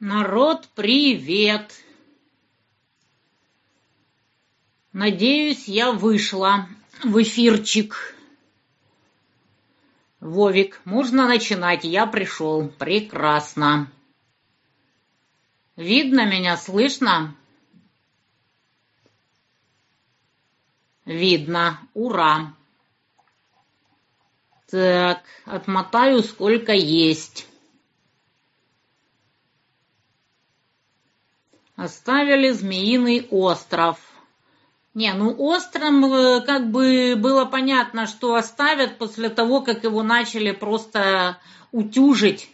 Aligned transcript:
Народ, 0.00 0.66
привет! 0.74 1.74
Надеюсь, 4.94 5.68
я 5.68 5.92
вышла 5.92 6.66
в 7.04 7.20
эфирчик. 7.22 8.16
Вовик, 10.20 10.80
можно 10.86 11.28
начинать, 11.28 11.84
я 11.84 12.06
пришел. 12.06 12.68
Прекрасно. 12.68 13.92
Видно 15.76 16.24
меня, 16.24 16.56
слышно? 16.56 17.36
Видно. 21.04 21.78
Ура. 21.92 22.54
Так, 24.70 25.22
отмотаю 25.44 26.22
сколько 26.22 26.72
есть. 26.72 27.49
Оставили 31.80 32.50
Змеиный 32.50 33.26
остров. 33.30 33.96
Не, 34.92 35.14
ну 35.14 35.34
остров 35.38 36.12
э, 36.12 36.42
как 36.42 36.70
бы 36.70 37.14
было 37.16 37.46
понятно, 37.46 38.06
что 38.06 38.34
оставят 38.34 38.98
после 38.98 39.30
того, 39.30 39.62
как 39.62 39.82
его 39.82 40.02
начали 40.02 40.50
просто 40.50 41.38
утюжить. 41.72 42.50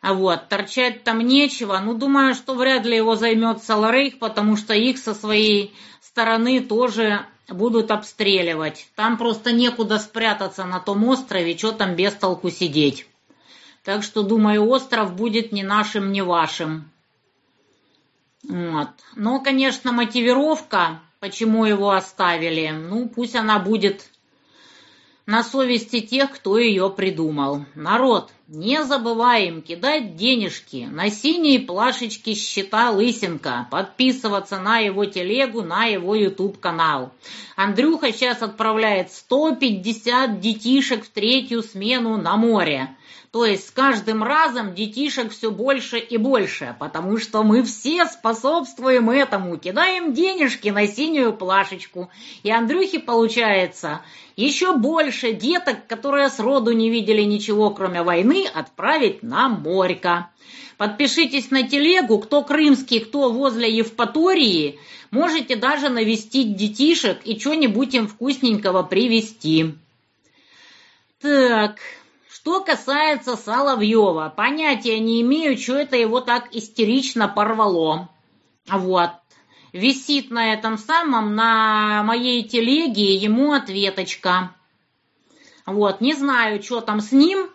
А 0.00 0.14
вот, 0.14 0.48
торчать 0.48 1.04
там 1.04 1.20
нечего. 1.20 1.78
Ну, 1.78 1.94
думаю, 1.94 2.34
что 2.34 2.56
вряд 2.56 2.84
ли 2.86 2.96
его 2.96 3.14
займет 3.14 3.62
Саларейх, 3.62 4.18
потому 4.18 4.56
что 4.56 4.74
их 4.74 4.98
со 4.98 5.14
своей 5.14 5.72
стороны 6.00 6.58
тоже 6.58 7.24
будут 7.48 7.92
обстреливать. 7.92 8.88
Там 8.96 9.16
просто 9.16 9.52
некуда 9.52 10.00
спрятаться 10.00 10.64
на 10.64 10.80
том 10.80 11.04
острове, 11.04 11.56
что 11.56 11.70
там 11.70 11.94
без 11.94 12.14
толку 12.14 12.50
сидеть. 12.50 13.06
Так 13.84 14.02
что, 14.02 14.24
думаю, 14.24 14.66
остров 14.66 15.14
будет 15.14 15.52
ни 15.52 15.62
нашим, 15.62 16.10
ни 16.10 16.20
вашим. 16.20 16.90
Вот. 18.48 18.88
Но, 19.16 19.40
конечно, 19.40 19.92
мотивировка, 19.92 21.00
почему 21.20 21.64
его 21.64 21.90
оставили, 21.90 22.70
ну, 22.70 23.08
пусть 23.08 23.34
она 23.34 23.58
будет 23.58 24.10
на 25.26 25.42
совести 25.42 26.00
тех, 26.00 26.30
кто 26.32 26.58
ее 26.58 26.90
придумал. 26.90 27.64
Народ, 27.74 28.30
не 28.46 28.84
забываем 28.84 29.62
кидать 29.62 30.16
денежки 30.16 30.86
на 30.90 31.08
синие 31.08 31.60
плашечки 31.60 32.34
счета 32.34 32.90
Лысенко, 32.90 33.66
подписываться 33.70 34.58
на 34.60 34.78
его 34.80 35.06
телегу, 35.06 35.62
на 35.62 35.86
его 35.86 36.14
YouTube-канал. 36.14 37.10
Андрюха 37.56 38.12
сейчас 38.12 38.42
отправляет 38.42 39.12
150 39.12 40.40
детишек 40.40 41.06
в 41.06 41.08
третью 41.08 41.62
смену 41.62 42.18
на 42.18 42.36
море. 42.36 42.94
То 43.34 43.44
есть 43.44 43.66
с 43.66 43.70
каждым 43.72 44.22
разом 44.22 44.74
детишек 44.74 45.32
все 45.32 45.50
больше 45.50 45.98
и 45.98 46.16
больше, 46.18 46.76
потому 46.78 47.18
что 47.18 47.42
мы 47.42 47.64
все 47.64 48.06
способствуем 48.06 49.10
этому, 49.10 49.56
кидаем 49.56 50.12
денежки 50.12 50.68
на 50.68 50.86
синюю 50.86 51.32
плашечку. 51.32 52.10
И 52.44 52.52
Андрюхе 52.52 53.00
получается 53.00 54.02
еще 54.36 54.76
больше 54.76 55.32
деток, 55.32 55.88
которые 55.88 56.28
сроду 56.28 56.70
не 56.70 56.90
видели 56.90 57.22
ничего, 57.22 57.70
кроме 57.70 58.04
войны, 58.04 58.46
отправить 58.46 59.24
на 59.24 59.48
морька. 59.48 60.30
Подпишитесь 60.76 61.50
на 61.50 61.64
телегу, 61.64 62.20
кто 62.20 62.44
крымский, 62.44 63.00
кто 63.00 63.32
возле 63.32 63.68
Евпатории. 63.68 64.78
Можете 65.10 65.56
даже 65.56 65.88
навестить 65.88 66.54
детишек 66.54 67.18
и 67.24 67.36
что-нибудь 67.36 67.94
им 67.94 68.06
вкусненького 68.06 68.84
привезти. 68.84 69.74
Так, 71.20 71.80
что 72.44 72.62
касается 72.62 73.38
Соловьева, 73.38 74.30
понятия 74.36 74.98
не 75.00 75.22
имею, 75.22 75.56
что 75.56 75.76
это 75.76 75.96
его 75.96 76.20
так 76.20 76.54
истерично 76.54 77.26
порвало. 77.26 78.10
Вот. 78.68 79.12
Висит 79.72 80.30
на 80.30 80.52
этом 80.52 80.76
самом, 80.76 81.36
на 81.36 82.02
моей 82.02 82.46
телеге 82.46 83.14
ему 83.14 83.54
ответочка. 83.54 84.54
Вот, 85.64 86.02
не 86.02 86.12
знаю, 86.12 86.62
что 86.62 86.82
там 86.82 87.00
с 87.00 87.12
ним, 87.12 87.48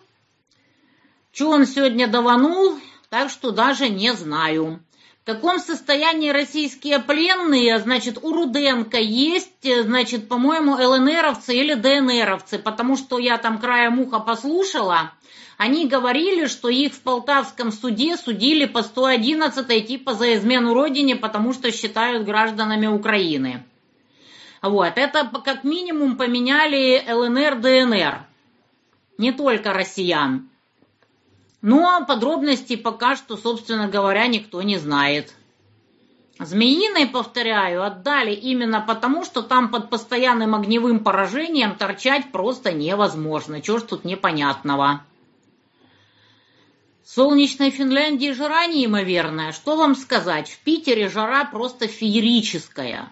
что 1.30 1.50
он 1.50 1.66
сегодня 1.66 2.08
даванул, 2.08 2.76
так 3.10 3.30
что 3.30 3.52
даже 3.52 3.88
не 3.88 4.12
знаю. 4.14 4.82
В 5.22 5.26
каком 5.26 5.58
состоянии 5.58 6.30
российские 6.30 6.98
пленные, 6.98 7.78
значит, 7.78 8.18
у 8.22 8.32
Руденко 8.32 8.98
есть, 8.98 9.84
значит, 9.84 10.28
по-моему, 10.28 10.72
ЛНРовцы 10.72 11.54
или 11.54 11.74
ДНРовцы, 11.74 12.58
потому 12.58 12.96
что 12.96 13.18
я 13.18 13.36
там 13.36 13.58
краем 13.58 14.00
уха 14.00 14.20
послушала, 14.20 15.12
они 15.58 15.86
говорили, 15.86 16.46
что 16.46 16.70
их 16.70 16.94
в 16.94 17.02
Полтавском 17.02 17.70
суде 17.70 18.16
судили 18.16 18.64
по 18.64 18.82
111 18.82 19.86
типа 19.86 20.14
за 20.14 20.36
измену 20.36 20.72
родине, 20.72 21.16
потому 21.16 21.52
что 21.52 21.70
считают 21.70 22.24
гражданами 22.24 22.86
Украины. 22.86 23.62
Вот, 24.62 24.94
это 24.96 25.30
как 25.44 25.64
минимум 25.64 26.16
поменяли 26.16 27.04
ЛНР, 27.06 27.60
ДНР, 27.60 28.26
не 29.18 29.32
только 29.32 29.72
россиян. 29.72 30.49
Но 31.62 32.04
подробностей 32.06 32.78
пока 32.78 33.16
что, 33.16 33.36
собственно 33.36 33.88
говоря, 33.88 34.26
никто 34.26 34.62
не 34.62 34.78
знает. 34.78 35.34
Змеиной, 36.38 37.06
повторяю, 37.06 37.84
отдали 37.84 38.32
именно 38.32 38.80
потому, 38.80 39.26
что 39.26 39.42
там 39.42 39.70
под 39.70 39.90
постоянным 39.90 40.54
огневым 40.54 41.00
поражением 41.00 41.76
торчать 41.76 42.32
просто 42.32 42.72
невозможно. 42.72 43.60
Чего 43.60 43.78
ж 43.78 43.82
тут 43.82 44.04
непонятного? 44.06 45.04
В 47.04 47.10
солнечной 47.10 47.70
Финляндии 47.70 48.32
жара 48.32 48.66
неимоверная. 48.66 49.52
Что 49.52 49.76
вам 49.76 49.94
сказать? 49.94 50.48
В 50.48 50.60
Питере 50.60 51.10
жара 51.10 51.44
просто 51.44 51.88
феерическая. 51.88 53.10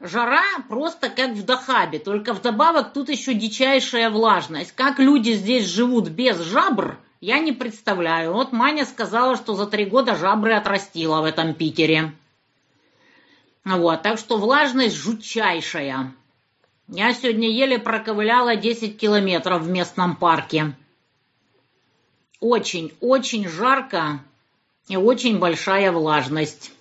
Жара 0.00 0.44
просто 0.70 1.10
как 1.10 1.32
в 1.32 1.44
Дахабе, 1.44 1.98
только 1.98 2.32
вдобавок 2.32 2.94
тут 2.94 3.10
еще 3.10 3.34
дичайшая 3.34 4.08
влажность. 4.08 4.72
Как 4.72 4.98
люди 4.98 5.32
здесь 5.32 5.66
живут 5.66 6.08
без 6.08 6.40
жабр– 6.40 6.98
я 7.20 7.38
не 7.38 7.52
представляю. 7.52 8.32
Вот 8.32 8.52
Маня 8.52 8.86
сказала, 8.86 9.36
что 9.36 9.54
за 9.54 9.66
три 9.66 9.84
года 9.84 10.16
жабры 10.16 10.54
отрастила 10.54 11.20
в 11.20 11.24
этом 11.24 11.54
Питере. 11.54 12.12
Вот, 13.64 14.02
так 14.02 14.18
что 14.18 14.38
влажность 14.38 14.96
жутчайшая. 14.96 16.12
Я 16.88 17.14
сегодня 17.14 17.48
еле 17.48 17.78
проковыляла 17.78 18.56
10 18.56 18.98
километров 18.98 19.62
в 19.62 19.68
местном 19.68 20.16
парке. 20.16 20.74
Очень, 22.40 22.92
очень 23.00 23.46
жарко 23.46 24.20
и 24.88 24.96
очень 24.96 25.38
большая 25.38 25.92
влажность. 25.92 26.72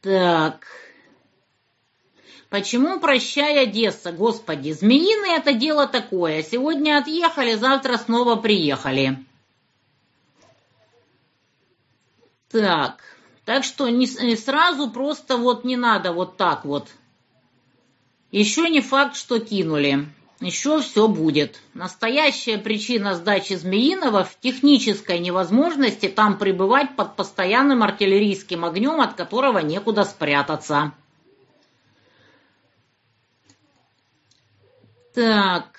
Так... 0.00 0.66
Почему 2.50 2.98
прощай, 2.98 3.62
Одесса, 3.62 4.10
господи? 4.10 4.72
Змеиное 4.72 5.36
это 5.36 5.52
дело 5.52 5.86
такое. 5.86 6.42
Сегодня 6.42 6.98
отъехали, 6.98 7.54
завтра 7.54 7.96
снова 7.96 8.34
приехали. 8.34 9.24
Так, 12.50 13.04
так 13.44 13.62
что 13.62 13.88
не, 13.88 14.06
не 14.24 14.34
сразу 14.34 14.90
просто 14.90 15.36
вот 15.36 15.62
не 15.62 15.76
надо 15.76 16.12
вот 16.12 16.36
так 16.36 16.64
вот. 16.64 16.88
Еще 18.32 18.68
не 18.68 18.80
факт, 18.80 19.14
что 19.14 19.38
кинули. 19.38 20.08
Еще 20.40 20.80
все 20.80 21.06
будет. 21.06 21.60
Настоящая 21.74 22.58
причина 22.58 23.14
сдачи 23.14 23.52
Змеиного 23.52 24.24
в 24.24 24.36
технической 24.40 25.20
невозможности 25.20 26.08
там 26.08 26.36
пребывать 26.36 26.96
под 26.96 27.14
постоянным 27.14 27.84
артиллерийским 27.84 28.64
огнем, 28.64 29.00
от 29.00 29.14
которого 29.14 29.58
некуда 29.58 30.02
спрятаться. 30.02 30.92
Так. 35.14 35.78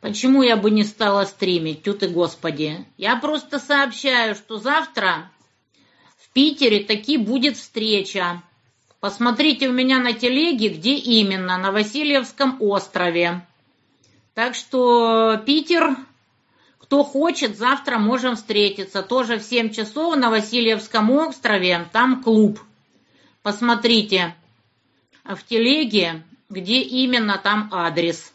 Почему 0.00 0.42
я 0.42 0.56
бы 0.56 0.70
не 0.70 0.84
стала 0.84 1.24
стримить, 1.24 1.82
тю 1.82 1.94
ты 1.94 2.08
господи? 2.08 2.86
Я 2.96 3.16
просто 3.16 3.58
сообщаю, 3.58 4.36
что 4.36 4.58
завтра 4.58 5.30
в 6.16 6.32
Питере 6.32 6.84
таки 6.84 7.18
будет 7.18 7.56
встреча. 7.56 8.42
Посмотрите 9.00 9.68
у 9.68 9.72
меня 9.72 9.98
на 9.98 10.12
телеге, 10.12 10.68
где 10.68 10.94
именно, 10.94 11.58
на 11.58 11.72
Васильевском 11.72 12.58
острове. 12.60 13.44
Так 14.34 14.54
что 14.54 15.36
Питер, 15.44 15.96
кто 16.78 17.02
хочет, 17.02 17.58
завтра 17.58 17.98
можем 17.98 18.36
встретиться. 18.36 19.02
Тоже 19.02 19.38
в 19.38 19.42
7 19.42 19.70
часов 19.70 20.16
на 20.16 20.30
Васильевском 20.30 21.10
острове, 21.10 21.88
там 21.92 22.22
клуб. 22.22 22.60
Посмотрите 23.42 24.36
в 25.24 25.42
телеге, 25.44 26.22
где 26.48 26.80
именно 26.80 27.38
там 27.38 27.68
адрес. 27.72 28.32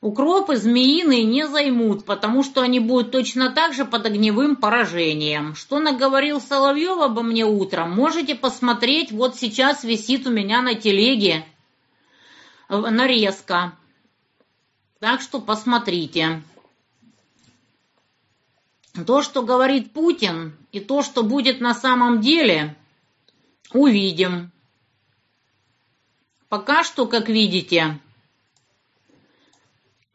Укропы 0.00 0.56
змеиные 0.56 1.24
не 1.24 1.48
займут, 1.48 2.04
потому 2.04 2.44
что 2.44 2.62
они 2.62 2.78
будут 2.78 3.10
точно 3.10 3.50
так 3.50 3.74
же 3.74 3.84
под 3.84 4.06
огневым 4.06 4.54
поражением. 4.54 5.56
Что 5.56 5.80
наговорил 5.80 6.40
Соловьев 6.40 7.00
обо 7.00 7.22
мне 7.22 7.44
утром, 7.44 7.92
можете 7.92 8.36
посмотреть, 8.36 9.10
вот 9.10 9.34
сейчас 9.34 9.82
висит 9.82 10.26
у 10.28 10.30
меня 10.30 10.62
на 10.62 10.76
телеге 10.76 11.44
нарезка. 12.68 13.72
Так 15.00 15.20
что 15.20 15.40
посмотрите. 15.40 16.42
То, 19.06 19.22
что 19.22 19.42
говорит 19.42 19.92
Путин, 19.92 20.56
и 20.70 20.80
то, 20.80 21.02
что 21.02 21.22
будет 21.22 21.60
на 21.60 21.74
самом 21.74 22.20
деле, 22.20 22.76
увидим. 23.72 24.52
Пока 26.48 26.82
что, 26.82 27.06
как 27.06 27.28
видите, 27.28 28.00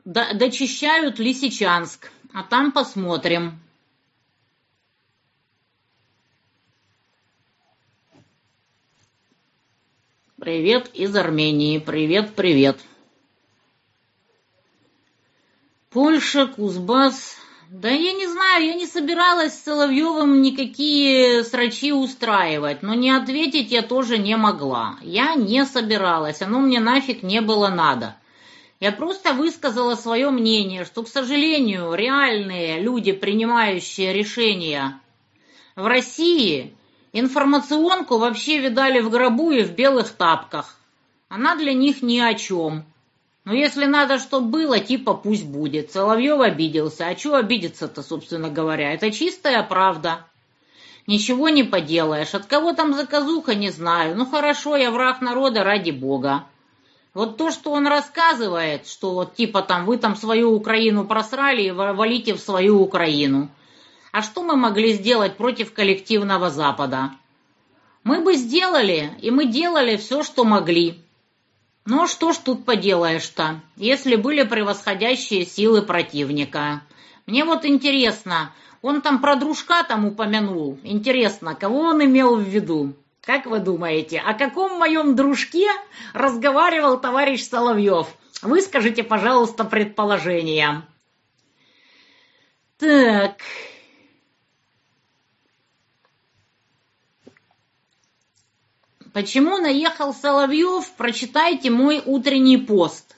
дочищают 0.04 1.20
Лисичанск, 1.20 2.12
а 2.34 2.44
там 2.44 2.72
посмотрим. 2.72 3.60
Привет 10.40 10.94
из 10.96 11.16
Армении. 11.16 11.78
Привет, 11.78 12.36
привет. 12.36 12.82
Польша, 15.92 16.48
Кузбасс. 16.48 17.38
Да 17.74 17.90
я 17.90 18.14
не 18.14 18.28
знаю, 18.28 18.68
я 18.68 18.76
не 18.76 18.86
собиралась 18.86 19.56
с 19.56 19.64
Соловьевым 19.64 20.44
никакие 20.44 21.44
срачи 21.44 21.92
устраивать, 21.92 22.84
но 22.84 22.94
не 22.94 23.10
ответить 23.10 23.72
я 23.72 23.82
тоже 23.82 24.20
не 24.20 24.38
могла. 24.38 24.98
Я 25.02 25.34
не 25.34 25.66
собиралась, 25.66 26.44
оно 26.44 26.60
мне 26.60 26.80
нафиг 26.80 27.24
не 27.24 27.42
было 27.42 27.70
надо. 27.70 28.16
Я 28.80 28.92
просто 28.92 29.34
высказала 29.34 29.96
свое 29.96 30.30
мнение, 30.30 30.86
что, 30.86 31.02
к 31.02 31.08
сожалению, 31.08 31.96
реальные 31.96 32.80
люди, 32.80 33.12
принимающие 33.12 34.14
решения 34.14 35.02
в 35.76 35.88
России, 35.88 36.76
информационку 37.12 38.20
вообще 38.20 38.60
видали 38.60 39.00
в 39.00 39.10
гробу 39.10 39.50
и 39.50 39.64
в 39.64 39.72
белых 39.72 40.12
тапках. 40.12 40.78
Она 41.28 41.56
для 41.56 41.74
них 41.74 42.04
ни 42.04 42.20
о 42.20 42.36
чем. 42.36 42.86
Но 43.46 43.54
если 43.54 43.86
надо, 43.86 44.20
чтобы 44.20 44.48
было, 44.48 44.80
типа 44.80 45.14
пусть 45.14 45.46
будет. 45.46 45.92
Соловьев 45.92 46.40
обиделся. 46.40 47.08
А 47.08 47.16
чего 47.16 47.36
обидеться-то, 47.36 48.02
собственно 48.02 48.50
говоря? 48.50 48.94
Это 48.94 49.12
чистая 49.12 49.64
правда. 49.64 50.26
Ничего 51.08 51.50
не 51.50 51.64
поделаешь. 51.64 52.34
От 52.34 52.46
кого 52.46 52.72
там 52.74 52.94
заказуха, 52.94 53.54
не 53.54 53.70
знаю. 53.70 54.16
Ну 54.16 54.26
хорошо, 54.26 54.78
я 54.78 54.92
враг 54.92 55.20
народа 55.22 55.64
ради 55.64 55.92
бога. 55.92 56.46
Вот 57.14 57.38
то, 57.38 57.52
что 57.52 57.72
он 57.72 57.86
рассказывает, 57.86 58.88
что 58.88 59.14
вот 59.14 59.36
типа 59.36 59.62
там 59.62 59.86
вы 59.86 59.98
там 59.98 60.16
свою 60.16 60.54
Украину 60.54 61.06
просрали 61.06 61.64
и 61.64 61.72
валите 61.72 62.34
в 62.34 62.40
свою 62.40 62.82
Украину. 62.82 63.50
А 64.12 64.22
что 64.22 64.42
мы 64.42 64.56
могли 64.56 64.94
сделать 64.94 65.36
против 65.36 65.74
коллективного 65.74 66.50
Запада? 66.50 67.12
Мы 68.04 68.22
бы 68.22 68.36
сделали, 68.36 69.12
и 69.22 69.32
мы 69.32 69.46
делали 69.46 69.98
все, 69.98 70.24
что 70.24 70.44
могли. 70.44 71.04
Ну 71.86 72.08
что 72.08 72.32
ж 72.32 72.38
тут 72.38 72.66
поделаешь-то, 72.66 73.60
если 73.76 74.16
были 74.16 74.44
превосходящие 74.44 75.46
силы 75.46 75.82
противника. 75.82 76.82
Мне 77.26 77.44
вот 77.44 77.66
интересно, 77.66 78.54
он 78.82 79.02
там 79.02 79.20
про 79.20 79.36
дружка 79.36 79.84
там 79.84 80.06
упомянул. 80.06 80.80
Интересно, 80.84 81.56
кого 81.56 81.80
он 81.80 82.04
имел 82.04 82.38
в 82.38 82.44
виду? 82.44 82.94
Как 83.22 83.46
вы 83.46 83.60
думаете, 83.60 84.20
о 84.20 84.34
каком 84.34 84.78
моем 84.78 85.16
дружке 85.16 85.68
разговаривал 86.14 87.00
товарищ 87.00 87.44
Соловьев? 87.44 88.08
Выскажите, 88.42 89.04
пожалуйста, 89.04 89.64
предположение. 89.64 90.84
Так. 92.78 93.38
Почему 99.14 99.60
наехал 99.60 100.12
Соловьев? 100.12 100.92
Прочитайте 100.98 101.70
мой 101.70 102.02
утренний 102.04 102.58
пост. 102.58 103.16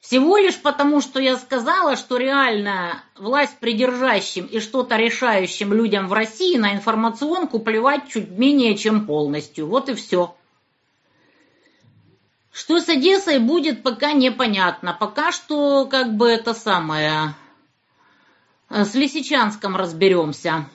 Всего 0.00 0.36
лишь 0.36 0.60
потому, 0.60 1.00
что 1.00 1.20
я 1.20 1.38
сказала, 1.38 1.96
что 1.96 2.16
реально 2.16 3.02
власть 3.16 3.56
придержащим 3.58 4.46
и 4.46 4.58
что-то 4.58 4.96
решающим 4.96 5.72
людям 5.72 6.08
в 6.08 6.12
России 6.12 6.58
на 6.58 6.74
информационку 6.74 7.60
плевать 7.60 8.08
чуть 8.08 8.28
менее 8.30 8.76
чем 8.76 9.06
полностью. 9.06 9.68
Вот 9.68 9.88
и 9.88 9.94
все. 9.94 10.36
Что 12.52 12.80
с 12.80 12.88
Одессой 12.88 13.38
будет, 13.38 13.82
пока 13.82 14.12
непонятно. 14.12 14.94
Пока 14.98 15.30
что, 15.30 15.86
как 15.86 16.16
бы 16.16 16.28
это 16.28 16.52
самое, 16.52 17.34
с 18.68 18.94
Лисичанском 18.94 19.76
разберемся. 19.76 20.68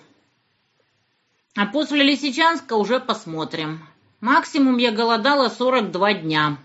А 1.55 1.65
после 1.65 2.03
Лисичанска 2.03 2.75
уже 2.75 2.99
посмотрим. 2.99 3.88
Максимум 4.21 4.77
я 4.77 4.91
голодала 4.91 5.49
42 5.49 6.13
дня. 6.15 6.57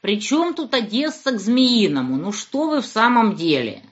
При 0.00 0.20
чем 0.20 0.54
тут 0.54 0.74
Одесса 0.74 1.32
к 1.32 1.40
Змеиному? 1.40 2.16
Ну 2.16 2.32
что 2.32 2.68
вы 2.68 2.82
в 2.82 2.86
самом 2.86 3.34
деле? 3.34 3.82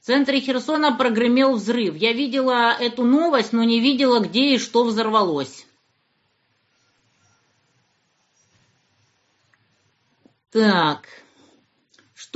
В 0.00 0.06
центре 0.06 0.40
Херсона 0.40 0.94
прогремел 0.94 1.54
взрыв. 1.54 1.96
Я 1.96 2.12
видела 2.12 2.72
эту 2.72 3.04
новость, 3.04 3.52
но 3.52 3.64
не 3.64 3.80
видела, 3.80 4.20
где 4.20 4.54
и 4.54 4.58
что 4.58 4.84
взорвалось. 4.84 5.66
Так. 10.50 11.08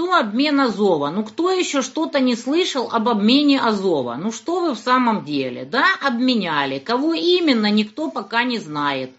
Что 0.00 0.14
обмен 0.14 0.58
Азова? 0.58 1.10
Ну 1.10 1.22
кто 1.24 1.50
еще 1.50 1.82
что-то 1.82 2.20
не 2.20 2.34
слышал 2.34 2.88
об 2.90 3.06
обмене 3.10 3.60
Азова? 3.60 4.14
Ну 4.14 4.32
что 4.32 4.60
вы 4.62 4.74
в 4.74 4.78
самом 4.78 5.26
деле? 5.26 5.66
Да, 5.66 5.84
обменяли. 6.00 6.78
Кого 6.78 7.12
именно, 7.12 7.70
никто 7.70 8.10
пока 8.10 8.42
не 8.42 8.58
знает. 8.58 9.10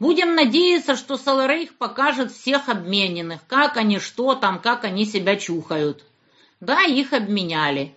Будем 0.00 0.34
надеяться, 0.34 0.96
что 0.96 1.16
Саларейх 1.16 1.74
покажет 1.74 2.32
всех 2.32 2.68
обмененных, 2.68 3.46
как 3.46 3.76
они 3.76 4.00
что 4.00 4.34
там, 4.34 4.58
как 4.58 4.82
они 4.82 5.04
себя 5.04 5.36
чухают. 5.36 6.02
Да, 6.58 6.82
их 6.82 7.12
обменяли. 7.12 7.94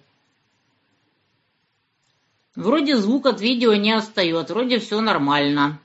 Вроде 2.56 2.96
звук 2.96 3.25
от 3.25 3.42
видео 3.42 3.74
не 3.74 3.92
остается, 3.92 4.54
вроде 4.54 4.78
все 4.78 5.02
нормально. 5.02 5.80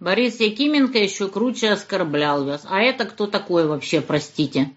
Борис 0.00 0.40
Якименко 0.40 0.96
еще 0.96 1.28
круче 1.28 1.72
оскорблял 1.72 2.46
вас. 2.46 2.66
А 2.66 2.80
это 2.80 3.04
кто 3.04 3.26
такой 3.26 3.66
вообще, 3.66 4.00
простите? 4.00 4.70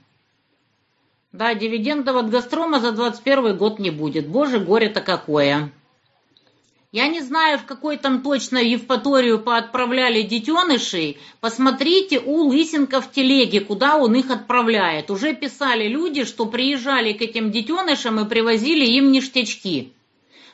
Да, 1.31 1.53
дивидендов 1.53 2.15
от 2.15 2.29
«Газпрома» 2.29 2.79
за 2.79 2.91
21 2.91 3.55
год 3.55 3.77
не 3.77 3.91
будет. 3.91 4.27
Боже, 4.27 4.59
горе-то 4.59 5.01
какое. 5.01 5.71
Я 6.91 7.07
не 7.07 7.21
знаю, 7.21 7.59
в 7.59 7.65
какой 7.65 7.97
там 7.97 8.23
точно 8.23 8.57
Евпаторию 8.57 9.37
поотправляли 9.37 10.23
детенышей. 10.23 11.19
Посмотрите 11.39 12.19
у 12.19 12.47
Лысенко 12.47 12.99
в 12.99 13.11
телеге, 13.11 13.61
куда 13.61 13.97
он 13.97 14.15
их 14.15 14.31
отправляет. 14.31 15.11
Уже 15.11 15.35
писали 15.35 15.87
люди, 15.87 16.23
что 16.23 16.47
приезжали 16.47 17.13
к 17.13 17.21
этим 17.21 17.51
детенышам 17.51 18.19
и 18.19 18.27
привозили 18.27 18.85
им 18.85 19.11
ништячки. 19.11 19.93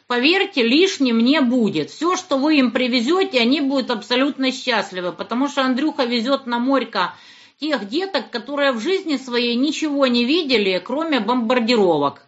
Поверьте, 0.07 0.61
лишним 0.61 1.19
не 1.19 1.39
будет. 1.39 1.89
Все, 1.89 2.17
что 2.17 2.37
вы 2.37 2.57
им 2.57 2.71
привезете, 2.71 3.39
они 3.39 3.61
будут 3.61 3.89
абсолютно 3.89 4.51
счастливы, 4.51 5.13
потому 5.13 5.47
что 5.47 5.63
Андрюха 5.63 6.03
везет 6.03 6.47
на 6.47 6.59
морька 6.59 7.15
тех 7.59 7.87
деток, 7.87 8.29
которые 8.29 8.71
в 8.71 8.79
жизни 8.79 9.17
своей 9.17 9.55
ничего 9.55 10.07
не 10.07 10.25
видели, 10.25 10.81
кроме 10.83 11.19
бомбардировок. 11.19 12.25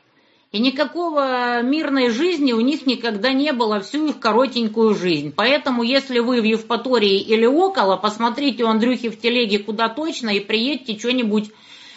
И 0.52 0.60
никакого 0.60 1.62
мирной 1.62 2.10
жизни 2.10 2.54
у 2.54 2.62
них 2.62 2.86
никогда 2.86 3.34
не 3.34 3.52
было 3.52 3.82
всю 3.82 4.08
их 4.08 4.20
коротенькую 4.20 4.96
жизнь. 4.96 5.34
Поэтому, 5.36 5.84
если 5.84 6.20
вы 6.20 6.42
в 6.42 6.46
Евпатории 6.46 7.20
или 7.20 7.46
около, 7.46 7.98
посмотрите 7.98 8.64
у 8.64 8.68
Андрюхи 8.68 9.10
в 9.10 9.20
телеге 9.20 9.60
куда 9.60 9.90
точно 9.90 10.30
и 10.30 10.40
приедьте 10.40 10.98
что-нибудь 10.98 11.52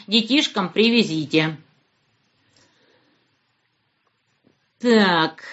детишкам 0.09 0.69
привезите. 0.69 1.57
Так. 4.81 5.45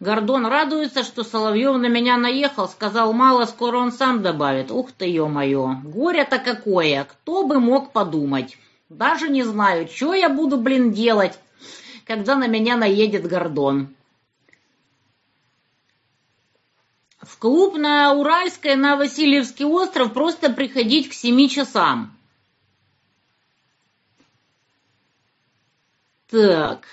Гордон 0.00 0.46
радуется, 0.46 1.02
что 1.02 1.24
Соловьев 1.24 1.76
на 1.76 1.88
меня 1.88 2.16
наехал, 2.16 2.68
сказал 2.68 3.12
мало, 3.12 3.46
скоро 3.46 3.78
он 3.78 3.90
сам 3.90 4.22
добавит. 4.22 4.70
Ух 4.70 4.92
ты, 4.92 5.06
ё-моё, 5.06 5.74
горе-то 5.82 6.38
какое, 6.38 7.04
кто 7.04 7.44
бы 7.44 7.58
мог 7.58 7.90
подумать. 7.90 8.56
Даже 8.88 9.28
не 9.28 9.42
знаю, 9.42 9.88
что 9.88 10.14
я 10.14 10.28
буду, 10.28 10.56
блин, 10.56 10.92
делать, 10.92 11.38
когда 12.06 12.36
на 12.36 12.46
меня 12.46 12.76
наедет 12.76 13.26
Гордон. 13.26 13.88
В 17.20 17.36
клуб 17.38 17.76
на 17.76 18.12
Уральской 18.12 18.76
на 18.76 18.96
Васильевский 18.96 19.64
остров 19.64 20.12
просто 20.12 20.50
приходить 20.50 21.10
к 21.10 21.12
семи 21.12 21.50
часам. 21.50 22.16
Так. 26.30 26.86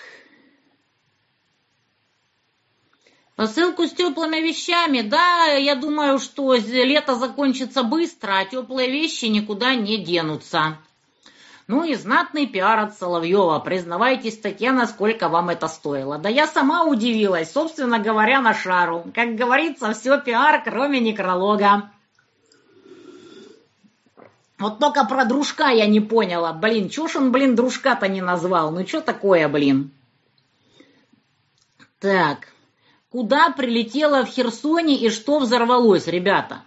Посылку 3.36 3.86
с 3.86 3.92
теплыми 3.92 4.38
вещами, 4.38 5.02
да, 5.02 5.48
я 5.48 5.76
думаю, 5.76 6.20
что 6.20 6.54
лето 6.54 7.16
закончится 7.16 7.84
быстро, 7.84 8.38
а 8.38 8.46
теплые 8.46 8.90
вещи 8.90 9.26
никуда 9.26 9.76
не 9.76 9.98
денутся. 9.98 10.78
Ну 11.68 11.84
и 11.84 11.96
знатный 11.96 12.46
пиар 12.46 12.80
от 12.80 12.98
Соловьева. 12.98 13.60
Признавайтесь, 13.60 14.38
Татьяна, 14.38 14.86
сколько 14.86 15.28
вам 15.28 15.50
это 15.50 15.68
стоило. 15.68 16.18
Да 16.18 16.30
я 16.30 16.48
сама 16.48 16.86
удивилась, 16.86 17.52
собственно 17.52 18.00
говоря, 18.00 18.40
на 18.40 18.54
шару. 18.54 19.04
Как 19.14 19.36
говорится, 19.36 19.92
все 19.94 20.22
пиар, 20.22 20.64
кроме 20.64 21.02
некролога. 21.02 21.92
Вот 24.60 24.80
только 24.80 25.04
про 25.06 25.26
дружка 25.26 25.70
я 25.72 25.88
не 25.88 26.00
поняла. 26.00 26.54
Блин, 26.54 26.88
чё 26.88 27.10
ж 27.10 27.18
он, 27.18 27.34
блин, 27.34 27.56
дружка-то 27.56 28.08
не 28.08 28.22
назвал? 28.22 28.72
Ну 28.72 28.88
что 28.88 29.02
такое, 29.02 29.50
блин? 29.50 29.92
Так, 32.00 32.48
куда 33.16 33.50
прилетело 33.50 34.26
в 34.26 34.30
Херсоне 34.30 34.98
и 34.98 35.10
что 35.10 35.40
взорвалось, 35.40 36.06
ребята? 36.06 36.64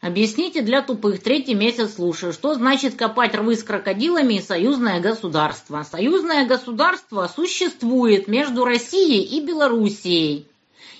Объясните 0.00 0.62
для 0.62 0.82
тупых, 0.82 1.22
третий 1.22 1.54
месяц 1.54 1.94
слушаю, 1.94 2.32
что 2.32 2.54
значит 2.54 2.96
копать 2.96 3.36
рвы 3.36 3.54
с 3.54 3.62
крокодилами 3.62 4.34
и 4.34 4.42
союзное 4.42 5.00
государство. 5.00 5.84
Союзное 5.88 6.44
государство 6.44 7.30
существует 7.32 8.26
между 8.26 8.64
Россией 8.64 9.22
и 9.22 9.46
Белоруссией. 9.46 10.48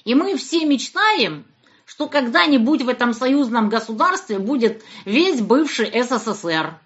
И 0.04 0.14
мы 0.14 0.36
все 0.36 0.64
мечтаем, 0.66 1.44
что 1.84 2.06
когда-нибудь 2.06 2.82
в 2.82 2.88
этом 2.88 3.12
союзном 3.12 3.68
государстве 3.68 4.38
будет 4.38 4.84
весь 5.04 5.40
бывший 5.40 5.90
СССР. 6.00 6.78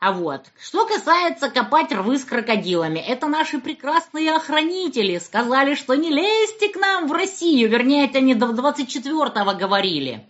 А 0.00 0.12
вот, 0.12 0.42
что 0.60 0.86
касается 0.86 1.50
копать 1.50 1.90
рвы 1.90 2.18
с 2.18 2.24
крокодилами, 2.24 3.00
это 3.00 3.26
наши 3.26 3.58
прекрасные 3.58 4.32
охранители 4.32 5.18
сказали, 5.18 5.74
что 5.74 5.96
не 5.96 6.10
лезьте 6.10 6.68
к 6.68 6.76
нам 6.76 7.08
в 7.08 7.12
Россию, 7.12 7.68
вернее, 7.68 8.06
это 8.06 8.18
они 8.18 8.34
до 8.34 8.46
24-го 8.46 9.58
говорили 9.58 10.24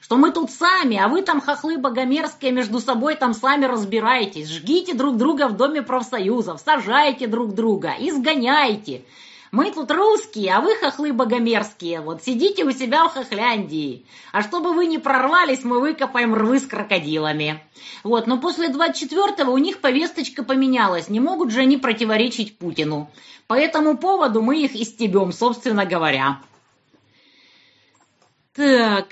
что 0.00 0.16
мы 0.16 0.30
тут 0.30 0.50
сами, 0.50 0.96
а 0.96 1.08
вы 1.08 1.20
там, 1.20 1.38
хохлы 1.38 1.76
богомерзкие, 1.76 2.50
между 2.50 2.80
собой 2.80 3.14
там 3.14 3.34
сами 3.34 3.66
разбираетесь, 3.66 4.48
жгите 4.48 4.94
друг 4.94 5.18
друга 5.18 5.48
в 5.48 5.56
Доме 5.58 5.82
профсоюзов, 5.82 6.62
сажайте 6.64 7.26
друг 7.26 7.52
друга, 7.52 7.92
изгоняйте. 7.98 9.04
Мы 9.50 9.70
тут 9.70 9.90
русские, 9.90 10.54
а 10.54 10.60
вы, 10.60 10.74
хохлы 10.76 11.12
богомерзкие, 11.12 12.00
вот 12.00 12.22
сидите 12.22 12.64
у 12.64 12.70
себя 12.70 13.08
в 13.08 13.14
Хохляндии. 13.14 14.04
А 14.30 14.42
чтобы 14.42 14.74
вы 14.74 14.86
не 14.86 14.98
прорвались, 14.98 15.64
мы 15.64 15.80
выкопаем 15.80 16.34
рвы 16.34 16.58
с 16.58 16.66
крокодилами. 16.66 17.62
Вот, 18.04 18.26
но 18.26 18.38
после 18.38 18.68
24-го 18.68 19.50
у 19.50 19.58
них 19.58 19.80
повесточка 19.80 20.42
поменялась, 20.42 21.08
не 21.08 21.20
могут 21.20 21.50
же 21.50 21.60
они 21.60 21.78
противоречить 21.78 22.58
Путину. 22.58 23.10
По 23.46 23.54
этому 23.54 23.96
поводу 23.96 24.42
мы 24.42 24.62
их 24.62 24.74
истебем, 24.76 25.32
собственно 25.32 25.86
говоря. 25.86 26.40
Так, 28.54 29.08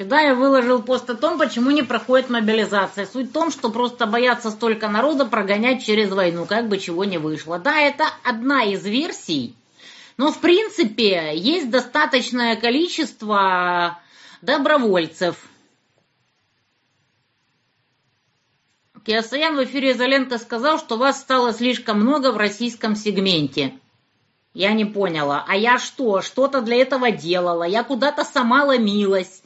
Сюда 0.00 0.22
я 0.22 0.34
выложил 0.34 0.82
пост 0.82 1.10
о 1.10 1.14
том, 1.14 1.36
почему 1.36 1.70
не 1.70 1.82
проходит 1.82 2.30
мобилизация. 2.30 3.04
Суть 3.04 3.28
в 3.28 3.32
том, 3.32 3.50
что 3.50 3.68
просто 3.68 4.06
боятся 4.06 4.50
столько 4.50 4.88
народа 4.88 5.26
прогонять 5.26 5.84
через 5.84 6.10
войну, 6.10 6.46
как 6.46 6.68
бы 6.68 6.78
чего 6.78 7.04
не 7.04 7.18
вышло. 7.18 7.58
Да, 7.58 7.78
это 7.78 8.04
одна 8.24 8.64
из 8.64 8.82
версий, 8.82 9.54
но 10.16 10.32
в 10.32 10.40
принципе 10.40 11.36
есть 11.36 11.68
достаточное 11.68 12.56
количество 12.56 13.98
добровольцев. 14.40 15.36
Киасаян 19.04 19.54
в 19.54 19.64
эфире 19.64 19.92
«Изолента» 19.92 20.38
сказал, 20.38 20.78
что 20.78 20.96
вас 20.96 21.20
стало 21.20 21.52
слишком 21.52 22.00
много 22.00 22.32
в 22.32 22.38
российском 22.38 22.96
сегменте. 22.96 23.78
Я 24.54 24.72
не 24.72 24.86
поняла. 24.86 25.44
А 25.46 25.56
я 25.56 25.78
что? 25.78 26.22
Что-то 26.22 26.62
для 26.62 26.76
этого 26.76 27.10
делала. 27.10 27.64
Я 27.64 27.84
куда-то 27.84 28.24
сама 28.24 28.64
ломилась. 28.64 29.39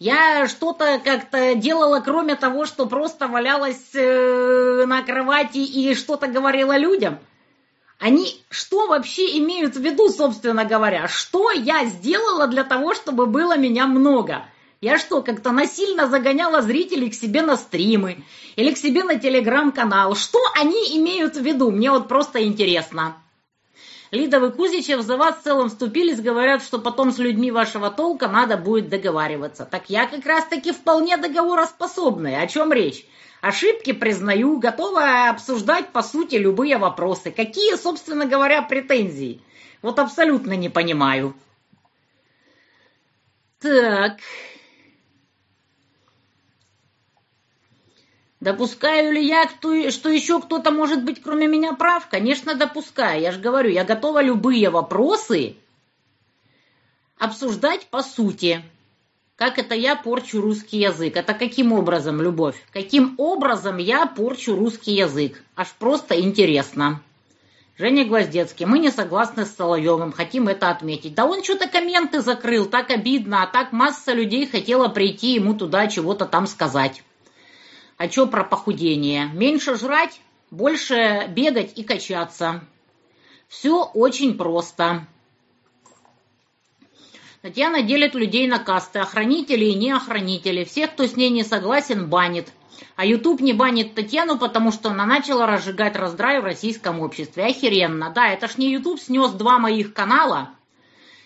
Я 0.00 0.48
что-то 0.48 0.98
как-то 1.04 1.54
делала, 1.54 2.00
кроме 2.00 2.34
того, 2.34 2.64
что 2.64 2.86
просто 2.86 3.28
валялась 3.28 3.94
э, 3.94 4.84
на 4.86 5.02
кровати 5.02 5.58
и 5.58 5.94
что-то 5.94 6.26
говорила 6.26 6.74
людям. 6.78 7.18
Они 7.98 8.42
что 8.48 8.86
вообще 8.86 9.36
имеют 9.36 9.76
в 9.76 9.80
виду, 9.82 10.08
собственно 10.08 10.64
говоря? 10.64 11.06
Что 11.06 11.50
я 11.50 11.84
сделала 11.84 12.46
для 12.46 12.64
того, 12.64 12.94
чтобы 12.94 13.26
было 13.26 13.58
меня 13.58 13.86
много? 13.86 14.46
Я 14.80 14.98
что, 14.98 15.20
как-то 15.20 15.52
насильно 15.52 16.06
загоняла 16.06 16.62
зрителей 16.62 17.10
к 17.10 17.14
себе 17.14 17.42
на 17.42 17.58
стримы 17.58 18.24
или 18.56 18.72
к 18.72 18.78
себе 18.78 19.04
на 19.04 19.16
телеграм-канал? 19.16 20.16
Что 20.16 20.38
они 20.58 20.96
имеют 20.96 21.36
в 21.36 21.42
виду? 21.42 21.70
Мне 21.70 21.90
вот 21.90 22.08
просто 22.08 22.42
интересно. 22.42 23.16
Лидов 24.10 24.42
и 24.42 24.56
Кузичев 24.56 25.02
за 25.02 25.16
вас 25.16 25.38
в 25.38 25.42
целом 25.42 25.68
вступились, 25.68 26.20
говорят, 26.20 26.62
что 26.64 26.80
потом 26.80 27.12
с 27.12 27.18
людьми 27.18 27.52
вашего 27.52 27.90
толка 27.90 28.26
надо 28.28 28.56
будет 28.56 28.88
договариваться. 28.88 29.64
Так 29.64 29.88
я 29.88 30.06
как 30.06 30.26
раз-таки 30.26 30.72
вполне 30.72 31.16
договороспособный. 31.16 32.40
О 32.40 32.46
чем 32.48 32.72
речь? 32.72 33.06
Ошибки 33.40 33.92
признаю, 33.92 34.58
готова 34.58 35.28
обсуждать 35.30 35.90
по 35.90 36.02
сути 36.02 36.34
любые 36.34 36.76
вопросы. 36.76 37.30
Какие, 37.30 37.76
собственно 37.76 38.26
говоря, 38.26 38.62
претензии? 38.62 39.40
Вот 39.80 39.98
абсолютно 39.98 40.54
не 40.54 40.68
понимаю. 40.68 41.34
Так, 43.60 44.18
Допускаю 48.40 49.12
ли 49.12 49.26
я, 49.26 49.46
что 49.90 50.08
еще 50.08 50.40
кто-то 50.40 50.70
может 50.70 51.04
быть 51.04 51.22
кроме 51.22 51.46
меня 51.46 51.74
прав? 51.74 52.08
Конечно, 52.08 52.54
допускаю. 52.54 53.20
Я 53.20 53.32
же 53.32 53.40
говорю, 53.40 53.68
я 53.68 53.84
готова 53.84 54.22
любые 54.22 54.70
вопросы 54.70 55.56
обсуждать 57.18 57.86
по 57.88 58.02
сути. 58.02 58.62
Как 59.36 59.58
это 59.58 59.74
я 59.74 59.94
порчу 59.94 60.40
русский 60.40 60.78
язык? 60.78 61.16
Это 61.16 61.34
каким 61.34 61.72
образом, 61.72 62.22
Любовь? 62.22 62.56
Каким 62.72 63.14
образом 63.18 63.76
я 63.76 64.06
порчу 64.06 64.56
русский 64.56 64.92
язык? 64.92 65.42
Аж 65.54 65.68
просто 65.78 66.18
интересно. 66.18 67.02
Женя 67.76 68.04
Гвоздецкий, 68.04 68.66
мы 68.66 68.78
не 68.78 68.90
согласны 68.90 69.46
с 69.46 69.54
Соловьевым, 69.54 70.12
хотим 70.12 70.48
это 70.48 70.70
отметить. 70.70 71.14
Да 71.14 71.24
он 71.24 71.42
что-то 71.42 71.68
комменты 71.68 72.20
закрыл, 72.20 72.66
так 72.66 72.90
обидно, 72.90 73.42
а 73.42 73.46
так 73.46 73.72
масса 73.72 74.12
людей 74.12 74.46
хотела 74.46 74.88
прийти 74.88 75.34
ему 75.34 75.54
туда 75.54 75.86
чего-то 75.86 76.26
там 76.26 76.46
сказать. 76.46 77.02
А 78.00 78.08
что 78.08 78.26
про 78.26 78.44
похудение? 78.44 79.28
Меньше 79.34 79.76
жрать, 79.76 80.22
больше 80.50 81.26
бегать 81.28 81.74
и 81.76 81.84
качаться. 81.84 82.64
Все 83.46 83.84
очень 83.84 84.38
просто. 84.38 85.06
Татьяна 87.42 87.82
делит 87.82 88.14
людей 88.14 88.48
на 88.48 88.58
касты, 88.58 89.00
охранители 89.00 89.66
и 89.66 89.74
неохранители. 89.74 90.64
Всех, 90.64 90.92
кто 90.92 91.06
с 91.06 91.14
ней 91.14 91.28
не 91.28 91.44
согласен, 91.44 92.08
банит. 92.08 92.50
А 92.96 93.04
YouTube 93.04 93.42
не 93.42 93.52
банит 93.52 93.94
Татьяну, 93.94 94.38
потому 94.38 94.72
что 94.72 94.88
она 94.88 95.04
начала 95.04 95.44
разжигать 95.44 95.94
раздрай 95.94 96.40
в 96.40 96.44
российском 96.44 97.00
обществе. 97.00 97.44
Охеренно. 97.44 98.10
Да, 98.14 98.28
это 98.30 98.48
ж 98.48 98.56
не 98.56 98.72
YouTube 98.72 98.98
снес 98.98 99.32
два 99.32 99.58
моих 99.58 99.92
канала, 99.92 100.52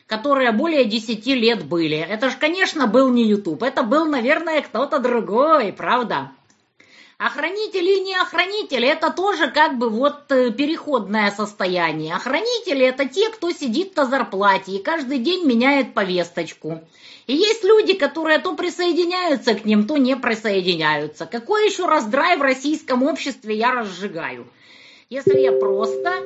которые 0.09 0.50
более 0.50 0.87
10 0.87 1.25
лет 1.26 1.64
были. 1.66 1.99
Это 1.99 2.31
ж, 2.31 2.33
конечно, 2.35 2.88
был 2.88 3.12
не 3.12 3.28
YouTube. 3.28 3.62
Это 3.62 3.85
был, 3.85 4.07
наверное, 4.07 4.61
кто-то 4.61 4.99
другой, 4.99 5.73
правда? 5.73 6.33
Охранители 7.25 7.97
и 7.97 8.00
не 8.00 8.14
охранители– 8.16 8.87
это 8.93 9.11
тоже 9.11 9.50
как 9.50 9.78
бы 9.78 9.88
вот 9.88 10.31
э, 10.31 10.50
переходное 10.50 11.31
состояние. 11.31 12.14
Охранители– 12.14 12.85
это 12.87 13.09
те, 13.09 13.31
кто 13.31 13.50
сидит 13.50 13.97
на 13.97 14.04
зарплате 14.04 14.73
и 14.73 14.83
каждый 14.83 15.16
день 15.21 15.47
меняет 15.47 15.95
повесточку. 15.95 16.83
И 17.26 17.35
есть 17.35 17.64
люди, 17.64 17.95
которые 17.95 18.40
то 18.40 18.54
присоединяются 18.54 19.54
к 19.54 19.64
ним, 19.64 19.87
то 19.87 19.97
не 19.97 20.16
присоединяются. 20.16 21.25
Какой 21.25 21.64
еще 21.64 21.87
раздрай 21.87 22.37
в 22.37 22.43
российском 22.43 23.02
обществе 23.02 23.57
я 23.57 23.73
разжигаю? 23.73 24.47
Если 25.09 25.38
я 25.38 25.52
просто 25.52 26.23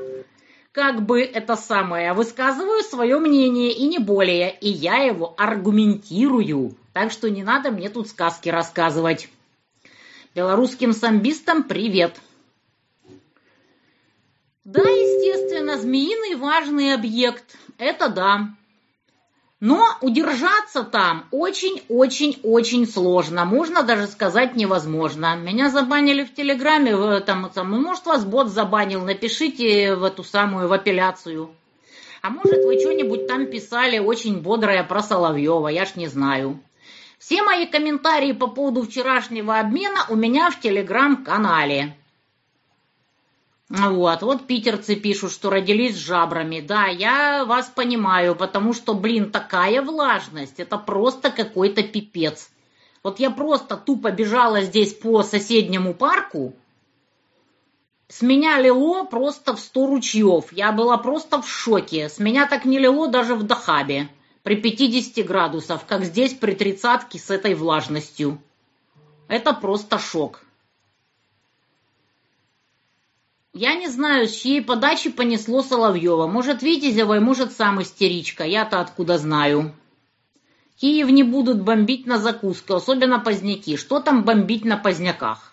как 0.72 1.06
бы 1.06 1.22
это 1.22 1.54
самое, 1.54 2.12
высказываю 2.12 2.82
свое 2.82 3.20
мнение 3.20 3.70
и 3.70 3.86
не 3.86 4.00
более, 4.00 4.50
и 4.50 4.68
я 4.68 4.96
его 4.96 5.32
аргументирую. 5.36 6.74
Так 6.92 7.12
что 7.12 7.30
не 7.30 7.44
надо 7.44 7.70
мне 7.70 7.88
тут 7.88 8.08
сказки 8.08 8.48
рассказывать. 8.48 9.28
Белорусским 10.38 10.92
самбистам 10.92 11.64
привет! 11.64 12.20
Да, 14.62 14.82
естественно, 14.82 15.76
змеиный 15.76 16.36
важный 16.36 16.94
объект. 16.94 17.56
Это 17.76 18.08
да. 18.08 18.50
Но 19.58 19.84
удержаться 20.00 20.84
там 20.84 21.26
очень-очень-очень 21.32 22.86
сложно. 22.86 23.46
Можно 23.46 23.82
даже 23.82 24.06
сказать 24.06 24.54
невозможно. 24.54 25.34
Меня 25.34 25.70
забанили 25.70 26.22
в 26.22 26.32
Телеграме, 26.32 26.94
в 26.94 27.02
этом, 27.10 27.50
самом, 27.52 27.82
может, 27.82 28.06
вас 28.06 28.24
бот 28.24 28.46
забанил, 28.46 29.04
напишите 29.04 29.96
в 29.96 30.04
эту 30.04 30.22
самую, 30.22 30.68
в 30.68 30.72
апелляцию. 30.72 31.50
А 32.22 32.30
может, 32.30 32.64
вы 32.64 32.78
что-нибудь 32.78 33.26
там 33.26 33.46
писали 33.46 33.98
очень 33.98 34.40
бодрое 34.40 34.84
про 34.84 35.02
Соловьева, 35.02 35.66
я 35.66 35.84
ж 35.84 35.96
не 35.96 36.06
знаю. 36.06 36.60
Все 37.18 37.42
мои 37.42 37.66
комментарии 37.66 38.32
по 38.32 38.46
поводу 38.46 38.82
вчерашнего 38.82 39.58
обмена 39.58 40.06
у 40.08 40.14
меня 40.14 40.50
в 40.50 40.60
телеграм-канале. 40.60 41.96
Вот, 43.68 44.22
вот 44.22 44.46
питерцы 44.46 44.96
пишут, 44.96 45.32
что 45.32 45.50
родились 45.50 45.96
с 45.96 45.98
жабрами. 45.98 46.60
Да, 46.60 46.86
я 46.86 47.44
вас 47.44 47.66
понимаю, 47.66 48.34
потому 48.34 48.72
что, 48.72 48.94
блин, 48.94 49.30
такая 49.30 49.82
влажность, 49.82 50.58
это 50.58 50.78
просто 50.78 51.30
какой-то 51.30 51.82
пипец. 51.82 52.50
Вот 53.02 53.20
я 53.20 53.30
просто 53.30 53.76
тупо 53.76 54.10
бежала 54.10 54.62
здесь 54.62 54.94
по 54.94 55.22
соседнему 55.22 55.94
парку, 55.94 56.54
С 58.08 58.22
меня 58.22 58.58
лило 58.58 59.04
просто 59.04 59.54
в 59.54 59.60
сто 59.60 59.86
ручьев. 59.86 60.50
Я 60.52 60.72
была 60.72 60.96
просто 60.96 61.42
в 61.42 61.48
шоке. 61.48 62.08
С 62.08 62.18
меня 62.18 62.46
так 62.46 62.64
не 62.64 62.78
лило 62.78 63.06
даже 63.08 63.34
в 63.34 63.42
Дахабе. 63.42 64.08
При 64.42 64.56
50 64.56 65.26
градусов, 65.26 65.84
как 65.84 66.04
здесь 66.04 66.34
при 66.34 66.54
тридцатке 66.54 67.18
с 67.18 67.30
этой 67.30 67.54
влажностью. 67.54 68.40
Это 69.28 69.52
просто 69.52 69.98
шок. 69.98 70.42
Я 73.52 73.74
не 73.74 73.88
знаю, 73.88 74.28
с 74.28 74.36
чьей 74.36 74.62
подачи 74.62 75.10
понесло 75.10 75.62
Соловьева. 75.62 76.26
Может, 76.28 76.62
Витязевой, 76.62 77.18
может, 77.18 77.52
сам 77.52 77.82
истеричка. 77.82 78.44
Я-то 78.44 78.80
откуда 78.80 79.18
знаю. 79.18 79.74
Киев 80.76 81.10
не 81.10 81.24
будут 81.24 81.60
бомбить 81.62 82.06
на 82.06 82.18
закуску, 82.18 82.74
особенно 82.74 83.18
поздняки. 83.18 83.76
Что 83.76 83.98
там 83.98 84.22
бомбить 84.22 84.64
на 84.64 84.76
поздняках? 84.76 85.52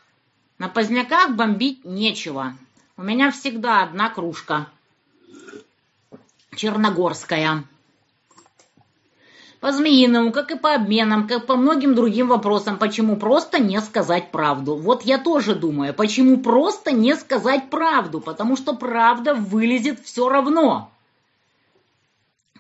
На 0.60 0.70
поздняках 0.70 1.32
бомбить 1.32 1.84
нечего. 1.84 2.56
У 2.96 3.02
меня 3.02 3.32
всегда 3.32 3.82
одна 3.82 4.10
кружка. 4.10 4.70
Черногорская. 6.56 7.64
По 9.66 9.72
Змеиному, 9.72 10.32
как 10.32 10.52
и 10.52 10.60
по 10.60 10.76
обменам, 10.76 11.28
как 11.28 11.48
по 11.48 11.56
многим 11.56 11.96
другим 11.96 12.28
вопросам, 12.28 12.78
почему 12.78 13.16
просто 13.16 13.58
не 13.58 13.82
сказать 13.82 14.30
правду. 14.30 14.76
Вот 14.76 15.02
я 15.02 15.18
тоже 15.18 15.56
думаю, 15.56 15.92
почему 15.96 16.38
просто 16.38 16.92
не 16.92 17.16
сказать 17.16 17.72
правду, 17.72 18.22
потому 18.22 18.58
что 18.58 18.76
правда 18.76 19.34
вылезет 19.34 20.06
все 20.06 20.30
равно. 20.30 20.92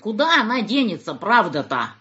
Куда 0.01 0.41
она 0.41 0.63
денется, 0.63 1.13
правда-то? 1.13 1.91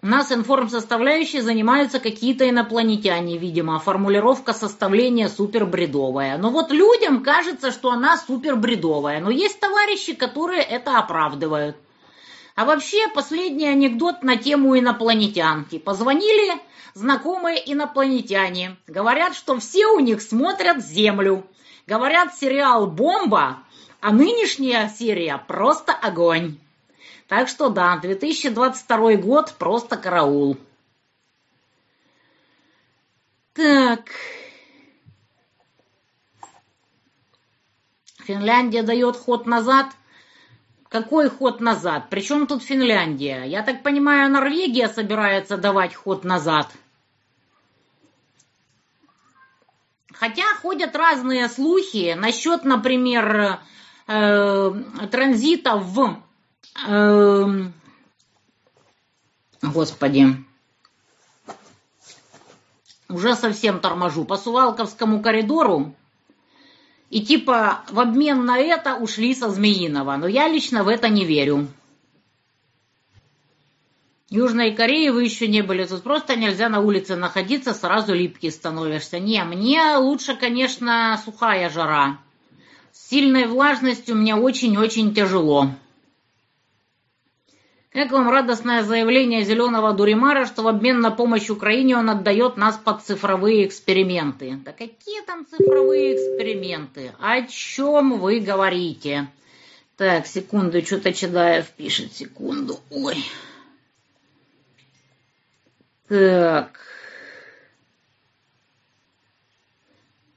У 0.00 0.06
нас 0.06 0.32
информсоставляющей 0.32 1.40
занимаются 1.40 2.00
какие-то 2.00 2.48
инопланетяне, 2.48 3.36
видимо. 3.36 3.78
Формулировка 3.80 4.54
составления 4.54 5.28
супербредовая. 5.28 6.38
Но 6.38 6.48
вот 6.48 6.72
людям 6.72 7.22
кажется, 7.22 7.70
что 7.70 7.90
она 7.90 8.16
супербредовая. 8.16 9.20
Но 9.20 9.28
есть 9.28 9.60
товарищи, 9.60 10.14
которые 10.14 10.62
это 10.62 10.98
оправдывают. 10.98 11.76
А 12.54 12.64
вообще, 12.64 13.08
последний 13.08 13.68
анекдот 13.68 14.22
на 14.22 14.36
тему 14.36 14.78
инопланетянки. 14.78 15.78
Позвонили 15.78 16.60
знакомые 16.94 17.72
инопланетяне. 17.72 18.76
Говорят, 18.86 19.34
что 19.34 19.58
все 19.58 19.86
у 19.86 20.00
них 20.00 20.20
смотрят 20.20 20.84
Землю. 20.84 21.46
Говорят, 21.86 22.34
сериал 22.36 22.86
«Бомба», 22.86 23.60
а 24.00 24.12
нынешняя 24.12 24.88
серия 24.88 25.38
просто 25.38 25.92
огонь. 25.92 26.58
Так 27.28 27.48
что 27.48 27.68
да, 27.68 27.96
2022 27.98 29.16
год 29.16 29.54
просто 29.58 29.96
караул. 29.96 30.56
Так. 33.52 34.10
Финляндия 38.24 38.82
дает 38.82 39.16
ход 39.16 39.46
назад. 39.46 39.86
Какой 40.90 41.30
ход 41.30 41.60
назад? 41.60 42.08
Причем 42.10 42.46
тут 42.46 42.62
Финляндия? 42.62 43.44
Я 43.44 43.62
так 43.62 43.82
понимаю, 43.82 44.30
Норвегия 44.30 44.88
собирается 44.88 45.56
давать 45.56 45.94
ход 45.94 46.24
назад. 46.24 46.68
Хотя 50.12 50.44
ходят 50.60 50.94
разные 50.94 51.48
слухи 51.48 52.14
насчет, 52.18 52.64
например, 52.64 53.60
э, 54.06 54.72
транзита 55.10 55.76
в 55.76 56.20
Эм, 56.86 57.72
господи. 59.62 60.26
Уже 63.08 63.34
совсем 63.34 63.80
торможу. 63.80 64.24
По 64.24 64.36
Сувалковскому 64.36 65.22
коридору. 65.22 65.94
И 67.10 67.20
типа 67.22 67.82
в 67.90 67.98
обмен 67.98 68.44
на 68.44 68.58
это 68.58 68.94
ушли 68.94 69.34
со 69.34 69.50
Змеиного. 69.50 70.16
Но 70.16 70.28
я 70.28 70.48
лично 70.48 70.84
в 70.84 70.88
это 70.88 71.08
не 71.08 71.24
верю. 71.24 71.66
Южной 74.28 74.72
Кореи 74.72 75.08
вы 75.08 75.24
еще 75.24 75.48
не 75.48 75.62
были. 75.62 75.84
Тут 75.84 76.04
просто 76.04 76.36
нельзя 76.36 76.68
на 76.68 76.78
улице 76.78 77.16
находиться, 77.16 77.74
сразу 77.74 78.14
липкий 78.14 78.52
становишься. 78.52 79.18
Не, 79.18 79.42
мне 79.42 79.96
лучше, 79.96 80.36
конечно, 80.36 81.20
сухая 81.24 81.68
жара. 81.68 82.18
С 82.92 83.08
сильной 83.08 83.48
влажностью 83.48 84.14
мне 84.14 84.36
очень-очень 84.36 85.12
тяжело. 85.12 85.70
Как 87.92 88.12
вам 88.12 88.30
радостное 88.30 88.84
заявление 88.84 89.44
Зеленого 89.44 89.92
Дуримара, 89.92 90.46
что 90.46 90.62
в 90.62 90.68
обмен 90.68 91.00
на 91.00 91.10
помощь 91.10 91.50
Украине 91.50 91.96
он 91.96 92.08
отдает 92.08 92.56
нас 92.56 92.76
под 92.76 93.02
цифровые 93.02 93.66
эксперименты? 93.66 94.60
Да 94.64 94.72
какие 94.72 95.22
там 95.22 95.44
цифровые 95.44 96.14
эксперименты? 96.14 97.12
О 97.18 97.42
чем 97.42 98.20
вы 98.20 98.38
говорите? 98.38 99.28
Так, 99.96 100.28
секунду, 100.28 100.80
что-то 100.82 101.12
Чадаев 101.12 101.68
пишет, 101.70 102.12
секунду. 102.12 102.78
Ой. 102.90 103.24
Так. 106.06 106.78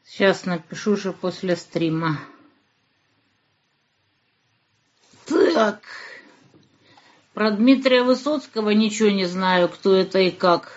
Сейчас 0.04 0.46
напишу 0.46 0.98
же 0.98 1.14
после 1.14 1.56
стрима. 1.56 2.20
Так. 5.28 5.84
Про 7.34 7.50
Дмитрия 7.50 8.04
Высоцкого 8.04 8.70
ничего 8.70 9.10
не 9.10 9.26
знаю, 9.26 9.68
кто 9.68 9.96
это 9.96 10.20
и 10.20 10.30
как. 10.30 10.72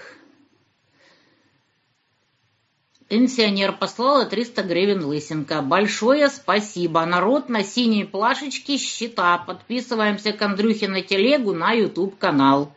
Пенсионер 3.09 3.73
послала 3.73 4.25
300 4.25 4.63
гривен 4.63 5.05
Лысенко. 5.05 5.61
Большое 5.61 6.29
спасибо. 6.29 7.05
Народ 7.05 7.51
на 7.51 7.63
синей 7.63 8.05
плашечке 8.05 8.79
счета. 8.79 9.39
Подписываемся 9.39 10.33
к 10.33 10.41
Андрюхе 10.41 10.89
на 10.89 11.03
телегу 11.03 11.53
на 11.53 11.73
YouTube-канал. 11.73 12.73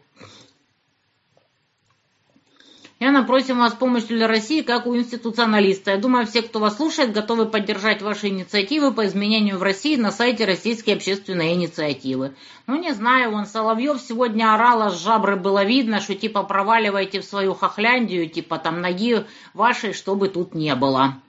Я 2.99 3.11
напросим 3.11 3.59
вас 3.59 3.73
помощью 3.73 4.17
для 4.17 4.27
России 4.27 4.61
как 4.61 4.85
у 4.85 4.93
институционалиста. 4.93 5.91
Я 5.91 5.97
думаю, 5.97 6.27
все, 6.27 6.41
кто 6.41 6.59
вас 6.59 6.75
слушает, 6.75 7.13
готовы 7.13 7.45
поддержать 7.45 8.01
ваши 8.01 8.27
инициативы 8.27 8.91
по 8.91 9.05
изменению 9.05 9.57
в 9.57 9.63
России 9.63 9.95
на 9.95 10.11
сайте 10.11 10.43
Российской 10.43 10.91
общественной 10.91 11.53
инициативы. 11.53 12.35
Ну, 12.67 12.77
не 12.77 12.93
знаю, 12.93 13.31
вон 13.31 13.45
Соловьев 13.45 14.01
сегодня 14.01 14.53
орал, 14.53 14.89
с 14.89 15.01
жабры 15.01 15.37
было 15.37 15.63
видно, 15.63 16.01
что 16.01 16.13
типа 16.13 16.43
проваливайте 16.43 17.21
в 17.21 17.25
свою 17.25 17.53
хохляндию, 17.53 18.29
типа 18.29 18.57
там 18.57 18.81
ноги 18.81 19.25
вашей, 19.53 19.93
чтобы 19.93 20.27
тут 20.27 20.53
не 20.53 20.75
было. 20.75 21.21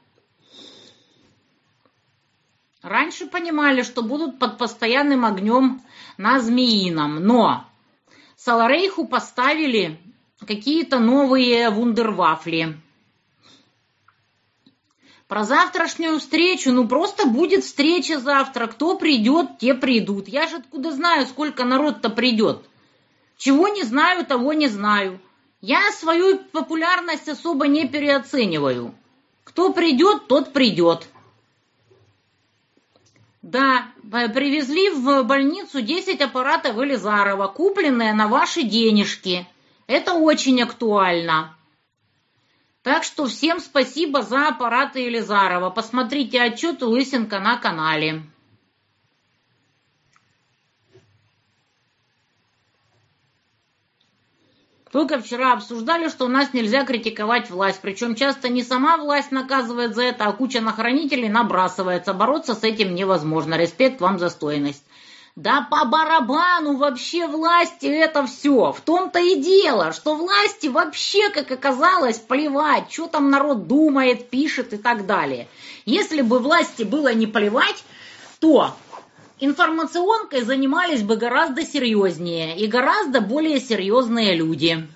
Раньше 2.83 3.29
понимали, 3.29 3.83
что 3.83 4.03
будут 4.03 4.41
под 4.41 4.59
постоянным 4.59 5.25
огнем 5.25 5.81
на 6.17 6.41
Змеином, 6.41 7.25
но 7.25 7.65
Саларейху 8.37 9.07
поставили 9.07 10.01
какие-то 10.47 10.99
новые 10.99 11.71
вундервафли. 11.71 12.77
Про 15.29 15.45
завтрашнюю 15.45 16.19
встречу, 16.19 16.73
ну 16.73 16.89
просто 16.89 17.27
будет 17.27 17.63
встреча 17.63 18.19
завтра. 18.19 18.67
Кто 18.67 18.97
придет, 18.97 19.59
те 19.59 19.75
придут. 19.75 20.29
Я 20.29 20.49
же 20.49 20.57
откуда 20.57 20.91
знаю, 20.91 21.27
сколько 21.27 21.65
народ-то 21.65 22.11
придет. 22.11 22.65
Чего 23.37 23.69
не 23.69 23.85
знаю, 23.85 24.27
того 24.27 24.53
не 24.53 24.67
знаю. 24.67 25.21
Я 25.61 25.93
свою 25.93 26.39
популярность 26.39 27.29
особо 27.29 27.69
не 27.69 27.87
переоцениваю. 27.87 28.95
Кто 29.45 29.73
придет, 29.73 30.27
тот 30.27 30.53
придет. 30.53 31.07
Да, 33.43 33.87
привезли 34.03 34.91
в 34.91 35.23
больницу 35.23 35.81
10 35.81 36.21
аппаратов 36.21 36.77
Элизарова, 36.79 37.47
купленные 37.47 38.13
на 38.15 38.27
ваши 38.27 38.63
денежки– 38.63 39.47
это 39.91 40.15
очень 40.15 40.63
актуально. 40.63 41.57
Так 42.83 43.03
что 43.03 43.27
всем 43.27 43.59
спасибо 43.59 44.23
за 44.23 44.49
аппараты 44.49 45.01
Елизарова. 45.01 45.71
Посмотрите 45.71 46.41
отчет 46.41 46.81
Лысенко 46.81 47.41
на 47.41 47.59
канале. 47.59 48.23
Только 54.93 55.21
вчера 55.21 55.53
обсуждали, 55.53 56.09
что 56.09 56.25
у 56.25 56.29
нас 56.29 56.53
нельзя 56.53 56.85
критиковать 56.85 57.51
власть. 57.51 57.81
Причем 57.81 58.15
часто 58.15 58.49
не 58.49 58.63
сама 58.63 58.97
власть 58.97 59.31
наказывает 59.31 59.95
за 59.95 60.03
это, 60.03 60.27
а 60.27 60.33
куча 60.33 60.61
нахранителей 60.61 61.29
набрасывается. 61.29 62.15
Бороться 62.15 62.55
с 62.55 62.63
этим 62.65 62.95
невозможно. 62.95 63.57
Респект 63.57 64.01
вам 64.01 64.19
за 64.19 64.31
стойность. 64.31 64.85
Да 65.37 65.67
по 65.71 65.85
барабану 65.85 66.77
вообще 66.77 67.27
власти 67.27 67.87
это 67.87 68.27
все. 68.27 68.73
В 68.73 68.81
том-то 68.81 69.21
и 69.21 69.41
дело, 69.41 69.93
что 69.93 70.17
власти 70.17 70.67
вообще, 70.67 71.31
как 71.31 71.51
оказалось, 71.51 72.19
плевать, 72.19 72.91
что 72.93 73.07
там 73.07 73.31
народ 73.31 73.69
думает, 73.69 74.29
пишет 74.29 74.73
и 74.73 74.77
так 74.77 75.07
далее. 75.07 75.49
Если 75.85 76.23
бы 76.23 76.41
власти 76.41 76.83
было 76.83 77.15
не 77.15 77.27
плевать, 77.27 77.85
то 78.41 78.75
информационкой 79.39 80.43
занимались 80.43 81.03
бы 81.03 81.17
гораздо 81.17 81.63
серьезнее 81.63 82.59
и 82.59 82.67
гораздо 82.67 83.21
более 83.21 83.61
серьезные 83.61 84.35
люди. 84.35 84.89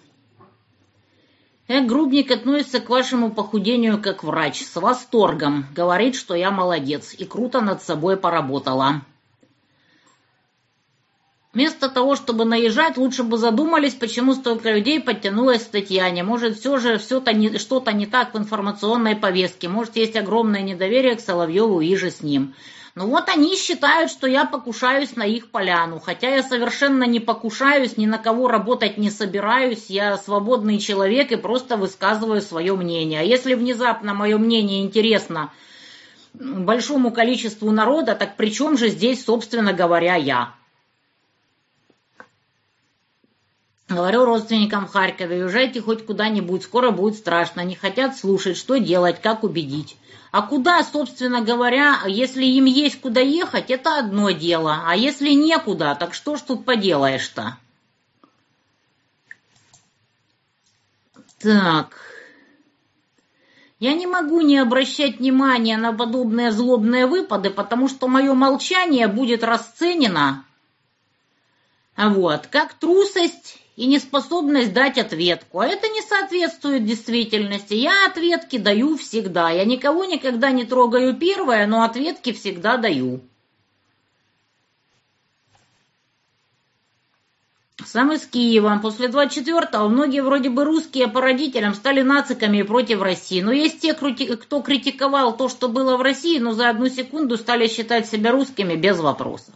Эк, 1.69 1.87
грубник 1.87 2.31
относится 2.31 2.81
к 2.81 2.91
вашему 2.91 3.31
похудению 3.31 4.03
как 4.03 4.23
врач, 4.25 4.63
с 4.63 4.77
восторгом. 4.77 5.65
Говорит, 5.75 6.17
что 6.17 6.35
я 6.35 6.51
молодец 6.51 7.15
и 7.17 7.25
круто 7.25 7.63
над 7.63 7.83
собой 7.83 8.19
поработала. 8.19 9.03
Вместо 11.55 11.89
того, 11.89 12.17
чтобы 12.17 12.45
наезжать, 12.45 12.97
лучше 12.97 13.23
бы 13.23 13.39
задумались, 13.39 13.95
почему 13.95 14.35
столько 14.35 14.73
людей 14.73 15.01
подтянулось 15.01 15.63
к 15.63 15.71
Татьяне. 15.71 16.25
Может, 16.25 16.59
все 16.59 16.79
же 16.79 16.99
что-то 16.99 17.33
не, 17.33 17.59
что 17.59 17.81
не 17.93 18.07
так 18.07 18.35
в 18.35 18.39
информационной 18.39 19.15
повестке. 19.15 19.69
Может, 19.69 19.95
есть 19.95 20.17
огромное 20.17 20.63
недоверие 20.63 21.15
к 21.15 21.21
Соловьеву 21.21 21.81
и 21.81 21.95
же 21.95 22.11
с 22.11 22.23
ним. 22.23 22.55
Ну 22.97 23.07
вот 23.07 23.29
они 23.29 23.57
считают, 23.57 24.11
что 24.11 24.27
я 24.27 24.45
покушаюсь 24.45 25.15
на 25.15 25.25
их 25.25 25.51
поляну, 25.51 26.01
хотя 26.01 26.29
я 26.29 26.43
совершенно 26.43 27.05
не 27.05 27.19
покушаюсь, 27.19 27.97
ни 27.97 28.07
на 28.07 28.19
кого 28.19 28.47
работать 28.47 28.99
не 28.99 29.11
собираюсь, 29.11 29.87
я 29.89 30.17
свободный 30.17 30.79
человек 30.79 31.33
и 31.33 31.37
просто 31.37 31.77
высказываю 31.77 32.41
свое 32.41 32.75
мнение. 32.75 33.21
А 33.21 33.25
если 33.25 33.55
внезапно 33.55 34.15
мое 34.15 34.39
мнение 34.39 34.83
интересно 34.83 35.53
большому 36.35 37.13
количеству 37.13 37.71
народа, 37.73 38.15
так 38.15 38.37
при 38.37 38.53
чем 38.53 38.77
же 38.77 38.89
здесь, 38.89 39.25
собственно 39.25 39.73
говоря, 39.73 40.15
я? 40.15 40.55
Говорю 43.89 44.25
родственникам 44.25 44.87
в 44.87 44.93
Харькове, 44.93 45.45
уезжайте 45.45 45.81
хоть 45.83 46.07
куда-нибудь, 46.07 46.63
скоро 46.63 46.91
будет 46.91 47.17
страшно, 47.17 47.61
не 47.61 47.75
хотят 47.77 48.17
слушать, 48.17 48.57
что 48.57 48.79
делать, 48.79 49.21
как 49.21 49.45
убедить. 49.45 49.97
А 50.31 50.43
куда, 50.43 50.83
собственно 50.83 51.43
говоря, 51.43 52.01
если 52.07 52.45
им 52.45 52.65
есть 52.65 53.01
куда 53.01 53.21
ехать, 53.21 53.71
это 53.71 53.99
одно 53.99 54.31
дело. 54.31 54.83
А 54.87 54.97
если 54.97 55.31
некуда, 55.31 55.97
так 56.01 56.15
что 56.15 56.37
ж 56.37 56.41
тут 56.41 56.65
поделаешь-то? 56.65 57.59
Так. 61.39 61.95
Я 63.79 63.93
не 63.93 64.07
могу 64.07 64.41
не 64.41 64.57
обращать 64.59 65.19
внимания 65.19 65.77
на 65.77 65.93
подобные 65.93 66.51
злобные 66.53 67.07
выпады, 67.07 67.51
потому 67.51 67.89
что 67.89 68.09
мое 68.09 68.33
молчание 68.33 69.09
будет 69.09 69.45
расценено 69.45 70.45
вот, 71.97 72.47
как 72.47 72.75
трусость 72.75 73.61
и 73.77 73.87
неспособность 73.87 74.73
дать 74.73 74.99
ответку. 74.99 75.61
А 75.61 75.67
это 75.67 75.89
не 75.89 76.01
соответствует 76.03 76.85
действительности. 76.85 77.75
Я 77.75 78.07
ответки 78.07 78.59
даю 78.59 78.97
всегда. 78.97 79.51
Я 79.51 79.65
никого 79.65 80.05
никогда 80.05 80.51
не 80.51 80.65
трогаю 80.65 81.15
первое, 81.17 81.67
но 81.67 81.83
ответки 81.83 82.33
всегда 82.33 82.77
даю. 82.77 83.21
Сам 87.85 88.13
из 88.13 88.25
Киева. 88.27 88.79
После 88.81 89.09
24-го 89.09 89.89
многие 89.89 90.21
вроде 90.21 90.51
бы 90.51 90.65
русские 90.65 91.09
по 91.09 91.21
родителям 91.21 91.75
стали 91.75 92.03
нациками 92.03 92.63
против 92.63 93.03
России. 93.03 93.41
Но 93.41 93.51
есть 93.51 93.81
те, 93.81 93.93
кто 93.95 94.63
критиковал 94.63 95.37
то, 95.37 95.49
что 95.49 95.69
было 95.69 95.97
в 95.97 96.03
России, 96.03 96.39
но 96.39 96.53
за 96.53 96.71
одну 96.71 96.89
секунду 96.89 97.37
стали 97.37 97.67
считать 97.67 98.09
себя 98.09 98.31
русскими 98.31 98.77
без 98.77 98.99
вопросов. 99.01 99.55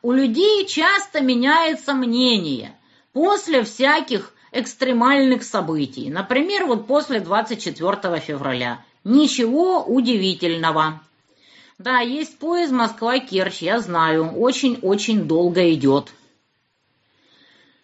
У 0.00 0.10
людей 0.10 0.66
часто 0.66 1.20
меняется 1.20 1.92
мнение– 1.92 2.74
после 3.12 3.62
всяких 3.62 4.32
экстремальных 4.52 5.44
событий. 5.44 6.10
Например, 6.10 6.66
вот 6.66 6.86
после 6.86 7.20
24 7.20 8.20
февраля. 8.20 8.84
Ничего 9.04 9.82
удивительного. 9.84 11.00
Да, 11.78 12.00
есть 12.00 12.38
поезд 12.38 12.72
Москва-Керчь, 12.72 13.62
я 13.62 13.80
знаю. 13.80 14.32
Очень-очень 14.36 15.24
долго 15.24 15.72
идет. 15.72 16.12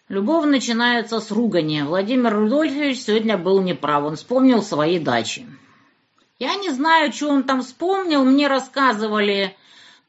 Любовь 0.07 0.45
начинается 0.45 1.19
с 1.19 1.29
ругани. 1.31 1.81
Владимир 1.81 2.33
Рудольфович 2.33 2.99
сегодня 2.99 3.37
был 3.37 3.61
неправ. 3.61 4.05
Он 4.05 4.15
вспомнил 4.15 4.63
свои 4.63 4.99
дачи. 4.99 5.45
Я 6.39 6.55
не 6.55 6.69
знаю, 6.69 7.11
что 7.11 7.27
он 7.27 7.43
там 7.43 7.61
вспомнил. 7.61 8.23
Мне 8.23 8.47
рассказывали 8.47 9.55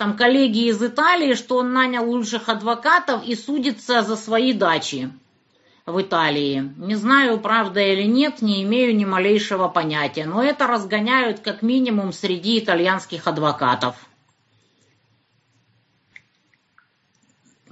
там 0.01 0.17
коллеги 0.17 0.71
из 0.71 0.83
Италии, 0.83 1.35
что 1.35 1.59
он 1.59 1.75
нанял 1.75 2.11
лучших 2.11 2.49
адвокатов 2.49 3.23
и 3.23 3.37
судится 3.37 4.01
за 4.01 4.17
свои 4.17 4.55
дачи 4.55 5.13
в 5.85 6.01
Италии. 6.01 6.73
Не 6.79 6.95
знаю, 6.95 7.39
правда 7.39 7.81
или 7.81 8.05
нет, 8.05 8.41
не 8.41 8.63
имею 8.63 8.97
ни 8.97 9.05
малейшего 9.05 9.69
понятия, 9.69 10.25
но 10.25 10.43
это 10.43 10.67
разгоняют 10.67 11.41
как 11.41 11.61
минимум 11.61 12.15
среди 12.15 12.59
итальянских 12.59 13.27
адвокатов. 13.27 13.95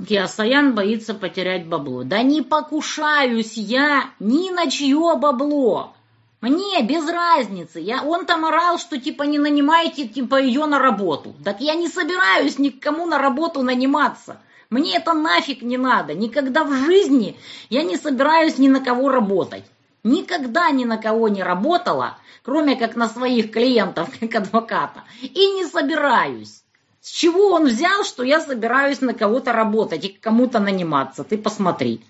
Киасаян 0.07 0.75
боится 0.75 1.15
потерять 1.15 1.67
бабло. 1.67 2.05
Да 2.05 2.23
не 2.23 2.43
покушаюсь 2.43 3.57
я 3.57 4.11
ни 4.21 4.51
на 4.51 4.71
чье 4.71 5.17
бабло. 5.17 5.95
Мне 6.41 6.83
без 6.83 7.09
разницы. 7.09 7.81
Я, 7.81 8.05
он 8.05 8.25
там 8.25 8.45
орал, 8.45 8.79
что 8.79 9.01
типа 9.01 9.25
не 9.25 9.39
нанимайте 9.39 10.07
типа 10.07 10.41
ее 10.41 10.67
на 10.67 10.79
работу. 10.79 11.35
Так 11.45 11.61
я 11.61 11.75
не 11.75 11.89
собираюсь 11.89 12.59
никому 12.59 13.07
на 13.07 13.19
работу 13.19 13.63
наниматься. 13.63 14.41
Мне 14.71 14.97
это 14.97 15.15
нафиг 15.15 15.63
не 15.63 15.79
надо. 15.79 16.15
Никогда 16.15 16.63
в 16.63 16.73
жизни 16.73 17.37
я 17.71 17.83
не 17.83 17.97
собираюсь 17.97 18.59
ни 18.59 18.69
на 18.69 18.81
кого 18.81 19.09
работать. 19.09 19.65
Никогда 20.05 20.71
ни 20.71 20.85
на 20.85 20.97
кого 20.97 21.29
не 21.29 21.43
работала, 21.43 22.19
кроме 22.45 22.77
как 22.77 22.95
на 22.95 23.09
своих 23.09 23.51
клиентов, 23.51 24.11
как 24.21 24.35
адвоката. 24.37 25.03
И 25.21 25.55
не 25.55 25.67
собираюсь. 25.67 26.63
С 27.01 27.11
чего 27.11 27.49
он 27.51 27.67
взял, 27.67 28.05
что 28.05 28.23
я 28.23 28.41
собираюсь 28.41 29.01
на 29.01 29.15
кого-то 29.15 29.53
работать 29.53 30.05
и 30.05 30.09
кому-то 30.09 30.61
наниматься? 30.61 31.25
Ты 31.25 31.37
посмотри. 31.37 32.05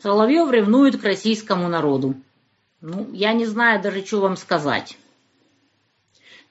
Соловьев 0.00 0.50
ревнует 0.52 1.00
к 1.00 1.04
российскому 1.04 1.66
народу. 1.68 2.14
Ну, 2.80 3.08
я 3.12 3.32
не 3.32 3.46
знаю 3.46 3.82
даже, 3.82 4.04
что 4.04 4.20
вам 4.20 4.36
сказать. 4.36 4.96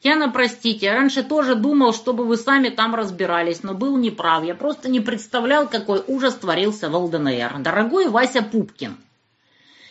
Яна, 0.03 0.29
простите, 0.29 0.85
я 0.85 0.93
раньше 0.95 1.23
тоже 1.23 1.55
думал, 1.55 1.93
чтобы 1.93 2.25
вы 2.25 2.37
сами 2.37 2.69
там 2.69 2.93
разбирались, 2.93 3.63
но 3.63 3.73
был 3.73 3.97
неправ. 3.97 4.43
Я 4.43 4.53
просто 4.53 4.89
не 4.89 4.99
представлял, 4.99 5.67
какой 5.67 6.03
ужас 6.05 6.35
творился 6.35 6.89
в 6.89 6.95
ЛДНР. 6.95 7.59
Дорогой 7.59 8.07
Вася 8.07 8.43
Пупкин, 8.43 8.97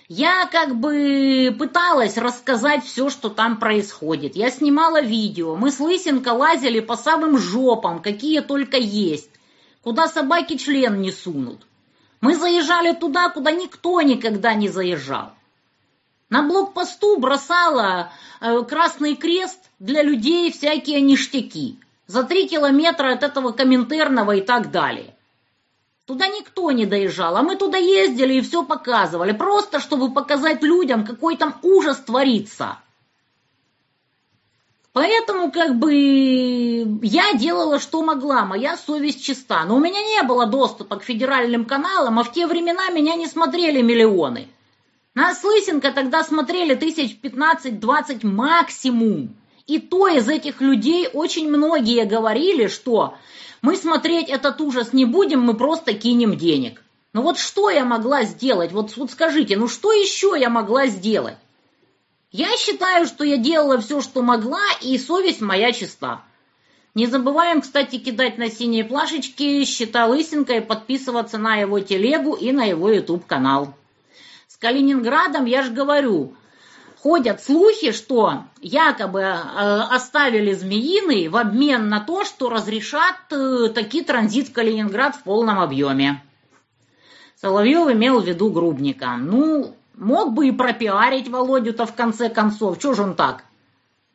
я 0.08 0.46
как 0.46 0.76
бы 0.76 1.54
пыталась 1.58 2.16
рассказать 2.16 2.84
все, 2.84 3.10
что 3.10 3.28
там 3.28 3.58
происходит. 3.58 4.36
Я 4.36 4.50
снимала 4.50 5.02
видео. 5.02 5.56
Мы 5.56 5.72
с 5.72 5.80
Лысенко 5.80 6.28
лазили 6.28 6.78
по 6.78 6.96
самым 6.96 7.38
жопам, 7.38 8.00
какие 8.00 8.40
только 8.40 8.76
есть. 8.76 9.30
Куда 9.82 10.06
собаки 10.06 10.56
член 10.56 11.00
не 11.00 11.10
сунут. 11.10 11.66
Мы 12.20 12.36
заезжали 12.36 12.92
туда, 12.92 13.30
куда 13.30 13.50
никто 13.50 14.00
никогда 14.00 14.54
не 14.54 14.68
заезжал. 14.68 15.32
На 16.28 16.42
блокпосту 16.42 17.18
бросала 17.18 18.10
э, 18.40 18.62
Красный 18.62 19.14
Крест 19.14 19.70
для 19.78 20.02
людей 20.02 20.50
всякие 20.50 21.00
ништяки. 21.00 21.78
За 22.08 22.24
три 22.24 22.48
километра 22.48 23.12
от 23.12 23.22
этого 23.22 23.52
Коминтерного 23.52 24.32
и 24.32 24.40
так 24.40 24.70
далее. 24.72 25.14
Туда 26.04 26.28
никто 26.28 26.70
не 26.70 26.86
доезжал, 26.86 27.36
а 27.36 27.42
мы 27.42 27.56
туда 27.56 27.78
ездили 27.78 28.34
и 28.34 28.40
все 28.40 28.64
показывали, 28.64 29.32
просто 29.32 29.80
чтобы 29.80 30.12
показать 30.12 30.62
людям, 30.62 31.04
какой 31.04 31.36
там 31.36 31.56
ужас 31.62 31.98
творится. 31.98 32.78
Поэтому 34.92 35.50
как 35.52 35.76
бы 35.76 35.92
я 37.02 37.34
делала, 37.34 37.78
что 37.78 38.02
могла, 38.02 38.44
моя 38.44 38.76
совесть 38.76 39.22
чиста. 39.22 39.64
Но 39.64 39.76
у 39.76 39.80
меня 39.80 40.00
не 40.00 40.22
было 40.22 40.46
доступа 40.46 40.96
к 40.96 41.02
федеральным 41.02 41.66
каналам, 41.66 42.18
а 42.18 42.24
в 42.24 42.32
те 42.32 42.46
времена 42.46 42.88
меня 42.90 43.14
не 43.14 43.26
смотрели 43.26 43.82
миллионы. 43.82 44.48
Нас 45.16 45.42
Лысенко 45.42 45.92
тогда 45.92 46.22
смотрели 46.22 46.74
тысяч 46.74 47.16
15-20 47.22 48.26
максимум. 48.26 49.34
И 49.66 49.78
то 49.78 50.08
из 50.08 50.28
этих 50.28 50.60
людей 50.60 51.08
очень 51.10 51.48
многие 51.48 52.04
говорили, 52.04 52.66
что 52.66 53.14
мы 53.62 53.76
смотреть 53.76 54.28
этот 54.28 54.60
ужас 54.60 54.92
не 54.92 55.06
будем, 55.06 55.40
мы 55.40 55.54
просто 55.54 55.94
кинем 55.94 56.36
денег. 56.36 56.84
Ну 57.14 57.22
вот 57.22 57.38
что 57.38 57.70
я 57.70 57.86
могла 57.86 58.24
сделать? 58.24 58.72
Вот, 58.72 58.94
вот 58.98 59.10
скажите, 59.10 59.56
ну 59.56 59.68
что 59.68 59.90
еще 59.90 60.34
я 60.38 60.50
могла 60.50 60.86
сделать? 60.86 61.38
Я 62.30 62.54
считаю, 62.58 63.06
что 63.06 63.24
я 63.24 63.38
делала 63.38 63.78
все, 63.78 64.02
что 64.02 64.20
могла, 64.20 64.60
и 64.82 64.98
совесть 64.98 65.40
моя 65.40 65.72
чиста. 65.72 66.20
Не 66.94 67.06
забываем, 67.06 67.62
кстати, 67.62 67.96
кидать 67.96 68.36
на 68.36 68.50
синие 68.50 68.84
плашечки 68.84 69.64
счета 69.64 70.04
Лысенко 70.08 70.52
и 70.52 70.60
подписываться 70.60 71.38
на 71.38 71.56
его 71.56 71.80
телегу 71.80 72.34
и 72.34 72.52
на 72.52 72.64
его 72.64 72.90
YouTube-канал. 72.90 73.74
С 74.56 74.58
Калининградом, 74.58 75.44
я 75.44 75.62
же 75.62 75.70
говорю, 75.70 76.32
ходят 77.02 77.44
слухи, 77.44 77.92
что 77.92 78.44
якобы 78.62 79.20
э, 79.20 79.34
оставили 79.34 80.54
Змеиный 80.54 81.28
в 81.28 81.36
обмен 81.36 81.90
на 81.90 82.00
то, 82.00 82.24
что 82.24 82.48
разрешат 82.48 83.16
э, 83.32 83.68
таки 83.68 84.00
транзит 84.00 84.48
в 84.48 84.54
Калининград 84.54 85.14
в 85.14 85.24
полном 85.24 85.58
объеме. 85.60 86.24
Соловьев 87.38 87.90
имел 87.90 88.22
в 88.22 88.26
виду 88.26 88.48
Грубника. 88.48 89.18
Ну, 89.18 89.76
мог 89.92 90.32
бы 90.32 90.48
и 90.48 90.52
пропиарить 90.52 91.28
Володю-то 91.28 91.84
в 91.84 91.94
конце 91.94 92.30
концов. 92.30 92.78
Чего 92.78 92.94
же 92.94 93.02
он 93.02 93.14
так? 93.14 93.44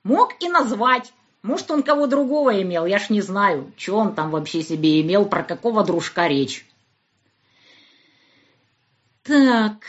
Мог 0.03 0.33
и 0.39 0.49
назвать. 0.49 1.13
Может, 1.43 1.69
он 1.69 1.83
кого 1.83 2.07
другого 2.07 2.59
имел, 2.63 2.87
я 2.87 2.97
ж 2.97 3.11
не 3.11 3.21
знаю, 3.21 3.71
что 3.77 3.95
он 3.95 4.15
там 4.15 4.31
вообще 4.31 4.63
себе 4.63 5.01
имел, 5.01 5.25
про 5.25 5.43
какого 5.43 5.83
дружка 5.83 6.27
речь. 6.27 6.65
Так, 9.21 9.85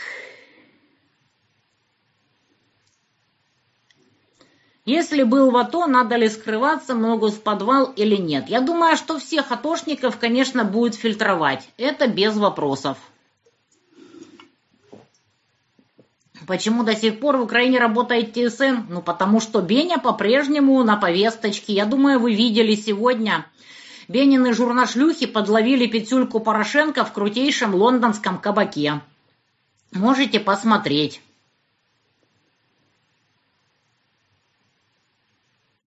Если 4.85 5.23
был 5.23 5.49
в 5.49 5.55
АТО, 5.55 5.87
надо 5.87 6.17
ли 6.17 6.27
скрываться, 6.27 6.93
могут 6.93 7.33
в 7.33 7.41
подвал 7.41 7.93
или 7.95 8.17
нет? 8.17 8.49
Я 8.49 8.59
думаю, 8.59 8.97
что 8.97 9.17
всех 9.17 9.51
атошников, 9.51 10.17
конечно, 10.17 10.65
будет 10.65 10.95
фильтровать. 10.95 11.69
Это 11.77 12.07
без 12.07 12.35
вопросов. 12.35 12.97
Почему 16.45 16.83
до 16.83 16.93
сих 16.95 17.21
пор 17.21 17.37
в 17.37 17.43
Украине 17.43 17.79
работает 17.79 18.33
ТСН? 18.33 18.89
Ну, 18.89 19.01
потому 19.01 19.39
что 19.39 19.61
Беня 19.61 19.99
по-прежнему 19.99 20.83
на 20.83 20.97
повесточке. 20.97 21.71
Я 21.71 21.85
думаю, 21.85 22.19
вы 22.19 22.33
видели 22.33 22.75
сегодня. 22.75 23.45
Бенины 24.09 24.53
журнашлюхи 24.53 25.27
подловили 25.27 25.87
петюльку 25.87 26.41
Порошенко 26.41 27.05
в 27.05 27.13
крутейшем 27.13 27.73
лондонском 27.73 28.37
кабаке. 28.37 28.99
Можете 29.93 30.41
посмотреть. 30.41 31.21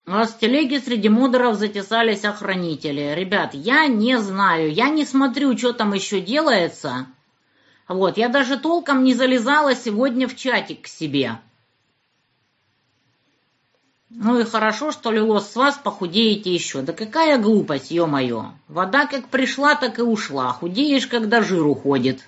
А 0.07 0.25
с 0.25 0.35
телеги 0.35 0.77
среди 0.77 1.09
модеров 1.09 1.55
затесались 1.57 2.25
охранители. 2.25 3.15
Ребят, 3.15 3.55
я 3.55 3.87
не 3.87 4.19
знаю, 4.19 4.71
я 4.71 4.89
не 4.89 5.03
смотрю, 5.03 5.57
что 5.57 5.73
там 5.73 5.93
еще 5.93 6.21
делается. 6.21 7.07
Вот, 7.87 8.17
я 8.17 8.29
даже 8.29 8.57
толком 8.57 9.03
не 9.03 9.15
залезала 9.15 9.73
сегодня 9.73 10.27
в 10.27 10.35
чатик 10.35 10.83
к 10.83 10.87
себе. 10.87 11.39
Ну 14.11 14.39
и 14.39 14.43
хорошо, 14.43 14.91
что 14.91 15.11
лилос 15.11 15.51
с 15.51 15.55
вас 15.55 15.77
похудеете 15.83 16.53
еще. 16.53 16.83
Да 16.83 16.93
какая 16.93 17.39
глупость, 17.39 17.89
ё-моё. 17.89 18.51
Вода 18.67 19.07
как 19.07 19.27
пришла, 19.29 19.73
так 19.73 19.97
и 19.97 20.03
ушла. 20.03 20.53
Худеешь, 20.53 21.07
когда 21.07 21.41
жир 21.41 21.65
уходит. 21.65 22.23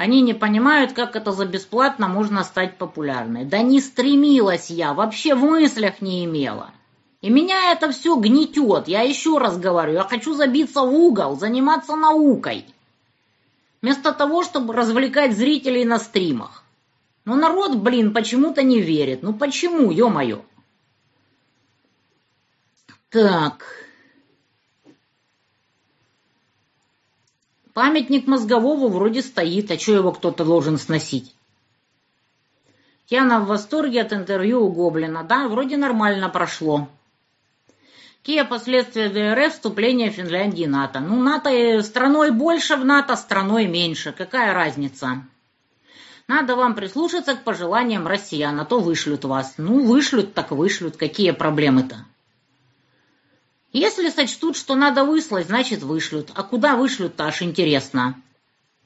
Они 0.00 0.22
не 0.22 0.32
понимают, 0.32 0.94
как 0.94 1.14
это 1.14 1.30
за 1.30 1.44
бесплатно 1.44 2.08
можно 2.08 2.42
стать 2.42 2.78
популярной. 2.78 3.44
Да 3.44 3.60
не 3.60 3.82
стремилась 3.82 4.70
я, 4.70 4.94
вообще 4.94 5.34
в 5.34 5.40
мыслях 5.40 6.00
не 6.00 6.24
имела. 6.24 6.70
И 7.20 7.28
меня 7.28 7.70
это 7.70 7.92
все 7.92 8.16
гнетет. 8.16 8.88
Я 8.88 9.02
еще 9.02 9.36
раз 9.36 9.58
говорю, 9.58 9.92
я 9.92 10.04
хочу 10.04 10.32
забиться 10.32 10.80
в 10.80 10.94
угол, 10.94 11.36
заниматься 11.36 11.96
наукой. 11.96 12.64
Вместо 13.82 14.12
того, 14.12 14.42
чтобы 14.42 14.72
развлекать 14.72 15.36
зрителей 15.36 15.84
на 15.84 15.98
стримах. 15.98 16.64
Но 17.26 17.36
народ, 17.36 17.76
блин, 17.76 18.14
почему-то 18.14 18.62
не 18.62 18.80
верит. 18.80 19.22
Ну 19.22 19.34
почему, 19.34 19.90
ё-моё? 19.90 20.40
Так. 23.10 23.79
Памятник 27.74 28.26
мозгового 28.26 28.88
вроде 28.88 29.22
стоит, 29.22 29.70
а 29.70 29.78
что 29.78 29.92
его 29.92 30.12
кто-то 30.12 30.44
должен 30.44 30.78
сносить? 30.78 31.34
Яна 33.08 33.40
в 33.40 33.46
восторге 33.46 34.02
от 34.02 34.12
интервью 34.12 34.64
у 34.64 34.72
Гоблина. 34.72 35.24
Да, 35.24 35.48
вроде 35.48 35.76
нормально 35.76 36.28
прошло. 36.28 36.88
Какие 38.20 38.42
последствия 38.42 39.08
ДРФ 39.08 39.52
вступления 39.52 40.10
Финляндии 40.10 40.66
НАТО? 40.66 41.00
Ну, 41.00 41.20
НАТО 41.22 41.82
страной 41.82 42.30
больше 42.30 42.76
в 42.76 42.84
НАТО, 42.84 43.16
страной 43.16 43.66
меньше. 43.66 44.12
Какая 44.12 44.52
разница? 44.52 45.24
Надо 46.28 46.54
вам 46.54 46.74
прислушаться 46.74 47.34
к 47.34 47.42
пожеланиям 47.42 48.06
россиян, 48.06 48.60
а 48.60 48.64
то 48.64 48.78
вышлют 48.78 49.24
вас. 49.24 49.54
Ну, 49.58 49.84
вышлют, 49.84 50.34
так 50.34 50.50
вышлют. 50.52 50.96
Какие 50.96 51.32
проблемы-то? 51.32 52.04
Если 53.72 54.08
сочтут, 54.10 54.56
что 54.56 54.74
надо 54.74 55.04
выслать, 55.04 55.46
значит 55.46 55.82
вышлют. 55.82 56.30
А 56.34 56.42
куда 56.42 56.76
вышлют-то, 56.76 57.26
аж 57.26 57.42
интересно. 57.42 58.20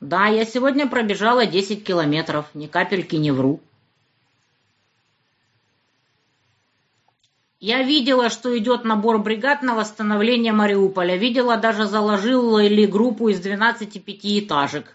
Да, 0.00 0.26
я 0.26 0.44
сегодня 0.44 0.86
пробежала 0.86 1.46
10 1.46 1.84
километров, 1.84 2.46
ни 2.52 2.66
капельки 2.66 3.16
не 3.16 3.30
вру. 3.30 3.60
Я 7.60 7.82
видела, 7.82 8.28
что 8.28 8.56
идет 8.58 8.84
набор 8.84 9.18
бригад 9.18 9.62
на 9.62 9.74
восстановление 9.74 10.52
Мариуполя. 10.52 11.16
Видела, 11.16 11.56
даже 11.56 11.86
заложила 11.86 12.66
ли 12.66 12.86
группу 12.86 13.28
из 13.28 13.40
12 13.40 14.04
пятиэтажек. 14.04 14.94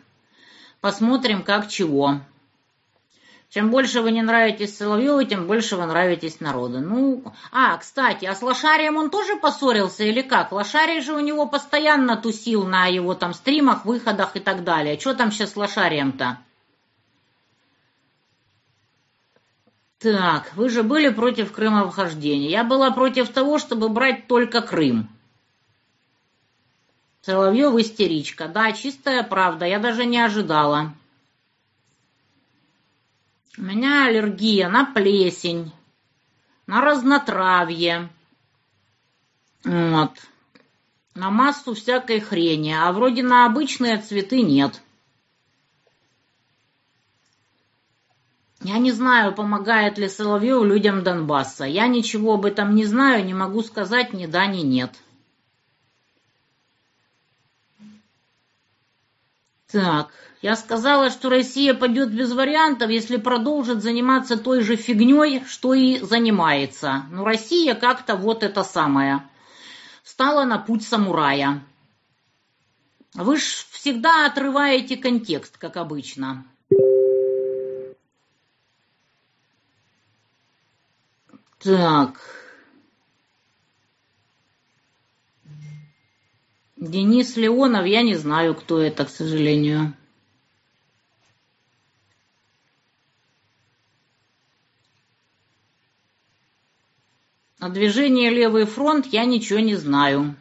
Посмотрим, 0.80 1.41
как 1.41 1.67
чего. 1.67 2.21
Чем 3.49 3.71
больше 3.71 4.01
вы 4.01 4.12
не 4.12 4.21
нравитесь 4.21 4.77
Соловьеву, 4.77 5.23
тем 5.23 5.47
больше 5.47 5.75
вы 5.75 5.88
нравитесь 5.88 6.39
народу. 6.39 6.81
Ну, 6.81 7.23
а, 7.51 7.77
кстати, 7.77 8.25
а 8.25 8.35
с 8.35 8.43
Лошарием 8.43 8.95
он 8.97 9.09
тоже 9.09 9.38
поссорился 9.38 10.03
или 10.03 10.21
как? 10.21 10.51
Лошарий 10.51 11.01
же 11.01 11.13
у 11.13 11.19
него 11.19 11.47
постоянно 11.47 12.15
тусил 12.15 12.67
на 12.67 12.85
его 12.85 13.15
там 13.15 13.33
стримах, 13.33 13.85
выходах 13.85 14.35
и 14.35 14.39
так 14.39 14.63
далее. 14.63 14.99
Что 14.99 15.15
там 15.15 15.31
сейчас 15.31 15.53
с 15.53 15.55
Лошарием-то? 15.55 16.38
Так, 19.97 20.51
вы 20.55 20.69
же 20.69 20.83
были 20.83 21.09
против 21.09 21.51
Крыма 21.51 21.89
вхождения. 21.89 22.51
Я 22.51 22.63
была 22.63 22.91
против 22.91 23.29
того, 23.29 23.57
чтобы 23.57 23.89
брать 23.89 24.27
только 24.27 24.62
Крым. 24.62 25.09
Соловьев 27.21 27.73
истеричка. 27.75 28.47
Да, 28.47 28.71
чистая 28.73 29.23
правда, 29.23 29.65
я 29.65 29.79
даже 29.79 30.05
не 30.05 30.19
ожидала. 30.19 30.93
У 33.60 33.62
меня 33.62 34.06
аллергия 34.06 34.69
на 34.69 34.86
плесень, 34.86 35.74
на 36.65 36.80
разнотравье, 36.80 38.08
вот, 39.65 40.12
на 41.13 41.30
массу 41.30 41.74
всякой 41.74 42.22
хрени, 42.22 42.72
а 42.72 42.89
вроде 42.93 43.22
на 43.22 43.45
обычные 43.45 43.98
цветы 43.98 44.43
нет. 44.43 44.82
Я 48.62 48.78
не 48.78 48.93
знаю, 48.93 49.36
помогает 49.36 49.98
ли 49.98 50.08
Соловьев 50.08 50.63
людям 50.63 51.04
Донбасса. 51.04 51.65
Я 51.65 51.88
ничего 51.88 52.36
об 52.36 52.45
этом 52.45 52.74
не 52.76 52.86
знаю, 52.86 53.26
не 53.26 53.34
могу 53.34 53.62
сказать 53.62 54.13
ни 54.13 54.26
да, 54.26 54.45
ни 54.45 54.62
нет. 54.62 54.95
Так, 59.67 60.13
я 60.41 60.56
сказала, 60.56 61.10
что 61.10 61.30
Россия 61.30 61.73
пойдет 61.73 62.13
без 62.13 62.32
вариантов, 62.32 62.89
если 62.89 63.17
продолжит 63.17 63.84
заниматься 63.84 64.38
той 64.38 64.62
же 64.62 64.78
фигней, 64.78 65.43
что 65.45 65.73
и 65.73 65.99
занимается. 65.99 67.04
Но 67.12 67.25
Россия 67.25 67.75
как-то 67.75 68.15
вот 68.15 68.43
это 68.43 68.63
самое. 68.63 69.28
Стала 70.04 70.45
на 70.45 70.58
путь 70.58 70.84
самурая. 70.84 71.62
Вы 73.15 73.38
ж 73.38 73.65
всегда 73.71 74.25
отрываете 74.25 74.95
контекст, 74.95 75.58
как 75.58 75.75
обычно. 75.75 76.45
Так. 81.60 82.17
Денис 86.78 87.36
Леонов, 87.36 87.86
я 87.86 88.04
не 88.04 88.15
знаю, 88.15 88.56
кто 88.56 88.82
это, 88.82 89.04
к 89.04 89.10
сожалению. 89.10 89.93
О 97.60 97.67
движении 97.67 98.30
«Левый 98.30 98.65
фронт» 98.65 99.06
я 99.08 99.26
ничего 99.26 99.60
не 99.60 99.76
знаю. 99.76 100.36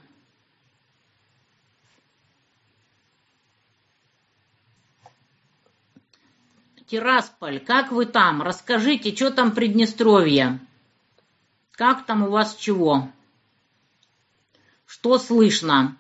Тирасполь, 6.87 7.59
как 7.59 7.91
вы 7.91 8.07
там? 8.07 8.41
Расскажите, 8.41 9.15
что 9.15 9.33
там 9.33 9.51
Приднестровье? 9.51 10.61
Как 11.73 12.07
там 12.07 12.23
у 12.23 12.31
вас 12.31 12.55
чего? 12.55 13.11
Что 14.87 15.19
слышно? 15.19 15.97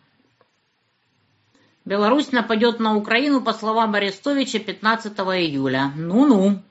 Беларусь 1.84 2.30
нападет 2.30 2.78
на 2.78 2.94
Украину, 2.94 3.42
по 3.42 3.52
словам 3.52 3.94
Арестовича, 3.94 4.60
15 4.60 5.12
июля. 5.18 5.92
Ну-ну. 5.96 6.62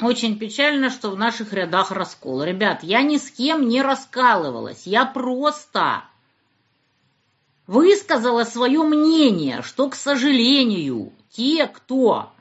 Очень 0.00 0.38
печально, 0.38 0.88
что 0.88 1.10
в 1.10 1.18
наших 1.18 1.52
рядах 1.52 1.90
раскол. 1.90 2.42
Ребят, 2.42 2.82
я 2.82 3.02
ни 3.02 3.18
с 3.18 3.30
кем 3.30 3.68
не 3.68 3.82
раскалывалась. 3.82 4.86
Я 4.86 5.04
просто 5.04 6.04
высказала 7.66 8.44
свое 8.44 8.82
мнение, 8.82 9.62
что, 9.62 9.90
к 9.90 9.94
сожалению, 9.94 11.12
те, 11.30 11.66
кто 11.66 12.32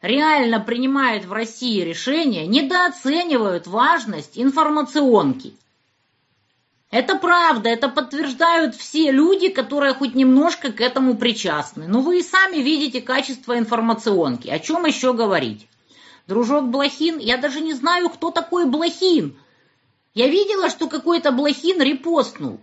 реально 0.00 0.58
принимает 0.58 1.26
в 1.26 1.32
России 1.32 1.82
решения, 1.82 2.46
недооценивают 2.46 3.66
важность 3.66 4.38
информационки. 4.38 5.54
Это 6.90 7.16
правда, 7.18 7.68
это 7.68 7.88
подтверждают 7.88 8.74
все 8.74 9.10
люди, 9.10 9.48
которые 9.48 9.92
хоть 9.92 10.14
немножко 10.14 10.72
к 10.72 10.80
этому 10.80 11.16
причастны. 11.16 11.86
Но 11.88 12.00
вы 12.00 12.20
и 12.20 12.22
сами 12.22 12.56
видите 12.56 13.02
качество 13.02 13.58
информационки. 13.58 14.48
О 14.48 14.58
чем 14.58 14.86
еще 14.86 15.12
говорить? 15.12 15.68
Дружок 16.26 16.68
Блохин, 16.68 17.18
я 17.18 17.36
даже 17.36 17.60
не 17.60 17.72
знаю, 17.72 18.08
кто 18.08 18.30
такой 18.30 18.66
Блохин. 18.66 19.36
Я 20.14 20.28
видела, 20.28 20.70
что 20.70 20.88
какой-то 20.88 21.30
Блохин 21.30 21.80
репостнул. 21.80 22.60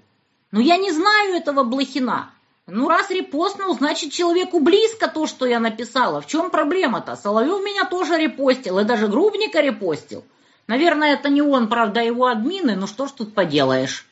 Но 0.52 0.60
я 0.60 0.78
не 0.78 0.92
знаю 0.92 1.36
этого 1.36 1.64
Блохина. 1.64 2.30
Ну, 2.68 2.88
раз 2.88 3.10
репостнул, 3.10 3.74
значит, 3.76 4.12
человеку 4.12 4.60
близко 4.60 5.08
то, 5.08 5.28
что 5.28 5.46
я 5.46 5.60
написала. 5.60 6.22
В 6.22 6.28
чем 6.28 6.50
проблема-то? 6.50 7.16
Соловьев 7.16 7.62
меня 7.64 7.86
тоже 7.86 8.18
репостил, 8.18 8.80
и 8.80 8.86
даже 8.86 9.08
Грубника 9.08 9.60
репостил. 9.60 10.24
Наверное, 10.68 11.14
это 11.14 11.30
не 11.30 11.42
он, 11.42 11.68
правда, 11.68 12.02
его 12.02 12.28
админы, 12.28 12.76
ну 12.76 12.88
что 12.88 13.08
ж 13.08 13.12
тут 13.12 13.34
поделаешь. 13.34 14.06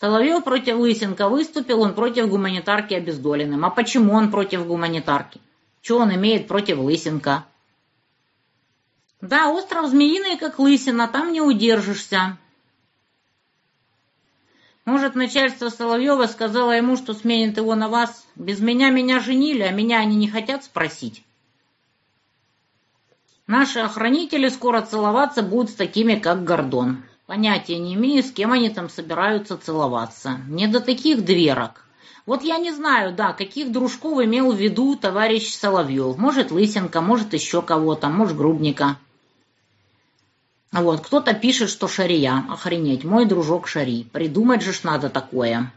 Соловьев 0.00 0.44
против 0.44 0.76
Лысенко 0.76 1.28
выступил, 1.28 1.82
он 1.82 1.92
против 1.92 2.28
гуманитарки 2.28 2.94
обездоленным. 2.94 3.64
А 3.64 3.70
почему 3.70 4.14
он 4.14 4.30
против 4.30 4.66
гуманитарки? 4.66 5.40
Что 5.82 5.98
он 5.98 6.14
имеет 6.14 6.48
против 6.48 6.78
Лысенко? 6.78 7.44
Да, 9.20 9.50
остров 9.50 9.88
Змеиный, 9.88 10.36
как 10.36 10.58
лысина, 10.58 11.08
там 11.08 11.32
не 11.32 11.40
удержишься. 11.40 12.38
Может, 14.84 15.16
начальство 15.16 15.68
Соловьева 15.68 16.26
сказало 16.26 16.72
ему, 16.72 16.96
что 16.96 17.14
сменит 17.14 17.56
его 17.56 17.74
на 17.74 17.88
вас? 17.88 18.26
Без 18.36 18.60
меня 18.60 18.90
меня 18.90 19.20
женили, 19.20 19.62
а 19.62 19.72
меня 19.72 19.98
они 19.98 20.16
не 20.16 20.28
хотят 20.28 20.64
спросить. 20.64 21.24
Наши 23.48 23.80
охранители 23.80 24.48
скоро 24.48 24.82
целоваться 24.82 25.42
будут 25.42 25.70
с 25.70 25.74
такими, 25.74 26.14
как 26.14 26.44
Гордон. 26.44 27.02
Понятия 27.26 27.78
не 27.78 27.94
имею, 27.94 28.22
с 28.22 28.30
кем 28.30 28.52
они 28.52 28.70
там 28.70 28.88
собираются 28.88 29.58
целоваться. 29.58 30.38
Не 30.48 30.68
до 30.68 30.80
таких 30.80 31.24
дверок. 31.24 31.84
Вот 32.24 32.42
я 32.42 32.58
не 32.58 32.72
знаю, 32.72 33.14
да, 33.14 33.32
каких 33.32 33.72
дружков 33.72 34.22
имел 34.22 34.52
в 34.52 34.56
виду 34.56 34.96
товарищ 34.96 35.52
Соловьев. 35.54 36.16
Может, 36.18 36.50
Лысенко, 36.50 37.00
может, 37.00 37.34
еще 37.34 37.62
кого-то, 37.62 38.08
может, 38.08 38.36
Грубника. 38.36 38.96
Вот, 40.70 41.00
кто-то 41.00 41.32
пишет, 41.34 41.70
что 41.70 41.88
Шария. 41.88 42.44
Охренеть, 42.50 43.04
мой 43.04 43.24
дружок 43.24 43.68
Шари. 43.68 44.04
Придумать 44.04 44.62
же 44.62 44.72
ж 44.72 44.82
надо 44.84 45.08
такое. 45.08 45.72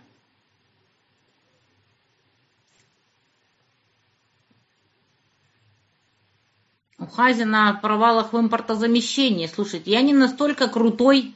У 6.98 7.08
Хазина 7.08 7.70
о 7.70 7.74
провалах 7.74 8.34
в 8.34 8.40
импортозамещении. 8.40 9.48
Слушайте, 9.48 9.92
я 9.92 10.02
не 10.02 10.14
настолько 10.14 10.68
крутой 10.68 11.36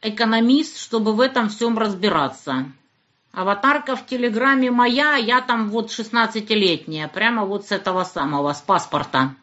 экономист, 0.00 0.78
чтобы 0.78 1.12
в 1.12 1.20
этом 1.20 1.50
всем 1.50 1.78
разбираться. 1.78 2.72
Аватарка 3.32 3.96
в 3.96 4.04
Телеграме 4.06 4.70
моя, 4.70 5.14
я 5.14 5.40
там 5.40 5.70
вот 5.70 5.90
16-летняя, 5.90 7.08
прямо 7.08 7.44
вот 7.44 7.66
с 7.66 7.72
этого 7.72 8.04
самого, 8.04 8.52
с 8.52 8.60
паспорта. 8.60 9.34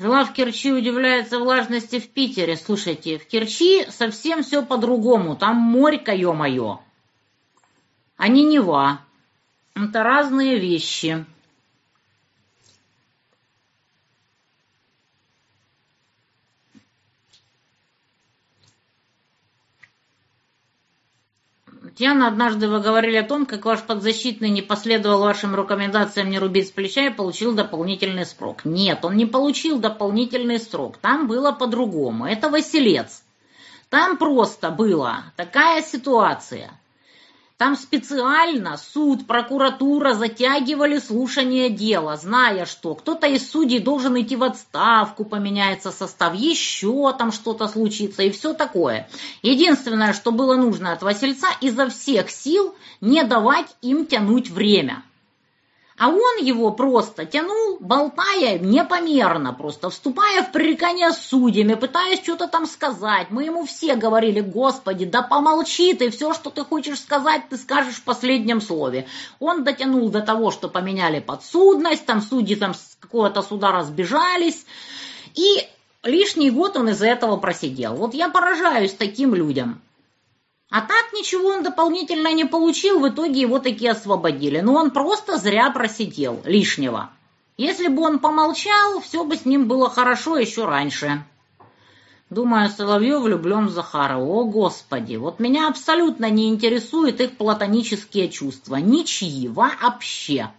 Жила 0.00 0.24
в 0.24 0.32
Керчи, 0.32 0.72
удивляется 0.72 1.38
влажности 1.38 2.00
в 2.00 2.08
Питере. 2.08 2.56
Слушайте, 2.56 3.18
в 3.18 3.26
Керчи 3.26 3.84
совсем 3.90 4.42
все 4.42 4.64
по-другому. 4.64 5.36
Там 5.36 5.56
морька, 5.56 6.12
ё-моё. 6.12 6.80
А 8.16 8.28
не 8.28 8.44
Нева. 8.44 9.02
Это 9.74 10.02
разные 10.02 10.58
вещи. 10.58 11.26
Татьяна, 22.00 22.28
однажды 22.28 22.66
вы 22.66 22.80
говорили 22.80 23.16
о 23.16 23.24
том, 23.24 23.44
как 23.44 23.66
ваш 23.66 23.82
подзащитный 23.82 24.48
не 24.48 24.62
последовал 24.62 25.20
вашим 25.20 25.54
рекомендациям 25.54 26.30
не 26.30 26.38
рубить 26.38 26.68
с 26.68 26.70
плеча 26.70 27.08
и 27.08 27.12
получил 27.12 27.52
дополнительный 27.52 28.24
срок. 28.24 28.64
Нет, 28.64 29.04
он 29.04 29.18
не 29.18 29.26
получил 29.26 29.78
дополнительный 29.78 30.58
срок. 30.58 30.96
Там 30.96 31.28
было 31.28 31.52
по-другому. 31.52 32.24
Это 32.24 32.48
Василец. 32.48 33.22
Там 33.90 34.16
просто 34.16 34.70
была 34.70 35.24
такая 35.36 35.82
ситуация. 35.82 36.70
Там 37.60 37.76
специально 37.76 38.78
суд, 38.78 39.26
прокуратура 39.26 40.14
затягивали 40.14 40.98
слушание 40.98 41.68
дела, 41.68 42.16
зная, 42.16 42.64
что 42.64 42.94
кто-то 42.94 43.26
из 43.26 43.50
судей 43.50 43.80
должен 43.80 44.18
идти 44.18 44.34
в 44.34 44.44
отставку, 44.44 45.26
поменяется 45.26 45.92
состав, 45.92 46.34
еще 46.34 47.14
там 47.18 47.32
что-то 47.32 47.68
случится 47.68 48.22
и 48.22 48.30
все 48.30 48.54
такое. 48.54 49.10
Единственное, 49.42 50.14
что 50.14 50.32
было 50.32 50.56
нужно 50.56 50.92
от 50.92 51.02
Васильца, 51.02 51.48
изо 51.60 51.90
всех 51.90 52.30
сил 52.30 52.74
не 53.02 53.24
давать 53.24 53.76
им 53.82 54.06
тянуть 54.06 54.48
время. 54.48 55.02
А 56.00 56.08
он 56.08 56.38
его 56.42 56.70
просто 56.70 57.26
тянул, 57.26 57.76
болтая 57.78 58.58
непомерно, 58.58 59.52
просто 59.52 59.90
вступая 59.90 60.42
в 60.42 60.50
пререкание 60.50 61.10
с 61.10 61.18
судьями, 61.18 61.74
пытаясь 61.74 62.22
что-то 62.22 62.48
там 62.48 62.64
сказать. 62.64 63.26
Мы 63.28 63.44
ему 63.44 63.66
все 63.66 63.96
говорили, 63.96 64.40
господи, 64.40 65.04
да 65.04 65.20
помолчи 65.20 65.92
ты, 65.92 66.08
все, 66.08 66.32
что 66.32 66.48
ты 66.48 66.64
хочешь 66.64 67.00
сказать, 67.00 67.50
ты 67.50 67.58
скажешь 67.58 67.96
в 67.96 68.04
последнем 68.04 68.62
слове. 68.62 69.08
Он 69.40 69.62
дотянул 69.62 70.08
до 70.08 70.22
того, 70.22 70.50
что 70.50 70.70
поменяли 70.70 71.20
подсудность, 71.20 72.06
там 72.06 72.22
судьи 72.22 72.56
там 72.56 72.72
с 72.72 72.96
какого-то 72.98 73.42
суда 73.42 73.70
разбежались, 73.70 74.64
и 75.34 75.68
лишний 76.02 76.50
год 76.50 76.78
он 76.78 76.88
из-за 76.88 77.08
этого 77.08 77.36
просидел. 77.36 77.94
Вот 77.96 78.14
я 78.14 78.30
поражаюсь 78.30 78.94
таким 78.94 79.34
людям. 79.34 79.82
А 80.70 80.82
так 80.82 81.12
ничего 81.12 81.48
он 81.48 81.64
дополнительно 81.64 82.32
не 82.32 82.44
получил, 82.44 83.00
в 83.00 83.08
итоге 83.08 83.40
его 83.40 83.58
таки 83.58 83.88
освободили. 83.88 84.60
Но 84.60 84.74
он 84.74 84.92
просто 84.92 85.36
зря 85.36 85.70
просидел 85.70 86.40
лишнего. 86.44 87.10
Если 87.56 87.88
бы 87.88 88.02
он 88.02 88.20
помолчал, 88.20 89.00
все 89.00 89.24
бы 89.24 89.36
с 89.36 89.44
ним 89.44 89.66
было 89.66 89.90
хорошо 89.90 90.38
еще 90.38 90.64
раньше. 90.66 91.24
Думаю, 92.30 92.70
Соловьев 92.70 93.22
влюблен 93.22 93.66
в 93.66 93.70
Захарова. 93.70 94.24
О, 94.24 94.44
Господи, 94.44 95.16
вот 95.16 95.40
меня 95.40 95.66
абсолютно 95.66 96.30
не 96.30 96.48
интересуют 96.48 97.20
их 97.20 97.36
платонические 97.36 98.28
чувства. 98.28 98.76
Ничьи, 98.76 99.48
вообще. 99.48 100.50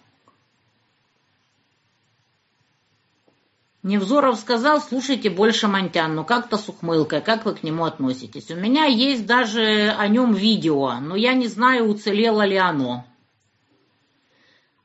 Невзоров 3.84 4.40
сказал, 4.40 4.80
слушайте 4.80 5.32
больше 5.32 5.68
Монтян, 5.68 6.14
но 6.14 6.24
как-то 6.24 6.58
с 6.58 6.70
ухмылкой, 6.70 7.22
как 7.22 7.46
вы 7.46 7.56
к 7.56 7.64
нему 7.64 7.86
относитесь? 7.86 8.52
У 8.52 8.56
меня 8.56 8.86
есть 8.86 9.26
даже 9.26 9.96
о 9.98 10.08
нем 10.08 10.34
видео, 10.34 11.00
но 11.00 11.16
я 11.16 11.34
не 11.34 11.48
знаю, 11.48 11.88
уцелело 11.88 12.46
ли 12.46 12.58
оно. 12.58 13.06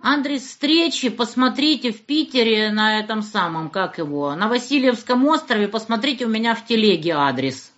Адрес 0.01 0.43
встречи 0.43 1.11
посмотрите 1.11 1.93
в 1.93 2.07
Питере 2.07 2.71
на 2.71 2.99
этом 2.99 3.23
самом, 3.23 3.69
как 3.69 3.99
его, 3.99 4.35
на 4.35 4.49
Васильевском 4.49 5.27
острове, 5.27 5.69
посмотрите 5.69 6.25
у 6.25 6.29
меня 6.29 6.55
в 6.55 6.65
телеге 6.65 7.13
адрес. 7.13 7.73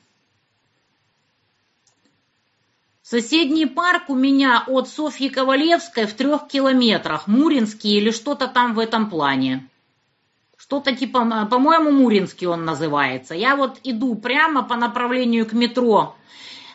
Соседний 3.02 3.66
парк 3.66 4.04
у 4.08 4.14
меня 4.14 4.62
от 4.66 4.88
Софьи 4.88 5.30
Ковалевской 5.30 6.06
в 6.06 6.14
трех 6.14 6.46
километрах, 6.46 7.26
Муринский 7.26 7.96
или 7.96 8.12
что-то 8.12 8.46
там 8.46 8.74
в 8.74 8.78
этом 8.78 9.10
плане. 9.10 9.68
Что-то 10.68 10.94
типа, 10.94 11.48
по-моему, 11.50 11.90
Муринский 11.90 12.46
он 12.46 12.66
называется. 12.66 13.34
Я 13.34 13.56
вот 13.56 13.78
иду 13.84 14.14
прямо 14.14 14.62
по 14.62 14.76
направлению 14.76 15.46
к 15.46 15.54
метро 15.54 16.14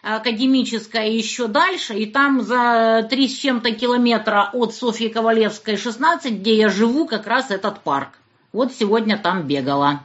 Академическая 0.01 1.08
еще 1.08 1.47
дальше, 1.47 1.93
и 1.93 2.08
там 2.08 2.41
за 2.41 3.08
три 3.08 3.27
с 3.29 3.38
чем-то 3.38 3.71
километра 3.71 4.49
от 4.51 4.73
Софьи 4.73 5.10
Ковалевской 5.10 5.77
16, 5.77 6.39
где 6.39 6.58
я 6.58 6.69
живу, 6.69 7.06
как 7.06 7.27
раз 7.27 7.51
этот 7.51 7.82
парк. 7.82 8.17
Вот 8.51 8.73
сегодня 8.73 9.15
там 9.15 9.43
бегала. 9.43 10.03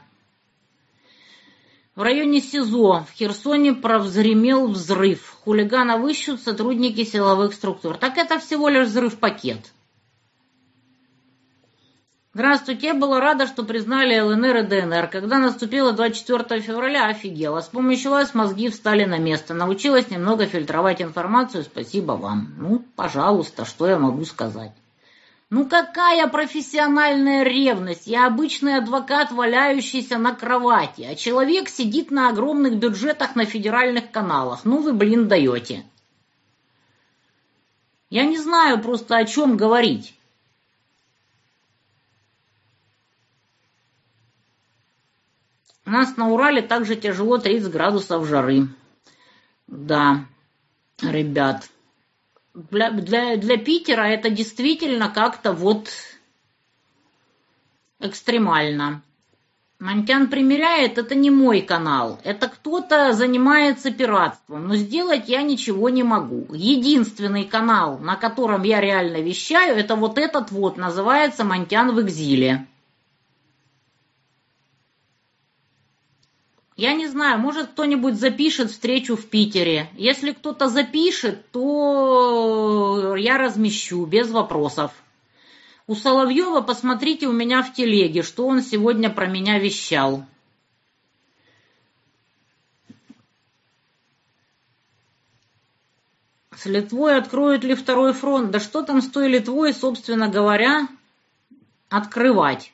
В 1.96 2.03
районе 2.03 2.42
СИЗО 2.42 3.07
в 3.11 3.12
Херсоне 3.16 3.72
провзремел 3.72 4.68
взрыв. 4.68 5.35
Хулигана 5.44 6.07
ищут 6.09 6.42
сотрудники 6.42 7.05
силовых 7.05 7.55
структур. 7.55 7.96
Так 7.96 8.18
это 8.18 8.38
всего 8.38 8.68
лишь 8.68 8.88
взрыв-пакет. 8.88 9.72
Здравствуйте, 12.38 12.87
я 12.87 12.94
была 12.94 13.18
рада, 13.18 13.48
что 13.48 13.64
признали 13.64 14.16
ЛНР 14.16 14.59
и 14.59 14.62
ДНР. 14.62 15.09
Когда 15.09 15.38
наступило 15.38 15.90
24 15.90 16.61
февраля, 16.61 17.07
офигела. 17.07 17.61
С 17.61 17.66
помощью 17.66 18.12
вас 18.12 18.33
мозги 18.33 18.68
встали 18.68 19.05
на 19.07 19.18
место. 19.18 19.55
Научилась 19.55 20.09
немного 20.09 20.46
фильтровать 20.46 21.03
информацию. 21.03 21.64
Спасибо 21.64 22.12
вам. 22.12 22.55
Ну, 22.57 22.85
пожалуйста, 22.94 23.64
что 23.64 23.88
я 23.88 23.98
могу 23.98 24.24
сказать? 24.24 24.70
Ну 25.51 25.68
какая 25.68 26.29
профессиональная 26.29 27.42
ревность? 27.42 28.06
Я 28.06 28.29
обычный 28.29 28.77
адвокат, 28.77 29.33
валяющийся 29.33 30.17
на 30.17 30.33
кровати, 30.33 31.08
а 31.10 31.17
человек 31.17 31.69
сидит 31.69 32.13
на 32.13 32.29
огромных 32.29 32.77
бюджетах 32.77 33.35
на 33.35 33.46
федеральных 33.46 34.13
каналах. 34.13 34.60
Ну 34.63 34.81
вы, 34.81 34.92
блин, 34.92 35.27
даете. 35.27 35.85
Я 38.10 38.27
не 38.27 38.38
знаю 38.38 38.81
просто 38.81 39.17
о 39.17 39.25
чем 39.25 39.56
говорить. 39.56 40.15
У 45.89 45.91
нас 45.91 46.19
на 46.19 46.29
Урале 46.29 46.61
также 46.61 46.97
тяжело 46.97 47.39
30 47.39 47.73
градусов 47.73 48.27
жары. 48.27 48.69
Да, 49.67 50.27
ребят. 51.01 51.71
Для, 52.53 52.91
для, 52.91 53.39
для 53.39 53.57
Питера 53.57 54.03
это 54.03 54.29
действительно 54.29 55.09
как-то 55.09 55.55
вот 55.55 55.89
экстремально. 58.01 59.01
Монтян 59.79 60.29
примеряет, 60.29 60.99
это 60.99 61.15
не 61.15 61.31
мой 61.31 61.63
канал. 61.63 62.21
Это 62.23 62.49
кто-то 62.49 63.15
занимается 63.15 63.91
пиратством. 63.91 64.69
Но 64.69 64.77
сделать 64.77 65.31
я 65.31 65.41
ничего 65.41 65.89
не 65.89 66.03
могу. 66.03 66.49
Единственный 66.53 67.45
канал, 67.45 67.97
на 67.97 68.17
котором 68.17 68.63
я 68.63 68.83
реально 68.83 69.23
вещаю, 69.23 69.75
это 69.75 69.97
вот 69.97 70.19
этот 70.19 70.51
вот, 70.51 70.77
называется 70.77 71.45
Монтян 71.45 71.95
в 71.95 72.03
экзиле. 72.03 72.67
Я 76.79 76.94
не 76.94 77.08
знаю, 77.08 77.40
может 77.40 77.70
кто-нибудь 77.70 78.14
запишет 78.14 78.70
встречу 78.70 79.16
в 79.16 79.26
Питере. 79.26 79.90
Если 79.96 80.31
кто-то 80.31 80.68
запишет, 80.68 81.50
то 81.50 83.16
я 83.16 83.37
размещу 83.37 84.06
без 84.06 84.31
вопросов. 84.31 84.92
У 85.88 85.96
Соловьева 85.96 86.60
посмотрите 86.60 87.26
у 87.26 87.33
меня 87.33 87.64
в 87.64 87.74
телеге, 87.74 88.22
что 88.22 88.46
он 88.46 88.62
сегодня 88.62 89.10
про 89.10 89.26
меня 89.26 89.58
вещал. 89.58 90.24
С 96.56 96.64
Литвой 96.64 97.16
откроют 97.16 97.64
ли 97.64 97.74
второй 97.74 98.12
фронт? 98.12 98.52
Да 98.52 98.60
что 98.60 98.85
там 98.85 99.02
с 99.02 99.10
той 99.10 99.26
Литвой, 99.26 99.74
собственно 99.74 100.29
говоря, 100.29 100.87
открывать? 101.88 102.72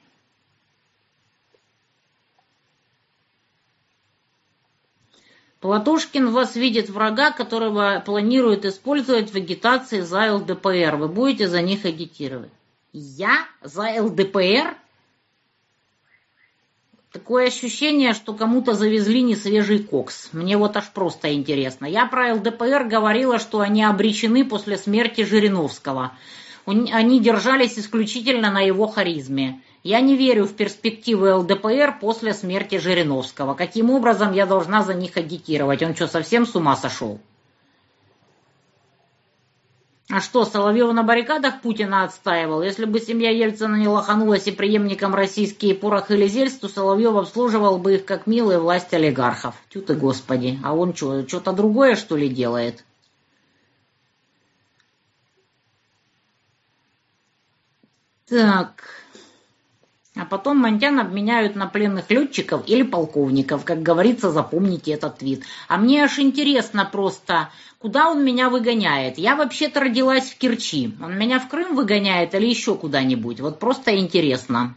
Платошкин 5.65 6.29
вас 6.29 6.57
видит 6.57 6.91
врага, 6.91 7.31
которого 7.31 8.03
планирует 8.05 8.67
использовать 8.67 9.31
в 9.31 9.35
агитации 9.35 10.03
за 10.03 10.35
ЛДПР. 10.35 10.97
Вы 10.97 11.09
будете 11.09 11.49
за 11.49 11.63
них 11.63 11.87
агитировать. 11.87 12.51
Я 12.93 13.47
за 13.63 14.03
ЛДПР? 14.03 14.77
Такое 17.13 17.47
ощущение, 17.47 18.13
что 18.13 18.35
кому-то 18.35 18.75
завезли 18.75 19.23
не 19.23 19.37
свежий 19.37 19.79
кокс. 19.79 20.29
Мне 20.33 20.59
вот 20.59 20.77
аж 20.77 20.91
просто 20.91 21.33
интересно. 21.33 21.87
Я 21.87 22.05
про 22.05 22.35
ЛДПР 22.35 22.85
говорила, 22.85 23.39
что 23.39 23.61
они 23.61 23.85
обречены 23.85 24.45
после 24.45 24.77
смерти 24.77 25.25
Жириновского. 25.25 26.13
Они 26.67 27.21
держались 27.21 27.79
исключительно 27.79 28.51
на 28.51 28.61
его 28.61 28.87
харизме. 28.87 29.63
Я 29.85 30.01
не 30.01 30.17
верю 30.17 30.47
в 30.47 30.55
перспективы 30.55 31.35
ЛДПР 31.35 31.99
после 32.01 32.33
смерти 32.33 32.79
Жириновского. 32.79 33.53
Каким 33.53 33.91
образом 33.91 34.33
я 34.33 34.47
должна 34.47 34.83
за 34.83 34.95
них 34.95 35.19
агитировать? 35.19 35.83
Он 35.83 35.95
что, 35.95 36.09
совсем 36.09 36.47
с 36.47 36.57
ума 36.57 36.75
сошел? 36.75 37.21
А 40.09 40.23
что, 40.23 40.47
Соловьев 40.47 40.91
на 40.95 41.03
баррикадах 41.03 41.61
Путина 41.61 42.05
отстаивал? 42.05 42.63
Если 42.63 42.87
бы 42.87 42.99
семья 42.99 43.29
Ельцина 43.29 43.77
не 43.77 43.87
лоханулась 43.87 44.47
и 44.47 44.53
преемником 44.53 45.15
российские 45.15 45.75
порох 45.75 46.11
или 46.11 46.27
зельц, 46.29 46.55
то 46.55 46.69
Соловьев 46.69 47.15
обслуживал 47.15 47.77
бы 47.77 47.97
их 47.97 48.07
как 48.07 48.27
милая 48.27 48.59
власть 48.59 48.95
олигархов. 48.95 49.55
Тю 49.69 49.83
ты, 49.83 49.95
господи. 49.95 50.59
А 50.65 50.75
он 50.75 50.95
что, 50.95 51.29
что-то 51.29 51.53
другое, 51.53 51.97
что 51.97 52.17
ли, 52.17 52.31
делает? 52.31 52.85
Так... 58.27 59.04
А 60.17 60.25
потом 60.25 60.59
Монтян 60.59 61.01
обменяют 61.01 61.57
на 61.57 61.67
пленных 61.67 62.09
летчиков 62.09 62.63
или 62.69 62.83
полковников. 62.83 63.65
Как 63.65 63.83
говорится, 63.83 64.31
запомните 64.31 64.93
этот 64.93 65.19
твит. 65.19 65.43
А 65.67 65.77
мне 65.77 66.05
аж 66.05 66.21
интересно 66.21 66.85
просто, 66.85 67.51
куда 67.81 68.09
он 68.11 68.25
меня 68.25 68.49
выгоняет. 68.49 69.19
Я 69.19 69.35
вообще-то 69.35 69.81
родилась 69.81 70.31
в 70.31 70.39
Керчи. 70.39 70.95
Он 71.03 71.19
меня 71.19 71.41
в 71.41 71.49
Крым 71.49 71.75
выгоняет 71.75 72.33
или 72.35 72.47
еще 72.47 72.77
куда-нибудь? 72.77 73.41
Вот 73.41 73.59
просто 73.59 73.99
интересно. 73.99 74.77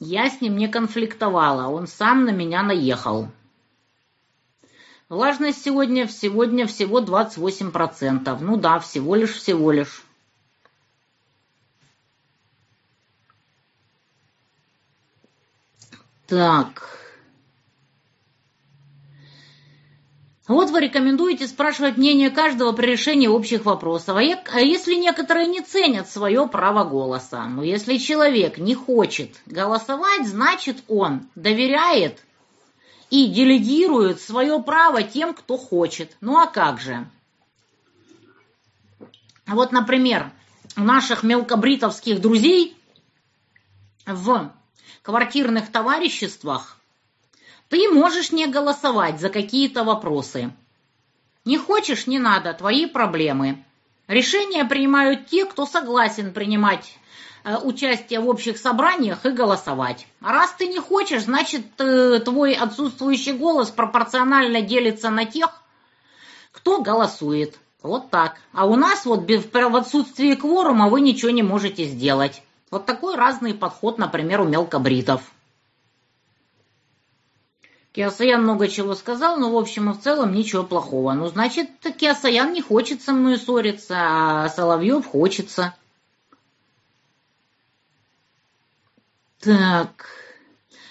Я 0.00 0.30
с 0.30 0.40
ним 0.40 0.56
не 0.56 0.68
конфликтовала, 0.68 1.68
он 1.68 1.86
сам 1.86 2.24
на 2.24 2.30
меня 2.30 2.62
наехал. 2.62 3.28
Влажность 5.10 5.62
сегодня, 5.62 6.08
сегодня 6.08 6.66
всего 6.66 7.00
28%. 7.00 8.38
Ну 8.40 8.56
да, 8.56 8.78
всего 8.78 9.14
лишь, 9.14 9.34
всего 9.34 9.70
лишь. 9.70 10.02
Так. 16.26 16.94
Вот 20.46 20.70
вы 20.70 20.80
рекомендуете 20.80 21.46
спрашивать 21.46 21.96
мнение 21.96 22.28
каждого 22.28 22.72
при 22.72 22.86
решении 22.86 23.26
общих 23.26 23.64
вопросов. 23.64 24.16
А, 24.16 24.20
а 24.20 24.60
если 24.60 24.94
некоторые 24.94 25.46
не 25.46 25.62
ценят 25.62 26.08
свое 26.08 26.46
право 26.46 26.84
голоса? 26.84 27.46
Ну, 27.46 27.62
если 27.62 27.96
человек 27.96 28.58
не 28.58 28.74
хочет 28.74 29.30
голосовать, 29.46 30.26
значит 30.26 30.84
он 30.86 31.28
доверяет 31.34 32.22
и 33.08 33.26
делегирует 33.26 34.20
свое 34.20 34.62
право 34.62 35.02
тем, 35.02 35.32
кто 35.32 35.56
хочет. 35.56 36.14
Ну 36.20 36.38
а 36.38 36.46
как 36.46 36.78
же? 36.78 37.06
Вот, 39.46 39.72
например, 39.72 40.30
у 40.76 40.82
наших 40.82 41.22
мелкобритовских 41.22 42.20
друзей 42.20 42.76
в 44.06 44.50
квартирных 45.04 45.70
товариществах 45.70 46.78
ты 47.68 47.90
можешь 47.90 48.32
не 48.32 48.46
голосовать 48.46 49.20
за 49.20 49.28
какие-то 49.28 49.84
вопросы. 49.84 50.50
Не 51.44 51.58
хочешь– 51.58 52.06
не 52.08 52.18
надо, 52.18 52.54
твои 52.54 52.86
проблемы. 52.86 53.62
Решения 54.08 54.64
принимают 54.64 55.26
те, 55.26 55.44
кто 55.44 55.66
согласен 55.66 56.32
принимать 56.32 56.96
э, 57.44 57.56
участие 57.58 58.20
в 58.20 58.28
общих 58.28 58.56
собраниях 58.56 59.26
и 59.26 59.30
голосовать. 59.30 60.06
А 60.22 60.32
раз 60.32 60.54
ты 60.56 60.68
не 60.68 60.78
хочешь, 60.78 61.24
значит, 61.24 61.66
э, 61.78 62.20
твой 62.20 62.54
отсутствующий 62.54 63.32
голос 63.32 63.70
пропорционально 63.70 64.62
делится 64.62 65.10
на 65.10 65.26
тех, 65.26 65.50
кто 66.50 66.80
голосует. 66.80 67.58
Вот 67.82 68.08
так. 68.08 68.36
А 68.54 68.64
у 68.64 68.76
нас 68.76 69.04
вот 69.04 69.28
в 69.28 69.76
отсутствии 69.76 70.34
кворума 70.34 70.88
вы 70.88 71.02
ничего 71.02 71.30
не 71.30 71.42
можете 71.42 71.84
сделать. 71.84 72.42
Вот 72.70 72.86
такой 72.86 73.16
разный 73.16 73.54
подход, 73.54 73.98
например, 73.98 74.40
у 74.40 74.44
мелкобритов. 74.44 75.32
Киасаян 77.92 78.42
много 78.42 78.66
чего 78.66 78.96
сказал, 78.96 79.38
но 79.38 79.52
в 79.52 79.56
общем 79.56 79.90
и 79.90 79.94
в 79.94 80.00
целом 80.00 80.32
ничего 80.32 80.64
плохого. 80.64 81.12
Ну, 81.12 81.28
значит, 81.28 81.70
Киасаян 81.96 82.52
не 82.52 82.60
хочет 82.60 83.02
со 83.02 83.12
мной 83.12 83.38
ссориться, 83.38 83.94
а 83.96 84.48
Соловьев 84.48 85.06
хочется. 85.06 85.74
Так. 89.38 90.06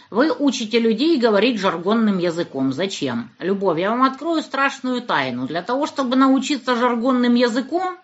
Вы 0.09 0.31
учите 0.31 0.79
людей 0.79 1.19
говорить 1.19 1.59
жаргонным 1.59 2.19
языком. 2.19 2.71
Зачем? 2.71 3.31
Любовь, 3.39 3.79
я 3.79 3.89
вам 3.89 4.03
открою 4.03 4.43
страшную 4.43 5.01
тайну. 5.01 5.47
Для 5.47 5.63
того, 5.63 5.87
чтобы 5.87 6.15
научиться 6.15 6.75
жаргонным 6.75 7.33
языком 7.33 7.97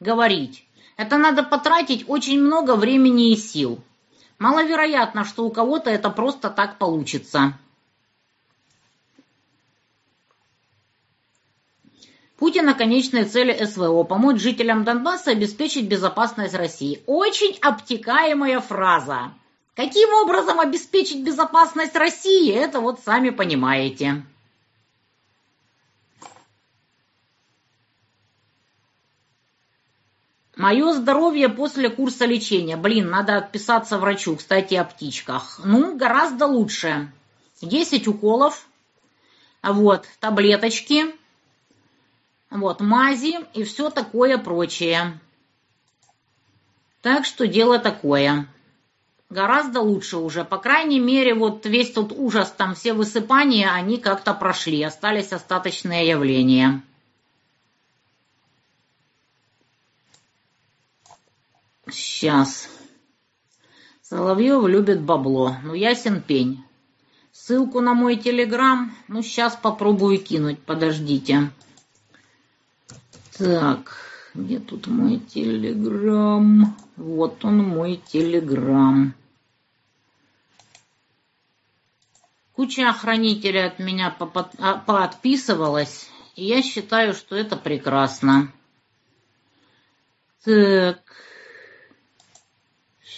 говорить, 0.00 0.66
это 1.02 1.18
надо 1.18 1.42
потратить 1.42 2.04
очень 2.08 2.40
много 2.40 2.76
времени 2.76 3.32
и 3.32 3.36
сил. 3.36 3.80
Маловероятно, 4.38 5.24
что 5.24 5.44
у 5.44 5.50
кого-то 5.50 5.90
это 5.90 6.10
просто 6.10 6.48
так 6.48 6.78
получится. 6.78 7.58
Путина 12.38 12.74
конечная 12.74 13.24
цель 13.24 13.66
СВО– 13.66 14.02
помочь 14.04 14.40
жителям 14.40 14.82
Донбасса 14.84 15.30
обеспечить 15.30 15.86
безопасность 15.86 16.54
России. 16.54 17.02
Очень 17.06 17.56
обтекаемая 17.60 18.60
фраза. 18.60 19.32
Каким 19.74 20.12
образом 20.14 20.60
обеспечить 20.60 21.22
безопасность 21.24 21.94
России, 21.94 22.52
это 22.52 22.80
вот 22.80 23.00
сами 23.04 23.30
понимаете. 23.30 24.24
Мое 30.62 30.92
здоровье 30.92 31.48
после 31.48 31.90
курса 31.90 32.24
лечения. 32.24 32.76
Блин, 32.76 33.10
надо 33.10 33.36
отписаться 33.36 33.98
врачу, 33.98 34.36
кстати, 34.36 34.74
о 34.74 34.84
птичках. 34.84 35.58
Ну, 35.64 35.96
гораздо 35.96 36.46
лучше. 36.46 37.10
10 37.62 38.06
уколов, 38.06 38.68
вот, 39.60 40.06
таблеточки, 40.20 41.06
вот, 42.48 42.80
мази 42.80 43.40
и 43.54 43.64
все 43.64 43.90
такое 43.90 44.38
прочее. 44.38 45.18
Так 47.00 47.24
что 47.24 47.48
дело 47.48 47.80
такое. 47.80 48.46
Гораздо 49.30 49.80
лучше 49.80 50.18
уже. 50.18 50.44
По 50.44 50.58
крайней 50.58 51.00
мере, 51.00 51.34
вот 51.34 51.66
весь 51.66 51.90
тот 51.90 52.12
ужас, 52.12 52.54
там 52.56 52.76
все 52.76 52.92
высыпания, 52.92 53.68
они 53.68 53.98
как-то 53.98 54.32
прошли. 54.32 54.80
Остались 54.84 55.32
остаточные 55.32 56.06
явления. 56.06 56.82
Сейчас. 61.90 62.68
Соловьев 64.02 64.66
любит 64.66 65.00
бабло. 65.00 65.56
Ну, 65.62 65.74
ясен 65.74 66.20
пень. 66.20 66.64
Ссылку 67.32 67.80
на 67.80 67.94
мой 67.94 68.16
телеграм, 68.16 68.94
ну, 69.08 69.22
сейчас 69.22 69.56
попробую 69.56 70.18
кинуть, 70.18 70.60
подождите. 70.60 71.50
Так. 73.38 73.96
где 74.34 74.58
тут 74.58 74.86
мой 74.86 75.18
телеграм? 75.18 76.76
Вот 76.96 77.44
он, 77.44 77.58
мой 77.58 77.96
телеграм. 77.96 79.14
Куча 82.52 82.90
охранителей 82.90 83.64
от 83.64 83.78
меня 83.78 84.14
а, 84.18 84.74
поотписывалась, 84.76 86.10
и 86.36 86.44
я 86.44 86.62
считаю, 86.62 87.14
что 87.14 87.34
это 87.34 87.56
прекрасно. 87.56 88.52
Так, 90.44 91.00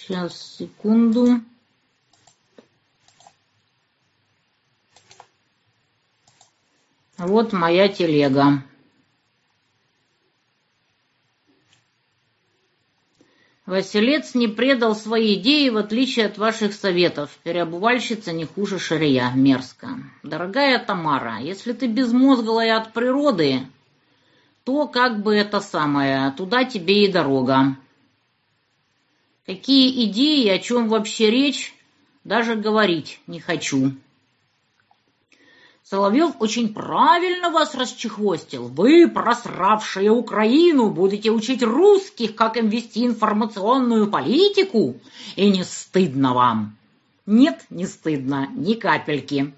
сейчас, 0.07 0.57
секунду. 0.59 1.41
Вот 7.17 7.53
моя 7.53 7.89
телега. 7.89 8.63
Василец 13.67 14.35
не 14.35 14.47
предал 14.47 14.95
свои 14.95 15.37
идеи, 15.37 15.71
в 15.71 15.79
отличие 15.79 16.27
от 16.27 16.37
ваших 16.37 16.75
советов. 16.75 17.31
Переобувальщица 17.45 18.33
не 18.33 18.45
хуже 18.45 18.79
шария. 18.79 19.31
Мерзко. 19.35 19.89
Дорогая 20.23 20.79
Тамара, 20.85 21.39
если 21.39 21.73
ты 21.73 21.87
безмозглая 21.87 22.77
от 22.77 22.93
природы, 22.93 23.61
то 24.65 24.87
как 24.87 25.23
бы 25.23 25.35
это 25.35 25.61
самое, 25.61 26.31
туда 26.33 26.65
тебе 26.65 27.07
и 27.07 27.13
дорога. 27.13 27.77
Какие 29.47 30.07
идеи, 30.07 30.49
о 30.49 30.59
чем 30.59 30.89
вообще 30.89 31.31
речь, 31.31 31.75
даже 32.25 32.55
говорить 32.55 33.21
не 33.27 33.41
хочу. 33.41 33.93
Соловьев 35.83 36.37
очень 36.39 36.73
правильно 36.73 37.51
вас 37.51 37.75
расчехвостил. 37.75 38.69
Вы, 38.69 39.07
просравшие 39.07 40.11
Украину, 40.11 40.89
будете 40.89 41.31
учить 41.31 41.63
русских, 41.63 42.35
как 42.35 42.57
им 42.57 42.71
вести 42.71 43.05
информационную 43.05 44.11
политику, 44.11 44.99
и 45.37 45.51
не 45.51 45.63
стыдно 45.63 46.33
вам. 46.33 46.79
Нет, 47.27 47.67
не 47.69 47.87
стыдно, 47.87 48.49
ни 48.55 48.73
капельки. 48.73 49.53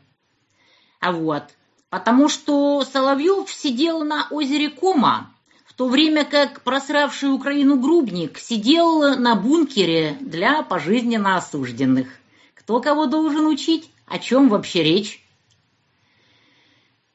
А 0.99 1.13
вот, 1.13 1.45
потому 1.91 2.29
что 2.29 2.85
Соловьев 2.85 3.49
сидел 3.53 4.03
на 4.03 4.27
озере 4.31 4.69
Кома, 4.69 5.33
то 5.77 5.89
время 5.89 6.25
как 6.25 6.63
просравший 6.63 7.33
Украину 7.33 7.79
грубник 7.79 8.39
сидел 8.39 9.17
на 9.17 9.35
бункере 9.35 10.17
для 10.21 10.63
пожизненно 10.63 11.37
осужденных. 11.37 12.09
Кто 12.55 12.81
кого 12.81 13.07
должен 13.07 13.47
учить? 13.47 13.91
О 14.07 14.19
чем 14.19 14.49
вообще 14.49 14.83
речь? 14.83 15.23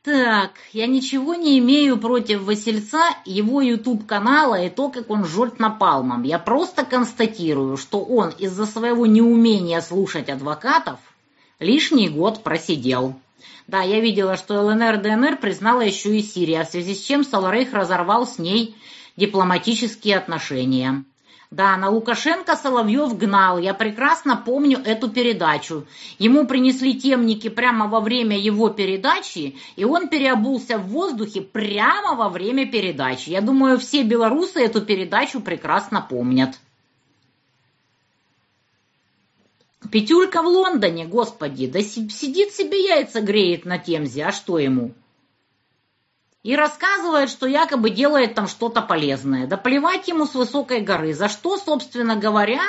Так, 0.03 0.53
я 0.73 0.87
ничего 0.87 1.35
не 1.35 1.59
имею 1.59 1.97
против 1.97 2.43
Васильца, 2.43 3.03
его 3.23 3.61
YouTube-канала 3.61 4.63
и 4.63 4.69
то, 4.69 4.89
как 4.89 5.09
он 5.11 5.25
жжет 5.25 5.59
напалмом. 5.59 6.23
Я 6.23 6.39
просто 6.39 6.85
констатирую, 6.85 7.77
что 7.77 8.03
он 8.03 8.29
из-за 8.29 8.65
своего 8.65 9.05
неумения 9.05 9.79
слушать 9.81 10.29
адвокатов 10.29 10.99
лишний 11.59 12.09
год 12.09 12.41
просидел. 12.43 13.15
Да, 13.71 13.83
я 13.83 14.01
видела, 14.01 14.35
что 14.35 14.61
ЛНР 14.63 14.97
ДНР 14.97 15.37
признала 15.37 15.79
еще 15.79 16.17
и 16.17 16.21
Сирия, 16.21 16.65
в 16.65 16.69
связи 16.69 16.93
с 16.93 17.01
чем 17.05 17.23
Саларейх 17.23 17.71
разорвал 17.71 18.27
с 18.27 18.37
ней 18.37 18.75
дипломатические 19.15 20.17
отношения. 20.17 21.05
Да, 21.51 21.77
на 21.77 21.89
Лукашенко 21.89 22.57
Соловьев 22.57 23.17
гнал. 23.17 23.59
Я 23.59 23.73
прекрасно 23.73 24.35
помню 24.35 24.77
эту 24.83 25.09
передачу. 25.09 25.85
Ему 26.19 26.45
принесли 26.47 26.99
темники 26.99 27.47
прямо 27.47 27.87
во 27.87 28.01
время 28.01 28.37
его 28.37 28.67
передачи, 28.67 29.55
и 29.77 29.85
он 29.85 30.09
переобулся 30.09 30.77
в 30.77 30.89
воздухе 30.89 31.39
прямо 31.39 32.15
во 32.15 32.27
время 32.27 32.69
передачи. 32.69 33.29
Я 33.29 33.39
думаю, 33.39 33.79
все 33.79 34.03
белорусы 34.03 34.59
эту 34.59 34.81
передачу 34.81 35.39
прекрасно 35.39 36.01
помнят. 36.01 36.59
Петюлька 39.89 40.41
в 40.41 40.47
Лондоне, 40.47 41.05
господи, 41.05 41.67
да 41.67 41.81
сидит 41.81 42.51
себе 42.53 42.83
яйца 42.83 43.21
греет 43.21 43.65
на 43.65 43.77
Темзе, 43.77 44.25
а 44.25 44.31
что 44.31 44.59
ему? 44.59 44.93
и 46.43 46.55
рассказывает, 46.55 47.29
что 47.29 47.45
якобы 47.45 47.91
делает 47.91 48.33
там 48.33 48.47
что-то 48.47 48.81
полезное. 48.81 49.47
Да 49.47 49.57
плевать 49.57 50.07
ему 50.07 50.25
с 50.25 50.33
высокой 50.33 50.81
горы. 50.81 51.13
За 51.13 51.29
что, 51.29 51.57
собственно 51.57 52.15
говоря, 52.15 52.61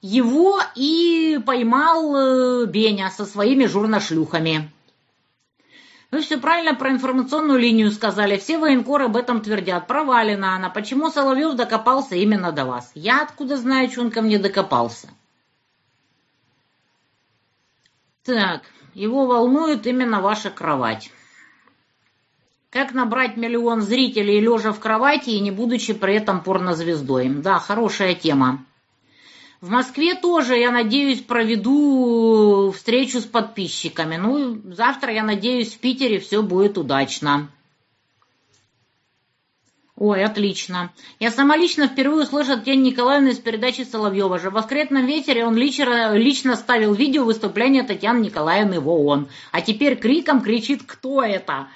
его 0.00 0.60
и 0.74 1.38
поймал 1.44 2.16
э, 2.16 2.66
Беня 2.66 3.10
со 3.10 3.26
своими 3.26 3.66
журношлюхами. 3.66 4.70
Вы 6.10 6.20
все 6.20 6.38
правильно 6.38 6.74
про 6.74 6.90
информационную 6.90 7.58
линию 7.58 7.90
сказали. 7.90 8.38
Все 8.38 8.56
военкоры 8.56 9.06
об 9.06 9.16
этом 9.16 9.42
твердят. 9.42 9.86
Провалена 9.86 10.54
она. 10.54 10.70
Почему 10.70 11.10
Соловьев 11.10 11.54
докопался 11.56 12.14
именно 12.14 12.52
до 12.52 12.64
вас? 12.64 12.90
Я 12.94 13.22
откуда 13.22 13.56
знаю, 13.56 13.90
что 13.90 14.02
он 14.02 14.10
ко 14.10 14.22
мне 14.22 14.38
докопался? 14.38 15.08
Так, 18.24 18.62
его 18.94 19.26
волнует 19.26 19.86
именно 19.86 20.22
ваша 20.22 20.50
кровать. 20.50 21.10
Как 22.70 22.94
набрать 22.94 23.36
миллион 23.36 23.82
зрителей, 23.82 24.40
лежа 24.40 24.72
в 24.72 24.80
кровати 24.80 25.30
и 25.30 25.40
не 25.40 25.50
будучи 25.50 25.92
при 25.92 26.14
этом 26.14 26.42
порнозвездой? 26.42 27.28
Да, 27.28 27.58
хорошая 27.58 28.14
тема. 28.14 28.64
В 29.60 29.70
Москве 29.70 30.14
тоже, 30.14 30.56
я 30.56 30.70
надеюсь, 30.70 31.20
проведу 31.20 32.72
встречу 32.74 33.20
с 33.20 33.24
подписчиками. 33.24 34.16
Ну, 34.16 34.60
завтра, 34.72 35.12
я 35.12 35.22
надеюсь, 35.22 35.74
в 35.74 35.78
Питере 35.78 36.18
все 36.18 36.42
будет 36.42 36.78
удачно. 36.78 37.48
Ой, 39.96 40.24
отлично. 40.24 40.92
Я 41.20 41.30
сама 41.30 41.56
лично 41.56 41.86
впервые 41.86 42.24
услышала 42.24 42.56
Татьяны 42.56 42.80
Николаевны 42.80 43.28
из 43.28 43.38
передачи 43.38 43.82
Соловьева 43.82 44.40
же. 44.40 44.50
В 44.50 44.54
«Воскретном 44.54 45.06
ветере» 45.06 45.46
он 45.46 45.54
лично, 45.54 46.16
лично 46.16 46.56
ставил 46.56 46.94
видео 46.94 47.24
выступления 47.24 47.84
Татьяны 47.84 48.24
Николаевны 48.24 48.80
в 48.80 48.88
ООН. 48.88 49.28
А 49.52 49.60
теперь 49.60 49.96
криком 49.96 50.40
кричит 50.40 50.82
«Кто 50.84 51.22
это?». 51.22 51.68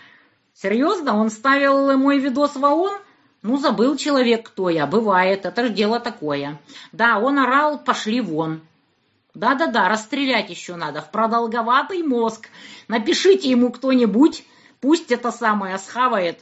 Серьезно? 0.53 1.17
Он 1.17 1.31
ставил 1.31 1.97
мой 1.97 2.19
видос 2.19 2.57
в 2.57 2.65
ООН? 2.65 2.99
Ну, 3.43 3.57
забыл 3.57 3.97
человек, 3.97 4.49
кто 4.49 4.69
я. 4.69 4.89
Бывает, 4.89 5.47
это 5.47 5.67
же 5.67 5.71
дело 5.71 6.01
такое. 6.01 6.61
Да, 6.91 7.21
он 7.21 7.39
орал, 7.39 7.79
пошли 7.79 8.21
вон. 8.21 8.63
Да-да-да, 9.35 9.89
расстрелять 9.89 10.51
еще 10.51 10.75
надо. 10.75 11.03
В 11.03 11.13
продолговатый 11.13 12.03
мозг. 12.03 12.49
Напишите 12.89 13.49
ему 13.49 13.71
кто-нибудь, 13.71 14.45
пусть 14.81 15.13
это 15.13 15.31
самое 15.31 15.79
схавает. 15.79 16.41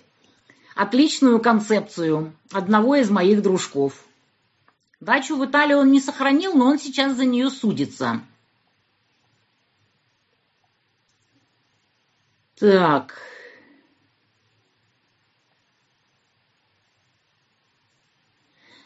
Отличную 0.77 1.41
концепцию 1.41 2.37
одного 2.53 2.97
из 2.97 3.09
моих 3.09 3.41
дружков. 3.41 4.05
Дачу 5.01 5.37
в 5.37 5.45
Италии 5.47 5.73
он 5.73 5.91
не 5.91 6.01
сохранил, 6.01 6.53
но 6.53 6.67
он 6.67 6.79
сейчас 6.79 7.17
за 7.17 7.25
нее 7.25 7.49
судится. 7.49 8.21
Так... 12.57 13.23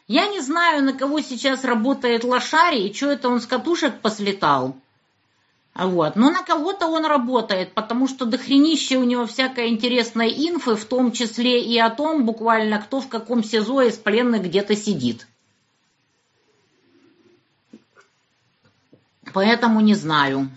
Я 0.07 0.29
не 0.29 0.41
знаю, 0.41 0.85
на 0.85 0.93
кого 0.93 1.21
сейчас 1.21 1.65
работает 1.65 2.25
Лошари 2.25 2.89
и 2.89 2.95
что 2.95 3.11
это 3.11 3.29
он 3.29 3.41
с 3.41 3.47
катушек 3.47 4.01
послетал. 4.01 4.77
Вот. 5.75 6.17
Но 6.17 6.31
на 6.31 6.43
кого-то 6.43 6.89
он 6.89 7.05
работает, 7.07 7.73
потому 7.75 8.09
что 8.09 8.27
дохренище 8.27 8.99
у 8.99 9.05
него 9.05 9.27
всякой 9.27 9.69
интересной 9.69 10.31
инфы, 10.31 10.75
в 10.75 10.85
том 10.85 11.13
числе 11.13 11.63
и 11.63 11.79
о 11.79 11.91
том, 11.91 12.27
буквально, 12.27 12.81
кто 12.81 13.01
в 13.01 13.09
каком 13.09 13.43
СИЗО 13.45 13.83
из 13.83 13.97
пленных 13.97 14.43
где-то 14.43 14.75
сидит. 14.77 15.27
Поэтому 19.33 19.81
не 19.81 19.95
знаю. 19.95 20.51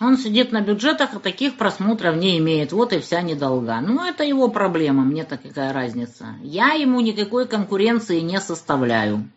Он 0.00 0.18
сидит 0.18 0.50
на 0.50 0.60
бюджетах, 0.60 1.14
а 1.14 1.20
таких 1.20 1.56
просмотров 1.56 2.16
не 2.16 2.38
имеет. 2.38 2.72
Вот 2.72 2.92
и 2.92 2.98
вся 2.98 3.22
недолга. 3.22 3.80
Ну, 3.80 4.04
это 4.04 4.24
его 4.24 4.48
проблема, 4.48 5.04
мне-то 5.04 5.38
какая 5.38 5.72
разница. 5.72 6.34
Я 6.42 6.72
ему 6.72 7.00
никакой 7.00 7.46
конкуренции 7.46 8.18
не 8.18 8.40
составляю. 8.40 9.28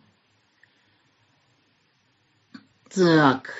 Так. 2.92 3.54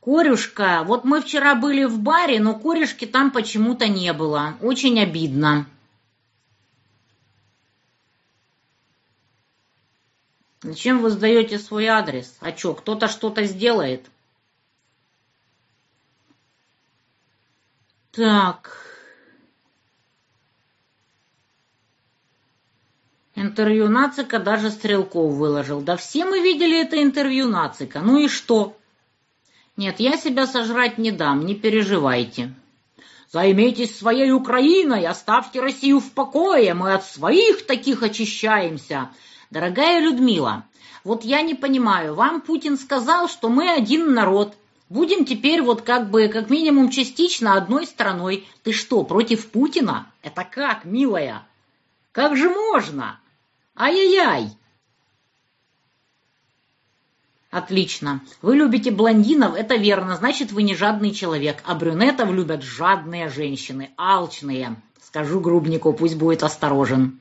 Корюшка. 0.00 0.82
Вот 0.84 1.04
мы 1.04 1.20
вчера 1.20 1.54
были 1.54 1.84
в 1.84 2.00
баре, 2.00 2.40
но 2.40 2.58
корюшки 2.58 3.04
там 3.04 3.30
почему-то 3.30 3.86
не 3.86 4.12
было. 4.12 4.54
Очень 4.60 4.98
обидно. 4.98 5.66
Зачем 10.62 11.00
вы 11.02 11.10
сдаете 11.10 11.58
свой 11.58 11.86
адрес? 11.86 12.36
А 12.40 12.56
что, 12.56 12.74
кто-то 12.74 13.08
что-то 13.08 13.44
сделает? 13.44 14.06
Так. 18.12 18.78
Интервью 23.34 23.88
Нацика 23.88 24.38
даже 24.38 24.70
Стрелков 24.70 25.32
выложил. 25.34 25.80
Да 25.80 25.96
все 25.96 26.24
мы 26.24 26.40
видели 26.40 26.80
это 26.80 27.02
интервью 27.02 27.48
Нацика. 27.48 28.00
Ну 28.00 28.18
и 28.18 28.28
что? 28.28 28.76
Нет, 29.76 29.98
я 29.98 30.16
себя 30.16 30.46
сожрать 30.46 30.98
не 30.98 31.10
дам, 31.10 31.44
не 31.44 31.54
переживайте. 31.56 32.54
Займитесь 33.30 33.96
своей 33.96 34.30
Украиной, 34.30 35.06
оставьте 35.06 35.60
Россию 35.60 36.00
в 36.00 36.12
покое, 36.12 36.74
мы 36.74 36.92
от 36.92 37.06
своих 37.06 37.66
таких 37.66 38.02
очищаемся. 38.02 39.10
Дорогая 39.52 40.00
Людмила, 40.00 40.64
вот 41.04 41.24
я 41.24 41.42
не 41.42 41.54
понимаю, 41.54 42.14
вам 42.14 42.40
Путин 42.40 42.78
сказал, 42.78 43.28
что 43.28 43.50
мы 43.50 43.70
один 43.70 44.14
народ, 44.14 44.56
Будем 44.88 45.24
теперь 45.24 45.62
вот 45.62 45.80
как 45.80 46.10
бы, 46.10 46.28
как 46.28 46.50
минимум 46.50 46.90
частично 46.90 47.54
одной 47.54 47.86
страной. 47.86 48.46
Ты 48.62 48.74
что, 48.74 49.04
против 49.04 49.48
Путина? 49.50 50.06
Это 50.22 50.44
как, 50.44 50.84
милая? 50.84 51.46
Как 52.12 52.36
же 52.36 52.50
можно? 52.50 53.18
Ай-яй-яй! 53.74 54.50
Отлично. 57.50 58.20
Вы 58.42 58.56
любите 58.56 58.90
блондинов, 58.90 59.54
это 59.54 59.76
верно, 59.76 60.16
значит, 60.16 60.52
вы 60.52 60.62
не 60.62 60.74
жадный 60.74 61.12
человек. 61.12 61.62
А 61.64 61.74
брюнетов 61.74 62.30
любят 62.30 62.62
жадные 62.62 63.30
женщины, 63.30 63.92
алчные. 63.96 64.76
Скажу 65.02 65.40
грубнику, 65.40 65.94
пусть 65.94 66.16
будет 66.16 66.42
осторожен. 66.42 67.18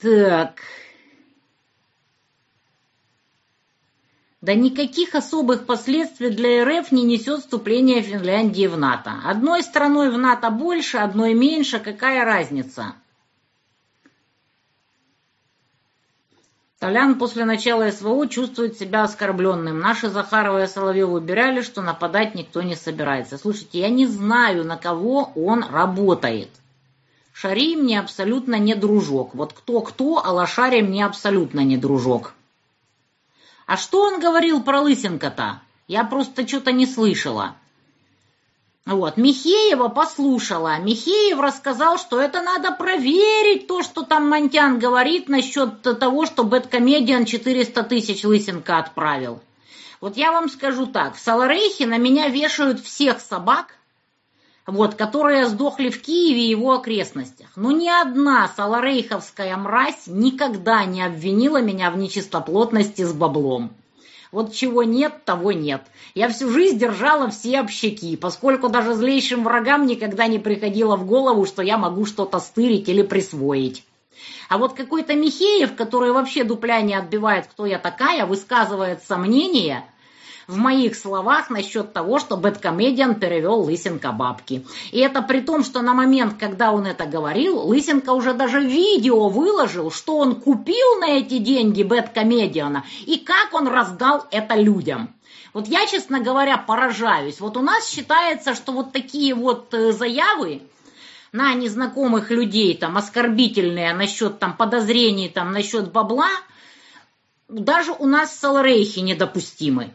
Так, 0.00 0.62
Да 4.40 4.54
никаких 4.54 5.14
особых 5.14 5.66
последствий 5.66 6.30
для 6.30 6.64
РФ 6.64 6.92
не 6.92 7.04
несет 7.04 7.40
вступление 7.40 8.00
Финляндии 8.00 8.66
в 8.66 8.78
НАТО. 8.78 9.12
Одной 9.26 9.62
страной 9.62 10.10
в 10.10 10.16
НАТО 10.16 10.50
больше, 10.50 10.96
одной 10.96 11.34
меньше, 11.34 11.78
какая 11.78 12.24
разница? 12.24 12.94
Толян 16.78 17.18
после 17.18 17.44
начала 17.44 17.90
СВО 17.90 18.26
чувствует 18.26 18.78
себя 18.78 19.02
оскорбленным. 19.02 19.78
Наши 19.78 20.08
Захарова 20.08 20.64
и 20.64 20.66
Соловьев 20.66 21.10
убирали, 21.10 21.60
что 21.60 21.82
нападать 21.82 22.34
никто 22.34 22.62
не 22.62 22.76
собирается. 22.76 23.36
Слушайте, 23.36 23.80
я 23.80 23.90
не 23.90 24.06
знаю, 24.06 24.64
на 24.64 24.78
кого 24.78 25.32
он 25.34 25.62
работает. 25.62 26.48
Шари 27.40 27.74
мне 27.74 27.98
абсолютно 27.98 28.56
не 28.56 28.74
дружок. 28.74 29.34
Вот 29.34 29.54
кто-кто, 29.54 30.20
а 30.22 30.30
Лошари 30.30 30.82
мне 30.82 31.06
абсолютно 31.06 31.60
не 31.60 31.78
дружок. 31.78 32.34
А 33.64 33.78
что 33.78 34.02
он 34.02 34.20
говорил 34.20 34.62
про 34.62 34.82
Лысенко-то? 34.82 35.62
Я 35.88 36.04
просто 36.04 36.46
что-то 36.46 36.70
не 36.70 36.84
слышала. 36.84 37.56
Вот, 38.84 39.16
Михеева 39.16 39.88
послушала. 39.88 40.80
Михеев 40.80 41.40
рассказал, 41.40 41.96
что 41.96 42.20
это 42.20 42.42
надо 42.42 42.72
проверить, 42.72 43.66
то, 43.66 43.82
что 43.82 44.02
там 44.02 44.28
Монтян 44.28 44.78
говорит 44.78 45.30
насчет 45.30 45.80
того, 45.80 46.26
что 46.26 46.44
Бэткомедиан 46.44 47.24
400 47.24 47.82
тысяч 47.84 48.22
Лысенко 48.22 48.76
отправил. 48.76 49.40
Вот 50.02 50.18
я 50.18 50.30
вам 50.30 50.50
скажу 50.50 50.84
так, 50.84 51.14
в 51.14 51.18
Саларейхе 51.18 51.86
на 51.86 51.96
меня 51.96 52.28
вешают 52.28 52.80
всех 52.80 53.18
собак, 53.18 53.76
вот, 54.70 54.94
которые 54.94 55.46
сдохли 55.46 55.90
в 55.90 56.00
Киеве 56.00 56.46
и 56.46 56.50
его 56.50 56.72
окрестностях. 56.72 57.48
Но 57.56 57.72
ни 57.72 57.88
одна 57.88 58.48
саларейховская 58.56 59.56
мразь 59.56 60.06
никогда 60.06 60.84
не 60.84 61.02
обвинила 61.02 61.60
меня 61.60 61.90
в 61.90 61.98
нечистоплотности 61.98 63.02
с 63.02 63.12
баблом. 63.12 63.72
Вот 64.32 64.54
чего 64.54 64.84
нет, 64.84 65.24
того 65.24 65.50
нет. 65.50 65.82
Я 66.14 66.28
всю 66.28 66.50
жизнь 66.50 66.78
держала 66.78 67.30
все 67.30 67.58
общаки, 67.58 68.16
поскольку 68.16 68.68
даже 68.68 68.94
злейшим 68.94 69.42
врагам 69.42 69.86
никогда 69.86 70.28
не 70.28 70.38
приходило 70.38 70.96
в 70.96 71.04
голову, 71.04 71.46
что 71.46 71.62
я 71.62 71.76
могу 71.76 72.06
что-то 72.06 72.38
стырить 72.38 72.88
или 72.88 73.02
присвоить. 73.02 73.84
А 74.48 74.58
вот 74.58 74.74
какой-то 74.74 75.14
Михеев, 75.14 75.74
который 75.74 76.12
вообще 76.12 76.44
дупля 76.44 76.80
не 76.80 76.94
отбивает, 76.94 77.46
кто 77.46 77.66
я 77.66 77.78
такая, 77.78 78.24
высказывает 78.26 79.02
сомнения– 79.02 79.84
в 80.46 80.56
моих 80.56 80.96
словах 80.96 81.50
насчет 81.50 81.92
того, 81.92 82.18
что 82.18 82.36
Бэткомедиан 82.36 83.14
перевел 83.14 83.60
Лысенко 83.60 84.12
бабки. 84.12 84.66
И 84.92 84.98
это 84.98 85.22
при 85.22 85.40
том, 85.40 85.64
что 85.64 85.82
на 85.82 85.94
момент, 85.94 86.34
когда 86.38 86.72
он 86.72 86.86
это 86.86 87.06
говорил, 87.06 87.60
Лысенко 87.60 88.10
уже 88.10 88.34
даже 88.34 88.60
видео 88.60 89.28
выложил, 89.28 89.90
что 89.90 90.18
он 90.18 90.40
купил 90.40 90.98
на 91.00 91.10
эти 91.10 91.38
деньги 91.38 91.82
Бэткомедиана 91.82 92.84
и 93.06 93.16
как 93.16 93.52
он 93.52 93.68
раздал 93.68 94.26
это 94.30 94.54
людям. 94.54 95.14
Вот 95.52 95.66
я, 95.66 95.86
честно 95.86 96.20
говоря, 96.20 96.56
поражаюсь. 96.58 97.40
Вот 97.40 97.56
у 97.56 97.62
нас 97.62 97.88
считается, 97.88 98.54
что 98.54 98.72
вот 98.72 98.92
такие 98.92 99.34
вот 99.34 99.74
э, 99.74 99.92
заявы 99.92 100.62
на 101.32 101.54
незнакомых 101.54 102.30
людей, 102.30 102.76
там, 102.76 102.96
оскорбительные 102.96 103.92
насчет 103.94 104.38
там 104.38 104.56
подозрений, 104.56 105.28
там, 105.28 105.52
насчет 105.52 105.92
бабла, 105.92 106.30
даже 107.48 107.92
у 107.92 108.06
нас 108.06 108.30
в 108.30 108.38
Саларейхе 108.38 109.00
недопустимы. 109.00 109.92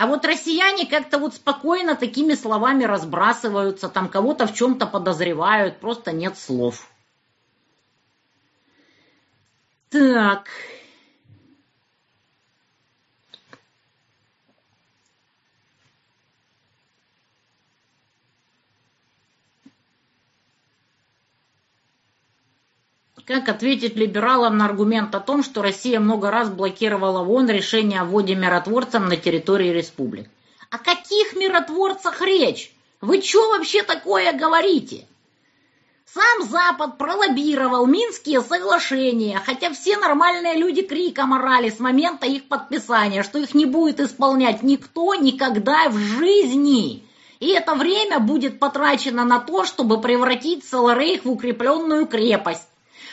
А 0.00 0.06
вот 0.06 0.24
россияне 0.24 0.86
как-то 0.86 1.18
вот 1.18 1.34
спокойно 1.34 1.94
такими 1.94 2.32
словами 2.32 2.84
разбрасываются, 2.84 3.90
там 3.90 4.08
кого-то 4.08 4.46
в 4.46 4.54
чем-то 4.54 4.86
подозревают, 4.86 5.78
просто 5.78 6.10
нет 6.10 6.38
слов. 6.38 6.88
Так. 9.90 10.48
Как 23.30 23.48
ответить 23.48 23.94
либералам 23.94 24.58
на 24.58 24.64
аргумент 24.64 25.14
о 25.14 25.20
том, 25.20 25.44
что 25.44 25.62
Россия 25.62 26.00
много 26.00 26.32
раз 26.32 26.48
блокировала 26.48 27.22
ВОН 27.22 27.48
решение 27.48 28.00
о 28.00 28.04
вводе 28.04 28.34
миротворцам 28.34 29.06
на 29.06 29.16
территории 29.16 29.68
республик? 29.68 30.28
О 30.68 30.78
каких 30.78 31.36
миротворцах 31.36 32.22
речь? 32.22 32.72
Вы 33.00 33.22
что 33.22 33.50
вообще 33.50 33.84
такое 33.84 34.32
говорите? 34.32 35.06
Сам 36.12 36.42
Запад 36.48 36.98
пролоббировал 36.98 37.86
Минские 37.86 38.40
соглашения, 38.40 39.40
хотя 39.46 39.72
все 39.72 39.96
нормальные 39.96 40.56
люди 40.56 40.82
криком 40.82 41.32
орали 41.32 41.70
с 41.70 41.78
момента 41.78 42.26
их 42.26 42.48
подписания, 42.48 43.22
что 43.22 43.38
их 43.38 43.54
не 43.54 43.64
будет 43.64 44.00
исполнять 44.00 44.64
никто 44.64 45.14
никогда 45.14 45.88
в 45.88 45.96
жизни. 45.96 47.06
И 47.38 47.50
это 47.50 47.76
время 47.76 48.18
будет 48.18 48.58
потрачено 48.58 49.24
на 49.24 49.38
то, 49.38 49.64
чтобы 49.64 50.00
превратить 50.00 50.64
Саларейх 50.64 51.24
в 51.24 51.30
укрепленную 51.30 52.08
крепость 52.08 52.66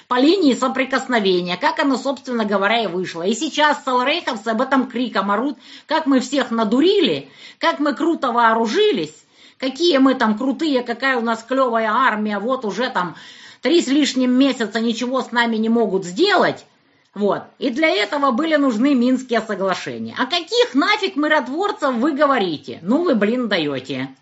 по 0.08 0.20
линии 0.20 0.54
соприкосновения, 0.54 1.58
как 1.58 1.80
оно, 1.80 1.98
собственно 1.98 2.46
говоря, 2.46 2.84
и 2.84 2.88
вышло. 2.88 3.24
И 3.24 3.34
сейчас 3.34 3.84
салрейховцы 3.84 4.48
об 4.50 4.62
этом 4.62 4.88
криком 4.88 5.32
орут, 5.32 5.58
как 5.86 6.06
мы 6.06 6.22
всех 6.22 6.50
надурили, 6.50 7.30
как 7.60 7.80
мы 7.80 7.94
круто 7.94 8.32
вооружились, 8.32 9.16
какие 9.58 9.98
мы 9.98 10.16
там 10.16 10.38
крутые, 10.38 10.84
какая 10.84 11.18
у 11.18 11.22
нас 11.22 11.44
клевая 11.44 11.92
армия, 11.92 12.40
вот 12.40 12.64
уже 12.64 12.90
там 12.90 13.16
три 13.62 13.82
с 13.82 13.88
лишним 13.88 14.32
месяца 14.32 14.80
ничего 14.80 15.22
с 15.22 15.32
нами 15.32 15.58
не 15.58 15.68
могут 15.68 16.06
сделать. 16.06 16.66
Вот. 17.14 17.44
И 17.58 17.70
для 17.70 17.90
этого 17.90 18.32
были 18.32 18.56
нужны 18.56 18.94
Минские 18.94 19.42
соглашения. 19.42 20.16
А 20.18 20.26
каких 20.26 20.74
нафиг 20.74 21.16
миротворцев 21.16 21.96
вы 21.96 22.14
говорите? 22.14 22.80
Ну 22.82 23.04
вы, 23.04 23.16
блин, 23.16 23.50
даете. 23.50 24.16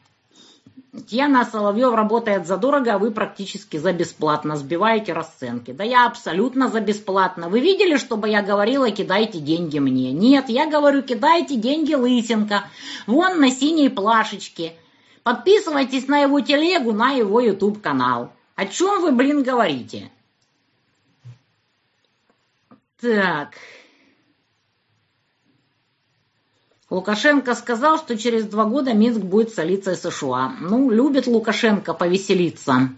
Татьяна 0.95 1.43
Соловьев 1.43 1.93
работает 1.93 2.47
задорого, 2.47 2.93
а 2.93 2.97
вы 2.97 3.11
практически 3.11 3.75
за 3.75 3.91
бесплатно 3.91 4.55
сбиваете 4.55 5.11
расценки. 5.11 5.71
Да 5.71 5.83
я 5.83 6.05
абсолютно 6.05 6.69
за 6.69 6.79
бесплатно. 6.79 7.49
Вы 7.49 7.59
видели, 7.59 7.97
чтобы 7.97 8.29
я 8.29 8.41
говорила, 8.41 8.89
кидайте 8.91 9.39
деньги 9.39 9.77
мне? 9.77 10.13
Нет, 10.13 10.47
я 10.47 10.69
говорю, 10.69 11.01
кидайте 11.01 11.57
деньги 11.57 11.93
Лысенко. 11.93 12.63
Вон 13.07 13.41
на 13.41 13.51
синей 13.51 13.89
плашечке. 13.89 14.73
Подписывайтесь 15.23 16.07
на 16.07 16.19
его 16.19 16.39
телегу, 16.39 16.93
на 16.93 17.11
его 17.11 17.41
YouTube 17.41 17.81
канал. 17.81 18.31
О 18.55 18.65
чем 18.65 19.01
вы, 19.01 19.11
блин, 19.11 19.43
говорите? 19.43 20.09
Так... 23.01 23.55
Лукашенко 26.89 27.55
сказал, 27.55 27.97
что 27.97 28.17
через 28.17 28.45
два 28.45 28.65
года 28.65 28.93
Минск 28.93 29.21
будет 29.21 29.49
столицей 29.49 29.95
США. 29.95 30.55
Ну, 30.59 30.91
любит 30.91 31.25
Лукашенко 31.25 31.93
повеселиться. 31.93 32.89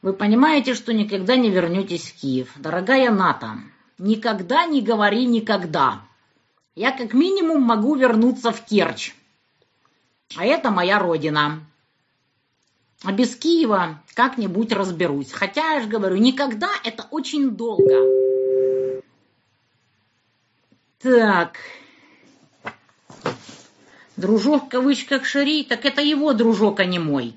Вы 0.00 0.14
понимаете, 0.14 0.74
что 0.74 0.94
никогда 0.94 1.36
не 1.36 1.50
вернетесь 1.50 2.10
в 2.10 2.20
Киев. 2.20 2.50
Дорогая 2.56 3.10
НАТО, 3.10 3.58
никогда 3.98 4.64
не 4.64 4.80
говори 4.80 5.26
никогда. 5.26 6.00
Я 6.74 6.90
как 6.90 7.12
минимум 7.12 7.62
могу 7.62 7.94
вернуться 7.96 8.50
в 8.50 8.64
Керчь. 8.64 9.12
А 10.36 10.46
это 10.46 10.70
моя 10.70 10.98
родина. 10.98 11.60
А 13.04 13.12
без 13.12 13.36
Киева 13.36 14.02
как-нибудь 14.14 14.72
разберусь. 14.72 15.32
Хотя, 15.32 15.74
я 15.74 15.82
же 15.82 15.88
говорю, 15.88 16.16
никогда 16.16 16.70
это 16.82 17.06
очень 17.10 17.50
долго. 17.50 19.02
Так... 20.98 21.58
Дружок 24.16 24.66
в 24.66 24.68
кавычках 24.68 25.24
Шари, 25.24 25.64
так 25.64 25.84
это 25.84 26.02
его 26.02 26.32
дружок, 26.34 26.80
а 26.80 26.84
не 26.84 26.98
мой. 26.98 27.34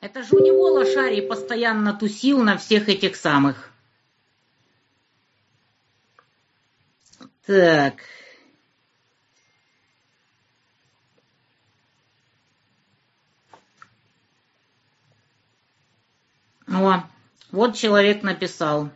Это 0.00 0.22
же 0.22 0.36
у 0.36 0.44
него 0.44 0.72
лошарий 0.72 1.22
постоянно 1.22 1.92
тусил 1.94 2.42
на 2.42 2.56
всех 2.56 2.88
этих 2.88 3.16
самых. 3.16 3.70
Так. 7.46 8.02
О, 16.66 17.02
вот 17.50 17.76
человек 17.76 18.22
написал. 18.22 18.90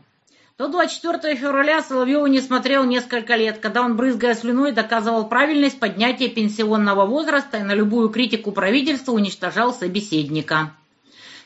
До 0.59 0.67
24 0.67 1.37
февраля 1.37 1.81
Соловьеву 1.83 2.27
не 2.27 2.41
смотрел 2.41 2.83
несколько 2.83 3.37
лет, 3.37 3.59
когда 3.61 3.81
он, 3.81 3.97
брызгая 3.97 4.35
слюной, 4.35 4.73
доказывал 4.73 5.29
правильность 5.29 5.79
поднятия 5.79 6.29
пенсионного 6.29 7.07
возраста 7.07 7.59
и 7.59 7.63
на 7.63 7.75
любую 7.75 8.09
критику 8.09 8.51
правительства 8.51 9.13
уничтожал 9.13 9.73
собеседника. 9.73 10.73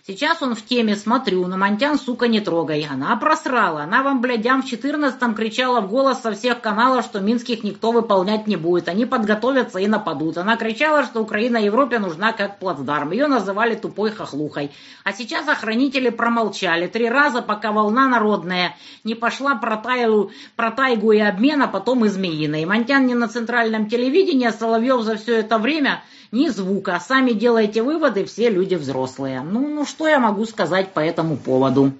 Сейчас 0.05 0.43
он 0.43 0.57
в 0.57 0.65
теме, 0.65 0.97
смотрю, 0.97 1.47
но 1.47 1.57
Монтян, 1.57 1.97
сука, 1.97 2.27
не 2.27 2.41
трогай. 2.41 2.85
Она 2.91 3.15
просрала. 3.15 3.85
Она 3.85 4.03
вам, 4.03 4.21
блядям, 4.21 4.63
в 4.63 4.67
четырнадцатом 4.67 5.37
кричала 5.37 5.81
в 5.81 5.89
голос 5.89 6.23
со 6.23 6.33
всех 6.33 6.61
каналов, 6.61 7.05
что 7.05 7.21
Минских 7.21 7.63
никто 7.63 7.93
выполнять 7.93 8.49
не 8.49 8.57
будет. 8.57 8.89
Они 8.89 9.07
подготовятся 9.07 9.79
и 9.79 9.87
нападут. 9.87 10.39
Она 10.39 10.57
кричала, 10.57 11.05
что 11.05 11.21
Украина 11.21 11.57
Европе 11.59 12.01
нужна 12.01 12.33
как 12.33 12.59
плацдарм. 12.59 13.13
Ее 13.13 13.29
называли 13.29 13.77
тупой 13.77 14.11
хохлухой. 14.11 14.73
А 15.05 15.13
сейчас 15.13 15.47
охранители 15.47 16.09
промолчали. 16.09 16.89
Три 16.89 17.09
раза, 17.09 17.41
пока 17.41 17.71
волна 17.71 18.09
народная 18.09 18.75
не 19.05 19.15
пошла 19.15 19.55
про, 19.55 19.77
тайгу, 19.77 20.33
про 20.57 20.73
тайгу 20.73 21.13
и 21.13 21.21
обмен, 21.21 21.63
а 21.63 21.69
потом 21.69 22.05
и 22.07 22.09
змеиной. 22.09 22.65
Монтян 22.65 23.07
не 23.07 23.15
на 23.15 23.29
центральном 23.29 23.89
телевидении, 23.89 24.49
а 24.49 24.53
Соловьев 24.53 25.03
за 25.03 25.15
все 25.15 25.37
это 25.37 25.59
время 25.59 26.03
ни 26.33 26.49
звука. 26.49 26.99
Сами 26.99 27.33
делайте 27.33 27.83
выводы, 27.83 28.25
все 28.25 28.51
люди 28.51 28.75
взрослые. 28.75 29.43
Ну, 29.43 29.69
ну 29.69 29.85
что 29.85 30.09
я 30.09 30.19
могу 30.19 30.45
сказать 30.47 30.93
по 30.93 31.01
этому 31.01 31.37
поводу? 31.37 31.93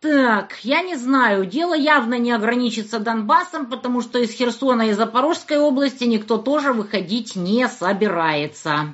Так, 0.00 0.58
я 0.62 0.82
не 0.82 0.96
знаю, 0.96 1.46
дело 1.46 1.74
явно 1.74 2.18
не 2.18 2.30
ограничится 2.30 2.98
Донбассом, 3.00 3.66
потому 3.66 4.02
что 4.02 4.18
из 4.18 4.32
Херсона 4.32 4.88
и 4.88 4.92
Запорожской 4.92 5.58
области 5.58 6.04
никто 6.04 6.36
тоже 6.36 6.74
выходить 6.74 7.36
не 7.36 7.66
собирается. 7.68 8.92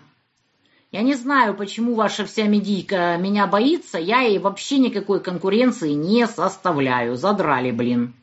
Я 0.92 1.02
не 1.02 1.14
знаю, 1.14 1.54
почему 1.54 1.94
ваша 1.94 2.24
вся 2.24 2.44
медийка 2.44 3.16
меня 3.16 3.46
боится, 3.46 3.98
я 3.98 4.20
ей 4.20 4.38
вообще 4.38 4.78
никакой 4.78 5.20
конкуренции 5.20 5.90
не 5.90 6.26
составляю. 6.26 7.16
Задрали, 7.16 7.72
блин. 7.72 8.14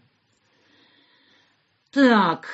Так, 1.92 2.48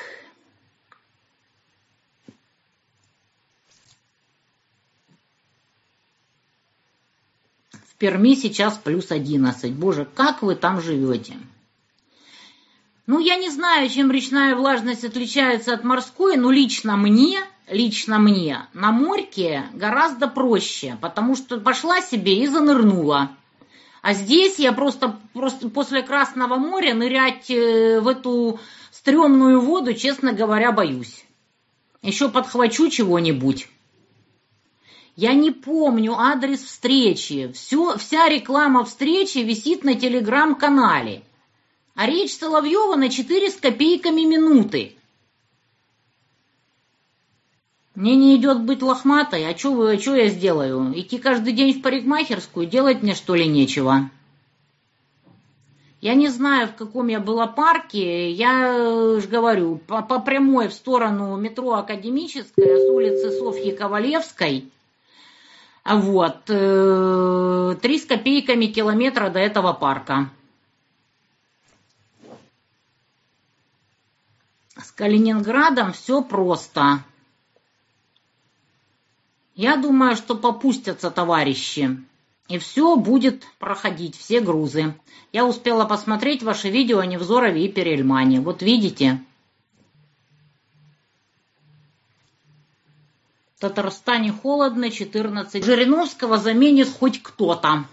Перми 8.04 8.36
сейчас 8.36 8.78
плюс 8.78 9.12
11. 9.12 9.72
Боже, 9.76 10.06
как 10.14 10.42
вы 10.42 10.56
там 10.56 10.82
живете? 10.82 11.38
Ну, 13.08 13.20
я 13.20 13.38
не 13.38 13.50
знаю, 13.50 13.88
чем 13.88 14.12
речная 14.12 14.58
влажность 14.58 15.06
отличается 15.06 15.74
от 15.74 15.86
морской, 15.86 16.36
но 16.36 16.52
лично 16.52 16.98
мне, 16.98 17.40
лично 17.70 18.20
мне, 18.20 18.68
на 18.74 18.92
морьке 18.92 19.64
гораздо 19.74 20.28
проще, 20.28 20.98
потому 21.00 21.38
что 21.38 21.62
пошла 21.62 22.02
себе 22.02 22.44
и 22.44 22.48
занырнула. 22.48 23.38
А 24.02 24.14
здесь 24.14 24.60
я 24.60 24.74
просто, 24.74 25.18
просто 25.32 25.70
после 25.70 26.02
Красного 26.04 26.58
моря 26.58 26.96
нырять 26.96 27.50
э, 27.50 28.02
в 28.02 28.10
эту 28.10 28.60
стрёмную 28.92 29.62
воду, 29.62 29.94
честно 29.94 30.34
говоря, 30.34 30.74
боюсь. 30.74 31.24
Еще 32.02 32.28
подхвачу 32.28 32.90
чего-нибудь. 32.90 33.70
Я 35.16 35.34
не 35.34 35.52
помню 35.52 36.18
адрес 36.18 36.64
встречи. 36.64 37.52
Все, 37.54 37.98
вся 37.98 38.28
реклама 38.30 38.84
встречи 38.84 39.40
висит 39.40 39.84
на 39.84 39.94
телеграм-канале. 39.96 41.22
А 41.94 42.08
речь 42.08 42.36
Соловьева 42.36 42.96
на 42.96 43.10
4 43.10 43.52
с 43.52 43.56
копейками 43.56 44.22
минуты. 44.22 44.96
Мне 47.94 48.16
не 48.16 48.36
идет 48.38 48.64
быть 48.64 48.82
лохматой, 48.82 49.48
а 49.48 49.56
что 49.56 49.88
а 49.88 49.94
я 49.94 50.30
сделаю? 50.30 51.00
Идти 51.00 51.20
каждый 51.20 51.54
день 51.54 51.78
в 51.78 51.84
парикмахерскую, 51.84 52.66
делать 52.66 53.04
мне 53.04 53.14
что 53.14 53.36
ли 53.36 53.46
нечего? 53.46 54.10
Я 56.02 56.16
не 56.16 56.30
знаю, 56.30 56.70
в 56.70 56.74
каком 56.74 57.08
я 57.08 57.20
была 57.20 57.46
парке, 57.46 58.32
я 58.32 58.74
э, 58.74 59.20
же 59.22 59.28
говорю, 59.28 59.78
по, 59.78 60.02
по 60.02 60.20
прямой 60.20 60.70
в 60.70 60.74
сторону 60.74 61.38
метро 61.38 61.74
Академическая 61.74 62.80
с 62.80 62.90
улицы 62.90 63.30
Софьи 63.30 63.72
Ковалевской– 63.72 64.72
вот. 65.86 66.50
Э, 66.50 67.76
три 67.82 68.00
с 68.00 68.06
копейками 68.06 68.68
километра 68.68 69.30
до 69.30 69.40
этого 69.40 69.74
парка. 69.74 70.30
С 74.78 74.92
Калининградом 74.92 75.94
все 75.94 76.24
просто. 76.24 77.04
Я 79.56 79.76
думаю, 79.76 80.16
что 80.16 80.36
попустятся 80.36 81.12
товарищи. 81.12 81.98
И 82.48 82.58
все 82.58 82.96
будет 82.96 83.44
проходить, 83.60 84.18
все 84.18 84.42
грузы. 84.42 84.96
Я 85.32 85.46
успела 85.46 85.86
посмотреть 85.86 86.44
ваши 86.44 86.70
видео 86.70 87.00
о 87.00 87.06
Невзорове 87.06 87.66
и 87.66 87.72
Перельмане. 87.72 88.42
Вот 88.42 88.62
видите, 88.62 89.24
Татарстане 93.64 94.34
холодно, 94.34 94.92
14. 94.92 95.64
Жириновского 95.64 96.38
заменит 96.38 96.90
хоть 96.90 97.24
кто-то. 97.24 97.86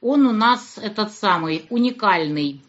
Он 0.00 0.26
у 0.26 0.32
нас 0.32 0.78
этот 0.78 1.12
самый, 1.12 1.66
уникальный. 1.68 2.62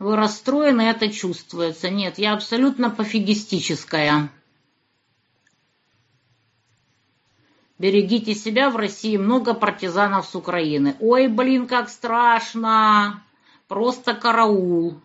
Вы 0.00 0.16
расстроены, 0.16 0.82
это 0.82 1.12
чувствуется. 1.12 1.90
Нет, 1.90 2.18
я 2.18 2.32
абсолютно 2.32 2.90
пофигистическая. 2.90 4.32
Берегите 7.78 8.34
себя, 8.34 8.68
в 8.68 8.74
России 8.74 9.16
много 9.16 9.54
партизанов 9.54 10.26
с 10.26 10.34
Украины. 10.34 10.96
Ой, 10.98 11.28
блин, 11.28 11.68
как 11.68 11.88
страшно. 11.88 13.22
Просто 13.68 14.14
караул. 14.14 15.00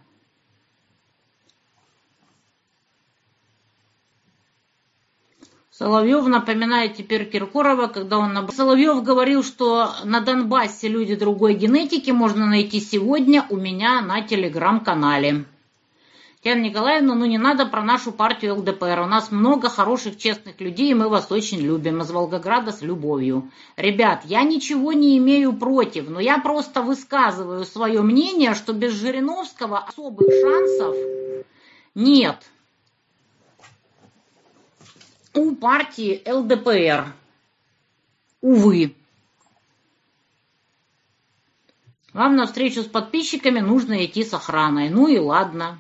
Соловьев 5.80 6.28
напоминает 6.28 6.98
теперь 6.98 7.24
Киркорова, 7.24 7.88
когда 7.88 8.18
он... 8.18 8.34
На... 8.34 8.46
Соловьев 8.52 9.02
говорил, 9.02 9.44
что 9.46 9.92
на 10.04 10.20
Донбассе 10.20 10.90
люди 10.90 11.16
другой 11.16 11.54
генетики 11.54 12.12
можно 12.12 12.46
найти 12.46 12.82
сегодня 12.82 13.46
у 13.50 13.56
меня 13.56 14.02
на 14.02 14.22
телеграм-канале. 14.22 15.46
Татьяна 16.36 16.60
Николаевна, 16.60 17.16
ну 17.16 17.24
не 17.24 17.38
надо 17.38 17.66
про 17.66 17.82
нашу 17.82 18.12
партию 18.12 18.58
ЛДПР. 18.58 19.00
У 19.00 19.06
нас 19.06 19.32
много 19.32 19.70
хороших, 19.70 20.18
честных 20.18 20.60
людей, 20.60 20.92
и 20.92 20.94
мы 20.94 21.08
вас 21.08 21.32
очень 21.32 21.62
любим. 21.62 22.02
Из 22.02 22.12
Волгограда 22.12 22.74
с 22.74 22.82
любовью. 22.82 23.50
Ребят, 23.78 24.24
я 24.26 24.44
ничего 24.44 24.92
не 24.92 25.18
имею 25.18 25.54
против, 25.54 26.10
но 26.10 26.20
я 26.20 26.40
просто 26.40 26.82
высказываю 26.82 27.64
свое 27.64 28.02
мнение, 28.02 28.54
что 28.54 28.74
без 28.74 28.92
Жириновского 28.92 29.80
особых 29.80 30.28
шансов 30.44 30.98
нет 31.96 32.36
у 35.34 35.56
партии 35.56 36.22
ЛДПР. 36.26 37.14
Увы. 38.42 38.96
Вам 42.14 42.36
на 42.36 42.48
встречу 42.48 42.82
с 42.82 42.88
подписчиками 42.88 43.60
нужно 43.60 44.06
идти 44.06 44.24
с 44.24 44.34
охраной. 44.34 44.90
Ну 44.90 45.08
и 45.08 45.20
ладно. 45.20 45.78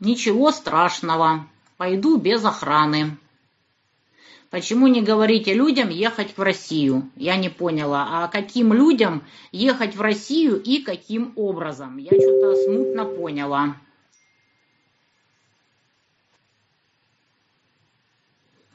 Ничего 0.00 0.50
страшного. 0.50 1.46
Пойду 1.76 2.16
без 2.16 2.44
охраны. 2.44 3.16
Почему 4.50 4.86
не 4.86 5.02
говорите 5.02 5.52
людям 5.52 5.90
ехать 5.90 6.36
в 6.36 6.42
Россию? 6.42 7.10
Я 7.16 7.36
не 7.36 7.50
поняла. 7.50 8.24
А 8.24 8.28
каким 8.28 8.72
людям 8.72 9.22
ехать 9.52 9.96
в 9.96 10.00
Россию 10.00 10.62
и 10.62 10.80
каким 10.80 11.32
образом? 11.36 11.98
Я 11.98 12.10
что-то 12.10 12.54
смутно 12.64 13.04
поняла. 13.04 13.76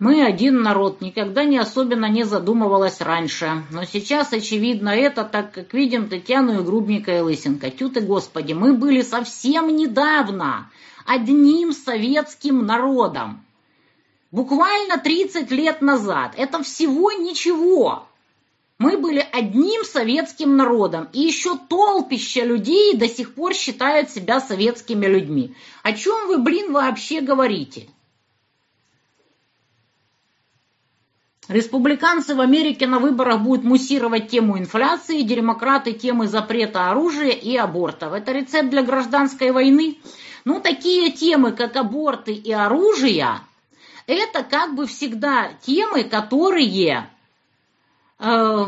Мы 0.02 0.26
один 0.26 0.64
народ, 0.64 1.00
никогда 1.00 1.44
не 1.44 1.60
особенно 1.60 2.08
не 2.08 2.24
задумывалась 2.24 3.02
раньше. 3.02 3.64
Но 3.70 3.86
сейчас 3.86 4.34
очевидно 4.34 4.90
это, 4.90 5.24
так 5.24 5.52
как 5.52 5.76
видим 5.76 6.10
Татьяну 6.10 6.60
и 6.60 6.64
Грубника 6.64 7.16
и 7.16 7.22
Лысенко. 7.22 7.70
Тю 7.70 7.88
ты, 7.90 8.02
Господи, 8.02 8.54
мы 8.54 8.74
были 8.74 9.04
совсем 9.04 9.68
недавно 9.76 10.72
одним 11.06 11.72
советским 11.72 12.66
народом. 12.66 13.46
Буквально 14.32 14.98
30 14.98 15.52
лет 15.52 15.84
назад. 15.84 16.34
Это 16.36 16.64
всего 16.64 17.12
ничего. 17.12 18.08
Мы 18.80 18.98
были 18.98 19.24
одним 19.32 19.84
советским 19.84 20.58
народом, 20.58 21.10
и 21.14 21.20
еще 21.20 21.60
толпища 21.70 22.44
людей 22.44 22.96
до 22.98 23.08
сих 23.08 23.36
пор 23.36 23.54
считают 23.54 24.10
себя 24.10 24.42
советскими 24.42 25.06
людьми. 25.06 25.54
О 25.84 25.94
чем 25.94 26.28
вы, 26.28 26.40
блин, 26.40 26.74
вообще 26.74 27.22
говорите? 27.22 27.88
Республиканцы 31.52 32.34
в 32.34 32.40
Америке 32.40 32.88
на 32.88 33.00
выборах 33.00 33.42
будут 33.42 33.66
муссировать 33.66 34.30
тему 34.30 34.58
инфляции, 34.58 35.22
демократы 35.22 35.92
темы 35.92 36.30
запрета 36.30 36.90
оружия 36.90 37.32
и 37.32 37.58
абортов. 37.58 38.14
Это 38.14 38.32
рецепт 38.32 38.70
для 38.70 38.84
гражданской 38.84 39.52
войны. 39.52 39.98
Ну, 40.46 40.62
такие 40.62 41.12
темы, 41.12 41.52
как 41.52 41.76
аборты 41.76 42.34
и 42.34 42.54
оружие, 42.54 43.42
это 44.08 44.44
как 44.44 44.76
бы 44.76 44.88
всегда 44.88 45.50
темы, 45.62 46.06
которые 46.06 47.10
э, 48.18 48.66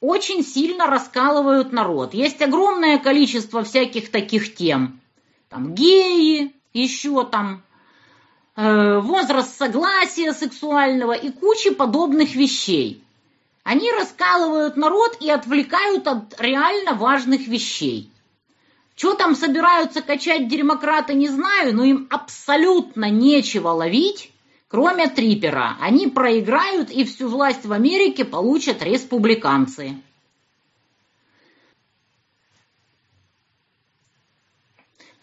очень 0.00 0.44
сильно 0.44 0.88
раскалывают 0.88 1.72
народ. 1.72 2.14
Есть 2.14 2.42
огромное 2.42 2.98
количество 2.98 3.62
всяких 3.62 4.10
таких 4.10 4.56
тем. 4.56 4.98
Там 5.48 5.72
геи, 5.72 6.52
еще 6.72 7.24
там 7.24 7.62
возраст 8.56 9.56
согласия 9.56 10.32
сексуального 10.32 11.12
и 11.12 11.30
кучи 11.30 11.70
подобных 11.70 12.34
вещей. 12.34 13.02
Они 13.64 13.90
раскалывают 13.90 14.76
народ 14.76 15.16
и 15.20 15.30
отвлекают 15.30 16.06
от 16.06 16.40
реально 16.40 16.94
важных 16.94 17.48
вещей. 17.48 18.10
Что 18.96 19.14
там 19.14 19.34
собираются 19.34 20.02
качать 20.02 20.48
демократы, 20.48 21.14
не 21.14 21.28
знаю, 21.28 21.74
но 21.74 21.82
им 21.84 22.06
абсолютно 22.10 23.10
нечего 23.10 23.70
ловить, 23.70 24.30
кроме 24.68 25.08
трипера. 25.08 25.76
Они 25.80 26.06
проиграют 26.06 26.90
и 26.90 27.04
всю 27.04 27.28
власть 27.28 27.64
в 27.64 27.72
Америке 27.72 28.24
получат 28.24 28.82
республиканцы. 28.82 29.96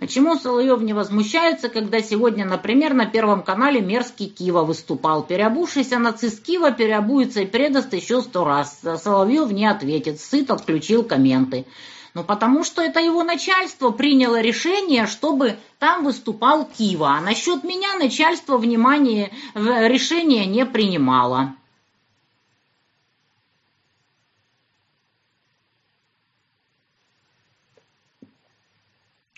Почему 0.02 0.36
Соловьев 0.36 0.82
не 0.82 0.94
возмущается, 0.94 1.70
когда 1.70 2.02
сегодня, 2.02 2.44
например, 2.44 2.96
на 2.96 3.06
Первом 3.06 3.44
канале 3.44 3.82
мерзкий 3.82 4.26
Кива 4.26 4.64
выступал? 4.64 5.22
Переобувшийся 5.22 6.00
нацист 6.00 6.44
Кива 6.44 6.72
переобуется 6.72 7.42
и 7.42 7.46
предаст 7.46 7.94
еще 7.94 8.24
сто 8.24 8.44
раз. 8.44 8.82
Соловьев 8.82 9.52
не 9.52 9.68
ответит, 9.68 10.20
сыт 10.20 10.50
отключил 10.50 11.04
комменты. 11.04 11.68
Ну, 12.16 12.24
потому 12.24 12.64
что 12.64 12.82
это 12.82 13.00
его 13.00 13.24
начальство 13.24 13.92
приняло 13.92 14.42
решение, 14.42 15.06
чтобы 15.06 15.58
там 15.78 16.04
выступал 16.04 16.66
Кива. 16.66 17.18
А 17.18 17.22
насчет 17.22 17.64
меня 17.64 17.94
начальство 17.94 18.58
внимания 18.58 19.32
решения 19.54 20.48
не 20.48 20.66
принимало. 20.66 21.54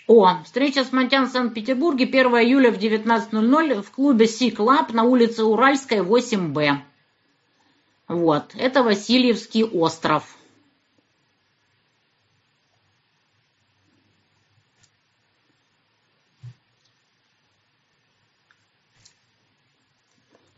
О, 0.05 0.43
встреча 0.43 0.83
с 0.83 0.91
Монтян 0.91 1.27
в 1.27 1.31
Санкт-Петербурге 1.31 2.05
1 2.05 2.25
июля 2.41 2.71
в 2.71 2.77
19.00 2.77 3.81
в 3.81 3.91
клубе 3.91 4.27
Си-Клаб 4.27 4.91
на 4.91 5.03
улице 5.03 5.43
Уральская, 5.43 6.03
8Б. 6.03 6.79
Вот, 8.09 8.51
это 8.55 8.83
Васильевский 8.83 9.63
остров. 9.63 10.35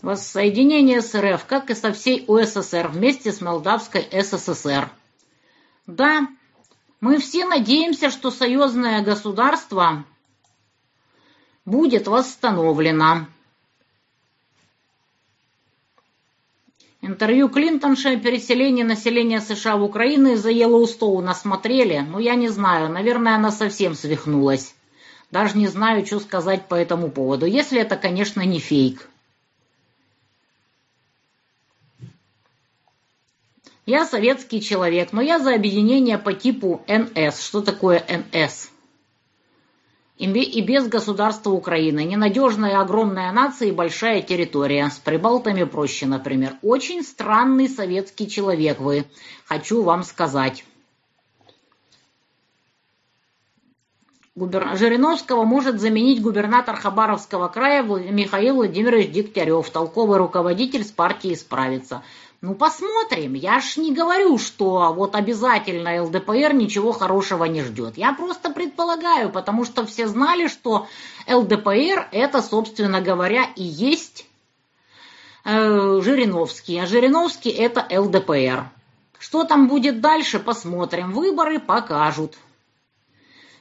Воссоединение 0.02 1.02
с 1.02 1.20
РФ, 1.20 1.46
как 1.46 1.70
и 1.70 1.76
со 1.76 1.94
всей 1.94 2.26
УССР, 2.28 2.90
вместе 2.90 3.32
с 3.32 3.42
Молдавской 3.42 4.08
СССР. 4.12 4.90
Да, 5.88 6.28
мы 7.02 7.20
все 7.20 7.46
надеемся, 7.46 8.10
что 8.10 8.32
союзное 8.32 9.02
государство 9.02 10.04
будет 11.66 12.08
восстановлено. 12.08 13.28
Интервью 17.02 17.50
Клинтонша 17.50 18.12
о 18.14 18.18
переселении 18.18 18.82
населения 18.82 19.40
США 19.40 19.78
в 19.78 19.84
Украину 19.84 20.32
из-за 20.34 20.50
Йеллоустоуна 20.50 21.36
смотрели? 21.36 22.00
Ну, 22.00 22.18
я 22.18 22.34
не 22.34 22.50
знаю. 22.50 22.90
Наверное, 22.90 23.36
она 23.36 23.52
совсем 23.52 23.94
свихнулась. 23.94 24.74
Даже 25.30 25.56
не 25.56 25.68
знаю, 25.68 26.04
что 26.06 26.20
сказать 26.20 26.68
по 26.68 26.74
этому 26.74 27.12
поводу. 27.12 27.46
Если 27.46 27.80
это, 27.80 27.96
конечно, 27.96 28.42
не 28.42 28.60
фейк. 28.60 29.08
Я 33.86 34.06
советский 34.06 34.62
человек, 34.62 35.14
но 35.14 35.22
я 35.22 35.38
за 35.40 35.54
объединение 35.54 36.18
по 36.18 36.34
типу 36.34 36.84
НС. 36.88 37.40
Что 37.46 37.62
такое 37.62 38.04
НС? 38.10 38.72
И 40.18 40.62
без 40.62 40.88
государства 40.88 41.52
Украины. 41.52 42.04
Ненадежная 42.04 42.80
огромная 42.80 43.32
нация 43.32 43.68
и 43.68 43.72
большая 43.72 44.24
территория. 44.24 44.90
С 44.90 44.98
прибалтами 44.98 45.66
проще, 45.66 46.08
например. 46.08 46.54
Очень 46.64 47.04
странный 47.04 47.70
советский 47.70 48.28
человек 48.28 48.80
вы, 48.80 49.06
хочу 49.46 49.84
вам 49.84 50.04
сказать. 50.04 50.66
Жириновского 54.38 55.46
может 55.46 55.80
заменить 55.80 56.22
губернатор 56.22 56.76
Хабаровского 56.76 57.48
края 57.48 57.84
Михаил 57.84 58.56
Владимирович 58.56 59.12
Дегтярев, 59.12 59.70
толковый 59.70 60.18
руководитель 60.18 60.84
с 60.84 60.92
партией 60.92 61.38
«Справится». 61.38 62.04
Ну, 62.42 62.54
посмотрим. 62.54 63.34
Я 63.34 63.62
ж 63.62 63.78
не 63.78 63.94
говорю, 63.94 64.38
что 64.38 64.94
вот 64.94 65.16
обязательно 65.16 66.04
ЛДПР 66.04 66.54
ничего 66.54 66.92
хорошего 66.92 67.46
не 67.46 67.64
ждет. 67.64 67.98
Я 67.98 68.12
просто 68.12 68.50
предполагаю, 68.50 69.32
потому 69.32 69.64
что 69.64 69.86
все 69.86 70.06
знали, 70.06 70.48
что 70.48 70.88
ЛДПР 71.30 72.10
это, 72.12 72.42
собственно 72.42 73.00
говоря, 73.00 73.46
и 73.56 73.64
есть 73.64 74.28
э, 75.46 76.02
Жириновский. 76.04 76.78
А 76.78 76.86
Жириновский 76.86 77.52
это 77.52 77.88
ЛДПР. 77.90 78.70
Что 79.18 79.46
там 79.46 79.70
будет 79.70 80.02
дальше, 80.02 80.40
посмотрим. 80.40 81.14
Выборы 81.14 81.60
покажут. 81.60 82.36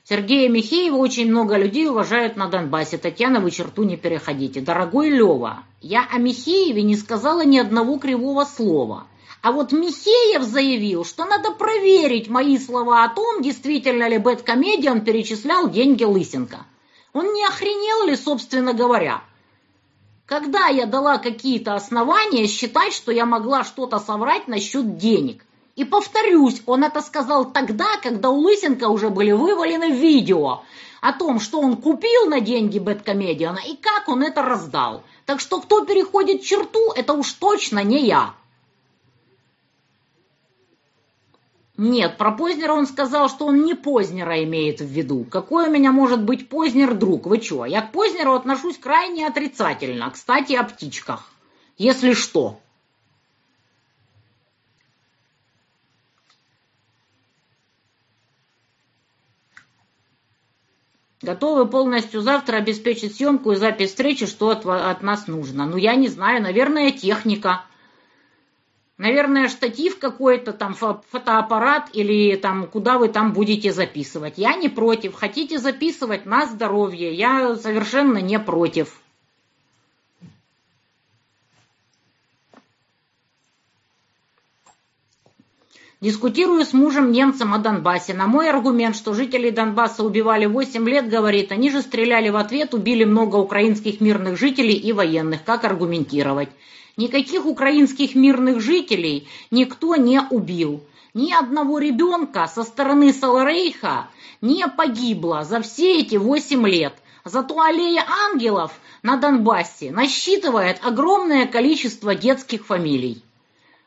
Сергея 0.07 0.51
Михеева 0.51 0.97
очень 0.97 1.31
много 1.31 1.57
людей 1.57 1.89
уважают 1.89 2.37
на 2.37 2.49
Донбассе. 2.49 2.99
Татьяна, 2.99 3.41
вы 3.41 3.51
черту 3.51 3.85
не 3.85 3.97
переходите. 3.97 4.61
Дорогой 4.61 5.09
Лева, 5.09 5.65
я 5.81 6.07
о 6.13 6.19
Михееве 6.19 6.83
не 6.83 6.95
сказала 6.95 7.43
ни 7.43 7.57
одного 7.57 7.99
кривого 7.99 8.45
слова. 8.45 9.07
А 9.41 9.51
вот 9.51 9.73
Михеев 9.73 10.43
заявил, 10.43 11.07
что 11.07 11.25
надо 11.25 11.53
проверить 11.53 12.29
мои 12.29 12.59
слова 12.59 13.05
о 13.05 13.09
том, 13.09 13.41
действительно 13.41 14.07
ли 14.07 14.19
Бэткомедиан 14.19 15.01
перечислял 15.01 15.71
деньги 15.71 16.05
Лысенко. 16.05 16.67
Он 17.15 17.33
не 17.33 17.43
охренел 17.47 18.07
ли, 18.07 18.17
собственно 18.17 18.75
говоря? 18.75 19.23
Когда 20.27 20.67
я 20.67 20.85
дала 20.85 21.17
какие-то 21.17 21.77
основания 21.77 22.47
считать, 22.47 22.93
что 22.93 23.11
я 23.11 23.25
могла 23.25 23.65
что-то 23.65 23.99
соврать 23.99 24.49
насчет 24.49 24.99
денег– 24.99 25.47
и 25.77 25.85
повторюсь, 25.85 26.63
он 26.67 26.85
это 26.85 27.01
сказал 27.01 27.51
тогда, 27.51 27.97
когда 28.03 28.31
у 28.31 28.39
Лысенко 28.39 28.89
уже 28.89 29.11
были 29.11 29.33
вывалены 29.33 29.91
видео 29.91 30.63
о 31.01 31.13
том, 31.13 31.41
что 31.41 31.61
он 31.61 31.77
купил 31.77 32.27
на 32.27 32.41
деньги 32.41 32.79
Бэткомедиана 32.79 33.61
и 33.67 33.77
как 33.77 34.09
он 34.09 34.23
это 34.23 34.43
раздал. 34.43 35.03
Так 35.27 35.41
что 35.41 35.61
кто 35.61 35.85
переходит 35.85 36.43
черту, 36.43 36.93
это 36.95 37.13
уж 37.15 37.33
точно 37.33 37.83
не 37.83 38.07
я. 38.07 38.35
Нет, 41.77 42.19
про 42.19 42.31
Познера 42.31 42.73
он 42.73 42.87
сказал, 42.87 43.29
что 43.29 43.47
он 43.47 43.65
не 43.65 43.75
Познера 43.75 44.45
имеет 44.45 44.81
в 44.81 44.87
виду. 44.87 45.25
Какой 45.29 45.69
у 45.69 45.73
меня 45.73 45.91
может 45.91 46.23
быть 46.23 46.49
Познер 46.49 46.95
друг? 46.95 47.27
Вы 47.27 47.39
чё? 47.39 47.65
Я 47.65 47.83
к 47.83 47.91
Познеру 47.91 48.35
отношусь 48.35 48.79
крайне 48.79 49.27
отрицательно. 49.27 50.09
Кстати, 50.11 50.53
о 50.53 50.63
птичках. 50.63 51.33
Если 51.77 52.13
что. 52.13 52.61
Готовы 61.25 61.67
полностью 61.67 62.21
завтра 62.21 62.59
обеспечить 62.59 63.17
съемку 63.17 63.53
и 63.53 63.57
запись 63.57 63.91
встречи, 63.91 64.27
что 64.27 64.51
от, 64.51 64.67
от 64.67 65.03
нас 65.03 65.27
нужно. 65.27 65.65
Ну, 65.65 65.79
я 65.79 65.95
не 65.95 66.09
знаю, 66.09 66.43
наверное, 66.43 66.91
техника. 66.91 67.65
Наверное, 68.99 69.49
штатив 69.49 69.99
какой-то, 69.99 70.53
там 70.53 70.75
фотоаппарат 70.75 71.89
или 71.95 72.37
там 72.37 72.67
куда 72.67 72.99
вы 72.99 73.09
там 73.09 73.33
будете 73.33 73.73
записывать. 73.73 74.35
Я 74.37 74.55
не 74.55 74.69
против. 74.69 75.15
Хотите 75.15 75.59
записывать 75.59 76.27
на 76.27 76.45
здоровье, 76.45 77.15
я 77.15 77.57
совершенно 77.57 78.19
не 78.19 78.39
против. 78.39 79.01
Дискутирую 86.05 86.67
с 86.67 86.75
мужем 86.75 87.13
немцем 87.13 87.55
о 87.55 87.59
Донбассе. 87.59 88.13
На 88.13 88.27
мой 88.27 88.51
аргумент, 88.51 88.95
что 88.95 89.15
жителей 89.15 89.51
Донбасса 89.51 90.05
убивали 90.05 90.45
8 90.45 90.87
лет, 90.87 91.09
говорит, 91.09 91.51
они 91.51 91.71
же 91.71 91.81
стреляли 91.81 92.29
в 92.29 92.37
ответ, 92.37 92.75
убили 92.75 93.05
много 93.05 93.37
украинских 93.37 94.03
мирных 94.03 94.39
жителей 94.39 94.75
и 94.75 94.93
военных. 94.93 95.45
Как 95.45 95.65
аргументировать? 95.65 96.51
Никаких 96.99 97.47
украинских 97.47 98.15
мирных 98.15 98.61
жителей 98.61 99.27
никто 99.51 99.97
не 99.97 100.21
убил. 100.29 100.85
Ни 101.15 101.33
одного 101.33 101.79
ребенка 101.79 102.49
со 102.49 102.65
стороны 102.65 103.11
Саларейха 103.11 104.09
не 104.43 104.69
погибло 104.69 105.43
за 105.43 105.63
все 105.63 106.01
эти 106.01 106.17
8 106.17 106.69
лет. 106.69 106.93
Зато 107.25 107.59
аллея 107.59 108.05
ангелов 108.31 108.73
на 109.03 109.17
Донбассе 109.17 109.91
насчитывает 109.91 110.81
огромное 110.85 111.47
количество 111.47 112.15
детских 112.15 112.67
фамилий. 112.67 113.25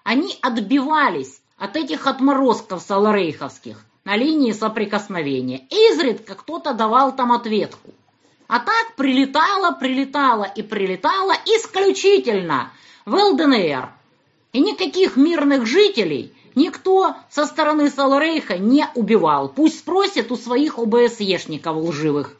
Они 0.03 0.36
отбивались 0.41 1.41
от 1.58 1.76
этих 1.76 2.08
отморозков 2.08 2.82
саларейховских 2.82 3.84
на 4.05 4.16
линии 4.16 4.51
соприкосновения. 4.51 5.68
Изредка 5.70 6.36
кто-то 6.36 6.74
давал 6.74 7.16
там 7.16 7.32
ответку. 7.32 7.93
А 8.47 8.60
так 8.60 8.95
прилетало, 8.95 9.72
прилетало 9.72 10.45
и 10.45 10.62
прилетало 10.62 11.34
исключительно 11.45 12.72
в 13.05 13.14
ЛДНР. 13.14 13.89
И 14.53 14.60
никаких 14.62 15.18
мирных 15.18 15.66
жителей 15.66 16.34
никто 16.55 17.16
со 17.30 17.45
стороны 17.45 17.89
Саларейха 17.89 18.58
не 18.58 18.88
убивал. 18.95 19.49
Пусть 19.49 19.80
спросят 19.80 20.32
у 20.32 20.38
своих 20.38 20.78
ОБСЕшников 20.78 21.76
лживых. 21.76 22.38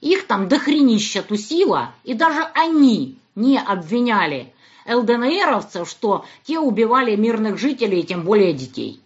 Их 0.00 0.26
там 0.26 0.48
дохренища 0.48 1.22
тусило, 1.22 1.94
и 2.04 2.14
даже 2.14 2.42
они 2.54 3.18
не 3.34 3.58
обвиняли 3.58 4.52
ЛДНРовцев, 4.88 5.88
что 5.88 6.24
те 6.44 6.58
убивали 6.58 7.14
мирных 7.14 7.58
жителей, 7.58 8.02
тем 8.02 8.22
более 8.22 8.52
детей. 8.52 9.00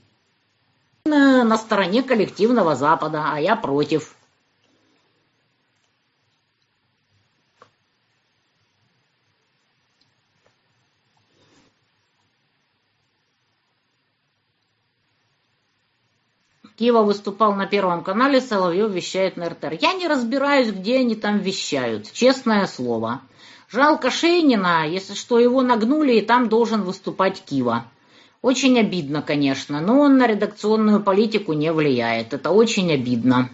На 1.05 1.57
стороне 1.57 2.03
коллективного 2.03 2.76
Запада, 2.76 3.24
а 3.33 3.41
я 3.41 3.57
против. 3.57 4.14
Киева 16.83 17.03
выступал 17.03 17.55
на 17.55 17.66
Первом 17.66 18.03
канале, 18.03 18.41
Соловьев 18.41 18.91
вещает 18.91 19.37
на 19.37 19.49
РТР. 19.49 19.78
Я 19.80 19.93
не 19.93 20.09
разбираюсь, 20.09 20.72
где 20.72 20.99
они 20.99 21.14
там 21.14 21.39
вещают, 21.39 22.11
честное 22.11 22.66
слово. 22.66 23.20
Жалко 23.72 24.10
Шейнина, 24.10 24.86
если 24.86 25.14
что, 25.14 25.38
его 25.38 25.62
нагнули, 25.62 26.12
и 26.12 26.20
там 26.20 26.50
должен 26.50 26.82
выступать 26.82 27.42
Кива. 27.42 27.86
Очень 28.42 28.78
обидно, 28.78 29.22
конечно, 29.22 29.80
но 29.80 29.98
он 30.00 30.18
на 30.18 30.26
редакционную 30.26 31.02
политику 31.02 31.54
не 31.54 31.72
влияет. 31.72 32.34
Это 32.34 32.50
очень 32.50 32.92
обидно. 32.92 33.48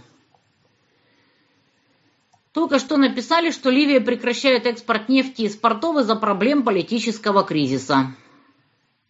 Только 2.52 2.80
что 2.80 2.96
написали, 2.96 3.52
что 3.52 3.70
Ливия 3.70 4.00
прекращает 4.00 4.66
экспорт 4.66 5.08
нефти 5.08 5.42
из 5.42 5.54
портов 5.54 5.98
из-за 5.98 6.16
проблем 6.16 6.64
политического 6.64 7.44
кризиса. 7.44 8.12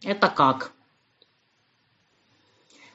Это 0.02 0.28
как? 0.28 0.72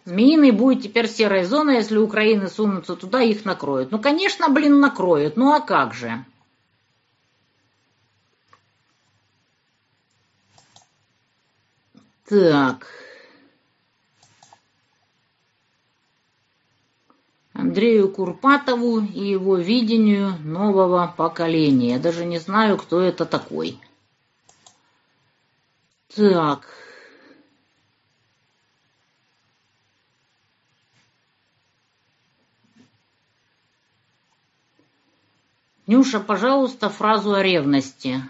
Змеиный 0.06 0.52
будет 0.52 0.84
теперь 0.84 1.08
серой 1.08 1.46
зоной, 1.46 1.78
если 1.78 1.98
Украины 1.98 2.48
сунутся 2.48 2.96
туда, 2.96 3.24
их 3.24 3.44
накроют. 3.44 3.90
Ну, 3.90 3.98
конечно, 3.98 4.50
блин, 4.50 4.80
накроют. 4.80 5.36
Ну, 5.36 5.52
а 5.52 5.62
как 5.62 5.96
же? 5.96 6.24
Так. 12.26 12.88
Андрею 17.54 18.10
Курпатову 18.10 19.00
и 19.02 19.30
его 19.30 19.58
видению 19.58 20.38
нового 20.44 21.14
поколения. 21.16 21.92
Я 21.92 22.00
даже 22.00 22.26
не 22.26 22.40
знаю, 22.40 22.78
кто 22.78 23.02
это 23.02 23.26
такой. 23.26 23.80
Так. 26.16 26.68
Нюша, 35.86 36.20
пожалуйста, 36.20 36.90
фразу 36.90 37.34
о 37.34 37.44
ревности. 37.44 38.24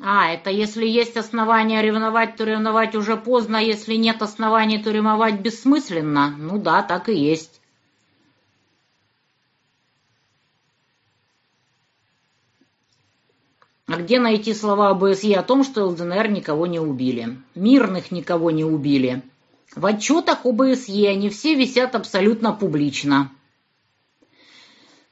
А, 0.00 0.30
это 0.30 0.50
если 0.50 0.86
есть 0.86 1.16
основания 1.16 1.82
ревновать, 1.82 2.36
то 2.36 2.44
ревновать 2.44 2.94
уже 2.94 3.16
поздно, 3.16 3.58
а 3.58 3.62
если 3.62 3.94
нет 3.94 4.22
оснований, 4.22 4.82
то 4.82 4.92
ревновать 4.92 5.40
бессмысленно. 5.40 6.34
Ну 6.38 6.58
да, 6.58 6.82
так 6.82 7.08
и 7.08 7.14
есть. 7.14 7.60
А 13.88 13.96
где 13.96 14.20
найти 14.20 14.54
слова 14.54 14.90
ОБСЕ 14.90 15.34
о 15.34 15.42
том, 15.42 15.64
что 15.64 15.86
ЛДНР 15.86 16.28
никого 16.28 16.66
не 16.66 16.78
убили? 16.78 17.38
Мирных 17.54 18.12
никого 18.12 18.50
не 18.50 18.64
убили. 18.64 19.22
В 19.74 19.84
отчетах 19.84 20.44
ОБСЕ 20.44 21.08
они 21.08 21.30
все 21.30 21.54
висят 21.54 21.94
абсолютно 21.94 22.52
публично. 22.52 23.30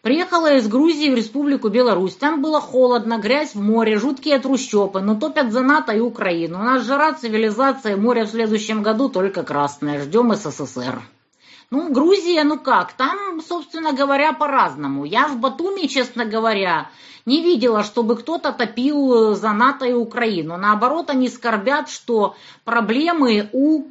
Приехала 0.06 0.54
из 0.54 0.68
Грузии 0.68 1.10
в 1.10 1.16
Республику 1.16 1.68
Беларусь. 1.68 2.14
Там 2.14 2.40
было 2.40 2.60
холодно, 2.60 3.18
грязь 3.18 3.56
в 3.56 3.60
море, 3.60 3.98
жуткие 3.98 4.38
трущобы, 4.38 5.00
но 5.00 5.16
топят 5.16 5.50
за 5.50 5.62
НАТО 5.62 5.90
и 5.90 5.98
Украину. 5.98 6.60
У 6.60 6.62
нас 6.62 6.84
жара, 6.84 7.12
цивилизация, 7.14 7.96
море 7.96 8.22
в 8.22 8.28
следующем 8.28 8.84
году 8.84 9.08
только 9.08 9.42
красное. 9.42 10.00
Ждем 10.00 10.32
СССР. 10.32 11.02
Ну, 11.72 11.92
Грузия, 11.92 12.44
ну 12.44 12.56
как, 12.56 12.92
там, 12.92 13.40
собственно 13.40 13.94
говоря, 13.94 14.32
по-разному. 14.32 15.04
Я 15.04 15.26
в 15.26 15.40
Батуми, 15.40 15.88
честно 15.88 16.24
говоря, 16.24 16.88
не 17.24 17.42
видела, 17.42 17.82
чтобы 17.82 18.14
кто-то 18.14 18.52
топил 18.52 19.34
за 19.34 19.50
НАТО 19.50 19.86
и 19.86 19.92
Украину. 19.92 20.56
Наоборот, 20.56 21.10
они 21.10 21.28
скорбят, 21.28 21.88
что 21.88 22.36
проблемы 22.64 23.50
у 23.52 23.86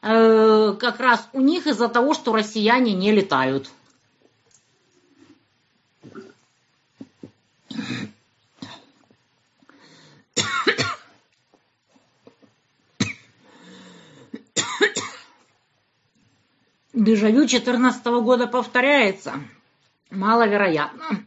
э, 0.00 0.74
как 0.80 1.00
раз 1.00 1.28
у 1.34 1.42
них 1.42 1.66
из-за 1.66 1.88
того, 1.88 2.14
что 2.14 2.32
россияне 2.32 2.94
не 2.94 3.12
летают. 3.12 3.68
Дежавю 16.92 17.46
14 17.46 18.04
года 18.22 18.46
повторяется. 18.46 19.34
Маловероятно. 20.10 21.24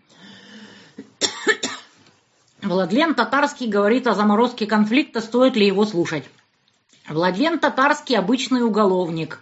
Владлен 2.62 3.16
Татарский 3.16 3.68
говорит 3.68 4.06
о 4.08 4.14
заморозке 4.14 4.68
конфликта, 4.68 5.20
стоит 5.20 5.56
ли 5.56 5.66
его 5.66 5.86
слушать. 5.86 6.26
Владлен 7.10 7.60
Татарский 7.60 8.18
обычный 8.18 8.64
уголовник. 8.64 9.40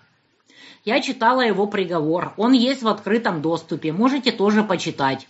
Я 0.85 1.01
читала 1.01 1.41
его 1.41 1.67
приговор. 1.67 2.33
Он 2.37 2.53
есть 2.53 2.81
в 2.81 2.87
открытом 2.87 3.41
доступе. 3.41 3.91
Можете 3.91 4.31
тоже 4.31 4.63
почитать. 4.63 5.27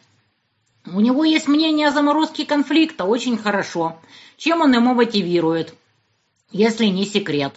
У 0.86 1.00
него 1.00 1.24
есть 1.24 1.48
мнение 1.48 1.88
о 1.88 1.92
заморозке 1.92 2.46
конфликта, 2.46 3.06
очень 3.06 3.38
хорошо. 3.38 4.00
Чем 4.38 4.62
он 4.62 4.74
ему 4.74 4.94
мотивирует, 4.94 5.76
если 6.52 6.86
не 6.86 7.06
секрет? 7.06 7.54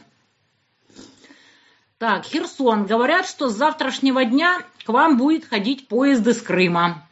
Так, 1.99 2.27
Херсон. 2.27 2.85
Говорят, 2.85 3.27
что 3.27 3.49
с 3.49 3.55
завтрашнего 3.55 4.25
дня 4.25 4.63
к 4.85 4.89
вам 4.91 5.17
будет 5.17 5.47
ходить 5.47 5.89
поезд 5.89 6.27
из 6.27 6.43
Крыма. 6.43 7.09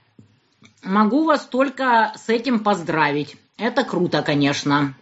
Могу 0.83 1.25
вас 1.25 1.47
только 1.47 2.13
с 2.17 2.29
этим 2.29 2.61
поздравить. 2.61 3.37
Это 3.57 3.85
круто, 3.85 4.23
конечно. 4.23 4.95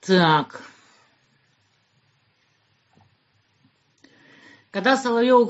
Так. 0.00 0.62
Когда 4.76 4.98
Соловьев 4.98 5.48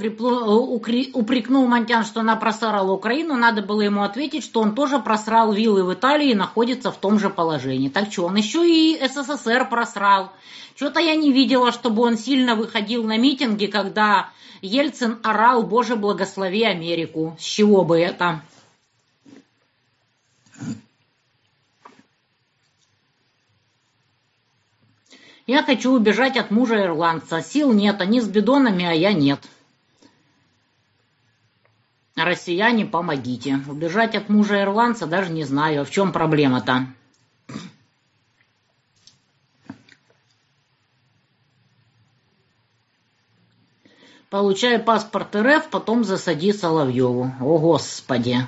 упрекнул 1.13 1.67
Монтян, 1.67 2.05
что 2.05 2.21
она 2.21 2.37
просрала 2.37 2.93
Украину, 2.93 3.35
надо 3.35 3.61
было 3.61 3.81
ему 3.81 4.05
ответить, 4.05 4.45
что 4.45 4.61
он 4.61 4.77
тоже 4.77 5.01
просрал 5.01 5.53
виллы 5.53 5.83
в 5.83 5.93
Италии 5.93 6.31
и 6.31 6.35
находится 6.37 6.93
в 6.93 6.97
том 6.97 7.19
же 7.19 7.29
положении. 7.29 7.89
Так 7.89 8.13
что, 8.13 8.27
он 8.27 8.37
еще 8.37 8.65
и 8.65 8.97
СССР 9.05 9.69
просрал. 9.69 10.31
Что-то 10.77 11.01
я 11.01 11.17
не 11.17 11.33
видела, 11.33 11.73
чтобы 11.73 12.03
он 12.03 12.17
сильно 12.17 12.55
выходил 12.55 13.03
на 13.03 13.19
митинги, 13.19 13.67
когда 13.67 14.31
Ельцин 14.63 15.19
орал 15.25 15.65
«Боже, 15.65 15.97
благослови 15.97 16.63
Америку». 16.63 17.37
С 17.37 17.43
чего 17.43 17.83
бы 17.83 17.99
это? 17.99 18.43
Я 25.47 25.63
хочу 25.63 25.93
убежать 25.93 26.37
от 26.37 26.51
мужа 26.51 26.83
ирландца. 26.83 27.41
Сил 27.41 27.73
нет, 27.73 28.01
они 28.01 28.21
с 28.21 28.29
бидонами, 28.29 28.85
а 28.85 28.93
я 28.93 29.13
нет. 29.13 29.41
Россияне, 32.17 32.85
помогите. 32.85 33.61
Убежать 33.69 34.17
от 34.17 34.29
мужа 34.29 34.61
ирландца 34.63 35.07
даже 35.07 35.31
не 35.31 35.45
знаю. 35.45 35.85
В 35.85 35.91
чем 35.91 36.13
проблема-то? 36.13 36.87
Получай 44.31 44.81
паспорт 44.81 45.37
РФ, 45.37 45.69
потом 45.71 46.03
засади 46.03 46.53
Соловьеву. 46.53 47.31
О, 47.41 47.59
Господи! 47.59 48.39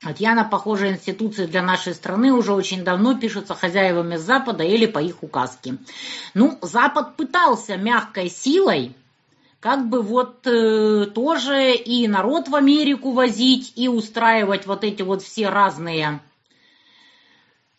Татьяна, 0.00 0.44
похоже, 0.44 0.90
институции 0.90 1.46
для 1.46 1.62
нашей 1.62 1.94
страны 1.94 2.32
уже 2.32 2.54
очень 2.54 2.84
давно 2.84 3.18
пишутся 3.18 3.54
хозяевами 3.54 4.16
Запада 4.16 4.64
или 4.64 4.86
по 4.86 4.98
их 4.98 5.22
указке. 5.22 5.76
Ну, 6.32 6.58
Запад 6.62 7.16
пытался 7.16 7.76
мягкой 7.76 8.30
силой 8.30 8.94
как 9.60 9.90
бы 9.90 10.00
вот 10.00 10.46
э, 10.46 11.04
тоже 11.14 11.74
и 11.74 12.08
народ 12.08 12.48
в 12.48 12.56
Америку 12.56 13.12
возить, 13.12 13.74
и 13.76 13.88
устраивать 13.88 14.66
вот 14.66 14.84
эти 14.84 15.02
вот 15.02 15.22
все 15.22 15.50
разные 15.50 16.20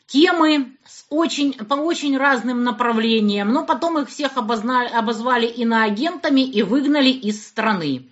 темы 0.06 0.76
с 0.86 1.06
очень, 1.10 1.54
по 1.54 1.76
очень 1.76 2.18
разным 2.18 2.64
направлениям, 2.64 3.52
но 3.52 3.66
потом 3.66 3.98
их 3.98 4.10
всех 4.10 4.38
обознали, 4.38 4.90
обозвали 4.90 5.48
иноагентами 5.48 6.42
и 6.42 6.64
выгнали 6.64 7.10
из 7.10 7.48
страны. 7.48 8.06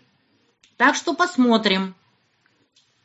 Так 0.78 0.96
что 0.96 1.14
посмотрим. 1.14 1.94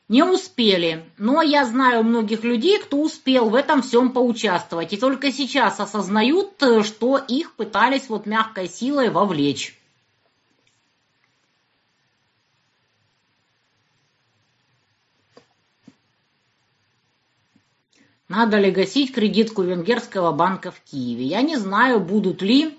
Не 0.09 0.23
успели, 0.23 1.11
но 1.17 1.41
я 1.41 1.65
знаю 1.65 2.05
многих 2.05 2.45
людей, 2.45 2.79
кто 2.79 3.01
успел 3.01 3.49
в 3.49 3.55
этом 3.55 3.81
всем 3.81 4.13
поучаствовать, 4.13 4.93
и 4.93 4.99
только 4.99 5.33
сейчас 5.33 5.81
осознают, 5.81 6.63
что 6.85 7.17
их 7.17 7.55
пытались 7.55 8.09
вот 8.09 8.27
мягкой 8.27 8.69
силой 8.69 9.09
вовлечь. 9.09 9.79
Надо 18.29 18.59
ли 18.59 18.71
гасить 18.71 19.15
кредитку 19.15 19.63
венгерского 19.63 20.33
банка 20.33 20.71
в 20.71 20.81
Киеве? 20.81 21.25
Я 21.25 21.41
не 21.41 21.57
знаю, 21.57 22.01
будут 22.01 22.43
ли 22.43 22.77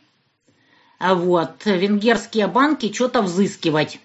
а 0.98 1.14
вот, 1.14 1.66
венгерские 1.66 2.48
банки 2.48 2.92
что-то 2.92 3.22
взыскивать. 3.22 4.00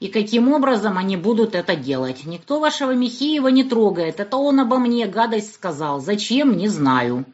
И 0.00 0.08
каким 0.08 0.50
образом 0.50 0.96
они 0.96 1.18
будут 1.18 1.54
это 1.54 1.76
делать? 1.76 2.24
Никто 2.24 2.58
вашего 2.58 2.92
Михеева 2.92 3.48
не 3.48 3.64
трогает. 3.64 4.18
Это 4.18 4.38
он 4.38 4.58
обо 4.58 4.78
мне 4.78 5.06
гадость 5.06 5.54
сказал. 5.54 6.00
Зачем? 6.00 6.56
Не 6.56 6.68
знаю. 6.68 7.26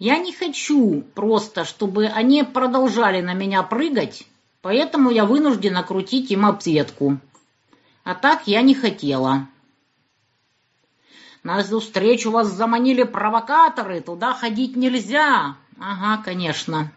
Я 0.00 0.18
не 0.18 0.32
хочу 0.32 1.02
просто, 1.14 1.64
чтобы 1.64 2.06
они 2.06 2.42
продолжали 2.42 3.22
на 3.22 3.34
меня 3.34 3.62
прыгать, 3.62 4.26
поэтому 4.60 5.10
я 5.10 5.24
вынуждена 5.24 5.82
крутить 5.84 6.30
им 6.32 6.44
обсветку. 6.44 7.18
А 8.02 8.14
так 8.14 8.46
я 8.46 8.62
не 8.62 8.74
хотела. 8.74 9.46
На 11.44 11.62
встречу 11.62 12.32
вас 12.32 12.48
заманили 12.48 13.04
провокаторы, 13.04 14.00
туда 14.00 14.34
ходить 14.34 14.76
нельзя. 14.76 15.56
Ага, 15.78 16.22
конечно. 16.22 16.92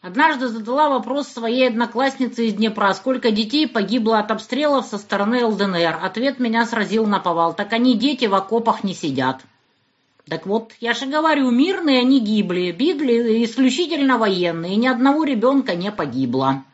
Однажды 0.00 0.48
задала 0.48 0.88
вопрос 0.88 1.28
своей 1.28 1.68
однокласснице 1.68 2.48
из 2.48 2.54
Днепра, 2.54 2.92
сколько 2.92 3.30
детей 3.30 3.68
погибло 3.68 4.18
от 4.18 4.32
обстрелов 4.32 4.86
со 4.86 4.98
стороны 4.98 5.46
ЛДНР. 5.46 6.00
Ответ 6.02 6.40
меня 6.40 6.66
сразил 6.66 7.06
на 7.06 7.20
повал. 7.20 7.54
Так 7.54 7.72
они 7.72 7.96
дети 7.96 8.24
в 8.24 8.34
окопах 8.34 8.82
не 8.82 8.94
сидят. 8.94 9.42
Так 10.28 10.46
вот, 10.46 10.72
я 10.80 10.94
же 10.94 11.06
говорю, 11.06 11.52
мирные 11.52 12.00
они 12.00 12.18
гибли, 12.18 12.72
бигли 12.72 13.44
исключительно 13.44 14.18
военные, 14.18 14.74
ни 14.74 14.88
одного 14.88 15.22
ребенка 15.22 15.76
не 15.76 15.92
погибло. 15.92 16.64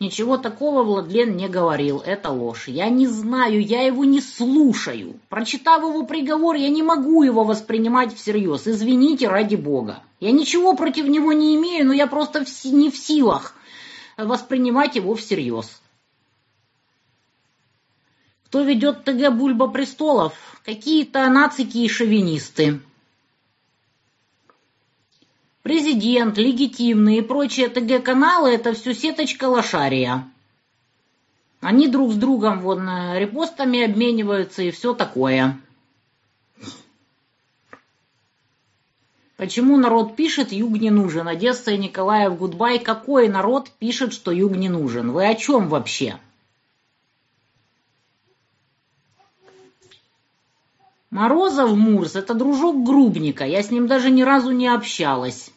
Ничего 0.00 0.38
такого 0.38 0.82
Владлен 0.82 1.36
не 1.36 1.46
говорил, 1.46 1.98
это 1.98 2.30
ложь. 2.30 2.68
Я 2.68 2.88
не 2.88 3.06
знаю, 3.06 3.60
я 3.60 3.82
его 3.82 4.06
не 4.06 4.22
слушаю. 4.22 5.20
Прочитав 5.28 5.82
его 5.82 6.04
приговор, 6.06 6.56
я 6.56 6.70
не 6.70 6.82
могу 6.82 7.22
его 7.22 7.44
воспринимать 7.44 8.16
всерьез. 8.16 8.66
Извините, 8.66 9.28
ради 9.28 9.56
бога. 9.56 10.02
Я 10.18 10.32
ничего 10.32 10.74
против 10.74 11.06
него 11.06 11.34
не 11.34 11.54
имею, 11.56 11.86
но 11.86 11.92
я 11.92 12.06
просто 12.06 12.46
не 12.64 12.90
в 12.90 12.96
силах 12.96 13.54
воспринимать 14.16 14.96
его 14.96 15.14
всерьез. 15.14 15.82
Кто 18.46 18.62
ведет 18.62 19.04
ТГ 19.04 19.30
Бульба 19.30 19.68
Престолов? 19.68 20.32
Какие-то 20.64 21.28
нацики 21.28 21.76
и 21.76 21.88
шовинисты. 21.90 22.80
Президент, 25.62 26.38
легитимные 26.38 27.18
и 27.18 27.22
прочие 27.22 27.68
ТГ-каналы– 27.68 28.50
это 28.54 28.72
все 28.72 28.94
сеточка 28.94 29.44
лошария. 29.44 30.26
Они 31.60 31.86
друг 31.86 32.12
с 32.12 32.16
другом 32.16 32.60
вон 32.60 32.88
репостами 33.16 33.82
обмениваются 33.82 34.62
и 34.62 34.70
все 34.70 34.94
такое. 34.94 35.60
Почему 39.36 39.76
народ 39.76 40.16
пишет, 40.16 40.52
юг 40.52 40.72
не 40.72 40.90
нужен? 40.90 41.28
Одесса 41.28 41.72
и 41.72 41.78
Николаев, 41.78 42.38
гудбай. 42.38 42.78
Какой 42.78 43.28
народ 43.28 43.70
пишет, 43.70 44.12
что 44.12 44.30
юг 44.32 44.52
не 44.52 44.68
нужен? 44.68 45.12
Вы 45.12 45.26
о 45.26 45.34
чем 45.34 45.68
вообще? 45.68 46.18
Морозов 51.10 51.76
Мурс– 51.76 52.14
это 52.14 52.34
дружок 52.34 52.84
Грубника, 52.84 53.44
я 53.44 53.62
с 53.62 53.70
ним 53.70 53.88
даже 53.88 54.10
ни 54.10 54.22
разу 54.22 54.52
не 54.52 54.68
общалась. 54.68 55.50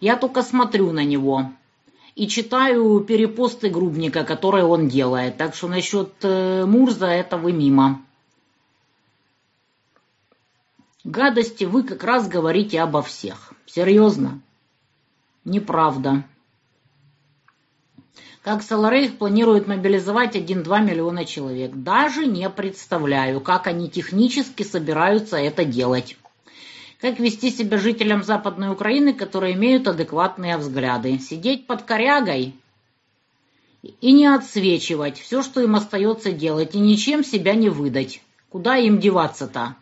Я 0.00 0.16
только 0.16 0.42
смотрю 0.42 0.92
на 0.92 1.04
него 1.04 1.52
и 2.14 2.26
читаю 2.26 3.00
перепосты 3.00 3.68
Грубника, 3.68 4.24
которые 4.24 4.64
он 4.64 4.88
делает. 4.88 5.36
Так 5.36 5.54
что 5.54 5.68
насчет 5.68 6.12
э, 6.22 6.64
Мурза 6.64 7.06
это 7.06 7.36
вы 7.36 7.52
мимо. 7.52 8.02
Гадости 11.04 11.64
вы 11.64 11.82
как 11.82 12.02
раз 12.02 12.28
говорите 12.28 12.80
обо 12.80 13.02
всех. 13.02 13.52
Серьезно? 13.66 14.40
Неправда 15.44 16.24
как 18.42 18.62
Саларейх 18.62 19.18
планирует 19.18 19.66
мобилизовать 19.66 20.34
1-2 20.34 20.82
миллиона 20.82 21.24
человек. 21.24 21.72
Даже 21.74 22.26
не 22.26 22.48
представляю, 22.48 23.40
как 23.40 23.66
они 23.66 23.90
технически 23.90 24.62
собираются 24.62 25.36
это 25.36 25.64
делать. 25.64 26.16
Как 27.00 27.18
вести 27.18 27.50
себя 27.50 27.78
жителям 27.78 28.22
Западной 28.22 28.70
Украины, 28.70 29.12
которые 29.12 29.54
имеют 29.54 29.88
адекватные 29.88 30.56
взгляды. 30.56 31.18
Сидеть 31.18 31.66
под 31.66 31.82
корягой 31.82 32.54
и 33.82 34.12
не 34.12 34.26
отсвечивать 34.26 35.18
все, 35.18 35.42
что 35.42 35.60
им 35.60 35.74
остается 35.76 36.32
делать, 36.32 36.74
и 36.74 36.78
ничем 36.78 37.24
себя 37.24 37.54
не 37.54 37.68
выдать. 37.70 38.22
Куда 38.50 38.76
им 38.76 39.00
деваться-то? 39.00 39.76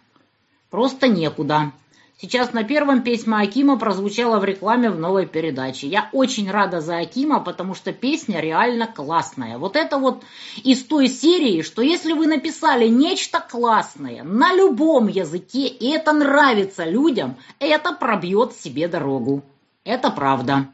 Просто 0.71 1.09
некуда. 1.09 1.73
Сейчас 2.21 2.53
на 2.53 2.65
первом 2.65 3.05
песня 3.05 3.37
Акима 3.37 3.79
прозвучала 3.79 4.41
в 4.41 4.45
рекламе 4.45 4.91
в 4.91 4.99
новой 4.99 5.25
передаче. 5.25 5.87
Я 5.87 6.09
очень 6.13 6.51
рада 6.51 6.81
за 6.81 6.99
Акима, 6.99 7.39
потому 7.39 7.77
что 7.77 7.93
песня 7.93 8.41
реально 8.41 8.89
классная. 8.89 9.57
Вот 9.57 9.77
это 9.77 9.99
вот 9.99 10.25
из 10.65 10.83
той 10.83 11.07
серии, 11.07 11.63
что 11.63 11.81
если 11.81 12.13
вы 12.13 12.27
написали 12.27 12.89
нечто 12.89 13.39
классное 13.39 14.25
на 14.25 14.53
любом 14.53 15.07
языке, 15.07 15.69
и 15.69 15.91
это 15.91 16.13
нравится 16.13 16.85
людям, 16.85 17.37
это 17.61 17.93
пробьет 17.93 18.53
себе 18.53 18.89
дорогу. 18.89 19.45
Это 19.85 20.11
правда. 20.11 20.67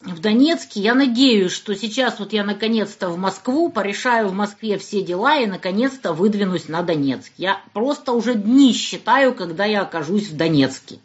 В 0.00 0.20
Донецке. 0.20 0.80
Я 0.80 0.94
надеюсь, 0.94 1.52
что 1.52 1.74
сейчас 1.74 2.18
вот 2.18 2.32
я 2.32 2.44
наконец-то 2.44 3.08
в 3.08 3.18
Москву, 3.18 3.70
порешаю 3.70 4.28
в 4.28 4.32
Москве 4.32 4.78
все 4.78 5.02
дела 5.02 5.38
и 5.38 5.46
наконец-то 5.46 6.12
выдвинусь 6.12 6.68
на 6.68 6.82
Донецк. 6.82 7.32
Я 7.36 7.60
просто 7.72 8.12
уже 8.12 8.34
дни 8.34 8.72
считаю, 8.72 9.34
когда 9.34 9.64
я 9.64 9.82
окажусь 9.82 10.28
в 10.28 10.36
Донецке. 10.36 11.00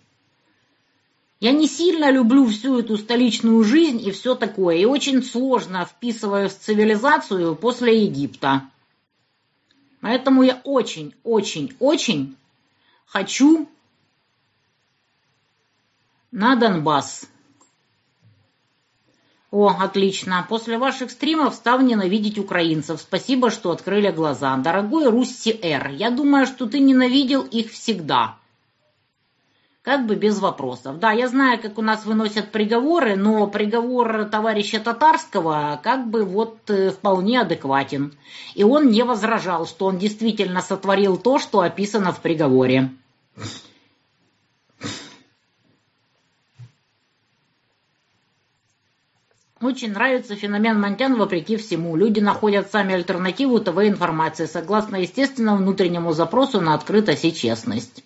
Я 1.40 1.52
не 1.52 1.68
сильно 1.68 2.10
люблю 2.10 2.48
всю 2.48 2.80
эту 2.80 2.98
столичную 2.98 3.64
жизнь 3.64 4.02
и 4.02 4.12
все 4.12 4.34
такое, 4.36 4.78
и 4.78 4.86
очень 4.86 5.22
сложно 5.22 5.86
вписываюсь 5.86 6.54
в 6.54 6.60
цивилизацию 6.60 7.56
после 7.56 8.06
Египта. 8.06 8.70
Поэтому 10.00 10.44
я 10.44 10.62
очень, 10.64 11.14
очень, 11.24 11.76
очень 11.80 12.38
хочу 13.06 13.68
на 16.32 16.56
Донбасс. 16.56 17.28
О, 19.54 19.70
отлично. 19.70 20.44
После 20.50 20.80
ваших 20.80 21.12
стримов 21.12 21.54
стал 21.54 21.80
ненавидеть 21.80 22.40
украинцев. 22.40 23.00
Спасибо, 23.00 23.52
что 23.52 23.70
открыли 23.70 24.10
глаза. 24.10 24.58
Дорогой 24.58 25.08
Русси 25.08 25.60
Р, 25.62 25.90
я 25.90 26.10
думаю, 26.10 26.48
что 26.48 26.66
ты 26.66 26.80
ненавидел 26.80 27.44
их 27.44 27.72
всегда. 27.72 28.38
Как 29.84 30.08
бы 30.08 30.16
без 30.16 30.40
вопросов. 30.40 30.98
Да, 30.98 31.12
я 31.12 31.28
знаю, 31.28 31.62
как 31.62 31.78
у 31.78 31.84
нас 31.84 32.04
выносят 32.04 32.52
приговоры, 32.52 33.16
но 33.16 33.46
приговор 33.46 34.26
товарища 34.26 34.80
Татарского 34.80 35.80
как 35.84 36.08
бы 36.08 36.26
вот 36.26 36.68
э, 36.72 36.90
вполне 36.90 37.42
адекватен. 37.42 38.18
И 38.56 38.64
он 38.64 38.90
не 38.90 39.04
возражал, 39.04 39.68
что 39.68 39.86
он 39.86 40.00
действительно 40.00 40.62
сотворил 40.62 41.16
то, 41.16 41.38
что 41.38 41.60
описано 41.60 42.12
в 42.12 42.22
приговоре. 42.22 42.90
Очень 49.64 49.94
нравится 49.94 50.36
феномен 50.36 50.78
Монтян 50.80 51.16
вопреки 51.16 51.56
всему. 51.56 51.96
Люди 51.96 52.20
находят 52.20 52.70
сами 52.70 52.96
альтернативу 52.96 53.62
ТВ-информации, 53.62 54.46
согласно 54.46 54.98
естественному 54.98 55.60
внутреннему 55.60 56.12
запросу 56.12 56.60
на 56.60 56.74
открытость 56.74 57.24
и 57.24 57.34
честность. 57.34 58.04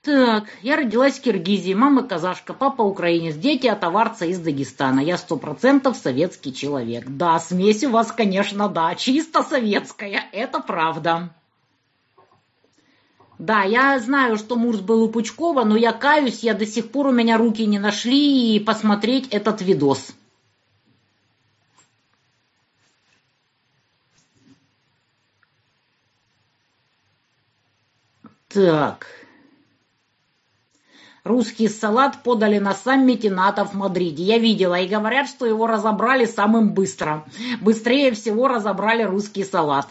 Так, 0.00 0.44
я 0.62 0.76
родилась 0.76 1.18
в 1.18 1.22
Киргизии, 1.22 1.74
мама 1.74 2.02
казашка, 2.02 2.54
папа 2.54 2.82
украинец, 2.82 3.36
дети 3.36 3.66
от 3.66 3.84
аварца 3.84 4.24
из 4.24 4.38
Дагестана. 4.38 5.00
Я 5.00 5.18
сто 5.18 5.36
процентов 5.36 5.96
советский 5.96 6.54
человек. 6.54 7.04
Да, 7.06 7.38
смесь 7.40 7.84
у 7.84 7.90
вас, 7.90 8.10
конечно, 8.10 8.68
да, 8.68 8.94
чисто 8.94 9.42
советская, 9.42 10.24
это 10.32 10.60
правда. 10.60 11.30
Да, 13.38 13.62
я 13.62 13.98
знаю, 13.98 14.36
что 14.36 14.56
Мурс 14.56 14.80
был 14.80 15.02
у 15.02 15.08
Пучкова, 15.08 15.64
но 15.64 15.76
я 15.76 15.92
каюсь, 15.92 16.40
я 16.44 16.54
до 16.54 16.66
сих 16.66 16.90
пор 16.90 17.08
у 17.08 17.12
меня 17.12 17.36
руки 17.36 17.66
не 17.66 17.78
нашли 17.78 18.56
и 18.56 18.60
посмотреть 18.60 19.28
этот 19.28 19.60
видос. 19.60 20.14
Так. 28.48 29.06
Русский 31.24 31.68
салат 31.68 32.22
подали 32.22 32.58
на 32.58 32.72
саммите 32.72 33.30
НАТО 33.30 33.64
в 33.64 33.74
Мадриде. 33.74 34.22
Я 34.22 34.38
видела, 34.38 34.78
и 34.78 34.86
говорят, 34.86 35.26
что 35.26 35.44
его 35.44 35.66
разобрали 35.66 36.26
самым 36.26 36.72
быстро. 36.72 37.24
Быстрее 37.60 38.12
всего 38.12 38.46
разобрали 38.46 39.02
русский 39.02 39.42
салат. 39.42 39.88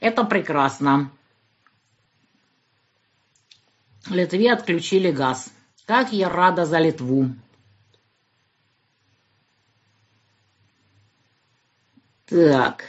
Это 0.00 0.24
прекрасно. 0.24 1.10
Литве 4.08 4.52
отключили 4.52 5.10
газ. 5.10 5.52
Как 5.86 6.12
я 6.12 6.28
рада 6.28 6.64
за 6.64 6.78
Литву. 6.78 7.30
Так. 12.26 12.84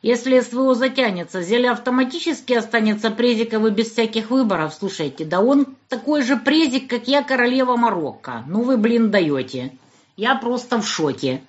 Если 0.00 0.38
СВО 0.38 0.76
затянется, 0.76 1.42
Зеля 1.42 1.72
автоматически 1.72 2.52
останется 2.52 3.10
презиком 3.10 3.66
и 3.66 3.70
без 3.70 3.90
всяких 3.90 4.30
выборов. 4.30 4.72
Слушайте, 4.72 5.24
да 5.24 5.40
он 5.40 5.76
такой 5.88 6.22
же 6.22 6.36
презик, 6.36 6.88
как 6.88 7.08
я, 7.08 7.24
королева 7.24 7.76
Марокко. 7.76 8.44
Ну 8.46 8.62
вы, 8.62 8.76
блин, 8.76 9.10
даете. 9.10 9.76
Я 10.16 10.36
просто 10.36 10.80
в 10.80 10.86
шоке. 10.86 11.42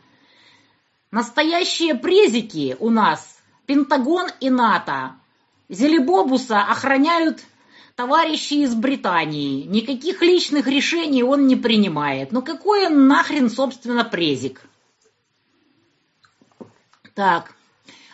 Настоящие 1.12 1.96
презики 1.96 2.78
у 2.80 2.90
нас 2.90 3.40
Пентагон 3.66 4.28
и 4.40 4.50
НАТО. 4.50 5.16
Зелебобуса 5.68 6.62
охраняют 6.62 7.44
товарищи 7.96 8.54
из 8.56 8.76
Британии. 8.76 9.64
Никаких 9.64 10.22
личных 10.22 10.68
решений 10.68 11.24
он 11.24 11.48
не 11.48 11.56
принимает. 11.56 12.32
Ну 12.32 12.42
какой 12.42 12.88
он 12.88 13.08
нахрен, 13.08 13.50
собственно, 13.50 14.04
презик? 14.04 14.62
Так, 17.16 17.56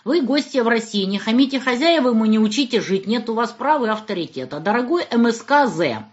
вы 0.06 0.22
гости 0.22 0.58
в 0.60 0.68
России, 0.68 1.04
не 1.04 1.20
хамите 1.20 1.60
хозяевам 1.60 2.24
и 2.24 2.30
не 2.30 2.40
учите 2.40 2.80
жить, 2.80 3.08
нет 3.08 3.30
у 3.30 3.34
вас 3.34 3.52
права 3.52 3.86
и 3.86 3.90
авторитета. 3.90 4.60
Дорогой 4.60 5.06
МСК-З, 5.12 6.06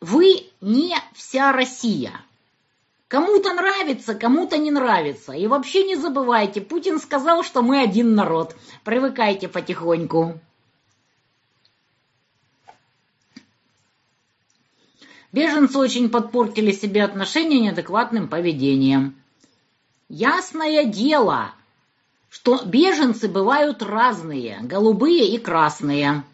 вы 0.00 0.46
не 0.60 0.96
вся 1.14 1.52
Россия. 1.52 2.12
Кому-то 3.08 3.54
нравится, 3.54 4.14
кому-то 4.14 4.58
не 4.58 4.70
нравится. 4.70 5.32
И 5.32 5.46
вообще 5.46 5.84
не 5.84 5.96
забывайте, 5.96 6.60
Путин 6.60 7.00
сказал, 7.00 7.42
что 7.42 7.62
мы 7.62 7.80
один 7.80 8.14
народ. 8.14 8.54
Привыкайте 8.84 9.48
потихоньку. 9.48 10.38
Беженцы 15.32 15.78
очень 15.78 16.10
подпортили 16.10 16.72
себе 16.72 17.02
отношения 17.02 17.60
неадекватным 17.60 18.28
поведением. 18.28 19.16
Ясное 20.10 20.84
дело, 20.84 21.52
что 22.28 22.62
беженцы 22.64 23.28
бывают 23.28 23.82
разные, 23.82 24.58
голубые 24.62 25.28
и 25.28 25.38
красные. 25.38 26.24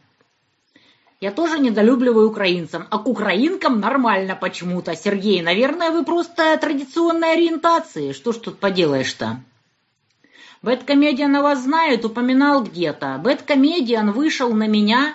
Я 1.24 1.30
тоже 1.32 1.58
недолюбливаю 1.58 2.28
украинцам, 2.28 2.86
а 2.90 2.98
к 2.98 3.08
украинкам 3.08 3.80
нормально 3.80 4.36
почему-то. 4.36 4.94
Сергей, 4.94 5.40
наверное, 5.40 5.90
вы 5.90 6.04
просто 6.04 6.54
традиционной 6.58 7.32
ориентации. 7.32 8.12
Что 8.12 8.32
ж 8.32 8.36
тут 8.36 8.58
поделаешь-то? 8.58 9.40
Бэткомедиан 10.60 11.32
вас 11.40 11.62
знает, 11.62 12.04
упоминал 12.04 12.62
где-то. 12.62 13.18
Бэткомедиан 13.24 14.12
вышел 14.12 14.52
на 14.52 14.66
меня, 14.66 15.14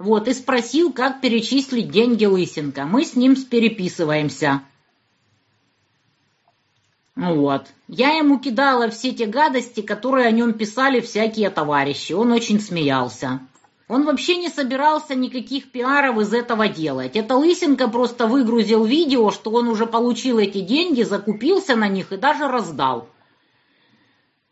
вот, 0.00 0.26
и 0.26 0.34
спросил, 0.34 0.92
как 0.92 1.20
перечислить 1.20 1.88
деньги 1.88 2.24
Лысенко. 2.24 2.84
Мы 2.84 3.04
с 3.04 3.14
ним 3.14 3.36
переписываемся. 3.36 4.62
Вот. 7.14 7.68
Я 7.86 8.16
ему 8.16 8.40
кидала 8.40 8.90
все 8.90 9.12
те 9.12 9.26
гадости, 9.26 9.82
которые 9.82 10.26
о 10.26 10.32
нем 10.32 10.52
писали 10.52 10.98
всякие 10.98 11.50
товарищи. 11.50 12.12
Он 12.12 12.32
очень 12.32 12.58
смеялся. 12.58 13.38
Он 13.88 14.04
вообще 14.04 14.36
не 14.36 14.50
собирался 14.50 15.14
никаких 15.14 15.70
пиаров 15.70 16.18
из 16.18 16.34
этого 16.34 16.68
делать. 16.68 17.16
Это 17.16 17.36
Лысенко 17.36 17.88
просто 17.88 18.26
выгрузил 18.26 18.84
видео, 18.84 19.30
что 19.30 19.50
он 19.50 19.68
уже 19.68 19.86
получил 19.86 20.38
эти 20.38 20.60
деньги, 20.60 21.02
закупился 21.02 21.74
на 21.74 21.88
них 21.88 22.12
и 22.12 22.18
даже 22.18 22.48
раздал. 22.48 23.08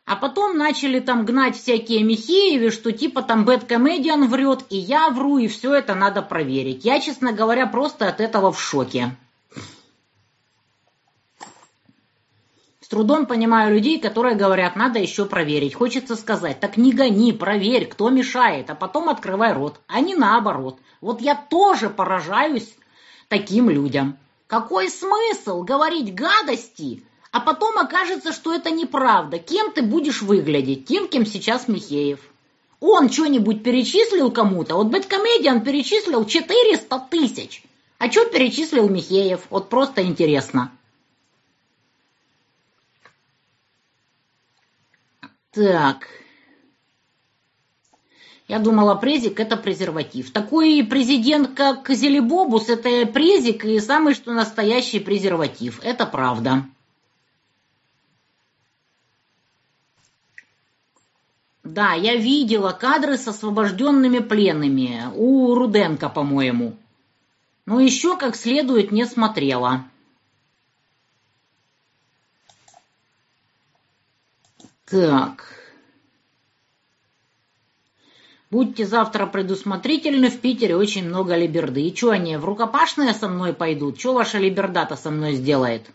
А 0.06 0.16
потом 0.16 0.56
начали 0.56 1.00
там 1.00 1.26
гнать 1.26 1.56
всякие 1.56 2.02
Михеевы, 2.02 2.70
что 2.70 2.92
типа 2.92 3.22
там 3.22 3.44
Бэткомедиан 3.44 4.26
врет, 4.28 4.64
и 4.70 4.78
я 4.78 5.10
вру, 5.10 5.36
и 5.36 5.48
все 5.48 5.74
это 5.74 5.94
надо 5.94 6.22
проверить. 6.22 6.84
Я, 6.84 7.00
честно 7.00 7.32
говоря, 7.32 7.66
просто 7.66 8.08
от 8.08 8.20
этого 8.20 8.52
в 8.52 8.60
шоке. 8.60 9.16
С 12.86 12.88
трудом 12.88 13.26
понимаю 13.26 13.74
людей, 13.74 13.98
которые 13.98 14.36
говорят, 14.36 14.76
надо 14.76 15.00
еще 15.00 15.24
проверить. 15.24 15.74
Хочется 15.74 16.14
сказать, 16.14 16.60
так 16.60 16.76
не 16.76 16.92
гони, 16.92 17.32
проверь, 17.32 17.86
кто 17.86 18.10
мешает, 18.10 18.70
а 18.70 18.76
потом 18.76 19.08
открывай 19.08 19.52
рот, 19.54 19.80
а 19.88 19.98
не 19.98 20.14
наоборот. 20.14 20.78
Вот 21.00 21.20
я 21.20 21.34
тоже 21.34 21.90
поражаюсь 21.90 22.76
таким 23.26 23.70
людям. 23.70 24.16
Какой 24.46 24.88
смысл 24.88 25.64
говорить 25.64 26.14
гадости, 26.14 27.02
а 27.32 27.40
потом 27.40 27.76
окажется, 27.76 28.32
что 28.32 28.54
это 28.54 28.70
неправда? 28.70 29.40
Кем 29.40 29.72
ты 29.72 29.82
будешь 29.82 30.22
выглядеть? 30.22 30.86
Тем, 30.86 31.08
кем 31.08 31.26
сейчас 31.26 31.66
Михеев. 31.66 32.20
Он 32.78 33.10
что-нибудь 33.10 33.64
перечислил 33.64 34.30
кому-то? 34.30 34.76
Вот 34.76 34.86
Бэткомедиан 34.92 35.62
перечислил 35.62 36.24
400 36.24 37.08
тысяч. 37.10 37.64
А 37.98 38.08
что 38.08 38.26
перечислил 38.26 38.88
Михеев? 38.88 39.40
Вот 39.50 39.70
просто 39.70 40.04
интересно. 40.04 40.70
Так. 45.56 46.06
Я 48.46 48.58
думала, 48.58 48.94
презик 48.94 49.40
это 49.40 49.56
презерватив. 49.56 50.30
Такой 50.30 50.84
президент, 50.84 51.56
как 51.56 51.88
Зелебобус, 51.88 52.68
это 52.68 53.06
презик 53.06 53.64
и 53.64 53.80
самый 53.80 54.12
что 54.12 54.34
настоящий 54.34 55.00
презерватив. 55.00 55.80
Это 55.82 56.04
правда. 56.04 56.66
Да, 61.64 61.94
я 61.94 62.16
видела 62.16 62.72
кадры 62.72 63.16
с 63.16 63.26
освобожденными 63.26 64.18
пленными 64.18 65.04
у 65.14 65.54
Руденко, 65.54 66.10
по-моему. 66.10 66.76
Но 67.64 67.80
еще 67.80 68.18
как 68.18 68.36
следует 68.36 68.92
не 68.92 69.06
смотрела. 69.06 69.86
Так. 74.86 75.44
Будьте 78.50 78.86
завтра 78.86 79.26
предусмотрительны, 79.26 80.30
в 80.30 80.40
Питере 80.40 80.76
очень 80.76 81.08
много 81.08 81.36
либерды. 81.36 81.82
И 81.82 81.94
что 81.94 82.10
они, 82.10 82.36
в 82.36 82.44
рукопашные 82.44 83.12
со 83.12 83.28
мной 83.28 83.52
пойдут? 83.52 83.98
Что 83.98 84.14
ваша 84.14 84.38
либерда-то 84.38 84.94
со 84.94 85.10
мной 85.10 85.34
сделает? 85.34 85.90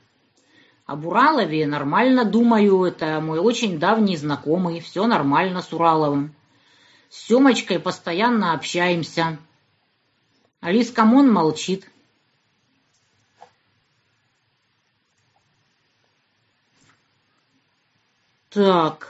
Об 0.85 1.05
Уралове 1.05 1.65
нормально 1.65 2.25
думаю, 2.25 2.83
это 2.83 3.21
мой 3.21 3.39
очень 3.39 3.79
давний 3.79 4.17
знакомый, 4.17 4.81
все 4.81 5.07
нормально 5.07 5.61
с 5.61 5.71
Ураловым. 5.71 6.35
С 7.09 7.27
Семочкой 7.27 7.79
постоянно 7.79 8.53
общаемся. 8.53 9.37
Алис 10.59 10.91
Камон 10.91 11.31
молчит. 11.31 11.89
Так. 18.51 19.07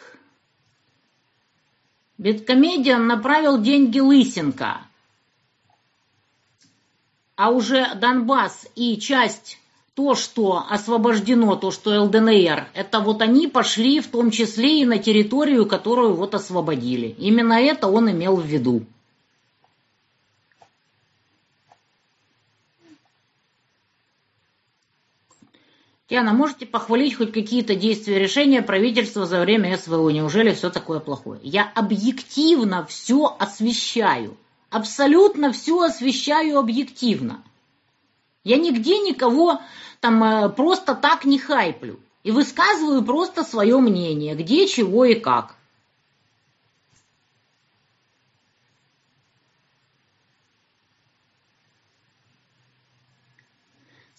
BadComedian 2.20 3.08
направил 3.08 3.60
деньги 3.60 4.00
Лысенко. 4.00 4.82
А 7.36 7.50
уже 7.50 7.96
Донбасс 7.96 8.68
и 8.76 8.98
часть 8.98 9.58
то, 9.96 10.14
что 10.14 10.64
освобождено, 10.70 11.56
то, 11.56 11.72
что 11.72 12.00
ЛДНР, 12.04 12.68
это 12.76 13.00
вот 13.00 13.24
они 13.24 13.48
пошли 13.48 14.00
в 14.00 14.08
том 14.08 14.30
числе 14.30 14.82
и 14.82 14.86
на 14.86 15.00
территорию, 15.00 15.66
которую 15.66 16.14
вот 16.14 16.36
освободили. 16.36 17.16
Именно 17.18 17.54
это 17.54 17.88
он 17.88 18.12
имел 18.12 18.36
в 18.36 18.46
виду. 18.46 18.86
Яна, 26.12 26.34
можете 26.34 26.66
похвалить 26.66 27.16
хоть 27.16 27.32
какие-то 27.32 27.74
действия 27.74 28.20
решения 28.20 28.62
правительства 28.62 29.26
за 29.26 29.40
время 29.40 29.78
СВО? 29.78 30.10
Неужели 30.10 30.54
все 30.54 30.70
такое 30.70 31.00
плохое? 31.00 31.40
Я 31.42 31.72
объективно 31.74 32.86
все 32.86 33.34
освещаю. 33.40 34.36
Абсолютно 34.70 35.54
все 35.54 35.80
освещаю 35.80 36.60
объективно. 36.60 37.42
Я 38.44 38.58
нигде 38.58 39.00
никого 39.00 39.62
там 40.02 40.22
э, 40.22 40.50
просто 40.50 40.96
так 40.96 41.24
не 41.24 41.40
хайплю. 41.40 41.98
И 42.24 42.32
высказываю 42.32 43.04
просто 43.04 43.46
свое 43.46 43.78
мнение, 43.78 44.36
где, 44.36 44.68
чего 44.68 45.06
и 45.06 45.16
как. 45.16 45.56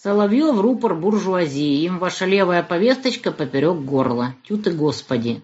Соловьев 0.02 0.58
рупор 0.58 0.96
буржуазии, 0.96 1.84
им 1.84 2.00
ваша 2.00 2.26
левая 2.26 2.64
повесточка 2.64 3.30
поперек 3.30 3.76
горла. 3.76 4.34
Тю 4.42 4.58
ты, 4.58 4.72
Господи! 4.72 5.40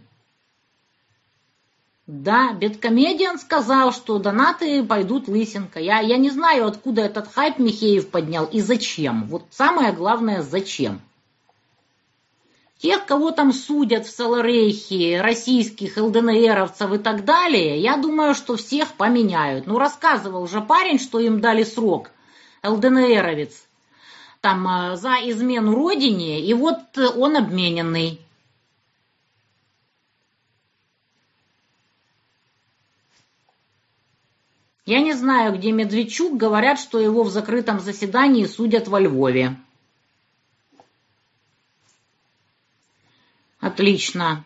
Да, 2.09 2.53
Беткомедиан 2.55 3.39
сказал, 3.39 3.93
что 3.93 4.19
донаты 4.19 4.83
пойдут 4.83 5.29
лысинка. 5.29 5.79
Я, 5.79 6.01
я 6.01 6.17
не 6.17 6.31
знаю, 6.31 6.67
откуда 6.67 7.03
этот 7.03 7.33
хайп 7.33 7.61
Михеев 7.61 8.09
поднял 8.09 8.47
и 8.47 8.61
зачем. 8.61 9.29
Вот 9.29 9.45
самое 9.51 9.93
главное, 9.93 10.43
зачем. 10.43 11.01
Тех, 12.79 13.07
кого 13.07 13.31
там 13.31 13.53
судят 13.53 14.07
в 14.07 14.11
Саларейхе, 14.11 15.21
российских 15.21 15.97
ЛДНРовцев 15.97 16.93
и 16.95 16.99
так 16.99 17.25
далее, 17.25 17.81
я 17.81 17.97
думаю, 17.97 18.35
что 18.35 18.57
всех 18.57 18.95
поменяют. 18.95 19.69
Ну, 19.69 19.79
рассказывал 19.79 20.49
же 20.49 20.61
парень, 20.61 20.99
что 20.99 21.21
им 21.21 21.41
дали 21.41 21.63
срок, 21.63 22.11
ЛДНРовец 22.65 23.68
там 24.41 24.67
э, 24.69 24.97
за 24.97 25.17
измену 25.31 25.75
родине, 25.75 26.41
и 26.41 26.55
вот 26.55 26.97
он 26.97 27.37
обмененный. 27.37 28.21
Я 34.87 35.01
не 35.01 35.13
знаю, 35.13 35.55
где 35.55 35.71
Медведчук, 35.71 36.37
говорят, 36.39 36.81
что 36.81 36.99
его 36.99 37.23
в 37.23 37.31
закрытом 37.31 37.79
заседании 37.79 38.47
судят 38.47 38.89
во 38.89 38.99
Львове. 38.99 39.55
Отлично 43.61 44.45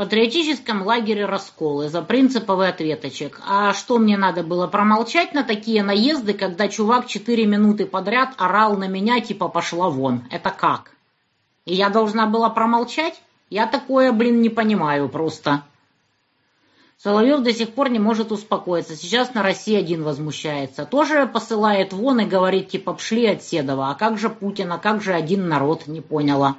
патриотическом 0.00 0.86
лагере 0.86 1.26
расколы 1.26 1.90
за 1.90 2.00
принциповый 2.00 2.70
ответочек. 2.70 3.38
А 3.46 3.74
что 3.74 3.98
мне 3.98 4.16
надо 4.16 4.42
было 4.42 4.66
промолчать 4.66 5.34
на 5.34 5.44
такие 5.44 5.82
наезды, 5.82 6.32
когда 6.32 6.68
чувак 6.68 7.06
четыре 7.06 7.44
минуты 7.44 7.84
подряд 7.84 8.32
орал 8.38 8.78
на 8.78 8.88
меня, 8.88 9.20
типа 9.20 9.48
пошла 9.48 9.90
вон? 9.90 10.22
Это 10.30 10.48
как? 10.48 10.92
И 11.66 11.74
я 11.74 11.90
должна 11.90 12.26
была 12.26 12.48
промолчать? 12.48 13.20
Я 13.50 13.66
такое, 13.66 14.10
блин, 14.10 14.40
не 14.40 14.48
понимаю 14.48 15.10
просто. 15.10 15.64
Соловьев 16.96 17.42
до 17.42 17.52
сих 17.52 17.74
пор 17.74 17.90
не 17.90 17.98
может 17.98 18.32
успокоиться. 18.32 18.96
Сейчас 18.96 19.34
на 19.34 19.42
России 19.42 19.76
один 19.76 20.02
возмущается. 20.02 20.86
Тоже 20.86 21.26
посылает 21.26 21.92
вон 21.92 22.20
и 22.20 22.24
говорит, 22.24 22.70
типа, 22.70 22.94
пшли 22.94 23.26
от 23.26 23.42
Седова. 23.42 23.90
А 23.90 23.94
как 23.94 24.16
же 24.16 24.30
Путин, 24.30 24.72
а 24.72 24.78
как 24.78 25.02
же 25.02 25.12
один 25.12 25.46
народ? 25.46 25.88
Не 25.88 26.00
поняла. 26.00 26.56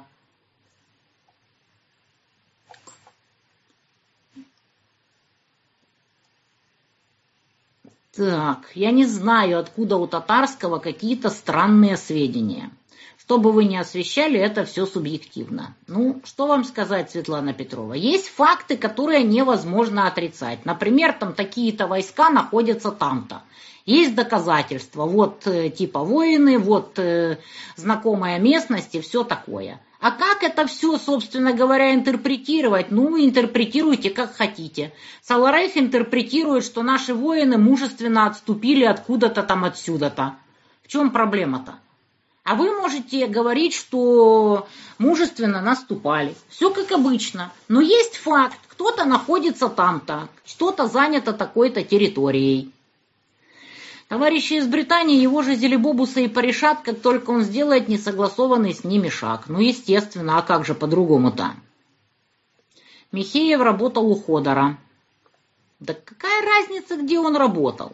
Так, 8.14 8.70
я 8.74 8.90
не 8.90 9.06
знаю, 9.06 9.58
откуда 9.58 9.96
у 9.96 10.06
татарского 10.06 10.78
какие-то 10.78 11.30
странные 11.30 11.96
сведения. 11.96 12.70
Что 13.16 13.38
бы 13.38 13.52
вы 13.52 13.64
ни 13.64 13.76
освещали, 13.76 14.38
это 14.38 14.66
все 14.66 14.84
субъективно. 14.84 15.74
Ну, 15.86 16.20
что 16.24 16.46
вам 16.46 16.64
сказать, 16.64 17.10
Светлана 17.10 17.54
Петрова? 17.54 17.94
Есть 17.94 18.28
факты, 18.28 18.76
которые 18.76 19.22
невозможно 19.22 20.06
отрицать. 20.06 20.66
Например, 20.66 21.14
там 21.14 21.32
такие-то 21.32 21.86
войска 21.86 22.28
находятся 22.28 22.90
там-то. 22.90 23.42
Есть 23.86 24.14
доказательства. 24.14 25.06
Вот 25.06 25.46
э, 25.46 25.70
типа 25.70 26.00
воины, 26.00 26.58
вот 26.58 26.98
э, 26.98 27.38
знакомая 27.76 28.38
местность 28.38 28.94
и 28.94 29.00
все 29.00 29.24
такое. 29.24 29.80
А 30.02 30.10
как 30.10 30.42
это 30.42 30.66
все, 30.66 30.98
собственно 30.98 31.52
говоря, 31.52 31.94
интерпретировать? 31.94 32.90
Ну, 32.90 33.24
интерпретируйте 33.24 34.10
как 34.10 34.34
хотите. 34.34 34.92
Саларейх 35.22 35.76
интерпретирует, 35.76 36.64
что 36.64 36.82
наши 36.82 37.14
воины 37.14 37.56
мужественно 37.56 38.26
отступили 38.26 38.82
откуда-то 38.82 39.44
там 39.44 39.62
отсюда-то. 39.64 40.34
В 40.82 40.88
чем 40.88 41.12
проблема-то? 41.12 41.76
А 42.42 42.56
вы 42.56 42.76
можете 42.80 43.28
говорить, 43.28 43.74
что 43.74 44.66
мужественно 44.98 45.62
наступали. 45.62 46.34
Все 46.48 46.70
как 46.70 46.90
обычно. 46.90 47.52
Но 47.68 47.80
есть 47.80 48.16
факт. 48.16 48.58
Кто-то 48.66 49.04
находится 49.04 49.68
там-то. 49.68 50.28
Что-то 50.44 50.88
занято 50.88 51.32
такой-то 51.32 51.84
территорией. 51.84 52.72
Товарищи 54.12 54.58
из 54.58 54.66
Британии 54.66 55.18
его 55.18 55.40
же 55.40 55.54
Зелебобуса 55.54 56.20
и 56.20 56.28
порешат, 56.28 56.82
как 56.82 57.00
только 57.00 57.30
он 57.30 57.44
сделает 57.44 57.88
несогласованный 57.88 58.74
с 58.74 58.84
ними 58.84 59.08
шаг. 59.08 59.44
Ну, 59.48 59.58
естественно, 59.58 60.36
а 60.36 60.42
как 60.42 60.66
же 60.66 60.74
по-другому-то? 60.74 61.54
Михеев 63.10 63.58
работал 63.62 64.06
у 64.06 64.14
Ходора. 64.14 64.76
Да 65.80 65.94
какая 65.94 66.44
разница, 66.44 66.98
где 66.98 67.18
он 67.18 67.36
работал? 67.36 67.92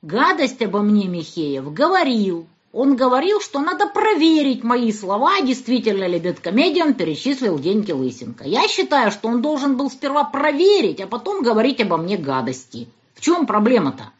Гадость 0.00 0.62
обо 0.62 0.80
мне 0.80 1.06
Михеев 1.06 1.70
говорил. 1.70 2.46
Он 2.72 2.96
говорил, 2.96 3.42
что 3.42 3.60
надо 3.60 3.88
проверить 3.88 4.64
мои 4.64 4.90
слова, 4.90 5.42
действительно 5.42 6.06
ли 6.06 6.18
Беткомедиан 6.18 6.94
перечислил 6.94 7.58
деньги 7.58 7.92
Лысенко. 7.92 8.44
Я 8.44 8.66
считаю, 8.68 9.10
что 9.10 9.28
он 9.28 9.42
должен 9.42 9.76
был 9.76 9.90
сперва 9.90 10.24
проверить, 10.24 11.02
а 11.02 11.06
потом 11.06 11.42
говорить 11.42 11.82
обо 11.82 11.98
мне 11.98 12.16
гадости. 12.16 12.88
В 13.12 13.20
чем 13.20 13.44
проблема-то? 13.44 14.12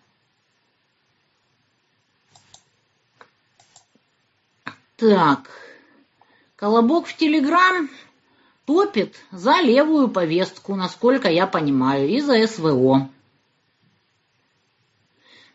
Так, 5.00 5.48
Колобок 6.56 7.06
в 7.06 7.16
Телеграм 7.16 7.88
топит 8.66 9.16
за 9.32 9.62
левую 9.62 10.08
повестку, 10.08 10.76
насколько 10.76 11.30
я 11.30 11.46
понимаю, 11.46 12.06
и 12.06 12.20
за 12.20 12.46
СВО. 12.46 13.08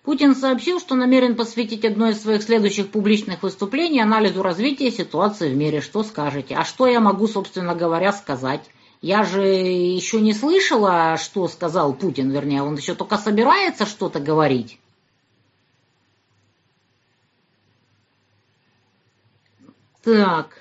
Путин 0.01 0.35
сообщил, 0.35 0.80
что 0.80 0.95
намерен 0.95 1.35
посвятить 1.35 1.85
одно 1.85 2.09
из 2.09 2.23
своих 2.23 2.41
следующих 2.41 2.89
публичных 2.89 3.43
выступлений 3.43 4.01
анализу 4.01 4.41
развития 4.41 4.89
ситуации 4.89 5.53
в 5.53 5.55
мире. 5.55 5.80
Что 5.80 6.01
скажете? 6.01 6.55
А 6.55 6.65
что 6.65 6.88
я 6.88 6.99
могу, 6.99 7.27
собственно 7.27 7.76
говоря, 7.76 8.13
сказать? 8.13 8.63
Я 9.01 9.23
же 9.23 9.45
еще 9.45 10.22
не 10.22 10.34
слышала, 10.34 11.17
что 11.17 11.47
сказал 11.47 11.93
Путин, 11.93 12.31
вернее, 12.31 12.63
он 12.63 12.77
еще 12.77 12.95
только 12.95 13.19
собирается 13.19 13.85
что-то 13.85 14.19
говорить. 14.19 14.80
Так. 20.06 20.56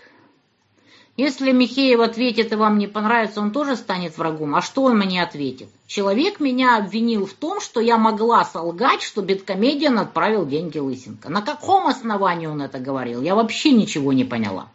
Если 1.17 1.53
Михеев 1.53 2.01
ответит 2.01 2.53
и 2.53 2.57
вам 2.57 2.79
не 2.79 2.89
понравится, 2.89 3.41
он 3.41 3.53
тоже 3.53 3.77
станет 3.77 4.19
врагом. 4.19 4.57
А 4.57 4.63
что 4.63 4.83
он 4.83 4.99
мне 4.99 5.23
ответит? 5.23 5.69
Человек 5.87 6.41
меня 6.41 6.79
обвинил 6.79 7.27
в 7.27 7.35
том, 7.35 7.61
что 7.61 7.81
я 7.81 7.99
могла 7.99 8.45
солгать, 8.45 9.03
что 9.03 9.23
Беткомедиан 9.23 9.99
отправил 9.99 10.45
деньги 10.45 10.79
Лысенко. 10.79 11.29
На 11.29 11.41
каком 11.41 11.87
основании 11.87 12.47
он 12.47 12.63
это 12.63 12.81
говорил? 12.81 13.23
Я 13.23 13.37
вообще 13.37 13.71
ничего 13.71 14.13
не 14.13 14.25
поняла. 14.25 14.69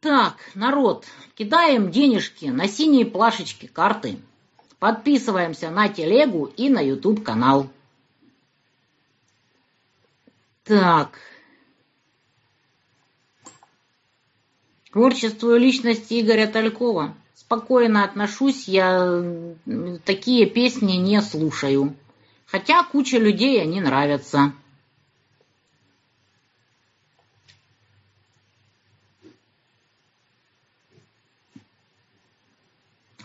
Так, 0.00 0.36
народ, 0.54 1.06
кидаем 1.34 1.90
денежки 1.90 2.46
на 2.46 2.68
синие 2.68 3.06
плашечки 3.06 3.66
карты. 3.66 4.18
Подписываемся 4.78 5.70
на 5.70 5.88
телегу 5.88 6.52
и 6.56 6.68
на 6.68 6.80
YouTube 6.80 7.24
канал. 7.24 7.68
Так. 10.64 11.18
Творчеству 14.98 15.54
личности 15.54 16.20
Игоря 16.20 16.48
Талькова 16.48 17.14
спокойно 17.36 18.02
отношусь, 18.02 18.66
я 18.66 19.22
такие 20.04 20.46
песни 20.46 20.94
не 20.94 21.22
слушаю. 21.22 21.94
Хотя 22.46 22.82
куча 22.82 23.16
людей 23.16 23.62
они 23.62 23.80
нравятся. 23.80 24.52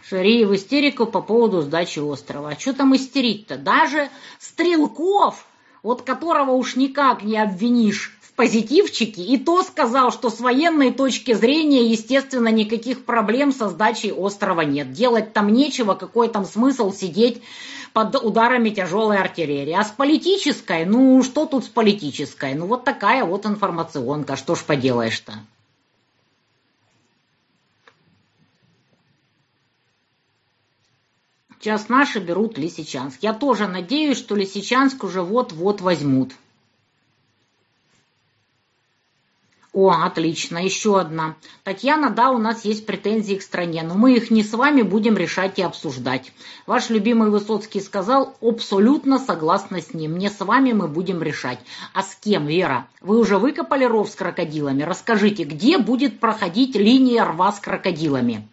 Шари 0.03 0.45
в 0.45 0.53
истерику 0.53 1.07
по 1.07 1.21
поводу 1.21 1.61
сдачи 1.61 1.97
острова. 1.97 2.49
А 2.49 2.59
что 2.59 2.73
там 2.73 2.95
истерить-то? 2.95 3.57
Даже 3.57 4.11
Стрелков, 4.37 5.47
вот 5.81 6.03
которого 6.03 6.51
уж 6.51 6.75
никак 6.75 7.23
не 7.23 7.39
обвинишь 7.39 8.15
позитивчики, 8.35 9.19
и 9.19 9.37
то 9.37 9.63
сказал, 9.63 10.11
что 10.11 10.29
с 10.29 10.39
военной 10.39 10.91
точки 10.91 11.33
зрения, 11.33 11.85
естественно, 11.85 12.47
никаких 12.47 13.05
проблем 13.05 13.51
со 13.51 13.69
сдачей 13.69 14.11
острова 14.11 14.61
нет. 14.61 14.91
Делать 14.91 15.33
там 15.33 15.49
нечего, 15.53 15.93
какой 15.93 16.29
там 16.29 16.45
смысл 16.45 16.91
сидеть 16.91 17.41
под 17.93 18.15
ударами 18.15 18.71
тяжелой 18.71 19.17
артиллерии. 19.17 19.73
А 19.73 19.83
с 19.83 19.91
политической, 19.91 20.85
ну 20.85 21.21
что 21.21 21.45
тут 21.45 21.65
с 21.65 21.69
политической? 21.69 22.55
Ну 22.55 22.65
вот 22.65 22.83
такая 22.83 23.23
вот 23.23 23.45
информационка, 23.45 24.35
что 24.35 24.55
ж 24.55 24.63
поделаешь-то. 24.63 25.33
Сейчас 31.59 31.87
наши 31.87 32.19
берут 32.19 32.57
Лисичанск. 32.57 33.19
Я 33.21 33.33
тоже 33.33 33.67
надеюсь, 33.67 34.17
что 34.17 34.35
Лисичанск 34.35 35.03
уже 35.05 35.21
вот-вот 35.21 35.79
возьмут. 35.79 36.33
О, 39.73 39.89
отлично, 39.89 40.63
еще 40.63 40.99
одна. 40.99 41.35
Татьяна, 41.63 42.11
да, 42.11 42.29
у 42.29 42.37
нас 42.37 42.63
есть 42.63 42.85
претензии 42.85 43.35
к 43.35 43.41
стране, 43.41 43.81
но 43.81 43.95
мы 43.95 44.13
их 44.13 44.29
не 44.29 44.43
с 44.43 44.53
вами 44.53 44.83
будем 44.83 45.17
решать 45.17 45.57
и 45.57 45.63
обсуждать. 45.63 46.31
Ваш 46.67 46.91
любимый 46.91 47.31
Высоцкий 47.31 47.79
сказал, 47.79 48.37
абсолютно 48.39 49.17
согласна 49.17 49.81
с 49.81 49.95
ним. 49.95 50.15
Не 50.17 50.29
с 50.29 50.39
вами 50.41 50.73
мы 50.73 50.87
будем 50.87 51.23
решать. 51.23 51.57
А 51.91 52.03
с 52.03 52.15
кем, 52.15 52.45
Вера? 52.45 52.87
Вы 53.01 53.17
уже 53.17 53.39
выкопали 53.39 53.83
ров 53.83 54.09
с 54.09 54.15
крокодилами? 54.15 54.83
Расскажите, 54.83 55.43
где 55.43 55.79
будет 55.79 56.19
проходить 56.19 56.75
линия 56.75 57.25
рва 57.25 57.51
с 57.51 57.59
крокодилами? 57.59 58.47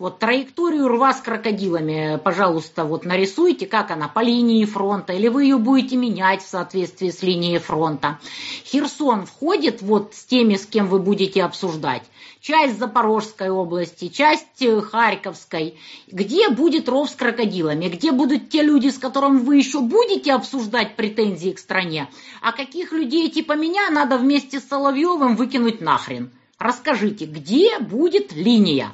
Вот 0.00 0.18
траекторию 0.18 0.88
рва 0.88 1.14
с 1.14 1.20
крокодилами, 1.20 2.18
пожалуйста, 2.22 2.84
вот 2.84 3.04
нарисуйте, 3.04 3.66
как 3.66 3.92
она, 3.92 4.08
по 4.08 4.20
линии 4.20 4.64
фронта, 4.64 5.12
или 5.12 5.28
вы 5.28 5.44
ее 5.44 5.56
будете 5.56 5.96
менять 5.96 6.42
в 6.42 6.48
соответствии 6.48 7.10
с 7.10 7.22
линией 7.22 7.58
фронта. 7.58 8.18
Херсон 8.64 9.24
входит 9.24 9.82
вот 9.82 10.14
с 10.14 10.24
теми, 10.24 10.56
с 10.56 10.66
кем 10.66 10.88
вы 10.88 10.98
будете 10.98 11.44
обсуждать. 11.44 12.02
Часть 12.40 12.80
Запорожской 12.80 13.50
области, 13.50 14.08
часть 14.08 14.60
э, 14.62 14.80
Харьковской. 14.80 15.78
Где 16.08 16.48
будет 16.48 16.88
ров 16.88 17.08
с 17.08 17.14
крокодилами? 17.14 17.88
Где 17.88 18.10
будут 18.10 18.48
те 18.48 18.62
люди, 18.62 18.88
с 18.88 18.98
которыми 18.98 19.38
вы 19.38 19.58
еще 19.58 19.78
будете 19.78 20.32
обсуждать 20.32 20.96
претензии 20.96 21.50
к 21.50 21.58
стране? 21.60 22.10
А 22.42 22.50
каких 22.50 22.92
людей 22.92 23.30
типа 23.30 23.52
меня 23.52 23.88
надо 23.90 24.18
вместе 24.18 24.58
с 24.58 24.68
Соловьевым 24.68 25.36
выкинуть 25.36 25.80
нахрен? 25.80 26.32
Расскажите, 26.58 27.26
где 27.26 27.78
будет 27.78 28.32
линия? 28.32 28.92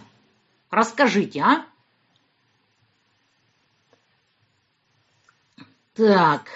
Расскажите, 0.70 1.40
а? 1.40 1.66
Так. 5.94 6.48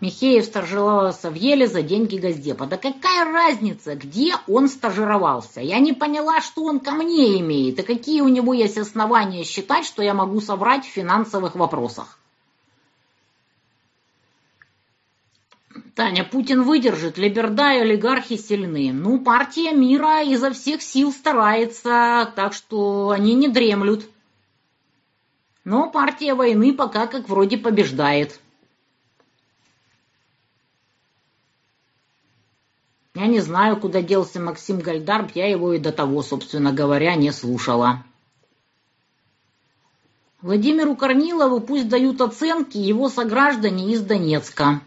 Михеев 0.00 0.46
стажировался 0.46 1.30
в 1.30 1.34
Еле 1.34 1.66
за 1.66 1.82
деньги 1.82 2.16
Газдепа. 2.16 2.66
Да 2.66 2.78
какая 2.78 3.30
разница, 3.30 3.94
где 3.94 4.34
он 4.48 4.68
стажировался? 4.68 5.60
Я 5.60 5.78
не 5.78 5.92
поняла, 5.92 6.40
что 6.40 6.64
он 6.64 6.80
ко 6.80 6.92
мне 6.92 7.38
имеет, 7.40 7.78
и 7.78 7.82
какие 7.82 8.22
у 8.22 8.28
него 8.28 8.54
есть 8.54 8.78
основания 8.78 9.44
считать, 9.44 9.84
что 9.84 10.02
я 10.02 10.14
могу 10.14 10.40
соврать 10.40 10.86
в 10.86 10.90
финансовых 10.90 11.54
вопросах. 11.54 12.19
Таня, 16.00 16.24
Путин 16.24 16.62
выдержит, 16.62 17.18
Либерда 17.18 17.74
и 17.74 17.80
олигархи 17.80 18.38
сильны. 18.38 18.90
Ну, 18.90 19.20
партия 19.20 19.72
мира 19.74 20.22
изо 20.22 20.50
всех 20.50 20.80
сил 20.80 21.12
старается, 21.12 22.32
так 22.34 22.54
что 22.54 23.10
они 23.10 23.34
не 23.34 23.48
дремлют. 23.48 24.08
Но 25.62 25.90
партия 25.90 26.32
войны 26.32 26.72
пока 26.72 27.06
как 27.06 27.28
вроде 27.28 27.58
побеждает. 27.58 28.40
Я 33.14 33.26
не 33.26 33.40
знаю, 33.40 33.76
куда 33.76 34.00
делся 34.00 34.40
Максим 34.40 34.78
Гальдарб, 34.78 35.32
я 35.34 35.50
его 35.50 35.74
и 35.74 35.78
до 35.78 35.92
того, 35.92 36.22
собственно 36.22 36.72
говоря, 36.72 37.14
не 37.14 37.30
слушала. 37.30 38.02
Владимиру 40.40 40.96
Корнилову 40.96 41.60
пусть 41.60 41.90
дают 41.90 42.22
оценки 42.22 42.78
его 42.78 43.10
сограждане 43.10 43.92
из 43.92 44.00
Донецка. 44.00 44.80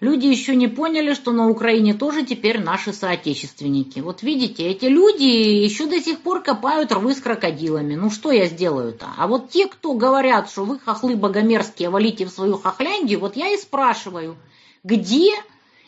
Люди 0.00 0.26
еще 0.26 0.54
не 0.54 0.68
поняли, 0.68 1.12
что 1.12 1.32
на 1.32 1.48
Украине 1.48 1.92
тоже 1.92 2.24
теперь 2.24 2.60
наши 2.60 2.92
соотечественники. 2.92 3.98
Вот 3.98 4.22
видите, 4.22 4.62
эти 4.64 4.84
люди 4.84 5.24
еще 5.24 5.86
до 5.86 6.00
сих 6.00 6.20
пор 6.20 6.40
копают 6.40 6.92
рвы 6.92 7.14
с 7.14 7.20
крокодилами. 7.20 7.96
Ну 7.96 8.08
что 8.08 8.30
я 8.30 8.46
сделаю-то? 8.46 9.08
А 9.16 9.26
вот 9.26 9.50
те, 9.50 9.66
кто 9.66 9.94
говорят, 9.94 10.50
что 10.50 10.64
вы 10.64 10.78
хохлы 10.78 11.16
богомерзкие, 11.16 11.90
валите 11.90 12.26
в 12.26 12.30
свою 12.30 12.58
хохляндию, 12.58 13.18
вот 13.18 13.34
я 13.34 13.52
и 13.52 13.56
спрашиваю, 13.56 14.36
где 14.84 15.32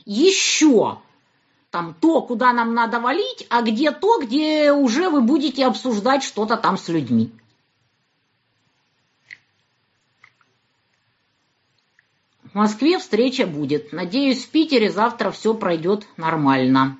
еще 0.04 0.98
там 1.70 1.94
то, 2.00 2.20
куда 2.20 2.52
нам 2.52 2.74
надо 2.74 2.98
валить, 2.98 3.46
а 3.48 3.62
где 3.62 3.92
то, 3.92 4.18
где 4.18 4.72
уже 4.72 5.08
вы 5.08 5.20
будете 5.20 5.66
обсуждать 5.66 6.24
что-то 6.24 6.56
там 6.56 6.76
с 6.78 6.88
людьми. 6.88 7.30
В 12.52 12.56
Москве 12.56 12.98
встреча 12.98 13.46
будет. 13.46 13.92
Надеюсь, 13.92 14.44
в 14.44 14.50
Питере 14.50 14.90
завтра 14.90 15.30
все 15.30 15.54
пройдет 15.54 16.06
нормально. 16.16 16.98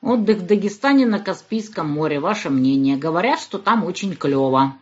Отдых 0.00 0.38
в 0.38 0.46
Дагестане 0.46 1.04
на 1.04 1.18
Каспийском 1.18 1.90
море. 1.90 2.18
Ваше 2.18 2.48
мнение. 2.48 2.96
Говорят, 2.96 3.40
что 3.40 3.58
там 3.58 3.84
очень 3.84 4.16
клево. 4.16 4.74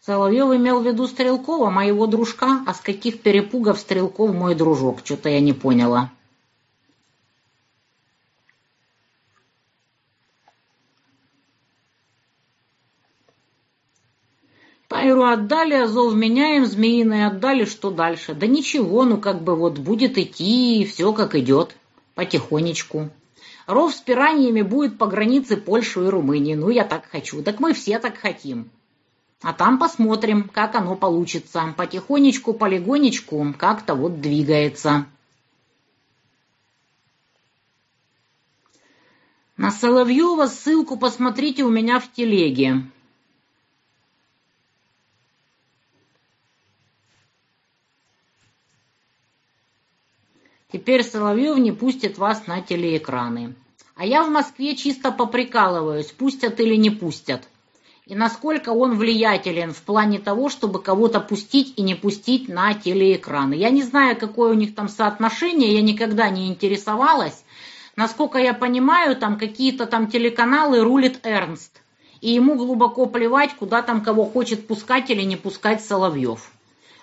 Соловьев 0.00 0.52
имел 0.52 0.80
в 0.80 0.86
виду 0.86 1.06
Стрелкова, 1.06 1.70
моего 1.70 2.08
дружка. 2.08 2.64
А 2.66 2.74
с 2.74 2.80
каких 2.80 3.22
перепугов 3.22 3.78
Стрелков 3.78 4.34
мой 4.34 4.56
дружок? 4.56 5.02
Что-то 5.04 5.28
я 5.28 5.38
не 5.38 5.52
поняла. 5.52 6.10
Пайру 15.06 15.22
отдали, 15.22 15.74
Азов 15.74 16.14
меняем, 16.16 16.66
Змеиный 16.66 17.26
отдали, 17.26 17.64
что 17.64 17.92
дальше? 17.92 18.34
Да 18.34 18.48
ничего, 18.48 19.04
ну 19.04 19.18
как 19.18 19.40
бы 19.40 19.54
вот 19.54 19.78
будет 19.78 20.18
идти, 20.18 20.84
все 20.84 21.12
как 21.12 21.36
идет, 21.36 21.76
потихонечку. 22.16 23.10
Ров 23.68 23.94
с 23.94 24.00
пираньями 24.00 24.62
будет 24.62 24.98
по 24.98 25.06
границе 25.06 25.58
Польши 25.58 26.04
и 26.04 26.08
Румынии. 26.08 26.56
Ну, 26.56 26.70
я 26.70 26.84
так 26.84 27.06
хочу. 27.08 27.40
Так 27.44 27.60
мы 27.60 27.72
все 27.72 28.00
так 28.00 28.18
хотим. 28.18 28.68
А 29.42 29.52
там 29.52 29.78
посмотрим, 29.78 30.50
как 30.52 30.74
оно 30.74 30.96
получится. 30.96 31.72
Потихонечку, 31.76 32.52
полигонечку 32.52 33.54
как-то 33.56 33.94
вот 33.94 34.20
двигается. 34.20 35.06
На 39.56 39.70
Соловьева 39.70 40.46
ссылку 40.46 40.96
посмотрите 40.96 41.62
у 41.62 41.70
меня 41.70 42.00
в 42.00 42.10
телеге. 42.10 42.82
Теперь 50.76 51.02
Соловьев 51.02 51.56
не 51.56 51.72
пустит 51.72 52.18
вас 52.18 52.46
на 52.46 52.60
телеэкраны. 52.60 53.54
А 53.94 54.04
я 54.04 54.22
в 54.22 54.28
Москве 54.28 54.76
чисто 54.76 55.10
поприкалываюсь, 55.10 56.12
пустят 56.12 56.60
или 56.60 56.74
не 56.76 56.90
пустят. 56.90 57.48
И 58.04 58.14
насколько 58.14 58.68
он 58.68 58.98
влиятелен 58.98 59.72
в 59.72 59.80
плане 59.80 60.18
того, 60.18 60.50
чтобы 60.50 60.82
кого-то 60.82 61.18
пустить 61.20 61.72
и 61.78 61.82
не 61.82 61.94
пустить 61.94 62.50
на 62.50 62.74
телеэкраны. 62.74 63.54
Я 63.54 63.70
не 63.70 63.84
знаю, 63.84 64.18
какое 64.18 64.50
у 64.50 64.54
них 64.54 64.74
там 64.74 64.90
соотношение, 64.90 65.72
я 65.72 65.80
никогда 65.80 66.28
не 66.28 66.46
интересовалась. 66.46 67.42
Насколько 67.96 68.36
я 68.36 68.52
понимаю, 68.52 69.16
там 69.16 69.38
какие-то 69.38 69.86
там 69.86 70.08
телеканалы 70.08 70.84
рулит 70.84 71.20
Эрнст. 71.22 71.80
И 72.20 72.32
ему 72.32 72.54
глубоко 72.56 73.06
плевать, 73.06 73.54
куда 73.54 73.80
там 73.80 74.02
кого 74.02 74.26
хочет 74.26 74.66
пускать 74.66 75.08
или 75.08 75.22
не 75.22 75.36
пускать 75.36 75.82
Соловьев. 75.82 76.50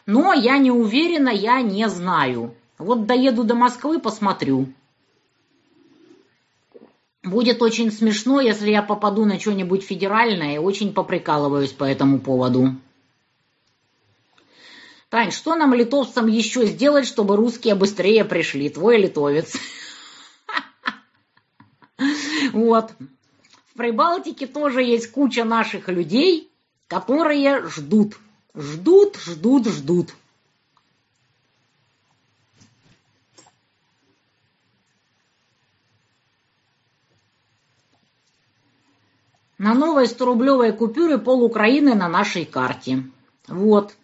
Но 0.06 0.32
я 0.32 0.60
не 0.60 0.70
уверена, 0.70 1.30
я 1.30 1.64
не 1.64 1.90
знаю. 1.90 2.54
Вот 2.78 3.06
доеду 3.06 3.44
до 3.44 3.56
Москвы, 3.56 4.00
посмотрю. 4.00 4.68
Будет 7.24 7.62
очень 7.62 7.92
смешно, 7.92 8.42
если 8.42 8.70
я 8.70 8.82
попаду 8.82 9.26
на 9.26 9.40
что-нибудь 9.40 9.84
федеральное, 9.84 10.56
и 10.56 10.58
очень 10.58 10.94
поприкалываюсь 10.94 11.72
по 11.72 11.86
этому 11.86 12.20
поводу. 12.20 12.76
Тань, 15.10 15.32
что 15.32 15.56
нам, 15.56 15.74
литовцам, 15.74 16.28
еще 16.28 16.66
сделать, 16.66 17.06
чтобы 17.06 17.36
русские 17.36 17.76
быстрее 17.76 18.26
пришли? 18.26 18.70
Твой 18.70 18.98
литовец. 18.98 19.54
Вот. 22.52 22.92
В 23.74 23.78
Прибалтике 23.78 24.46
тоже 24.46 24.84
есть 24.84 25.12
куча 25.12 25.44
наших 25.46 25.88
людей, 25.88 26.52
которые 26.88 27.66
ждут. 27.68 28.18
Ждут, 28.54 29.18
ждут, 29.18 29.68
ждут. 29.68 30.14
На 39.64 39.74
новой 39.74 40.08
100-рублевой 40.08 40.74
купюре 40.74 41.18
пол 41.18 41.42
Украины 41.42 41.96
на 41.96 42.10
нашей 42.10 42.44
карте. 42.44 43.06
Вот. 43.48 43.96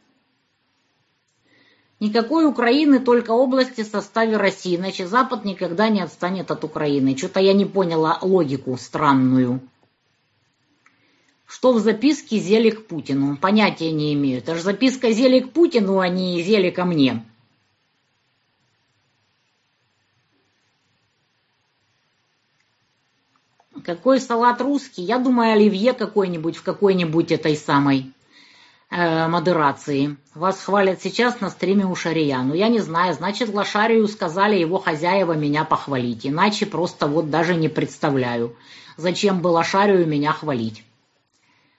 Никакой 2.00 2.46
Украины, 2.46 3.02
только 3.02 3.32
области 3.32 3.84
в 3.84 3.88
составе 3.88 4.38
России, 4.38 4.78
иначе 4.78 5.06
Запад 5.06 5.44
никогда 5.44 5.90
не 5.90 6.00
отстанет 6.00 6.50
от 6.50 6.64
Украины. 6.64 7.18
Что-то 7.18 7.42
я 7.42 7.52
не 7.52 7.66
поняла 7.66 8.20
логику 8.22 8.78
странную. 8.78 9.60
Что 11.46 11.74
в 11.74 11.80
записке 11.80 12.38
зели 12.38 12.70
к 12.70 12.88
Путину? 12.88 13.36
Понятия 13.36 13.92
не 13.92 14.14
имею. 14.14 14.38
Это 14.38 14.56
же 14.56 14.62
записка 14.62 15.12
зели 15.12 15.42
к 15.42 15.52
Путину, 15.52 16.00
а 16.00 16.08
не 16.08 16.42
зели 16.42 16.70
ко 16.70 16.86
мне. 16.86 17.26
Какой 23.90 24.22
салат 24.22 24.62
русский? 24.62 25.02
Я 25.02 25.18
думаю, 25.18 25.54
оливье 25.54 25.94
какой-нибудь 25.94 26.58
в 26.58 26.62
какой-нибудь 26.62 27.32
этой 27.32 27.56
самой 27.56 28.14
э, 28.92 29.28
модерации. 29.28 30.16
Вас 30.36 30.64
хвалят 30.64 31.02
сейчас 31.02 31.42
на 31.42 31.50
стриме 31.50 31.88
у 31.88 31.96
Шария. 31.96 32.38
Ну, 32.44 32.54
я 32.54 32.68
не 32.68 32.82
знаю, 32.82 33.16
значит, 33.16 33.52
Лошарию 33.52 34.08
сказали 34.08 34.60
его 34.60 34.78
хозяева 34.78 35.34
меня 35.34 35.64
похвалить. 35.64 36.28
Иначе 36.28 36.68
просто 36.68 37.08
вот 37.08 37.32
даже 37.32 37.56
не 37.56 37.68
представляю, 37.68 38.56
зачем 38.96 39.42
было 39.42 39.64
Шарию 39.64 40.06
меня 40.06 40.34
хвалить. 40.34 40.84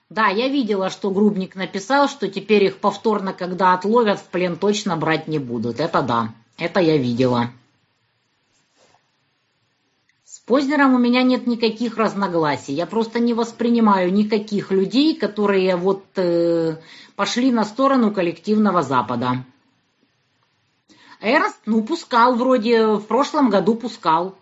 Да, 0.09 0.27
я 0.27 0.49
видела, 0.49 0.89
что 0.89 1.11
Грубник 1.11 1.55
написал, 1.55 2.09
что 2.09 2.27
теперь 2.27 2.65
их 2.65 2.79
повторно, 2.79 3.31
когда 3.31 3.73
отловят, 3.73 4.19
в 4.19 4.25
плен 4.25 4.57
точно 4.57 4.97
брать 4.97 5.29
не 5.29 5.39
будут. 5.39 5.79
Это 5.79 6.01
да, 6.01 6.33
это 6.57 6.81
я 6.81 6.97
видела. 6.97 7.51
Познером 10.45 10.95
у 10.95 10.97
меня 10.97 11.23
нет 11.23 11.45
никаких 11.45 11.97
разногласий. 11.97 12.73
Я 12.73 12.85
просто 12.85 13.19
не 13.19 13.33
воспринимаю 13.33 14.11
никаких 14.11 14.71
людей, 14.71 15.15
которые 15.15 15.75
вот 15.75 16.03
э, 16.15 16.77
пошли 17.15 17.51
на 17.51 17.63
сторону 17.63 18.11
коллективного 18.11 18.81
Запада. 18.81 19.45
Эрст, 21.21 21.59
ну, 21.67 21.83
пускал 21.83 22.35
вроде, 22.35 22.87
в 22.87 23.01
прошлом 23.01 23.51
году 23.51 23.75
пускал. 23.75 24.35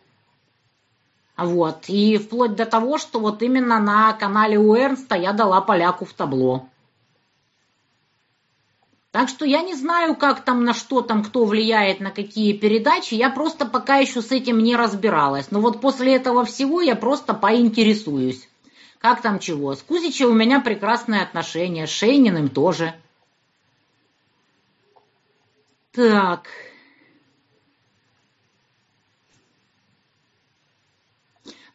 Вот. 1.35 1.85
И 1.87 2.17
вплоть 2.17 2.55
до 2.55 2.65
того, 2.65 2.97
что 2.97 3.19
вот 3.19 3.41
именно 3.43 3.79
на 3.79 4.13
канале 4.13 4.57
у 4.57 4.75
Эрнста 4.75 5.15
я 5.15 5.33
дала 5.33 5.59
поляку 5.59 6.05
в 6.05 6.13
табло. 6.13 6.67
Так 9.19 9.27
что 9.27 9.43
я 9.43 9.63
не 9.63 9.75
знаю, 9.75 10.15
как 10.15 10.45
там, 10.45 10.63
на 10.63 10.73
что 10.73 11.01
там, 11.01 11.25
кто 11.25 11.43
влияет 11.43 11.99
на 11.99 12.09
какие 12.09 12.53
передачи. 12.53 13.15
Я 13.15 13.29
просто 13.29 13.65
пока 13.65 13.97
еще 13.97 14.21
с 14.21 14.31
этим 14.31 14.59
не 14.59 14.77
разбиралась. 14.77 15.51
Но 15.51 15.59
вот 15.59 15.81
после 15.81 16.15
этого 16.15 16.45
всего 16.45 16.79
я 16.79 16.95
просто 16.95 17.33
поинтересуюсь. 17.33 18.47
Как 18.97 19.21
там 19.21 19.39
чего? 19.39 19.75
С 19.75 19.81
Кузичем 19.81 20.29
у 20.29 20.33
меня 20.33 20.61
прекрасные 20.61 21.21
отношения, 21.21 21.85
с 21.85 21.89
Шейниным 21.89 22.47
тоже. 22.47 22.95
Так, 25.91 26.47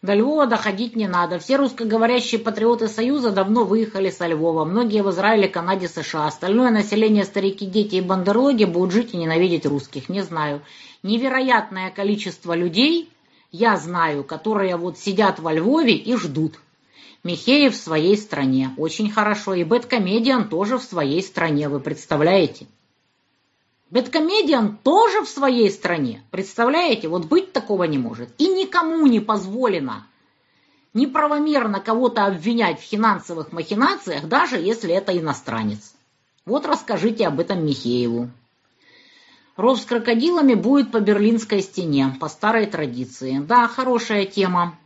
До 0.04 0.12
Львова 0.12 0.44
доходить 0.46 0.96
не 0.96 1.08
надо. 1.08 1.38
Все 1.38 1.56
русскоговорящие 1.56 2.38
патриоты 2.38 2.88
Союза 2.88 3.30
давно 3.30 3.64
выехали 3.64 4.10
со 4.10 4.26
Львова. 4.26 4.66
Многие 4.66 5.02
в 5.02 5.08
Израиле, 5.08 5.48
Канаде, 5.48 5.88
США. 5.88 6.26
Остальное 6.26 6.70
население, 6.70 7.24
старики, 7.24 7.64
дети 7.64 7.94
и 7.94 8.00
бандерлоги 8.02 8.64
будут 8.64 8.92
жить 8.92 9.14
и 9.14 9.16
ненавидеть 9.16 9.64
русских. 9.64 10.10
Не 10.10 10.20
знаю. 10.20 10.60
Невероятное 11.02 11.90
количество 11.90 12.54
людей, 12.54 13.08
я 13.50 13.78
знаю, 13.78 14.24
которые 14.24 14.76
вот 14.76 14.98
сидят 14.98 15.38
во 15.38 15.54
Львове 15.54 15.94
и 15.94 16.14
ждут. 16.16 16.56
Михеев 17.22 17.72
в 17.72 17.82
своей 17.82 18.18
стране. 18.18 18.74
Очень 18.76 19.10
хорошо. 19.10 19.54
И 19.54 19.64
Бэткомедиан 19.64 20.50
тоже 20.50 20.76
в 20.76 20.82
своей 20.82 21.22
стране. 21.22 21.70
Вы 21.70 21.80
представляете? 21.80 22.66
Бэткомедиан 23.90 24.78
тоже 24.82 25.22
в 25.22 25.28
своей 25.28 25.70
стране. 25.70 26.22
Представляете, 26.30 27.08
вот 27.08 27.26
быть 27.26 27.52
такого 27.52 27.84
не 27.84 27.98
может. 27.98 28.30
И 28.38 28.48
никому 28.48 29.06
не 29.06 29.20
позволено 29.20 30.06
неправомерно 30.94 31.80
кого-то 31.80 32.24
обвинять 32.24 32.80
в 32.80 32.84
финансовых 32.84 33.52
махинациях, 33.52 34.26
даже 34.26 34.56
если 34.56 34.94
это 34.94 35.16
иностранец. 35.18 35.94
Вот 36.46 36.66
расскажите 36.66 37.26
об 37.26 37.40
этом 37.40 37.66
Михееву. 37.66 38.30
Ров 39.56 39.78
с 39.78 39.84
крокодилами 39.84 40.54
будет 40.54 40.90
по 40.90 41.00
Берлинской 41.00 41.60
стене, 41.62 42.16
по 42.20 42.28
старой 42.28 42.66
традиции. 42.66 43.38
Да, 43.38 43.68
хорошая 43.68 44.24
тема. 44.24 44.76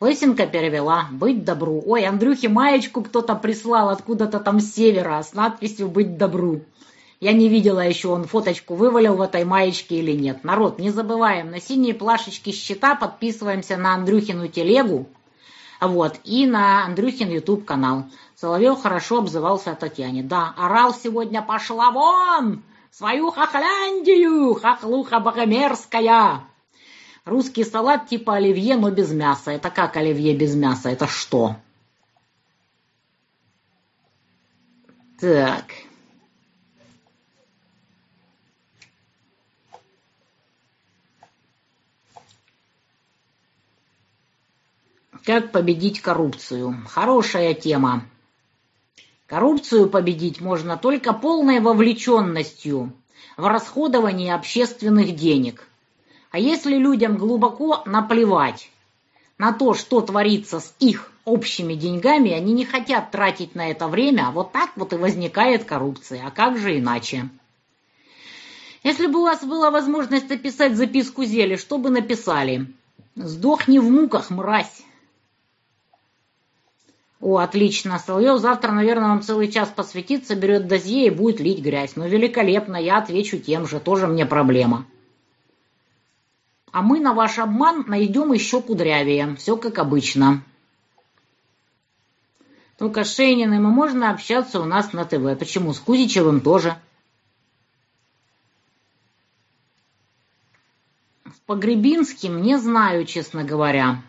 Лысенко 0.00 0.46
перевела 0.46 1.08
«Быть 1.10 1.44
добру». 1.44 1.82
Ой, 1.84 2.06
Андрюхе 2.06 2.48
маечку 2.48 3.02
кто-то 3.02 3.34
прислал 3.34 3.90
откуда-то 3.90 4.40
там 4.40 4.60
с 4.60 4.72
севера 4.72 5.22
с 5.22 5.34
надписью 5.34 5.88
«Быть 5.88 6.16
добру». 6.16 6.62
Я 7.20 7.34
не 7.34 7.50
видела 7.50 7.80
еще, 7.80 8.08
он 8.08 8.24
фоточку 8.24 8.74
вывалил 8.74 9.14
в 9.14 9.20
этой 9.20 9.44
маечке 9.44 9.96
или 9.96 10.12
нет. 10.12 10.42
Народ, 10.42 10.78
не 10.78 10.88
забываем, 10.88 11.50
на 11.50 11.60
синие 11.60 11.92
плашечки 11.92 12.50
счета 12.50 12.94
подписываемся 12.94 13.76
на 13.76 13.94
Андрюхину 13.94 14.48
телегу. 14.48 15.06
Вот, 15.82 16.18
и 16.24 16.46
на 16.46 16.86
Андрюхин 16.86 17.28
YouTube 17.28 17.66
канал. 17.66 18.06
Соловьев 18.36 18.80
хорошо 18.80 19.18
обзывался 19.18 19.72
о 19.72 19.74
Татьяне. 19.74 20.22
Да, 20.22 20.54
орал 20.56 20.94
сегодня 20.94 21.42
«Пошла 21.42 21.90
вон! 21.90 22.62
Свою 22.90 23.30
хохляндию! 23.30 24.54
Хохлуха 24.54 25.20
богомерзкая!» 25.20 26.44
Русский 27.26 27.64
салат 27.64 28.08
типа 28.08 28.36
оливье, 28.36 28.76
но 28.76 28.90
без 28.90 29.12
мяса. 29.12 29.50
Это 29.50 29.68
как 29.68 29.96
оливье 29.98 30.34
без 30.34 30.54
мяса? 30.54 30.88
Это 30.88 31.06
что? 31.06 31.56
Так... 35.20 35.66
Как 45.30 45.52
победить 45.52 46.00
коррупцию? 46.00 46.76
Хорошая 46.88 47.54
тема. 47.54 48.02
Коррупцию 49.28 49.88
победить 49.88 50.40
можно 50.40 50.76
только 50.76 51.12
полной 51.12 51.60
вовлеченностью 51.60 52.92
в 53.36 53.46
расходование 53.46 54.34
общественных 54.34 55.14
денег. 55.14 55.68
А 56.32 56.40
если 56.40 56.74
людям 56.74 57.16
глубоко 57.16 57.84
наплевать 57.86 58.72
на 59.38 59.52
то, 59.52 59.74
что 59.74 60.00
творится 60.00 60.58
с 60.58 60.74
их 60.80 61.12
общими 61.24 61.74
деньгами, 61.74 62.32
они 62.32 62.52
не 62.52 62.64
хотят 62.64 63.12
тратить 63.12 63.54
на 63.54 63.70
это 63.70 63.86
время, 63.86 64.26
а 64.26 64.30
вот 64.32 64.50
так 64.50 64.72
вот 64.74 64.92
и 64.92 64.96
возникает 64.96 65.62
коррупция. 65.62 66.26
А 66.26 66.32
как 66.32 66.58
же 66.58 66.76
иначе? 66.76 67.28
Если 68.82 69.06
бы 69.06 69.20
у 69.20 69.26
вас 69.26 69.44
была 69.44 69.70
возможность 69.70 70.28
написать 70.28 70.74
записку 70.74 71.22
Зеле, 71.22 71.56
что 71.56 71.78
бы 71.78 71.88
написали? 71.90 72.66
«Сдохни 73.14 73.78
в 73.78 73.88
муках, 73.88 74.30
мразь!» 74.30 74.82
О, 77.20 77.36
отлично, 77.36 77.98
Соловьев 77.98 78.40
завтра, 78.40 78.72
наверное, 78.72 79.08
вам 79.08 79.22
целый 79.22 79.52
час 79.52 79.68
посвятит, 79.68 80.26
соберет 80.26 80.66
дозье 80.66 81.06
и 81.06 81.10
будет 81.10 81.38
лить 81.38 81.60
грязь. 81.60 81.94
Ну, 81.94 82.08
великолепно, 82.08 82.76
я 82.76 82.96
отвечу 82.96 83.38
тем 83.38 83.66
же, 83.66 83.78
тоже 83.78 84.06
мне 84.06 84.24
проблема. 84.24 84.86
А 86.72 86.80
мы 86.80 86.98
на 86.98 87.12
ваш 87.12 87.38
обман 87.38 87.84
найдем 87.86 88.32
еще 88.32 88.62
кудрявее, 88.62 89.36
все 89.36 89.56
как 89.58 89.78
обычно. 89.78 90.42
Только 92.78 93.04
с 93.04 93.14
Шейниным 93.14 93.66
и 93.66 93.70
можно 93.70 94.10
общаться 94.10 94.58
у 94.58 94.64
нас 94.64 94.94
на 94.94 95.04
ТВ. 95.04 95.38
Почему? 95.38 95.74
С 95.74 95.80
Кузичевым 95.80 96.40
тоже. 96.40 96.80
С 101.26 101.38
Погребинским 101.44 102.40
не 102.40 102.56
знаю, 102.56 103.04
честно 103.04 103.44
говоря. 103.44 104.02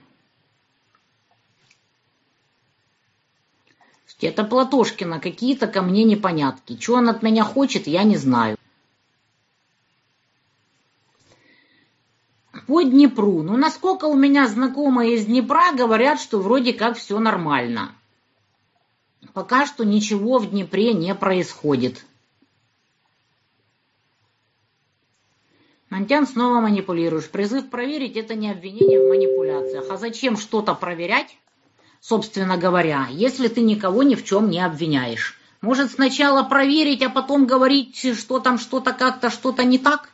Это 4.27 4.43
Платошкина, 4.43 5.19
какие-то 5.19 5.67
ко 5.67 5.81
мне 5.81 6.03
непонятки. 6.03 6.75
Чего 6.75 6.97
он 6.97 7.09
от 7.09 7.23
меня 7.23 7.43
хочет, 7.43 7.87
я 7.87 8.03
не 8.03 8.17
знаю. 8.17 8.57
По 12.67 12.83
Днепру. 12.83 13.41
Ну, 13.41 13.57
насколько 13.57 14.05
у 14.05 14.15
меня 14.15 14.47
знакомые 14.47 15.15
из 15.15 15.25
Днепра 15.25 15.73
говорят, 15.73 16.21
что 16.21 16.39
вроде 16.39 16.73
как 16.73 16.97
все 16.97 17.19
нормально. 17.19 17.93
Пока 19.33 19.65
что 19.65 19.83
ничего 19.83 20.37
в 20.37 20.49
Днепре 20.49 20.93
не 20.93 21.13
происходит. 21.15 22.05
Монтян 25.89 26.25
снова 26.25 26.61
манипулируешь. 26.61 27.29
Призыв 27.29 27.69
проверить– 27.69 28.15
это 28.15 28.35
не 28.35 28.49
обвинение 28.49 29.03
в 29.03 29.09
манипуляциях. 29.09 29.89
А 29.89 29.97
зачем 29.97 30.37
что-то 30.37 30.73
проверять? 30.73 31.37
Собственно 32.01 32.57
говоря, 32.57 33.07
если 33.09 33.47
ты 33.47 33.61
никого 33.61 34.03
ни 34.03 34.15
в 34.15 34.25
чем 34.25 34.49
не 34.49 34.59
обвиняешь. 34.59 35.37
Может, 35.61 35.91
сначала 35.91 36.43
проверить, 36.43 37.03
а 37.03 37.09
потом 37.09 37.45
говорить, 37.45 38.17
что 38.17 38.39
там 38.39 38.57
что-то 38.57 38.93
как-то, 38.93 39.29
что-то 39.29 39.63
не 39.63 39.77
так? 39.77 40.09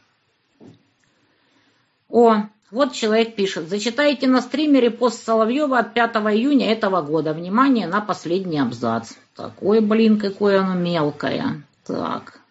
О, 2.10 2.44
вот 2.70 2.92
человек 2.94 3.36
пишет. 3.36 3.70
Зачитайте 3.70 4.28
на 4.28 4.42
стримере 4.42 4.92
пост 4.92 5.24
Соловьева 5.24 5.80
от 5.80 5.94
5 5.94 6.16
июня 6.34 6.72
этого 6.72 7.02
года. 7.02 7.34
Внимание 7.34 7.88
на 7.88 8.02
последний 8.02 8.60
абзац. 8.60 9.14
Такой, 9.36 9.80
блин, 9.80 10.20
какое 10.20 10.62
оно 10.62 10.74
мелкое. 10.74 11.64
Так. 11.86 12.42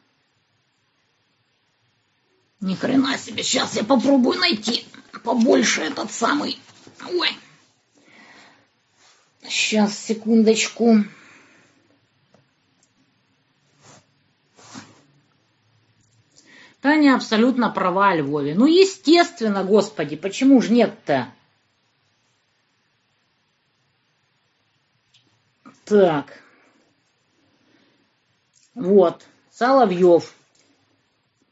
Ни 2.60 2.74
хрена 2.74 3.18
себе, 3.18 3.42
сейчас 3.42 3.76
я 3.76 3.84
попробую 3.84 4.38
найти 4.38 4.86
побольше 5.22 5.82
этот 5.82 6.10
самый. 6.10 6.58
Ой. 7.06 7.36
Сейчас, 9.48 9.98
секундочку. 9.98 11.04
Таня 16.80 17.16
абсолютно 17.16 17.70
права 17.70 18.14
Львове. 18.14 18.54
Ну, 18.54 18.66
естественно, 18.66 19.64
господи, 19.64 20.16
почему 20.16 20.60
же 20.60 20.72
нет-то? 20.72 21.32
Так. 25.84 26.42
Вот. 28.74 29.24
Соловьев. 29.50 30.34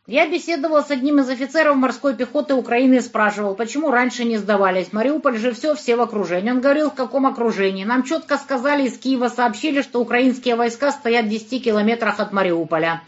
Я 0.07 0.29
беседовал 0.29 0.85
с 0.85 0.91
одним 0.91 1.21
из 1.21 1.31
офицеров 1.31 1.77
морской 1.77 2.15
пехоты 2.15 2.53
Украины 2.53 2.97
и 2.97 3.01
спрашивал, 3.01 3.55
почему 3.55 3.91
раньше 3.91 4.25
не 4.25 4.37
сдавались. 4.37 4.93
Мариуполь 4.93 5.39
же 5.39 5.53
все, 5.53 5.75
все 5.75 5.97
в 5.97 6.03
окружении. 6.03 6.51
Он 6.51 6.61
говорил, 6.61 6.91
в 6.91 6.95
каком 6.95 7.25
окружении. 7.25 7.87
Нам 7.87 8.03
четко 8.03 8.37
сказали 8.37 8.87
из 8.87 8.99
Киева, 8.99 9.29
сообщили, 9.29 9.81
что 9.81 10.03
украинские 10.03 10.57
войска 10.57 10.93
стоят 10.93 11.25
в 11.25 11.31
10 11.31 11.65
километрах 11.65 12.21
от 12.21 12.35
Мариуполя. 12.35 13.01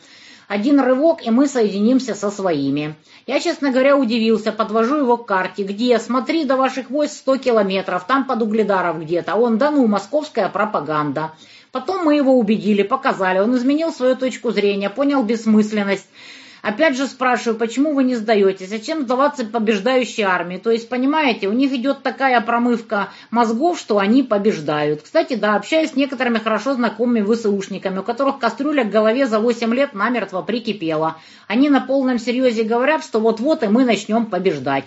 Один 0.49 0.81
рывок, 0.81 1.23
и 1.23 1.31
мы 1.31 1.49
соединимся 1.49 2.15
со 2.15 2.31
своими. 2.31 2.95
Я, 3.27 3.41
честно 3.41 3.73
говоря, 3.73 3.95
удивился, 3.99 4.51
подвожу 4.51 4.97
его 4.97 5.19
к 5.19 5.27
карте. 5.27 5.65
Где? 5.65 5.99
Смотри, 5.99 6.47
до 6.47 6.57
ваших 6.57 6.89
войск 6.89 7.13
100 7.17 7.37
километров, 7.37 8.07
там 8.07 8.25
под 8.25 8.41
Угледаров 8.41 9.03
где-то. 9.03 9.35
Он, 9.35 9.59
да 9.59 9.71
ну, 9.71 9.87
московская 9.87 10.49
пропаганда. 10.49 11.33
Потом 11.73 12.07
мы 12.07 12.17
его 12.17 12.39
убедили, 12.39 12.83
показали. 12.83 13.39
Он 13.41 13.55
изменил 13.55 13.93
свою 13.93 14.17
точку 14.17 14.51
зрения, 14.51 14.89
понял 14.89 15.23
бессмысленность. 15.23 16.07
Опять 16.67 16.97
же 16.97 17.07
спрашиваю, 17.07 17.57
почему 17.57 17.95
вы 17.95 18.03
не 18.03 18.17
сдаетесь? 18.17 18.71
Зачем 18.71 19.03
сдаваться 19.03 19.45
побеждающей 19.45 20.25
армии? 20.25 20.57
То 20.57 20.73
есть, 20.73 20.89
понимаете, 20.89 21.47
у 21.47 21.53
них 21.53 21.73
идет 21.73 22.03
такая 22.03 22.41
промывка 22.41 23.11
мозгов, 23.31 23.79
что 23.79 23.99
они 23.99 24.25
побеждают. 24.25 25.03
Кстати, 25.03 25.35
да, 25.35 25.55
общаюсь 25.55 25.93
с 25.93 25.95
некоторыми 25.95 26.39
хорошо 26.39 26.75
знакомыми 26.75 27.23
ВСУшниками, 27.23 27.99
у 27.99 28.03
которых 28.03 28.41
кастрюля 28.41 28.83
к 28.83 28.91
голове 28.91 29.29
за 29.29 29.39
8 29.39 29.73
лет 29.75 29.95
намертво 29.95 30.43
прикипела. 30.43 31.19
Они 31.47 31.69
на 31.69 31.81
полном 31.81 32.19
серьезе 32.19 32.65
говорят, 32.65 33.05
что 33.05 33.21
вот-вот 33.21 33.63
и 33.63 33.69
мы 33.69 33.85
начнем 33.85 34.27
побеждать. 34.27 34.87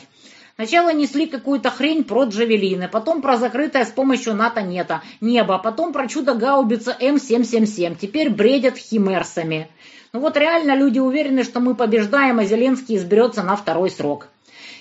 Сначала 0.59 0.91
несли 0.91 1.27
какую-то 1.27 1.71
хрень 1.71 2.03
про 2.03 2.25
джавелины, 2.25 2.89
потом 2.89 3.21
про 3.21 3.37
закрытое 3.37 3.85
с 3.85 3.91
помощью 3.91 4.33
НАТО-нето 4.35 5.01
небо, 5.21 5.57
потом 5.57 5.93
про 5.93 6.09
чудо-гаубица 6.09 6.97
М777, 6.99 7.95
теперь 7.95 8.29
бредят 8.29 8.75
химерсами. 8.75 9.69
Ну 10.11 10.21
вот 10.21 10.37
реально 10.37 10.75
люди 10.75 10.97
уверены, 10.97 11.43
что 11.43 11.59
мы 11.59 11.75
побеждаем, 11.75 12.39
а 12.39 12.45
Зеленский 12.45 12.97
изберется 12.97 13.43
на 13.43 13.55
второй 13.55 13.91
срок. 13.91 14.27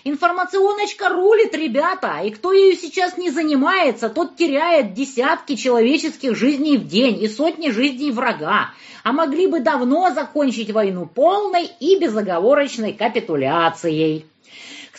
Информационочка 0.04 1.10
рулит, 1.10 1.54
ребята, 1.54 2.20
и 2.24 2.30
кто 2.30 2.52
ею 2.52 2.76
сейчас 2.76 3.18
не 3.18 3.30
занимается, 3.30 4.08
тот 4.08 4.36
теряет 4.36 4.94
десятки 4.94 5.54
человеческих 5.54 6.34
жизней 6.34 6.78
в 6.78 6.86
день 6.86 7.22
и 7.22 7.28
сотни 7.28 7.70
жизней 7.70 8.10
врага, 8.10 8.70
а 9.04 9.12
могли 9.12 9.48
бы 9.48 9.60
давно 9.60 10.10
закончить 10.10 10.70
войну 10.70 11.04
полной 11.04 11.68
и 11.78 11.98
безоговорочной 11.98 12.94
капитуляцией. 12.94 14.24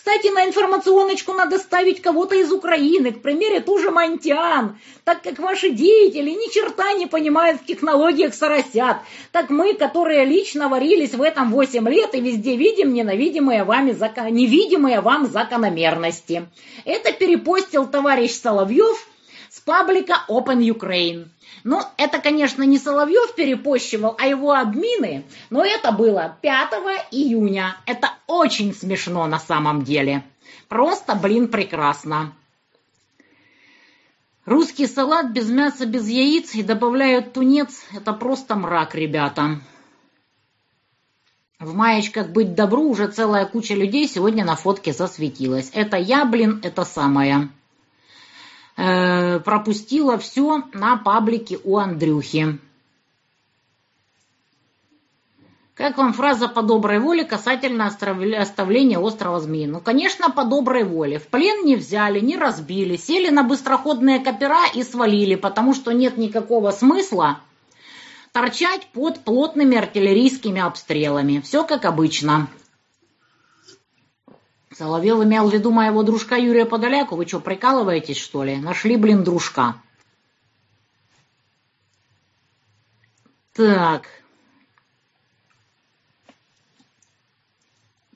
Кстати, 0.10 0.34
на 0.34 0.45
информационочку 0.45 1.34
надо 1.34 1.60
ставить 1.60 2.02
кого-то 2.02 2.34
из 2.34 2.52
Украины, 2.52 3.11
к 3.11 3.22
примеру, 3.22 3.61
ту 3.61 3.77
же 3.77 3.91
Монтян, 3.91 4.80
так 5.03 5.22
как 5.22 5.38
ваши 5.38 5.69
деятели 5.69 6.31
ни 6.31 6.52
черта 6.52 6.94
не 6.94 7.06
понимают 7.06 7.61
в 7.61 7.65
технологиях 7.65 8.34
соросят, 8.34 8.98
так 9.31 9.52
мы, 9.52 9.76
которые 9.76 10.26
лично 10.26 10.68
варились 10.68 11.14
в 11.14 11.22
этом 11.22 11.52
8 11.52 11.88
лет 11.88 12.15
и 12.15 12.22
везде 12.22 12.56
видим 12.56 12.91
ненавидимые 12.91 13.64
вами, 13.64 13.91
закон... 13.91 14.34
невидимые 14.34 15.02
вам 15.02 15.27
закономерности. 15.27 16.48
Это 16.86 17.11
перепостил 17.11 17.86
товарищ 17.86 18.31
Соловьев 18.31 19.07
с 19.50 19.60
паблика 19.60 20.24
Open 20.30 20.60
Ukraine. 20.60 21.28
Ну, 21.64 21.82
это, 21.98 22.20
конечно, 22.20 22.64
не 22.64 22.78
Соловьев 22.78 23.36
перепощивал, 23.36 24.16
а 24.20 24.28
его 24.28 24.52
админы, 24.52 25.26
но 25.50 25.66
это 25.66 25.92
было 25.92 26.38
5 26.42 26.72
июня. 27.12 27.76
Это 27.86 28.14
очень 28.28 28.74
смешно 28.74 29.28
на 29.28 29.40
самом 29.40 29.84
деле. 29.84 30.24
Просто, 30.68 31.16
блин, 31.16 31.48
прекрасно. 31.48 32.34
Русский 34.46 34.88
салат 34.88 35.32
без 35.32 35.50
мяса, 35.50 35.86
без 35.86 36.08
яиц 36.08 36.56
и 36.56 36.64
добавляют 36.64 37.34
тунец. 37.34 37.84
Это 37.94 38.14
просто 38.14 38.56
мрак, 38.56 38.96
ребята. 38.96 39.60
В 41.60 41.76
маечках 41.76 42.30
«Быть 42.30 42.56
добру» 42.56 42.90
уже 42.90 43.10
целая 43.10 43.46
куча 43.46 43.76
людей 43.76 44.08
сегодня 44.08 44.46
на 44.46 44.56
фотке 44.56 44.94
засветилась. 44.94 45.70
Это 45.74 45.98
я, 45.98 46.24
блин, 46.26 46.62
это 46.64 46.86
самое. 46.86 47.50
Э, 48.82 49.42
пропустила 49.42 50.18
все 50.18 50.64
на 50.72 50.96
паблике 50.96 51.60
у 51.66 51.78
Андрюхи. 51.78 52.58
Как 55.74 55.98
вам 55.98 56.14
фраза 56.14 56.48
по 56.48 56.62
доброй 56.62 57.00
воле 57.00 57.26
касательно 57.26 57.88
оставления 57.88 58.98
острова 58.98 59.42
Змеи? 59.42 59.66
Ну, 59.66 59.82
конечно, 59.82 60.30
по 60.30 60.46
доброй 60.46 60.86
воле. 60.86 61.20
В 61.20 61.28
плен 61.28 61.66
не 61.66 61.76
взяли, 61.76 62.22
не 62.22 62.38
разбили, 62.38 62.96
сели 62.96 63.30
на 63.30 63.44
быстроходные 63.44 64.20
копера 64.20 64.66
и 64.74 64.84
свалили, 64.84 65.36
потому 65.36 65.74
что 65.74 65.92
нет 65.92 66.18
никакого 66.18 66.72
смысла 66.72 67.42
торчать 68.32 68.88
под 68.94 69.20
плотными 69.26 69.78
артиллерийскими 69.78 70.62
обстрелами. 70.62 71.42
Все 71.42 71.66
как 71.66 71.84
обычно. 71.84 72.48
Соловьев 74.80 75.22
имел 75.22 75.50
в 75.50 75.54
виду 75.54 75.72
моего 75.72 76.04
дружка 76.04 76.38
Юрия 76.38 76.66
Подоляку. 76.66 77.18
Вы 77.18 77.28
что, 77.28 77.42
прикалываетесь, 77.42 78.16
что 78.16 78.46
ли? 78.46 78.56
Нашли, 78.56 78.96
блин, 78.96 79.26
дружка. 79.26 79.76
Так. 83.54 84.08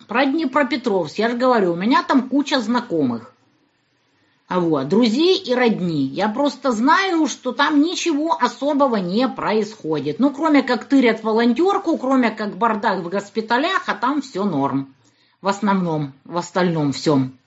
Про 0.07 0.25
Днепропетровск. 0.25 1.17
Я 1.17 1.31
же 1.31 1.35
говорю, 1.35 1.73
у 1.73 1.75
меня 1.75 2.01
там 2.01 2.29
куча 2.29 2.61
знакомых. 2.61 3.33
А 4.47 4.61
вот, 4.61 4.87
друзей 4.87 5.39
и 5.39 5.53
родни. 5.53 6.05
Я 6.05 6.29
просто 6.29 6.71
знаю, 6.71 7.27
что 7.27 7.51
там 7.51 7.81
ничего 7.81 8.37
особого 8.41 8.95
не 8.95 9.27
происходит. 9.27 10.17
Ну, 10.19 10.29
кроме 10.31 10.63
как 10.63 10.85
тырят 10.85 11.23
волонтерку, 11.23 11.97
кроме 11.97 12.31
как 12.31 12.55
бардак 12.55 12.99
в 12.99 13.09
госпиталях, 13.09 13.83
а 13.87 13.95
там 13.95 14.21
все 14.21 14.45
норм 14.45 14.93
в 15.43 15.49
основном, 15.49 16.13
в 16.23 16.37
остальном 16.37 16.93
всем. 16.93 17.37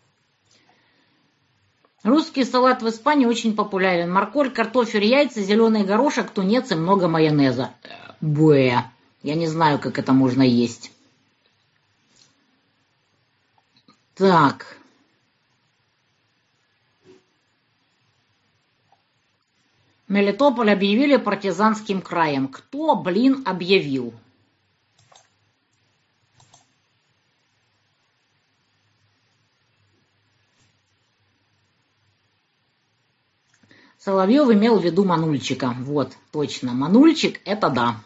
Русский 2.02 2.44
салат 2.44 2.82
в 2.82 2.88
Испании 2.90 3.24
очень 3.24 3.56
популярен. 3.56 4.12
Морковь, 4.12 4.52
картофель, 4.52 5.06
яйца, 5.06 5.40
зеленый 5.40 5.82
горошек, 5.82 6.30
тунец 6.30 6.70
и 6.70 6.74
много 6.74 7.08
майонеза. 7.08 7.72
Буэ. 8.20 8.82
Я 9.22 9.34
не 9.34 9.46
знаю, 9.46 9.78
как 9.78 9.98
это 9.98 10.12
можно 10.12 10.42
есть. 10.42 10.92
Так. 14.14 14.76
Мелитополь 20.06 20.70
объявили 20.70 21.16
партизанским 21.16 22.02
краем. 22.02 22.48
Кто, 22.48 22.94
блин, 22.94 23.42
объявил? 23.46 24.12
Соловьев 34.06 34.48
имел 34.52 34.78
в 34.78 34.84
виду 34.84 35.04
Манульчика. 35.04 35.74
Вот, 35.80 36.12
точно. 36.30 36.72
Манульчик– 36.74 37.40
это 37.44 37.70
да. 37.70 37.96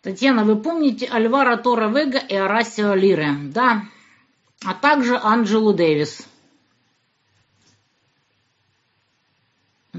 Татьяна, 0.00 0.42
вы 0.44 0.56
помните 0.56 1.06
Альвара 1.06 1.56
Тора 1.56 1.88
Вега 1.88 2.18
и 2.18 2.34
Арасио 2.34 2.94
Лире? 2.94 3.32
Да. 3.54 3.84
А 4.64 4.74
также 4.74 5.16
Анджелу 5.16 5.72
Дэвис. 5.72 6.26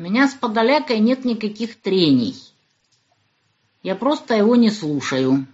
Меня 0.04 0.28
с 0.28 0.34
Подолякой 0.34 1.00
нет 1.00 1.24
никаких 1.24 1.80
трений. 1.80 2.36
Я 3.84 3.96
просто 3.96 4.36
его 4.36 4.58
не 4.58 4.70
слушаю. 4.70 5.48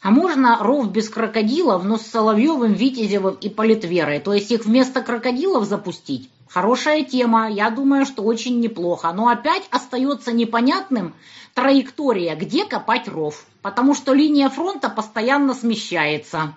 А 0.00 0.10
можно 0.10 0.58
ров 0.62 0.90
без 0.90 1.10
крокодилов, 1.10 1.84
но 1.84 1.98
с 1.98 2.06
Соловьевым, 2.06 2.72
Витязевым 2.72 3.34
и 3.34 3.50
Политверой? 3.50 4.20
То 4.20 4.32
есть 4.32 4.50
их 4.50 4.64
вместо 4.64 5.02
крокодилов 5.02 5.66
запустить? 5.66 6.30
Хорошая 6.48 7.04
тема, 7.04 7.50
я 7.50 7.68
думаю, 7.68 8.06
что 8.06 8.22
очень 8.22 8.60
неплохо. 8.60 9.12
Но 9.12 9.28
опять 9.28 9.64
остается 9.70 10.32
непонятным 10.32 11.14
траектория, 11.52 12.34
где 12.34 12.64
копать 12.64 13.08
ров. 13.08 13.44
Потому 13.60 13.94
что 13.94 14.14
линия 14.14 14.48
фронта 14.48 14.88
постоянно 14.88 15.52
смещается. 15.52 16.56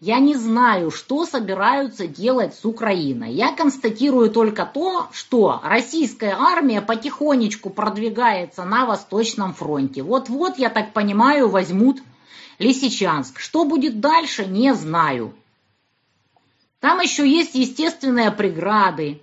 Я 0.00 0.18
не 0.18 0.34
знаю, 0.34 0.90
что 0.90 1.24
собираются 1.24 2.06
делать 2.06 2.54
с 2.54 2.64
Украиной. 2.64 3.32
Я 3.32 3.52
констатирую 3.54 4.30
только 4.30 4.66
то, 4.66 5.08
что 5.12 5.60
российская 5.62 6.36
армия 6.38 6.82
потихонечку 6.82 7.70
продвигается 7.70 8.64
на 8.64 8.86
Восточном 8.86 9.54
фронте. 9.54 10.02
Вот-вот, 10.02 10.58
я 10.58 10.68
так 10.68 10.92
понимаю, 10.92 11.48
возьмут 11.48 12.02
Лисичанск. 12.58 13.38
Что 13.38 13.64
будет 13.64 14.00
дальше, 14.00 14.46
не 14.46 14.74
знаю. 14.74 15.32
Там 16.80 17.00
еще 17.00 17.26
есть 17.26 17.54
естественные 17.54 18.30
преграды, 18.30 19.22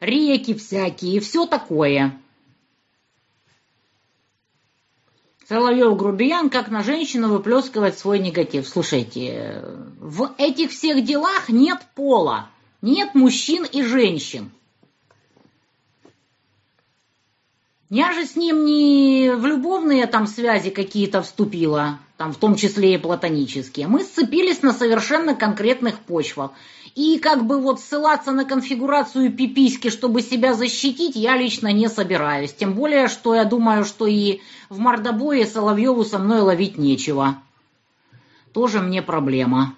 реки 0.00 0.54
всякие 0.54 1.16
и 1.16 1.20
все 1.20 1.46
такое. 1.46 2.18
Соловьев 5.48 5.96
грубиян, 5.96 6.50
как 6.50 6.70
на 6.70 6.82
женщину 6.82 7.28
выплескивать 7.28 7.96
свой 7.98 8.18
негатив. 8.18 8.66
Слушайте, 8.66 9.62
в 10.00 10.34
этих 10.38 10.70
всех 10.72 11.04
делах 11.04 11.48
нет 11.48 11.78
пола, 11.94 12.50
нет 12.82 13.14
мужчин 13.14 13.64
и 13.64 13.82
женщин. 13.82 14.50
Я 17.88 18.12
же 18.12 18.26
с 18.26 18.34
ним 18.34 18.64
не 18.64 19.30
в 19.36 19.46
любовные 19.46 20.08
там 20.08 20.26
связи 20.26 20.70
какие-то 20.70 21.22
вступила, 21.22 22.00
там 22.16 22.32
в 22.32 22.38
том 22.38 22.56
числе 22.56 22.94
и 22.94 22.98
платонические. 22.98 23.86
Мы 23.86 24.02
сцепились 24.02 24.62
на 24.62 24.72
совершенно 24.72 25.36
конкретных 25.36 26.00
почвах. 26.00 26.50
И 26.96 27.18
как 27.18 27.46
бы 27.46 27.60
вот 27.60 27.78
ссылаться 27.78 28.32
на 28.32 28.46
конфигурацию 28.46 29.30
пиписьки, 29.30 29.90
чтобы 29.90 30.22
себя 30.22 30.54
защитить, 30.54 31.14
я 31.14 31.36
лично 31.36 31.70
не 31.70 31.90
собираюсь. 31.90 32.54
Тем 32.54 32.72
более, 32.72 33.08
что 33.08 33.34
я 33.34 33.44
думаю, 33.44 33.84
что 33.84 34.06
и 34.06 34.40
в 34.70 34.78
мордобое 34.78 35.44
Соловьеву 35.44 36.04
со 36.04 36.18
мной 36.18 36.40
ловить 36.40 36.78
нечего. 36.78 37.36
Тоже 38.54 38.80
мне 38.80 39.02
проблема. 39.02 39.76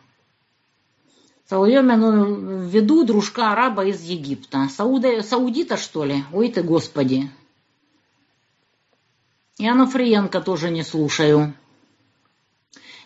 Соловьев 1.48 1.82
ну, 1.82 2.24
в 2.24 2.68
виду 2.68 3.04
дружка 3.04 3.50
араба 3.50 3.84
из 3.84 4.00
Египта. 4.00 4.68
Сауда, 4.70 5.20
саудита, 5.24 5.76
что 5.76 6.04
ли? 6.04 6.22
Ой 6.32 6.52
ты, 6.52 6.62
господи. 6.62 7.28
И 9.56 9.66
Анафриенко 9.66 10.40
тоже 10.40 10.70
не 10.70 10.84
слушаю. 10.84 11.52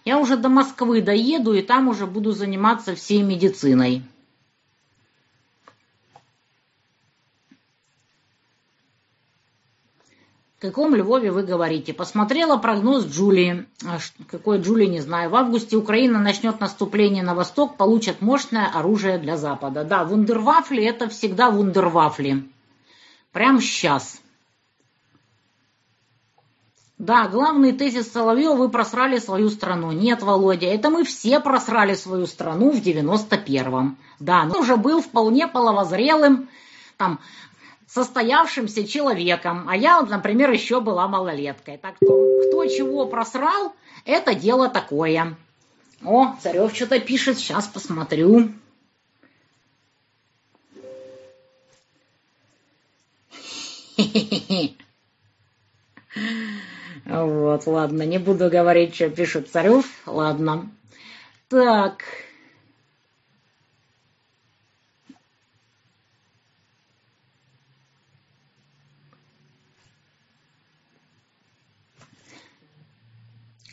Я 0.04 0.18
уже 0.18 0.36
до 0.36 0.48
Москвы 0.48 1.00
доеду, 1.00 1.52
и 1.52 1.62
там 1.62 1.88
уже 1.88 2.06
буду 2.06 2.32
заниматься 2.32 2.94
всей 2.94 3.22
медициной. 3.22 4.02
В 10.56 10.64
каком 10.64 10.94
Львове 10.94 11.32
вы 11.32 11.42
говорите? 11.42 11.92
Посмотрела 11.92 12.56
прогноз 12.56 13.04
Джулии. 13.06 13.66
А 13.84 13.98
какой 14.28 14.60
Джулии, 14.60 14.86
не 14.86 15.00
знаю. 15.00 15.28
В 15.28 15.34
августе 15.34 15.76
Украина 15.76 16.20
начнет 16.20 16.60
наступление 16.60 17.24
на 17.24 17.34
восток, 17.34 17.76
получат 17.76 18.20
мощное 18.20 18.70
оружие 18.72 19.18
для 19.18 19.36
Запада. 19.36 19.82
Да, 19.82 20.04
вундервафли 20.04 20.84
это 20.84 21.08
всегда 21.08 21.50
вундервафли. 21.50 22.48
Прям 23.32 23.60
сейчас. 23.60 24.21
Да, 27.02 27.26
главный 27.26 27.72
тезис 27.72 28.12
Соловьева– 28.12 28.54
вы 28.54 28.68
просрали 28.68 29.18
свою 29.18 29.50
страну. 29.50 29.90
Нет, 29.90 30.22
Володя, 30.22 30.68
это 30.68 30.88
мы 30.88 31.02
все 31.02 31.40
просрали 31.40 31.94
свою 31.94 32.28
страну 32.28 32.70
в 32.70 32.76
91-м. 32.76 33.98
Да, 34.20 34.44
но 34.44 34.60
уже 34.60 34.76
был 34.76 35.02
вполне 35.02 35.48
половозрелым, 35.48 36.48
там, 36.98 37.18
состоявшимся 37.88 38.86
человеком. 38.86 39.66
А 39.68 39.76
я, 39.76 40.00
например, 40.02 40.52
еще 40.52 40.80
была 40.80 41.08
малолеткой. 41.08 41.76
Так 41.76 41.96
что 41.96 42.06
кто 42.46 42.66
чего 42.66 43.04
просрал, 43.06 43.72
это 44.04 44.36
дело 44.36 44.68
такое. 44.68 45.36
О, 46.04 46.36
Царев 46.40 46.72
что-то 46.72 47.00
пишет, 47.00 47.36
сейчас 47.36 47.66
посмотрю. 47.66 48.52
Хе-хе-хе. 53.96 54.41
Вот, 57.04 57.66
ладно, 57.66 58.02
не 58.04 58.18
буду 58.18 58.48
говорить, 58.48 58.94
что 58.94 59.10
пишет 59.10 59.50
Царев. 59.50 59.86
Ладно. 60.06 60.70
Так. 61.48 62.04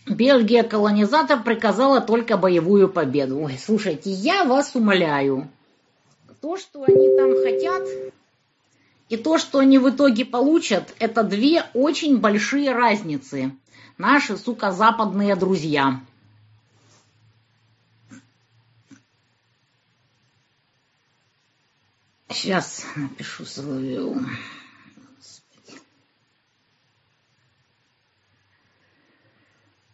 Бельгия 0.07 0.63
колонизатор 0.63 1.43
приказала 1.43 2.01
только 2.01 2.35
боевую 2.35 2.89
победу. 2.89 3.39
Ой, 3.41 3.57
слушайте, 3.57 4.09
я 4.09 4.43
вас 4.43 4.75
умоляю. 4.75 5.47
То, 6.41 6.57
что 6.57 6.83
они 6.83 7.15
там 7.15 7.35
хотят, 7.43 7.83
и 9.09 9.17
то, 9.17 9.39
что 9.39 9.59
они 9.59 9.79
в 9.79 9.89
итоге 9.89 10.23
получат, 10.23 10.95
это 10.99 11.23
две 11.23 11.63
очень 11.73 12.19
большие 12.19 12.71
разницы. 12.71 13.51
Наши, 13.97 14.37
сука, 14.37 14.71
западные 14.71 15.35
друзья. 15.35 15.99
Сейчас 22.29 22.85
напишу 22.95 23.45
Соловьеву. 23.45 24.21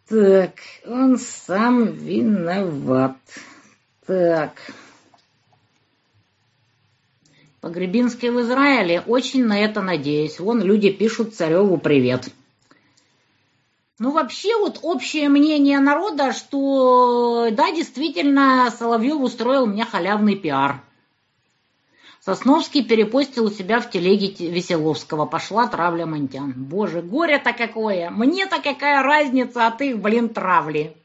Так, 0.07 0.59
он 0.85 1.17
сам 1.17 1.85
виноват. 1.85 3.17
Так. 4.05 4.59
Погребинский 7.65 8.29
в 8.29 8.39
Израиле, 8.41 9.01
очень 9.07 9.43
на 9.43 9.57
это 9.57 9.81
надеюсь. 9.81 10.39
Вон 10.39 10.61
люди 10.61 10.91
пишут 10.91 11.33
цареву 11.33 11.79
привет. 11.79 12.29
Ну, 13.97 14.11
вообще, 14.11 14.55
вот 14.59 14.77
общее 14.83 15.29
мнение 15.29 15.79
народа, 15.79 16.31
что 16.31 17.49
да, 17.51 17.71
действительно, 17.71 18.69
Соловьев 18.69 19.19
устроил 19.19 19.65
мне 19.65 19.83
халявный 19.83 20.35
пиар. 20.35 20.83
Сосновский 22.19 22.85
перепостил 22.85 23.45
у 23.45 23.49
себя 23.49 23.79
в 23.79 23.89
телеге 23.89 24.47
Веселовского. 24.47 25.25
Пошла 25.25 25.67
травля 25.67 26.05
Монтян. 26.05 26.53
Боже, 26.55 27.01
горе-то 27.01 27.51
какое! 27.51 28.11
Мне-то 28.11 28.61
какая 28.61 29.01
разница 29.01 29.65
от 29.65 29.81
их, 29.81 29.97
блин, 29.97 30.29
травли? 30.29 30.95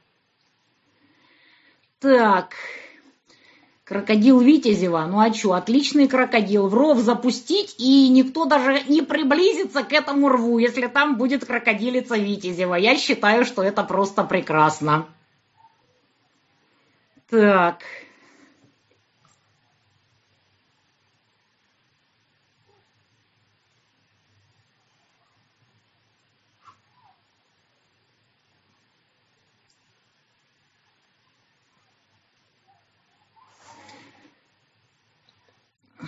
Так, 2.00 2.54
Крокодил 3.90 4.38
Витязева, 4.38 5.04
ну 5.10 5.18
а 5.18 5.34
что, 5.34 5.54
отличный 5.54 6.06
крокодил. 6.06 6.68
В 6.68 6.74
ров 6.74 6.98
запустить, 6.98 7.74
и 7.76 8.08
никто 8.08 8.44
даже 8.44 8.84
не 8.84 9.02
приблизится 9.02 9.82
к 9.82 9.92
этому 9.92 10.28
рву, 10.28 10.58
если 10.58 10.86
там 10.86 11.16
будет 11.16 11.44
крокодилица 11.44 12.16
Витязева. 12.16 12.76
Я 12.76 12.96
считаю, 12.96 13.44
что 13.44 13.64
это 13.64 13.82
просто 13.82 14.22
прекрасно. 14.22 15.08
Так, 17.30 17.82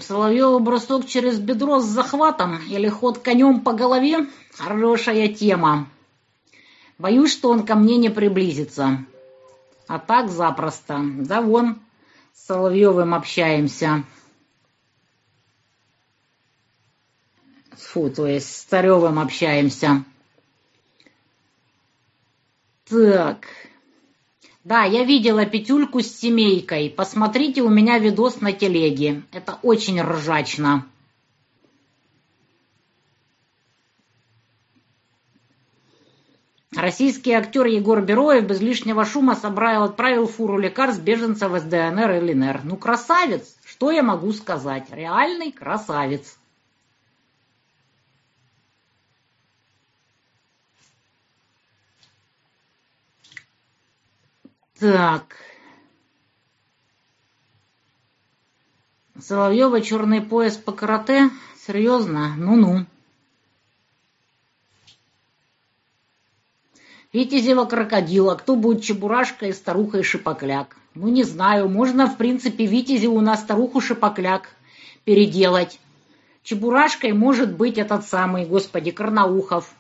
Соловьеву 0.03 0.59
бросок 0.59 1.07
через 1.07 1.39
бедро 1.39 1.81
с 1.81 1.85
захватом 1.85 2.61
или 2.69 2.89
ход 2.89 3.19
конем 3.19 3.61
по 3.61 3.73
голове– 3.73 4.27
хорошая 4.55 5.29
тема. 5.29 5.89
Боюсь, 6.99 7.33
что 7.33 7.51
он 7.51 7.65
ко 7.65 7.75
мне 7.75 7.97
не 7.97 8.11
приблизится. 8.11 9.05
А 9.87 9.99
так 9.99 10.31
запросто. 10.31 11.01
Да 11.03 11.43
вон, 11.43 11.81
с 12.35 12.47
Соловьевым 12.47 13.15
общаемся. 13.15 14.05
Фу, 17.77 18.11
то 18.11 18.27
есть 18.27 18.55
с 18.55 18.63
Царевым 18.65 19.19
общаемся. 19.19 20.05
Так... 22.89 23.47
Да, 24.65 24.85
я 24.85 25.03
видела 25.03 25.45
петюльку 25.45 26.01
с 26.01 26.07
семейкой. 26.07 26.89
Посмотрите 26.89 27.63
у 27.63 27.69
меня 27.69 27.99
видос 27.99 28.41
на 28.41 28.53
телеге. 28.53 29.23
Это 29.33 29.59
очень 29.63 30.01
ржачно. 30.01 30.87
Российский 36.75 37.33
актер 37.33 37.67
Егор 37.67 38.01
Бероев 38.01 38.45
без 38.45 38.61
лишнего 38.61 39.05
шума 39.05 39.35
собрал, 39.35 39.85
отправил 39.85 40.27
фуру 40.27 40.59
лекарств 40.59 41.03
беженцев 41.03 41.53
из 41.55 41.65
ДНР 41.65 42.13
и 42.13 42.33
ЛНР. 42.33 42.61
Ну, 42.65 42.77
красавец! 42.77 43.57
Что 43.65 43.91
я 43.91 44.03
могу 44.03 44.33
сказать? 44.33 44.87
Реальный 44.91 45.53
красавец. 45.53 46.39
Так. 54.83 55.37
Соловьева 59.17 59.81
черный 59.81 60.21
пояс 60.21 60.57
по 60.57 60.73
карате? 60.73 61.31
Серьезно? 61.65 62.35
Ну-ну. 62.37 62.87
Витязева 67.13 67.67
крокодила. 67.67 68.35
Кто 68.35 68.57
будет 68.57 68.83
чебурашка 68.83 69.47
и 69.47 69.53
старуха 69.53 69.99
и 69.99 70.03
шипокляк? 70.03 70.77
Ну, 70.97 71.07
не 71.07 71.23
знаю. 71.23 71.69
Можно, 71.69 72.09
в 72.09 72.17
принципе, 72.17 72.67
Витязеву 72.67 73.21
на 73.21 73.37
старуху 73.37 73.81
шипокляк 73.81 74.49
переделать. 75.05 75.79
Чебурашкой 76.43 77.13
может 77.13 77.55
быть 77.55 77.79
этот 77.79 78.05
самый, 78.05 78.47
господи, 78.47 78.91
Карнаухов. 78.91 79.73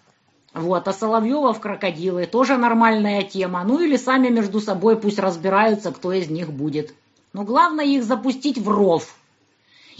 Вот, 0.54 0.86
а 0.86 0.92
Соловьева 0.92 1.54
в 1.54 1.60
крокодилы 1.60 2.26
тоже 2.26 2.58
нормальная 2.58 3.22
тема. 3.22 3.64
Ну 3.64 3.80
или 3.80 3.96
сами 3.96 4.28
между 4.28 4.60
собой 4.60 5.00
пусть 5.00 5.18
разбираются, 5.18 5.92
кто 5.92 6.12
из 6.12 6.28
них 6.28 6.52
будет. 6.52 6.94
Но 7.32 7.44
главное 7.44 7.86
их 7.86 8.04
запустить 8.04 8.58
в 8.58 8.68
ров 8.68 9.16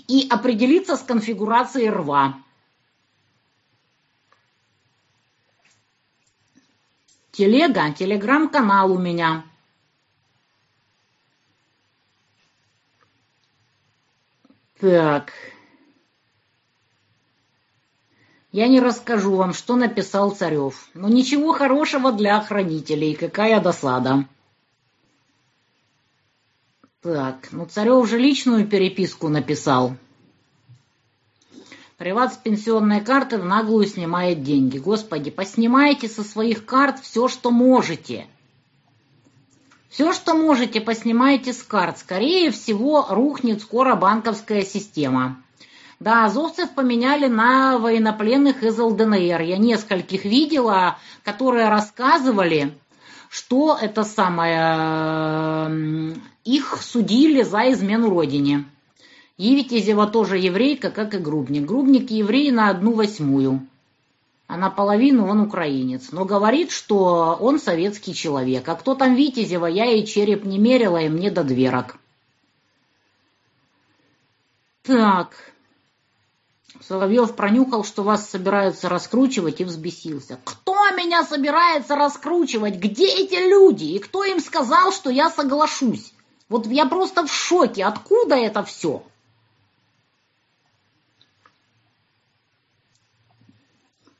и 0.08 0.26
определиться 0.28 0.96
с 0.96 1.02
конфигурацией 1.02 1.88
рва. 1.88 2.36
Телега, 7.30 7.90
телеграм-канал 7.94 8.92
у 8.92 8.98
меня. 8.98 9.44
Так. 14.78 15.32
Я 18.52 18.68
не 18.68 18.80
расскажу 18.80 19.34
вам, 19.34 19.54
что 19.54 19.76
написал 19.76 20.30
Царев. 20.30 20.88
Но 20.92 21.08
ничего 21.08 21.54
хорошего 21.54 22.12
для 22.12 22.36
охранителей. 22.36 23.14
Какая 23.14 23.60
досада. 23.60 24.28
Так, 27.00 27.48
ну 27.50 27.64
Царев 27.64 28.06
же 28.08 28.18
личную 28.18 28.68
переписку 28.68 29.28
написал. 29.28 29.96
Приват 31.96 32.34
с 32.34 32.36
пенсионной 32.36 33.00
карты 33.00 33.38
в 33.38 33.44
наглую 33.44 33.86
снимает 33.86 34.42
деньги. 34.42 34.76
Господи, 34.76 35.30
поснимайте 35.30 36.08
со 36.08 36.22
своих 36.22 36.66
карт 36.66 37.00
все, 37.00 37.28
что 37.28 37.50
можете. 37.50 38.26
Все, 39.88 40.12
что 40.12 40.34
можете, 40.34 40.80
поснимайте 40.80 41.52
с 41.52 41.62
карт. 41.62 41.98
Скорее 41.98 42.50
всего, 42.50 43.06
рухнет 43.08 43.62
скоро 43.62 43.94
банковская 43.94 44.62
система. 44.62 45.42
Да, 46.02 46.24
азовцев 46.24 46.70
поменяли 46.74 47.28
на 47.28 47.78
военнопленных 47.78 48.64
из 48.64 48.76
ЛДНР. 48.76 49.40
Я 49.42 49.56
нескольких 49.56 50.24
видела, 50.24 50.98
которые 51.22 51.68
рассказывали, 51.68 52.76
что 53.30 53.78
это 53.80 54.02
самое 54.02 55.70
их 56.42 56.82
судили 56.82 57.42
за 57.42 57.70
измену 57.70 58.10
родине. 58.10 58.64
Евитезева 59.36 60.08
тоже 60.08 60.38
еврейка, 60.38 60.90
как 60.90 61.14
и 61.14 61.18
Грубник. 61.18 61.66
Грубник 61.66 62.10
еврей 62.10 62.50
на 62.50 62.70
одну 62.70 62.94
восьмую, 62.94 63.64
а 64.48 64.56
наполовину 64.56 65.28
он 65.28 65.42
украинец. 65.42 66.08
Но 66.10 66.24
говорит, 66.24 66.72
что 66.72 67.38
он 67.40 67.60
советский 67.60 68.12
человек. 68.12 68.68
А 68.68 68.74
кто 68.74 68.96
там 68.96 69.14
Витязева, 69.14 69.66
я 69.66 69.84
ей 69.84 70.04
череп 70.04 70.44
не 70.44 70.58
мерила, 70.58 70.96
и 70.96 71.08
мне 71.08 71.30
до 71.30 71.44
дверок. 71.44 71.96
Так. 74.82 75.51
Соловьев 76.80 77.34
пронюхал, 77.36 77.84
что 77.84 78.02
вас 78.02 78.30
собираются 78.30 78.88
раскручивать, 78.88 79.60
и 79.60 79.64
взбесился. 79.64 80.38
«Кто 80.44 80.74
меня 80.96 81.24
собирается 81.24 81.96
раскручивать? 81.96 82.76
Где 82.76 83.06
эти 83.06 83.48
люди? 83.48 83.84
И 83.84 83.98
кто 83.98 84.24
им 84.24 84.40
сказал, 84.40 84.92
что 84.92 85.10
я 85.10 85.30
соглашусь?» 85.30 86.12
Вот 86.52 86.66
я 86.66 86.84
просто 86.84 87.26
в 87.26 87.32
шоке. 87.32 87.82
Откуда 87.82 88.34
это 88.34 88.62
все? 88.62 89.02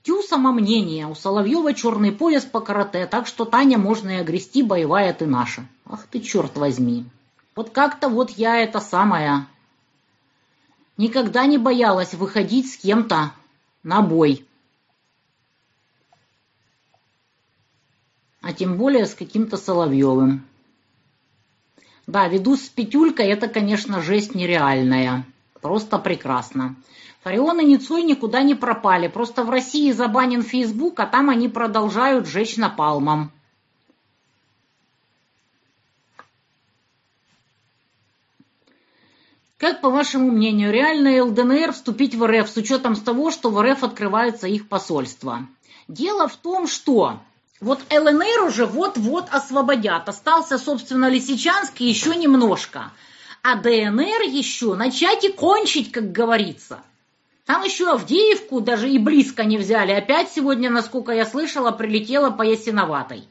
Тю 0.03 0.23
самомнение. 0.23 1.07
У 1.07 1.15
Соловьева 1.15 1.75
черный 1.75 2.11
пояс 2.11 2.47
по 2.47 2.61
карате, 2.61 3.07
так 3.07 3.27
что 3.27 3.45
Таня 3.45 3.77
можно 3.77 4.09
и 4.09 4.21
огрести, 4.21 4.63
боевая 4.63 5.13
ты 5.13 5.27
наша. 5.27 5.67
Ах 5.85 6.07
ты, 6.07 6.21
черт 6.21 6.57
возьми. 6.57 7.05
Вот 7.55 7.69
как-то 7.69 8.09
вот 8.09 8.31
я 8.31 8.57
это 8.57 8.81
самое... 8.81 9.47
Никогда 10.97 11.47
не 11.47 11.59
боялась 11.59 12.15
выходить 12.15 12.73
с 12.73 12.77
кем-то 12.77 13.33
на 13.83 14.03
бой. 14.03 14.47
А 18.41 18.53
тем 18.53 18.77
более 18.77 19.07
с 19.07 19.15
каким-то 19.15 19.57
Соловьевым. 19.57 20.45
Да, 22.07 22.29
веду 22.29 22.57
с 22.57 22.69
Петюлькой, 22.69 23.27
это, 23.29 23.49
конечно, 23.49 24.03
жесть 24.03 24.35
нереальная. 24.35 25.25
Просто 25.61 25.99
прекрасно. 25.99 26.75
Фарион 27.23 27.61
и 27.61 27.65
Ницой 27.65 28.03
никуда 28.03 28.43
не 28.43 28.57
пропали. 28.57 29.07
Просто 29.07 29.45
в 29.45 29.51
России 29.51 29.93
забанен 29.93 30.43
Фейсбук, 30.43 30.99
а 30.99 31.07
там 31.07 31.31
они 31.31 31.49
продолжают 31.49 32.27
жечь 32.27 32.57
напалмом. 32.57 33.31
Как, 39.63 39.81
по 39.81 39.91
вашему 39.91 40.33
мнению, 40.33 40.73
реально 40.73 41.23
ЛДНР 41.23 41.73
вступить 41.73 42.17
в 42.17 42.27
РФ 42.27 42.51
с 42.51 42.57
учетом 42.57 42.97
того, 42.97 43.31
что 43.31 43.49
в 43.49 43.63
РФ 43.63 43.85
открываются 43.85 44.49
их 44.49 44.69
посольства? 44.69 45.47
Дело 45.87 46.27
в 46.27 46.35
том, 46.35 46.67
что 46.67 47.21
вот 47.61 47.79
ЛНР 47.89 48.43
уже 48.45 48.67
вот-вот 48.67 49.27
освободят. 49.31 50.09
Остался, 50.09 50.59
собственно, 50.59 51.09
Лисичанск 51.09 51.81
и 51.81 51.85
еще 51.85 52.17
немножко. 52.17 52.91
А 53.45 53.55
ДНР 53.55 54.23
еще 54.23 54.75
начать 54.75 55.23
и 55.23 55.31
кончить, 55.31 55.93
как 55.93 56.11
говорится. 56.11 56.81
Там 57.47 57.63
еще 57.63 57.89
Авдеевку 57.89 58.61
даже 58.63 58.91
и 58.91 58.99
близко 58.99 59.45
не 59.45 59.59
взяли. 59.59 59.93
Опять 59.93 60.33
сегодня, 60.33 60.71
насколько 60.71 61.13
я 61.13 61.25
слышала, 61.25 61.71
прилетела 61.71 62.31
по 62.31 62.43
Ясиноватой. 62.43 63.29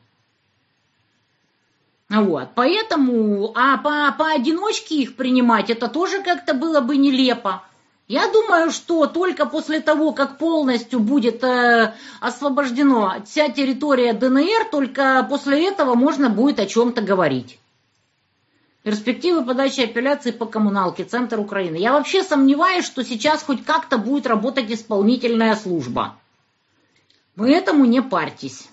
Вот, 2.11 2.49
поэтому, 2.55 3.53
а 3.55 3.77
по, 3.77 4.13
поодиночке 4.17 4.95
их 4.95 5.15
принимать, 5.15 5.69
это 5.69 5.87
тоже 5.87 6.21
как-то 6.21 6.53
было 6.53 6.81
бы 6.81 6.97
нелепо. 6.97 7.63
Я 8.09 8.29
думаю, 8.29 8.71
что 8.71 9.05
только 9.05 9.45
после 9.45 9.79
того, 9.79 10.11
как 10.11 10.37
полностью 10.37 10.99
будет 10.99 11.41
э, 11.45 11.93
освобождена 12.19 13.23
вся 13.25 13.47
территория 13.47 14.11
ДНР, 14.11 14.65
только 14.69 15.25
после 15.29 15.65
этого 15.69 15.95
можно 15.95 16.29
будет 16.29 16.59
о 16.59 16.65
чем-то 16.65 17.01
говорить. 17.01 17.57
Перспективы 18.83 19.45
подачи 19.45 19.79
апелляции 19.79 20.31
по 20.31 20.45
коммуналке, 20.45 21.05
Центр 21.05 21.39
Украины. 21.39 21.77
Я 21.77 21.93
вообще 21.93 22.23
сомневаюсь, 22.23 22.83
что 22.83 23.05
сейчас 23.05 23.41
хоть 23.41 23.63
как-то 23.63 23.97
будет 23.97 24.27
работать 24.27 24.69
исполнительная 24.69 25.55
служба. 25.55 26.17
Вы 27.37 27.53
этому 27.53 27.85
не 27.85 28.01
парьтесь. 28.01 28.67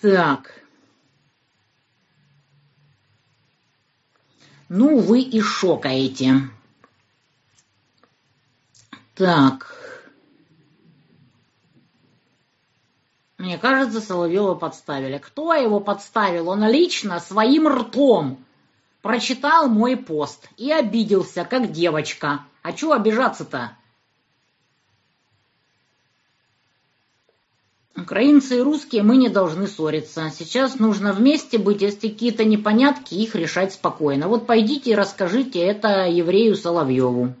Так. 0.00 0.62
Ну, 4.68 4.98
вы 4.98 5.20
и 5.20 5.40
шокаете. 5.40 6.48
Так. 9.14 9.76
Мне 13.36 13.58
кажется, 13.58 14.00
Соловьева 14.00 14.54
подставили. 14.54 15.18
Кто 15.18 15.52
его 15.54 15.80
подставил? 15.80 16.48
Он 16.48 16.64
лично 16.66 17.20
своим 17.20 17.68
ртом 17.68 18.42
прочитал 19.02 19.68
мой 19.68 19.96
пост 19.96 20.48
и 20.56 20.70
обиделся, 20.70 21.44
как 21.44 21.72
девочка. 21.72 22.44
А 22.62 22.72
чего 22.72 22.92
обижаться-то? 22.92 23.76
Украинцы 28.00 28.58
и 28.58 28.62
русские 28.62 29.02
мы 29.02 29.16
не 29.16 29.28
должны 29.28 29.66
ссориться. 29.66 30.32
Сейчас 30.36 30.78
нужно 30.78 31.12
вместе 31.12 31.58
быть, 31.58 31.82
если 31.82 32.08
какие-то 32.08 32.44
непонятки, 32.44 33.14
их 33.14 33.34
решать 33.34 33.74
спокойно. 33.74 34.28
Вот 34.28 34.46
пойдите 34.46 34.90
и 34.90 34.94
расскажите 34.94 35.60
это 35.60 36.06
еврею 36.06 36.56
Соловьеву. 36.56 37.34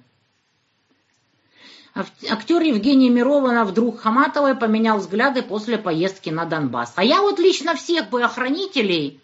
Актер 1.94 2.62
Евгений 2.62 3.10
Мирова 3.10 3.64
вдруг 3.64 4.00
Хаматовой 4.00 4.54
поменял 4.54 4.98
взгляды 4.98 5.42
после 5.42 5.76
поездки 5.78 6.30
на 6.30 6.44
Донбасс. 6.44 6.92
А 6.96 7.04
я 7.04 7.20
вот 7.20 7.38
лично 7.38 7.74
всех 7.74 8.10
бы 8.10 8.22
охранителей 8.22 9.20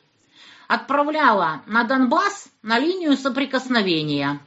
отправляла 0.69 1.61
на 1.67 1.85
Донбасс 1.85 2.49
на 2.63 2.79
линию 2.79 3.17
соприкосновения. 3.17 4.41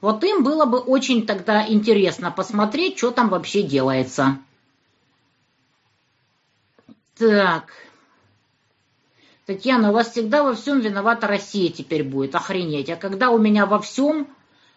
Вот 0.00 0.24
им 0.24 0.42
было 0.42 0.64
бы 0.64 0.78
очень 0.78 1.26
тогда 1.26 1.64
интересно 1.68 2.32
посмотреть, 2.32 2.98
что 2.98 3.12
там 3.12 3.28
вообще 3.28 3.62
делается. 3.62 4.38
Так. 7.22 7.70
Татьяна, 9.46 9.90
у 9.90 9.92
вас 9.92 10.10
всегда 10.10 10.42
во 10.42 10.54
всем 10.54 10.80
виновата 10.80 11.28
Россия 11.28 11.70
теперь 11.70 12.02
будет. 12.02 12.34
Охренеть. 12.34 12.90
А 12.90 12.96
когда 12.96 13.30
у 13.30 13.38
меня 13.38 13.64
во 13.64 13.78
всем 13.78 14.26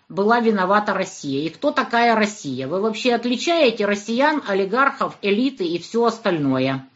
была 0.09 0.41
виновата 0.41 0.93
Россия? 0.93 1.47
И 1.47 1.49
кто 1.49 1.71
такая 1.71 2.15
Россия? 2.15 2.67
Вы 2.67 2.81
вообще 2.81 3.15
отличаете 3.15 3.87
россиян, 3.87 4.43
олигархов, 4.47 5.17
элиты 5.23 5.65
и 5.65 5.79
все 5.79 6.05
остальное? 6.05 6.87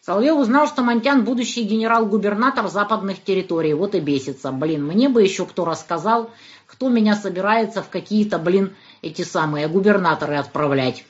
Соловьев 0.00 0.38
узнал, 0.38 0.66
что 0.66 0.82
Монтян 0.82 1.22
будущий 1.22 1.62
генерал-губернатор 1.62 2.66
западных 2.66 3.22
территорий. 3.22 3.74
Вот 3.74 3.94
и 3.94 4.00
бесится. 4.00 4.50
Блин, 4.50 4.84
мне 4.84 5.08
бы 5.08 5.22
еще 5.22 5.46
кто 5.46 5.64
рассказал, 5.64 6.32
кто 6.66 6.88
меня 6.88 7.14
собирается 7.14 7.80
в 7.80 7.90
какие-то, 7.90 8.38
блин, 8.38 8.74
эти 9.02 9.22
самые 9.22 9.68
губернаторы 9.68 10.34
отправлять. 10.34 11.04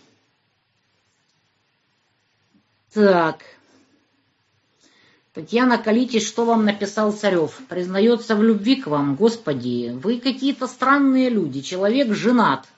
Так. 2.95 3.43
Татьяна 5.33 5.79
Калитич, 5.79 6.29
что 6.29 6.45
вам 6.45 6.65
написал 6.65 7.13
Царев? 7.13 7.61
Признается 7.69 8.37
в 8.37 8.43
любви 8.43 8.77
к 8.77 8.87
вам. 8.87 9.17
Господи, 9.17 9.91
вы 9.93 10.21
какие-то 10.21 10.69
странные 10.69 11.29
люди. 11.29 11.61
Человек 11.61 12.15
женат. 12.15 12.69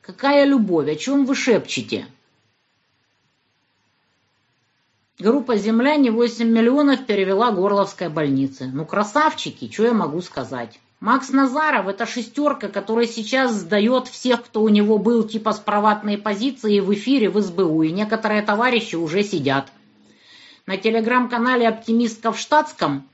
Какая 0.00 0.44
любовь? 0.44 0.88
О 0.88 0.94
чем 0.94 1.26
вы 1.26 1.34
шепчете? 1.34 2.06
Группа 5.18 5.56
«Земляне» 5.56 6.12
8 6.12 6.48
миллионов 6.48 7.04
перевела 7.06 7.50
Горловской 7.50 8.08
больнице. 8.08 8.70
Ну, 8.72 8.84
красавчики, 8.84 9.70
что 9.72 9.84
я 9.84 9.92
могу 9.92 10.20
сказать? 10.22 10.78
Макс 11.00 11.30
Назаров– 11.30 11.86
это 11.88 12.06
шестерка, 12.06 12.68
которая 12.68 13.06
сейчас 13.06 13.52
сдает 13.52 14.08
всех, 14.08 14.44
кто 14.44 14.62
у 14.62 14.68
него 14.68 14.98
был 14.98 15.24
типа 15.24 15.52
с 15.52 15.58
проватной 15.58 16.16
позиции 16.16 16.80
в 16.80 16.92
эфире 16.94 17.28
в 17.28 17.40
СБУ, 17.40 17.82
и 17.82 17.92
некоторые 17.92 18.42
товарищи 18.42 18.96
уже 18.96 19.22
сидят. 19.22 19.70
На 20.66 20.78
телеграм-канале 20.78 21.68
«Оптимистка 21.68 22.32
в 22.32 22.38
штатском» 22.38 23.06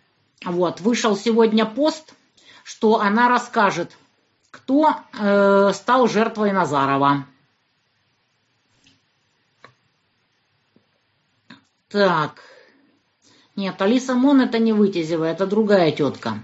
вот, 0.45 0.81
вышел 0.81 1.17
сегодня 1.17 1.67
пост, 1.67 2.15
что 2.63 3.01
она 3.01 3.29
расскажет, 3.29 3.97
кто 4.51 4.95
э, 5.19 5.73
стал 5.75 6.07
жертвой 6.07 6.53
Назарова. 6.53 7.27
Так. 11.89 12.41
Нет, 13.57 13.83
Алиса 13.83 14.15
Мон 14.15 14.41
это 14.41 14.59
не 14.61 14.73
Вытязева, 14.73 15.25
это 15.25 15.45
другая 15.45 15.91
тетка. 15.91 16.39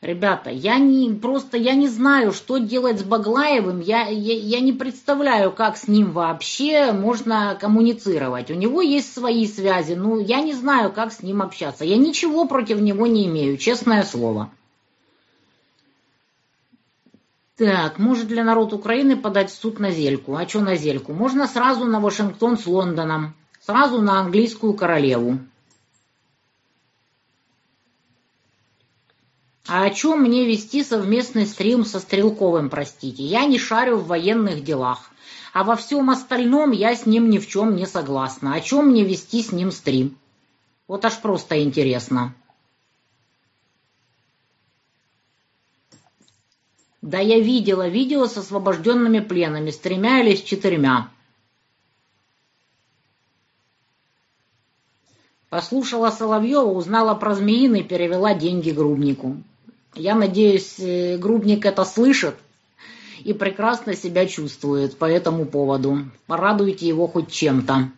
Ребята, 0.00 0.50
я 0.50 0.78
не 0.78 1.12
просто 1.12 1.56
я 1.56 1.74
не 1.74 1.88
знаю, 1.88 2.32
что 2.32 2.58
делать 2.58 3.00
с 3.00 3.02
Баглаевым. 3.02 3.80
Я, 3.80 4.06
я, 4.06 4.34
я 4.34 4.60
не 4.60 4.72
представляю, 4.72 5.50
как 5.50 5.76
с 5.76 5.88
ним 5.88 6.12
вообще 6.12 6.92
можно 6.92 7.58
коммуницировать. 7.60 8.48
У 8.52 8.54
него 8.54 8.80
есть 8.80 9.12
свои 9.12 9.44
связи, 9.48 9.94
ну 9.94 10.20
я 10.20 10.40
не 10.40 10.54
знаю, 10.54 10.92
как 10.92 11.12
с 11.12 11.22
ним 11.22 11.42
общаться. 11.42 11.84
Я 11.84 11.96
ничего 11.96 12.46
против 12.46 12.80
него 12.80 13.08
не 13.08 13.26
имею, 13.26 13.56
честное 13.56 14.04
слово. 14.04 14.52
Так, 17.56 17.98
может 17.98 18.28
для 18.28 18.44
народ 18.44 18.72
Украины 18.72 19.16
подать 19.16 19.50
в 19.50 19.54
суд 19.54 19.80
на 19.80 19.90
Зельку? 19.90 20.36
А 20.36 20.46
что 20.46 20.60
на 20.60 20.76
Зельку? 20.76 21.12
Можно 21.12 21.48
сразу 21.48 21.86
на 21.86 21.98
Вашингтон 21.98 22.56
с 22.56 22.68
Лондоном. 22.68 23.34
Сразу 23.60 24.00
на 24.00 24.20
английскую 24.20 24.74
королеву. 24.74 25.40
А 29.68 29.84
о 29.84 29.90
чем 29.90 30.22
мне 30.22 30.46
вести 30.46 30.82
совместный 30.82 31.46
стрим 31.46 31.84
со 31.84 32.00
Стрелковым, 32.00 32.70
простите? 32.70 33.22
Я 33.22 33.44
не 33.44 33.58
шарю 33.58 33.98
в 33.98 34.06
военных 34.06 34.64
делах. 34.64 35.10
А 35.52 35.62
во 35.62 35.76
всем 35.76 36.08
остальном 36.08 36.70
я 36.70 36.96
с 36.96 37.04
ним 37.04 37.28
ни 37.28 37.36
в 37.36 37.46
чем 37.46 37.76
не 37.76 37.86
согласна. 37.86 38.54
О 38.54 38.60
чем 38.62 38.86
мне 38.88 39.04
вести 39.04 39.42
с 39.42 39.52
ним 39.52 39.70
стрим? 39.70 40.16
Вот 40.86 41.04
аж 41.04 41.20
просто 41.20 41.62
интересно. 41.62 42.34
Да 47.02 47.18
я 47.18 47.38
видела 47.38 47.88
видео 47.88 48.26
с 48.26 48.38
освобожденными 48.38 49.20
пленами, 49.20 49.70
с 49.70 49.78
тремя 49.78 50.22
или 50.22 50.34
с 50.34 50.42
четырьмя. 50.42 51.10
Послушала 55.50 56.10
Соловьева, 56.10 56.70
узнала 56.70 57.14
про 57.14 57.34
Змеиный, 57.34 57.82
перевела 57.82 58.32
деньги 58.32 58.70
Грубнику. 58.70 59.36
Я 59.98 60.14
надеюсь, 60.14 60.78
э, 60.78 61.18
Грубник 61.18 61.66
это 61.66 61.84
слышит 61.84 62.36
и 63.24 63.32
прекрасно 63.32 63.96
себя 63.96 64.26
чувствует 64.26 64.96
по 64.96 65.04
этому 65.04 65.44
поводу. 65.44 65.98
Порадуйте 66.26 66.86
его 66.86 67.08
хоть 67.08 67.32
чем-то. 67.32 67.90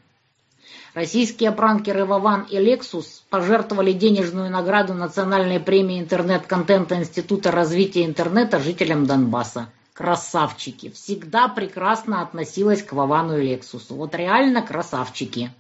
Российские 0.95 1.53
пранкеры 1.53 2.05
Вован 2.07 2.47
и 2.51 2.59
Лексус 2.59 3.23
пожертвовали 3.29 3.93
денежную 3.93 4.51
награду 4.51 4.95
национальной 4.95 5.61
премии 5.61 6.01
интернет-контента 6.01 6.97
Института 6.97 7.51
развития 7.51 8.07
интернета 8.07 8.59
жителям 8.59 9.07
Донбасса. 9.07 9.69
Красавчики. 9.93 10.91
Всегда 10.91 11.49
прекрасно 11.49 12.23
относилась 12.23 12.83
к 12.83 12.95
Вовану 12.95 13.39
и 13.39 13.43
Лексусу. 13.43 13.95
Вот 13.95 14.15
реально 14.15 14.63
красавчики. 14.63 15.53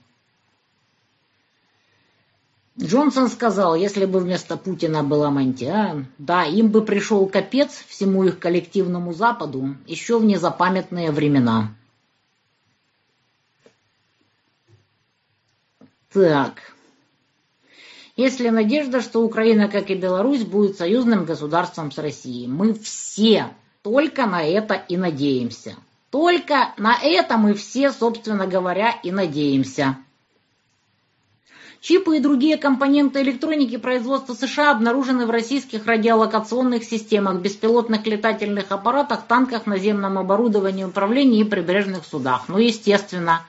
Джонсон 2.82 3.28
сказал, 3.28 3.74
если 3.74 4.06
бы 4.06 4.20
вместо 4.20 4.56
Путина 4.56 5.02
была 5.02 5.30
Монтиан, 5.30 6.06
да, 6.18 6.44
им 6.44 6.68
бы 6.68 6.82
пришел 6.82 7.26
капец 7.26 7.84
всему 7.88 8.24
их 8.24 8.38
коллективному 8.38 9.12
Западу 9.12 9.76
еще 9.86 10.18
в 10.18 10.24
незапамятные 10.24 11.10
времена. 11.10 11.74
Так. 16.12 16.74
Есть 18.16 18.40
ли 18.40 18.50
надежда, 18.50 19.00
что 19.00 19.22
Украина, 19.22 19.68
как 19.68 19.90
и 19.90 19.94
Беларусь, 19.94 20.44
будет 20.44 20.76
союзным 20.76 21.24
государством 21.24 21.92
с 21.92 21.98
Россией? 21.98 22.48
Мы 22.48 22.74
все 22.74 23.48
только 23.82 24.26
на 24.26 24.42
это 24.42 24.74
и 24.74 24.96
надеемся. 24.96 25.76
Только 26.10 26.74
на 26.76 26.96
это 27.00 27.36
мы 27.36 27.54
все, 27.54 27.92
собственно 27.92 28.46
говоря, 28.46 28.90
и 29.02 29.12
надеемся. 29.12 29.98
Чипы 31.80 32.18
и 32.18 32.20
другие 32.20 32.58
компоненты 32.58 33.22
электроники 33.22 33.78
производства 33.78 34.34
США 34.34 34.72
обнаружены 34.72 35.24
в 35.24 35.30
российских 35.30 35.86
радиолокационных 35.86 36.84
системах, 36.84 37.40
беспилотных 37.40 38.06
летательных 38.06 38.70
аппаратах, 38.70 39.22
танках, 39.26 39.64
наземном 39.64 40.18
оборудовании 40.18 40.84
управления 40.84 41.40
и 41.40 41.44
прибрежных 41.44 42.04
судах. 42.04 42.48
Ну, 42.48 42.58
естественно. 42.58 43.46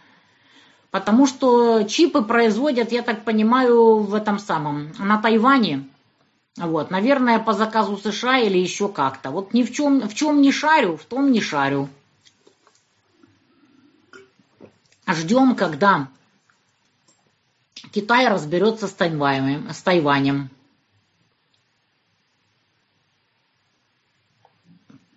Потому 0.91 1.27
что 1.27 1.83
чипы 1.83 2.21
производят, 2.21 2.93
я 2.93 3.01
так 3.01 3.25
понимаю, 3.25 3.97
в 3.97 4.13
этом 4.13 4.39
самом, 4.39 4.93
на 4.97 5.17
Тайване. 5.17 5.87
Вот, 6.55 6.89
наверное, 6.89 7.39
по 7.39 7.51
заказу 7.51 7.97
США 7.97 8.39
или 8.39 8.57
еще 8.57 8.87
как-то. 8.87 9.31
Вот 9.31 9.53
ни 9.53 9.63
в 9.63 9.73
чем, 9.73 10.07
в 10.07 10.13
чем 10.13 10.41
не 10.41 10.53
шарю, 10.53 10.95
в 10.95 11.03
том 11.03 11.33
не 11.33 11.41
шарю. 11.41 11.89
Ждем, 15.05 15.55
когда 15.55 16.07
Китай 17.89 18.27
разберется 18.27 18.87
с 18.87 18.93
Тайванем. 18.93 19.69
С 19.71 19.81
Тайванем. 19.81 20.49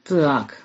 Так. 0.05 0.63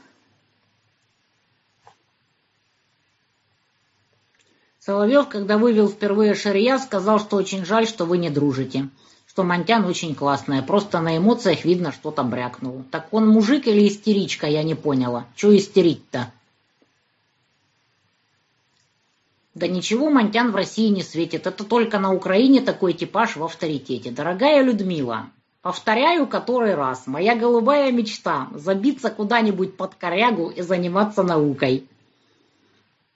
Соловьев, 4.80 5.30
когда 5.30 5.58
вывел 5.58 5.88
впервые 5.88 6.34
Шария, 6.36 6.78
сказал, 6.78 7.20
что 7.20 7.38
очень 7.38 7.66
жаль, 7.66 7.88
что 7.88 8.06
вы 8.06 8.18
не 8.18 8.30
дружите. 8.30 8.90
Что 9.28 9.44
Монтян 9.44 9.86
очень 9.86 10.16
классная. 10.16 10.62
Просто 10.64 11.00
на 11.00 11.18
эмоциях 11.18 11.64
видно, 11.64 11.92
что 11.92 12.12
там 12.12 12.30
брякнул. 12.30 12.84
Так 12.90 13.08
он 13.12 13.28
мужик 13.28 13.68
или 13.68 13.88
истеричка, 13.88 14.48
я 14.48 14.64
не 14.64 14.76
поняла. 14.76 15.28
Чего 15.36 15.56
истерить-то? 15.56 16.32
Да 19.60 19.68
ничего 19.68 20.10
Монтян 20.10 20.52
в 20.52 20.56
России 20.56 20.88
не 20.88 21.04
светит. 21.04 21.46
Это 21.46 21.66
только 21.66 22.00
на 22.00 22.14
Украине 22.14 22.62
такой 22.62 22.94
типаж 22.94 23.36
в 23.36 23.44
авторитете. 23.44 24.10
Дорогая 24.10 24.64
Людмила, 24.64 25.32
повторяю 25.62 26.28
который 26.28 26.76
раз, 26.76 27.08
моя 27.08 27.36
голубая 27.36 27.92
мечта– 27.92 28.48
забиться 28.54 29.10
куда-нибудь 29.10 29.76
под 29.76 29.96
корягу 29.96 30.48
и 30.48 30.62
заниматься 30.62 31.24
наукой. 31.24 31.90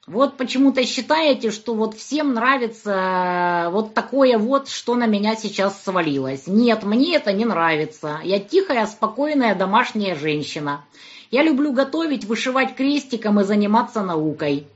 Вот 0.05 0.35
почему-то 0.35 0.85
считаете, 0.85 1.49
что 1.49 1.75
вот 1.75 1.95
всем 1.95 2.33
нравится 2.33 3.69
вот 3.71 3.93
такое 3.93 4.37
вот, 4.37 4.67
что 4.67 4.95
на 4.95 5.05
меня 5.05 5.37
сейчас 5.37 5.81
свалилось. 5.81 6.45
Нет, 6.45 6.83
мне 6.83 7.15
это 7.15 7.31
не 7.31 7.45
нравится. 7.45 8.19
Я 8.21 8.41
тихая, 8.41 8.85
спокойная 8.85 9.55
домашняя 9.55 10.15
женщина. 10.15 10.83
Я 11.31 11.41
люблю 11.41 11.71
готовить, 11.71 12.25
вышивать 12.25 12.75
крестиком 12.75 13.39
и 13.39 13.45
заниматься 13.45 14.03
наукой. 14.03 14.67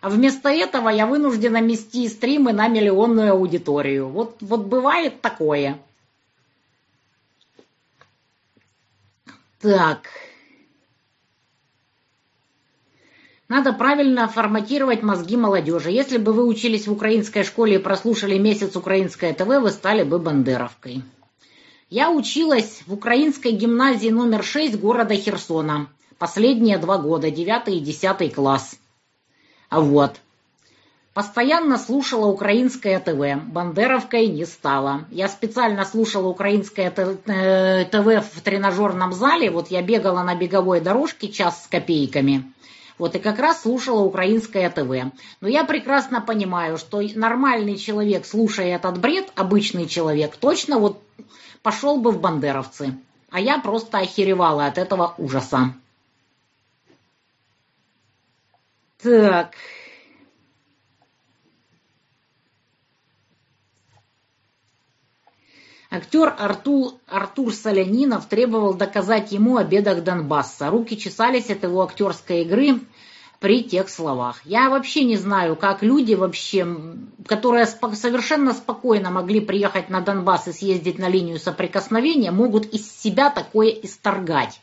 А 0.00 0.08
вместо 0.08 0.48
этого 0.48 0.88
я 0.88 1.06
вынуждена 1.06 1.60
мести 1.60 2.08
стримы 2.08 2.52
на 2.52 2.68
миллионную 2.68 3.32
аудиторию. 3.32 4.08
Вот, 4.08 4.36
вот 4.40 4.64
бывает 4.64 5.20
такое. 5.20 5.78
Так. 9.60 10.08
Надо 13.48 13.72
правильно 13.72 14.26
форматировать 14.28 15.02
мозги 15.02 15.36
молодежи. 15.36 15.90
Если 15.90 16.16
бы 16.16 16.32
вы 16.32 16.46
учились 16.46 16.86
в 16.86 16.92
украинской 16.92 17.42
школе 17.42 17.74
и 17.74 17.78
прослушали 17.78 18.38
месяц 18.38 18.76
украинское 18.76 19.34
ТВ, 19.34 19.46
вы 19.46 19.70
стали 19.70 20.02
бы 20.02 20.18
бандеровкой. 20.18 21.02
Я 21.90 22.10
училась 22.10 22.82
в 22.86 22.94
украинской 22.94 23.50
гимназии 23.50 24.08
номер 24.08 24.44
6 24.44 24.78
города 24.78 25.14
Херсона. 25.14 25.88
Последние 26.16 26.78
два 26.78 26.98
года, 26.98 27.30
9 27.30 27.68
и 27.68 27.80
10 27.80 28.32
класс. 28.32 28.78
А 29.70 29.80
вот. 29.80 30.16
Постоянно 31.14 31.78
слушала 31.78 32.26
украинское 32.26 33.00
ТВ, 33.00 33.42
бандеровкой 33.52 34.26
не 34.26 34.44
стала. 34.44 35.06
Я 35.10 35.28
специально 35.28 35.84
слушала 35.84 36.28
украинское 36.28 36.90
ТВ 36.90 37.26
э, 37.26 38.20
в 38.20 38.40
тренажерном 38.42 39.12
зале, 39.12 39.50
вот 39.50 39.70
я 39.70 39.82
бегала 39.82 40.22
на 40.22 40.34
беговой 40.34 40.80
дорожке 40.80 41.28
час 41.28 41.64
с 41.64 41.66
копейками. 41.66 42.52
Вот 42.98 43.14
и 43.14 43.18
как 43.18 43.38
раз 43.38 43.62
слушала 43.62 44.02
украинское 44.02 44.68
ТВ. 44.70 45.12
Но 45.40 45.48
я 45.48 45.64
прекрасно 45.64 46.20
понимаю, 46.20 46.76
что 46.76 47.00
нормальный 47.14 47.76
человек, 47.76 48.26
слушая 48.26 48.76
этот 48.76 48.98
бред, 48.98 49.32
обычный 49.36 49.86
человек, 49.86 50.36
точно 50.36 50.78
вот 50.78 51.02
пошел 51.62 51.98
бы 51.98 52.12
в 52.12 52.20
бандеровцы. 52.20 52.94
А 53.30 53.40
я 53.40 53.58
просто 53.58 53.98
охеревала 53.98 54.66
от 54.66 54.78
этого 54.78 55.14
ужаса. 55.16 55.74
Так. 59.02 59.54
Актер 65.92 66.34
Артур, 66.38 66.92
Артур 67.08 67.52
Солянинов 67.52 68.26
требовал 68.26 68.74
доказать 68.74 69.32
ему 69.32 69.56
о 69.56 69.64
бедах 69.64 70.04
Донбасса. 70.04 70.70
Руки 70.70 70.96
чесались 70.96 71.50
от 71.50 71.64
его 71.64 71.82
актерской 71.82 72.42
игры 72.42 72.78
при 73.40 73.64
тех 73.64 73.88
словах. 73.88 74.42
Я 74.44 74.70
вообще 74.70 75.02
не 75.02 75.16
знаю, 75.16 75.56
как 75.56 75.82
люди 75.82 76.14
вообще, 76.14 76.66
которые 77.26 77.66
совершенно 77.66 78.52
спокойно 78.52 79.10
могли 79.10 79.40
приехать 79.40 79.88
на 79.88 80.00
Донбасс 80.00 80.46
и 80.46 80.52
съездить 80.52 80.98
на 80.98 81.08
линию 81.08 81.40
соприкосновения, 81.40 82.30
могут 82.30 82.66
из 82.66 82.88
себя 82.88 83.30
такое 83.30 83.70
исторгать. 83.70 84.60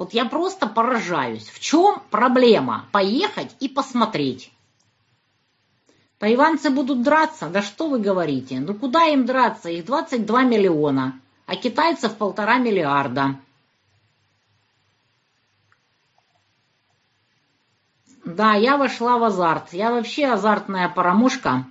Вот 0.00 0.14
я 0.14 0.24
просто 0.24 0.66
поражаюсь. 0.66 1.46
В 1.50 1.60
чем 1.60 2.02
проблема? 2.08 2.86
Поехать 2.90 3.54
и 3.60 3.68
посмотреть. 3.68 4.50
Тайванцы 6.16 6.70
будут 6.70 7.02
драться? 7.02 7.50
Да 7.50 7.60
что 7.60 7.86
вы 7.86 7.98
говорите? 7.98 8.60
Ну 8.60 8.72
куда 8.72 9.04
им 9.04 9.26
драться? 9.26 9.68
Их 9.68 9.84
22 9.84 10.44
миллиона, 10.44 11.20
а 11.44 11.54
китайцев 11.54 12.16
полтора 12.16 12.56
миллиарда. 12.56 13.38
Да, 18.24 18.54
я 18.54 18.78
вошла 18.78 19.18
в 19.18 19.24
азарт. 19.24 19.74
Я 19.74 19.90
вообще 19.90 20.28
азартная 20.28 20.88
парамушка. 20.88 21.66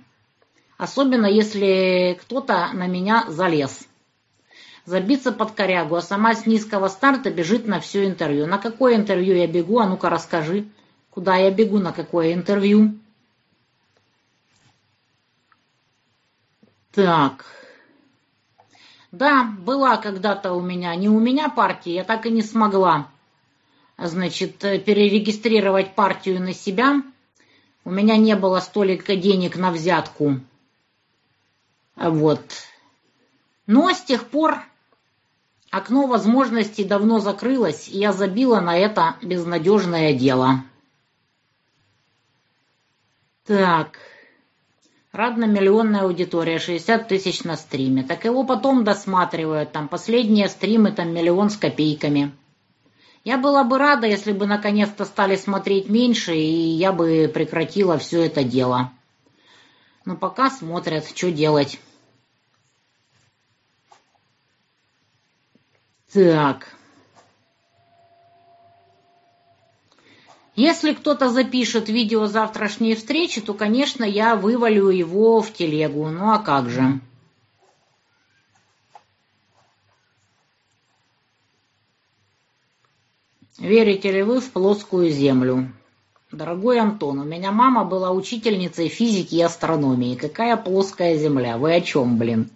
Особенно 0.78 1.26
если 1.26 2.16
кто-то 2.22 2.70
на 2.74 2.86
меня 2.86 3.24
залез. 3.26 3.89
Забиться 4.86 5.30
под 5.32 5.52
корягу, 5.52 5.96
а 5.96 6.02
сама 6.02 6.34
с 6.34 6.46
низкого 6.46 6.88
старта 6.88 7.30
бежит 7.30 7.66
на 7.66 7.80
все 7.80 8.06
интервью. 8.06 8.46
На 8.46 8.58
какое 8.58 8.96
интервью 8.96 9.36
я 9.36 9.46
бегу? 9.46 9.78
А 9.78 9.86
ну-ка 9.86 10.08
расскажи. 10.08 10.66
Куда 11.10 11.36
я 11.36 11.50
бегу, 11.50 11.78
на 11.78 11.92
какое 11.92 12.32
интервью? 12.32 12.94
Так. 16.92 17.44
Да, 19.12 19.44
была 19.44 19.96
когда-то 19.96 20.52
у 20.52 20.60
меня, 20.60 20.94
не 20.94 21.08
у 21.08 21.18
меня 21.18 21.48
партия, 21.48 21.94
я 21.94 22.04
так 22.04 22.26
и 22.26 22.30
не 22.30 22.42
смогла, 22.42 23.08
значит, 23.98 24.58
перерегистрировать 24.58 25.94
партию 25.94 26.40
на 26.40 26.52
себя. 26.52 27.02
У 27.84 27.90
меня 27.90 28.16
не 28.16 28.36
было 28.36 28.60
столько 28.60 29.16
денег 29.16 29.56
на 29.56 29.72
взятку. 29.72 30.40
Вот. 31.96 32.40
Но 33.66 33.90
с 33.90 34.00
тех 34.00 34.28
пор 34.28 34.60
окно 35.70 36.06
возможностей 36.06 36.84
давно 36.84 37.20
закрылось, 37.20 37.88
и 37.88 37.98
я 37.98 38.12
забила 38.12 38.60
на 38.60 38.76
это 38.76 39.16
безнадежное 39.22 40.12
дело. 40.12 40.64
Так. 43.46 43.98
Радно-миллионная 45.12 46.02
аудитория, 46.02 46.60
60 46.60 47.08
тысяч 47.08 47.42
на 47.42 47.56
стриме. 47.56 48.04
Так 48.04 48.24
его 48.24 48.44
потом 48.44 48.84
досматривают, 48.84 49.72
там 49.72 49.88
последние 49.88 50.48
стримы, 50.48 50.92
там 50.92 51.12
миллион 51.12 51.50
с 51.50 51.56
копейками. 51.56 52.32
Я 53.24 53.36
была 53.36 53.64
бы 53.64 53.76
рада, 53.76 54.06
если 54.06 54.32
бы 54.32 54.46
наконец-то 54.46 55.04
стали 55.04 55.34
смотреть 55.34 55.88
меньше, 55.88 56.36
и 56.36 56.76
я 56.76 56.92
бы 56.92 57.30
прекратила 57.32 57.98
все 57.98 58.24
это 58.24 58.44
дело. 58.44 58.92
Но 60.04 60.16
пока 60.16 60.48
смотрят, 60.48 61.06
что 61.08 61.30
делать. 61.32 61.80
Так. 66.12 66.76
Если 70.56 70.92
кто-то 70.92 71.30
запишет 71.30 71.88
видео 71.88 72.26
завтрашней 72.26 72.96
встречи, 72.96 73.40
то, 73.40 73.54
конечно, 73.54 74.04
я 74.04 74.34
вывалю 74.34 74.88
его 74.88 75.40
в 75.40 75.52
телегу. 75.52 76.08
Ну 76.08 76.32
а 76.32 76.38
как 76.38 76.68
же? 76.68 77.00
Верите 83.58 84.10
ли 84.10 84.22
вы 84.22 84.40
в 84.40 84.50
плоскую 84.50 85.10
землю? 85.10 85.72
Дорогой 86.32 86.80
Антон, 86.80 87.20
у 87.20 87.24
меня 87.24 87.52
мама 87.52 87.84
была 87.84 88.10
учительницей 88.10 88.88
физики 88.88 89.36
и 89.36 89.42
астрономии. 89.42 90.16
Какая 90.16 90.56
плоская 90.56 91.16
земля? 91.16 91.56
Вы 91.56 91.74
о 91.74 91.80
чем, 91.80 92.18
блин? 92.18 92.50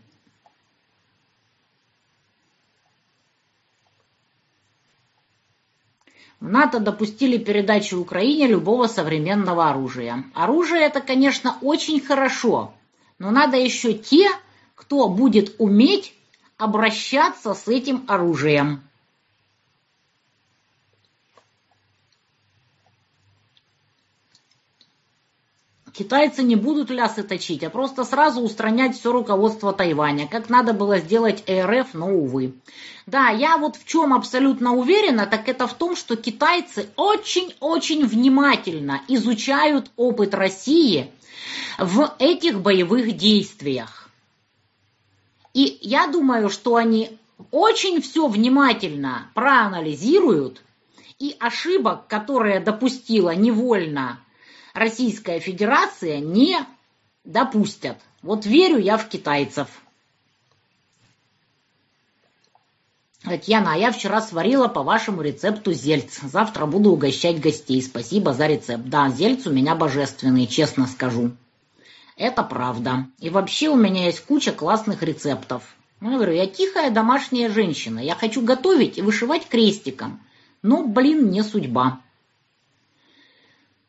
В 6.45 6.49
НАТО 6.51 6.79
допустили 6.79 7.39
передачу 7.39 7.99
Украине 7.99 8.47
любого 8.47 8.87
современного 8.87 9.71
оружия. 9.71 10.25
Оружие 10.35 10.83
это, 10.83 11.01
конечно, 11.01 11.57
очень 11.63 12.03
хорошо, 12.03 12.75
но 13.19 13.31
надо 13.31 13.57
еще 13.57 13.95
те, 13.95 14.29
кто 14.75 15.09
будет 15.09 15.55
уметь 15.57 16.13
обращаться 16.59 17.55
с 17.55 17.67
этим 17.67 18.05
оружием. 18.09 18.83
Китайцы 25.97 26.43
не 26.43 26.57
будут 26.57 26.91
лясы 26.91 27.23
точить, 27.23 27.63
а 27.63 27.71
просто 27.71 28.03
сразу 28.03 28.41
устранять 28.41 28.99
все 28.99 29.13
руководство 29.13 29.73
Тайваня, 29.73 30.27
как 30.27 30.49
надо 30.49 30.73
было 30.73 30.99
сделать 30.99 31.45
РФ, 31.49 31.95
но 31.95 32.09
увы. 32.09 32.55
Да, 33.07 33.29
я 33.29 33.59
вот 33.59 33.77
в 33.77 33.87
чем 33.87 34.13
абсолютно 34.13 34.75
уверена, 34.75 35.27
так 35.27 35.49
это 35.49 35.69
в 35.69 35.75
том, 35.75 35.95
что 35.95 36.17
китайцы 36.17 36.89
очень-очень 36.97 38.07
внимательно 38.07 39.03
изучают 39.07 39.93
опыт 39.97 40.35
России 40.35 41.13
в 41.79 42.13
этих 42.19 42.61
боевых 42.61 43.17
действиях. 43.17 44.09
И 45.53 45.79
я 45.81 46.09
думаю, 46.09 46.51
что 46.51 46.75
они 46.75 47.17
очень 47.53 48.03
все 48.03 48.27
внимательно 48.27 49.29
проанализируют, 49.35 50.61
и 51.21 51.37
ошибок, 51.39 52.09
которые 52.09 52.59
допустила 52.59 53.33
невольно 53.33 54.19
Российская 54.75 55.39
Федерация 55.39 56.19
не 56.19 56.59
допустят. 57.23 57.97
Вот 58.23 58.45
верю 58.45 58.79
я 58.79 58.97
в 58.99 59.09
китайцев. 59.09 59.69
Татьяна, 63.23 63.75
а 63.75 63.77
я 63.77 63.93
вчера 63.93 64.21
сварила 64.21 64.67
по 64.67 64.83
вашему 64.83 65.23
рецепту 65.23 65.73
зельц. 65.73 66.19
Завтра 66.21 66.67
буду 66.67 66.91
угощать 66.91 67.41
гостей. 67.41 67.81
Спасибо 67.81 68.35
за 68.35 68.49
рецепт. 68.49 68.85
Да, 68.87 69.09
зельц 69.11 69.47
у 69.47 69.53
меня 69.53 69.77
божественный, 69.77 70.49
честно 70.49 70.89
скажу. 70.89 71.31
Это 72.17 72.43
правда. 72.43 73.07
И 73.21 73.31
вообще 73.31 73.69
у 73.69 73.77
меня 73.77 74.07
есть 74.07 74.21
куча 74.27 74.53
классных 74.53 75.05
рецептов. 75.05 75.63
Ну, 76.01 76.11
я 76.11 76.17
говорю, 76.17 76.35
я 76.35 76.47
тихая 76.49 76.91
домашняя 76.91 77.49
женщина. 77.49 78.01
Я 78.01 78.17
хочу 78.17 78.43
готовить 78.43 78.99
и 78.99 79.03
вышивать 79.03 79.47
крестиком. 79.47 80.21
Но, 80.63 80.85
блин, 80.85 81.31
не 81.31 81.43
судьба. 81.43 82.01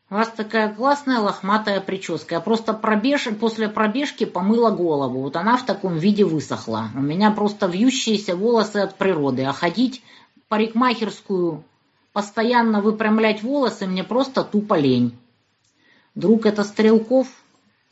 У 0.08 0.14
вас 0.14 0.28
такая 0.28 0.72
классная 0.72 1.18
лохматая 1.18 1.80
прическа. 1.80 2.36
Я 2.36 2.40
просто 2.40 2.72
пробеж... 2.72 3.26
после 3.40 3.68
пробежки 3.68 4.24
помыла 4.24 4.70
голову. 4.70 5.22
Вот 5.22 5.34
она 5.34 5.56
в 5.56 5.66
таком 5.66 5.98
виде 5.98 6.24
высохла. 6.24 6.90
У 6.94 7.00
меня 7.00 7.32
просто 7.32 7.66
вьющиеся 7.66 8.36
волосы 8.36 8.76
от 8.76 8.96
природы. 8.96 9.42
А 9.42 9.52
ходить 9.52 10.02
парикмахерскую, 10.46 11.64
постоянно 12.12 12.80
выпрямлять 12.80 13.42
волосы, 13.42 13.88
мне 13.88 14.04
просто 14.04 14.44
тупо 14.44 14.78
лень. 14.78 15.18
Друг, 16.14 16.46
это 16.46 16.62
Стрелков? 16.62 17.26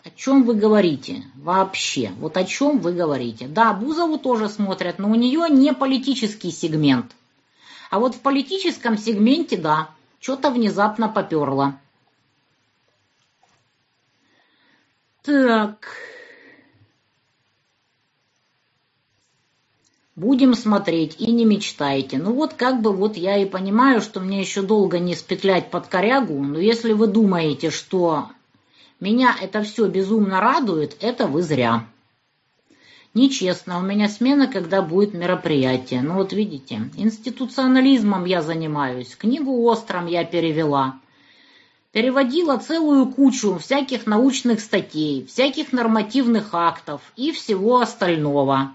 О 0.05 0.11
чем 0.11 0.45
вы 0.45 0.55
говорите? 0.55 1.24
Вообще. 1.35 2.12
Вот 2.20 2.36
о 2.36 2.45
чем 2.45 2.78
вы 2.78 2.93
говорите? 2.93 3.49
Да, 3.49 3.73
Бузову 3.73 4.19
тоже 4.19 4.49
смотрят, 4.49 5.01
но 5.01 5.11
у 5.11 5.16
нее 5.16 5.47
не 5.51 5.73
политический 5.73 6.53
сегмент. 6.53 7.11
А 7.91 7.99
вот 7.99 8.15
в 8.15 8.20
политическом 8.20 8.99
сегменте, 8.99 9.57
да, 9.57 9.89
что-то 10.20 10.51
внезапно 10.51 11.09
поперло. 11.09 11.74
Так. 15.25 15.89
Будем 20.17 20.55
смотреть 20.55 21.17
и 21.19 21.33
не 21.33 21.47
мечтайте. 21.47 22.19
Ну 22.19 22.35
вот 22.35 22.53
как 22.53 22.83
бы 22.83 22.93
вот 22.93 23.17
я 23.17 23.39
и 23.39 23.47
понимаю, 23.47 24.03
что 24.03 24.21
мне 24.21 24.41
еще 24.41 24.61
долго 24.61 24.99
не 24.99 25.15
спетлять 25.15 25.71
под 25.71 25.87
корягу, 25.87 26.43
но 26.43 26.59
если 26.59 26.93
вы 26.93 27.07
думаете, 27.07 27.71
что 27.71 28.29
Меня 29.01 29.35
это 29.41 29.63
все 29.63 29.89
безумно 29.89 30.41
радует, 30.41 30.97
это 31.01 31.27
вы 31.27 31.43
зря. 31.43 31.87
Нечестно, 33.15 33.79
у 33.79 33.83
меня 33.83 34.09
смена, 34.09 34.47
когда 34.47 34.83
будет 34.83 35.15
мероприятие. 35.15 36.03
Ну 36.03 36.15
вот 36.15 36.35
видите, 36.35 36.91
институционализмом 36.97 38.27
я 38.27 38.43
занимаюсь, 38.43 39.17
книгу 39.17 39.65
«Остром» 39.65 40.07
я 40.07 40.25
перевела. 40.25 41.01
Переводила 41.95 42.57
целую 42.57 43.07
кучу 43.07 43.57
всяких 43.57 44.05
научных 44.05 44.59
статей, 44.59 45.25
всяких 45.27 45.73
нормативных 45.73 46.53
актов 46.53 47.01
и 47.15 47.31
всего 47.31 47.79
остального. 47.79 48.75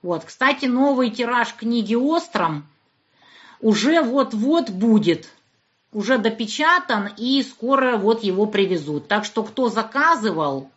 Вот, 0.00 0.24
кстати, 0.24 0.64
новый 0.64 1.10
тираж 1.10 1.52
книги 1.52 1.94
«Остром» 1.94 2.66
уже 3.60 4.00
вот-вот 4.00 4.70
будет, 4.70 5.28
уже 5.92 6.16
допечатан 6.16 7.10
и 7.14 7.42
скоро 7.42 7.98
вот 7.98 8.24
его 8.24 8.46
привезут. 8.46 9.06
Так 9.06 9.26
что 9.26 9.42
кто 9.42 9.68
заказывал, 9.68 10.70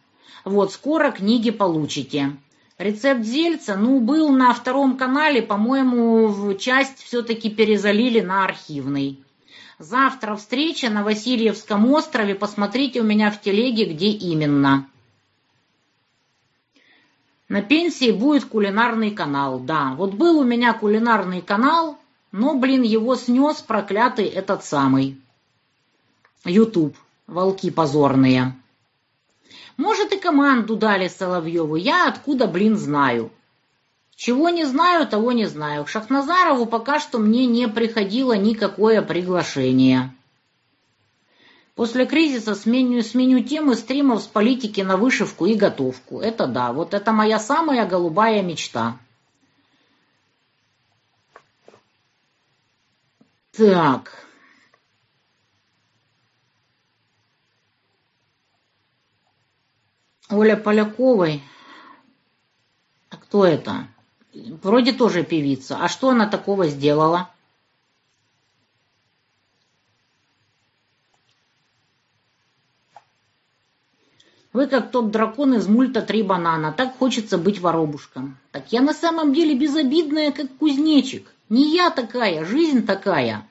вот 0.43 0.73
скоро 0.73 1.11
книги 1.11 1.49
получите. 1.49 2.35
Рецепт 2.77 3.23
зельца, 3.23 3.77
ну, 3.77 4.01
был 4.01 4.33
на 4.33 4.53
втором 4.53 4.97
канале, 4.97 5.41
по-моему, 5.41 6.55
часть 6.55 7.01
все-таки 7.01 7.49
перезалили 7.49 8.19
на 8.19 8.43
архивный. 8.43 9.22
Завтра 9.83 10.37
встреча 10.37 10.89
на 10.89 11.03
Васильевском 11.03 11.91
острове, 11.91 12.35
посмотрите 12.35 13.01
у 13.01 13.03
меня 13.03 13.29
в 13.31 13.41
телеге, 13.41 13.83
где 13.83 14.11
именно. 14.11 14.87
На 17.49 17.61
пенсии 17.61 18.11
будет 18.11 18.45
кулинарный 18.45 19.11
канал, 19.11 19.59
да. 19.59 19.93
Вот 19.97 20.13
был 20.13 20.39
у 20.39 20.45
меня 20.45 20.73
кулинарный 20.73 21.41
канал, 21.41 21.97
но, 22.31 22.57
блин, 22.57 22.83
его 22.83 23.17
снес 23.17 23.57
проклятый 23.57 24.25
этот 24.25 24.63
самый. 24.63 25.19
Ютуб, 26.45 26.95
волки 27.27 27.69
позорные. 27.69 28.55
Может, 29.75 30.13
и 30.13 30.17
команду 30.17 30.77
дали 30.77 31.09
Соловьеву, 31.09 31.75
я 31.75 32.07
откуда, 32.07 32.47
блин, 32.47 32.77
знаю. 32.77 33.33
Чего 34.15 34.49
не 34.49 34.65
знаю, 34.65 35.07
того 35.07 35.31
не 35.31 35.45
знаю. 35.45 35.85
К 35.85 35.89
Шахназарову 35.89 36.65
пока 36.65 36.99
что 36.99 37.19
мне 37.19 37.45
не 37.45 37.67
приходило 37.67 38.33
никакое 38.33 39.01
приглашение. 39.01 40.13
После 41.75 42.05
кризиса 42.05 42.53
сменю, 42.53 43.01
сменю 43.01 43.43
темы 43.43 43.75
стримов 43.75 44.21
с 44.21 44.27
политики 44.27 44.81
на 44.81 44.95
вышивку 44.95 45.47
и 45.47 45.55
готовку. 45.55 46.19
Это 46.19 46.45
да, 46.45 46.71
вот 46.71 46.93
это 46.93 47.11
моя 47.11 47.39
самая 47.39 47.87
голубая 47.87 48.43
мечта. 48.43 48.99
Так. 53.51 54.27
Оля 60.29 60.55
Поляковой. 60.55 61.43
А 63.09 63.17
кто 63.17 63.45
это? 63.45 63.87
Вроде 64.33 64.93
тоже 64.93 65.23
певица. 65.23 65.77
А 65.79 65.87
что 65.87 66.09
она 66.09 66.27
такого 66.27 66.67
сделала? 66.67 67.29
Вы 74.53 74.67
как 74.67 74.91
тот 74.91 75.09
дракон 75.09 75.55
из 75.55 75.67
мульта 75.67 76.03
«Три 76.03 76.21
банана». 76.21 76.71
Так 76.71 76.97
хочется 76.97 77.39
быть 77.39 77.59
воробушком. 77.59 78.37
Так 78.51 78.71
я 78.71 78.81
на 78.81 78.93
самом 78.93 79.33
деле 79.33 79.55
безобидная, 79.55 80.31
как 80.31 80.55
кузнечик. 80.57 81.31
Не 81.49 81.75
я 81.75 81.89
такая, 81.89 82.45
жизнь 82.45 82.85
такая. 82.85 83.47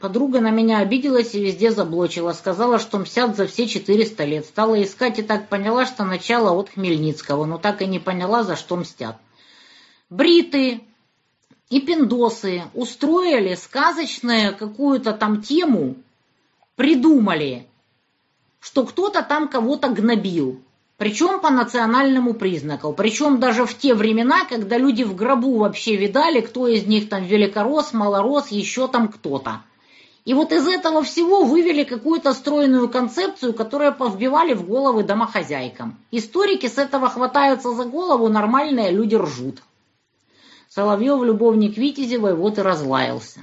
Подруга 0.00 0.40
на 0.40 0.50
меня 0.50 0.78
обиделась 0.78 1.34
и 1.34 1.42
везде 1.42 1.70
заблочила. 1.70 2.32
Сказала, 2.32 2.78
что 2.78 2.98
мстят 2.98 3.36
за 3.36 3.46
все 3.46 3.66
400 3.66 4.24
лет. 4.24 4.46
Стала 4.46 4.82
искать 4.82 5.18
и 5.18 5.22
так 5.22 5.48
поняла, 5.48 5.86
что 5.86 6.04
начало 6.04 6.52
от 6.52 6.70
Хмельницкого, 6.70 7.44
но 7.46 7.58
так 7.58 7.82
и 7.82 7.86
не 7.86 7.98
поняла, 7.98 8.44
за 8.44 8.56
что 8.56 8.76
мстят. 8.76 9.16
Бриты 10.10 10.80
и 11.70 11.80
пиндосы 11.80 12.62
устроили 12.74 13.54
сказочную 13.54 14.56
какую-то 14.56 15.12
там 15.12 15.42
тему, 15.42 15.96
придумали, 16.76 17.66
что 18.60 18.86
кто-то 18.86 19.22
там 19.22 19.48
кого-то 19.48 19.88
гнобил. 19.88 20.62
Причем 20.96 21.40
по 21.40 21.50
национальному 21.50 22.34
признаку. 22.34 22.92
Причем 22.92 23.38
даже 23.38 23.66
в 23.66 23.78
те 23.78 23.94
времена, 23.94 24.44
когда 24.46 24.78
люди 24.78 25.04
в 25.04 25.14
гробу 25.14 25.58
вообще 25.58 25.94
видали, 25.94 26.40
кто 26.40 26.66
из 26.66 26.86
них 26.86 27.08
там 27.08 27.24
великорос, 27.24 27.92
малорос, 27.92 28.48
еще 28.48 28.88
там 28.88 29.08
кто-то. 29.08 29.62
И 30.28 30.34
вот 30.34 30.52
из 30.52 30.68
этого 30.68 31.02
всего 31.04 31.42
вывели 31.42 31.84
какую-то 31.84 32.34
стройную 32.34 32.90
концепцию, 32.90 33.54
которую 33.54 33.94
повбивали 33.94 34.52
в 34.52 34.68
головы 34.68 35.02
домохозяйкам. 35.02 35.96
Историки 36.10 36.66
с 36.66 36.76
этого 36.76 37.08
хватаются 37.08 37.70
за 37.72 37.86
голову, 37.86 38.28
нормальные 38.28 38.90
люди 38.90 39.14
ржут. 39.14 39.62
Соловьев, 40.68 41.22
любовник 41.22 41.78
Витязевой, 41.78 42.34
вот 42.34 42.58
и 42.58 42.60
разлаялся. 42.60 43.40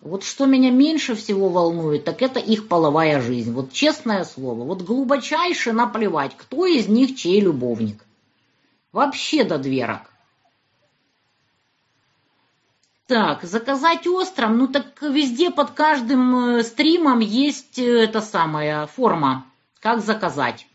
Вот 0.00 0.22
что 0.22 0.46
меня 0.46 0.70
меньше 0.70 1.16
всего 1.16 1.48
волнует, 1.48 2.04
так 2.04 2.22
это 2.22 2.38
их 2.38 2.68
половая 2.68 3.20
жизнь. 3.20 3.52
Вот 3.52 3.72
честное 3.72 4.22
слово, 4.22 4.62
вот 4.62 4.82
глубочайше 4.82 5.72
наплевать, 5.72 6.36
кто 6.36 6.64
из 6.64 6.86
них 6.86 7.16
чей 7.16 7.40
любовник. 7.40 8.04
Вообще 8.92 9.42
до 9.42 9.58
дверок. 9.58 10.13
Так, 13.06 13.42
заказать 13.42 14.06
остров, 14.06 14.50
ну 14.52 14.66
так 14.66 15.02
везде 15.02 15.50
под 15.50 15.72
каждым 15.72 16.56
э, 16.56 16.62
стримом 16.62 17.18
есть 17.18 17.78
э, 17.78 18.04
эта 18.04 18.22
самая 18.22 18.86
форма, 18.86 19.44
как 19.80 20.00
заказать. 20.02 20.66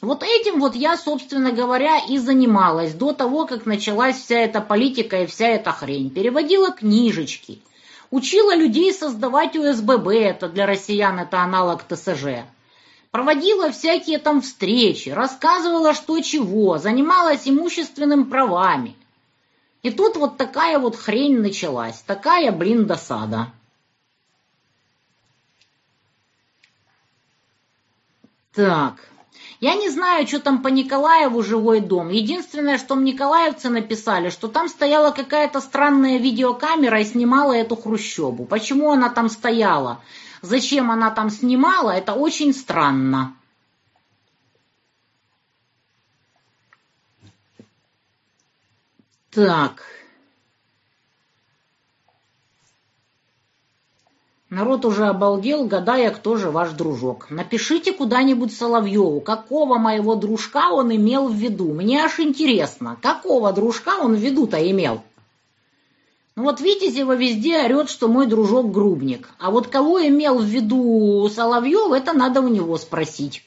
Вот 0.00 0.22
этим 0.22 0.60
вот 0.60 0.76
я, 0.76 0.96
собственно 0.96 1.50
говоря, 1.50 1.98
и 2.08 2.18
занималась 2.18 2.94
до 2.94 3.12
того, 3.12 3.46
как 3.46 3.66
началась 3.66 4.16
вся 4.16 4.38
эта 4.38 4.60
политика 4.60 5.22
и 5.22 5.26
вся 5.26 5.48
эта 5.48 5.72
хрень. 5.72 6.10
Переводила 6.10 6.70
книжечки, 6.70 7.60
учила 8.12 8.54
людей 8.54 8.92
создавать 8.92 9.56
УСББ, 9.56 10.06
это 10.10 10.48
для 10.48 10.66
россиян 10.66 11.18
это 11.18 11.40
аналог 11.40 11.82
ТСЖ. 11.82 12.44
Проводила 13.10 13.72
всякие 13.72 14.18
там 14.18 14.40
встречи, 14.40 15.08
рассказывала 15.08 15.94
что 15.94 16.20
чего, 16.20 16.78
занималась 16.78 17.48
имущественными 17.48 18.22
правами– 18.22 18.94
и 19.84 19.90
тут 19.90 20.16
вот 20.16 20.38
такая 20.38 20.78
вот 20.78 20.96
хрень 20.96 21.40
началась. 21.40 22.00
Такая, 22.06 22.50
блин, 22.52 22.86
досада. 22.86 23.52
Так. 28.54 28.94
Я 29.60 29.74
не 29.74 29.90
знаю, 29.90 30.26
что 30.26 30.40
там 30.40 30.62
по 30.62 30.68
Николаеву 30.68 31.42
живой 31.42 31.80
дом. 31.80 32.08
Единственное, 32.08 32.78
что 32.78 32.94
николаевцы 32.94 33.68
написали, 33.68 34.30
что 34.30 34.48
там 34.48 34.68
стояла 34.68 35.10
какая-то 35.10 35.60
странная 35.60 36.16
видеокамера 36.16 37.00
и 37.00 37.04
снимала 37.04 37.52
эту 37.52 37.76
хрущебу. 37.76 38.46
Почему 38.46 38.90
она 38.90 39.10
там 39.10 39.28
стояла? 39.28 40.00
Зачем 40.40 40.90
она 40.90 41.10
там 41.10 41.28
снимала? 41.28 41.90
Это 41.90 42.14
очень 42.14 42.54
странно. 42.54 43.36
Так. 49.34 49.82
Народ 54.48 54.84
уже 54.84 55.06
обалдел, 55.06 55.64
гадая, 55.64 56.12
кто 56.12 56.36
же 56.36 56.50
ваш 56.50 56.70
дружок. 56.70 57.26
Напишите 57.30 57.92
куда-нибудь 57.92 58.56
Соловьеву, 58.56 59.20
какого 59.20 59.78
моего 59.78 60.14
дружка 60.14 60.70
он 60.70 60.94
имел 60.94 61.28
в 61.28 61.34
виду. 61.34 61.72
Мне 61.72 62.04
аж 62.04 62.20
интересно, 62.20 62.96
какого 63.02 63.52
дружка 63.52 63.98
он 64.00 64.14
в 64.14 64.20
виду-то 64.20 64.70
имел. 64.70 65.02
Ну 66.36 66.44
вот 66.44 66.60
Витязева 66.60 67.16
везде 67.16 67.64
орет, 67.64 67.90
что 67.90 68.06
мой 68.06 68.26
дружок 68.26 68.70
грубник. 68.70 69.30
А 69.40 69.50
вот 69.50 69.66
кого 69.66 70.06
имел 70.06 70.38
в 70.38 70.44
виду 70.44 71.28
Соловьев, 71.28 71.90
это 71.90 72.12
надо 72.12 72.40
у 72.40 72.48
него 72.48 72.78
спросить. 72.78 73.42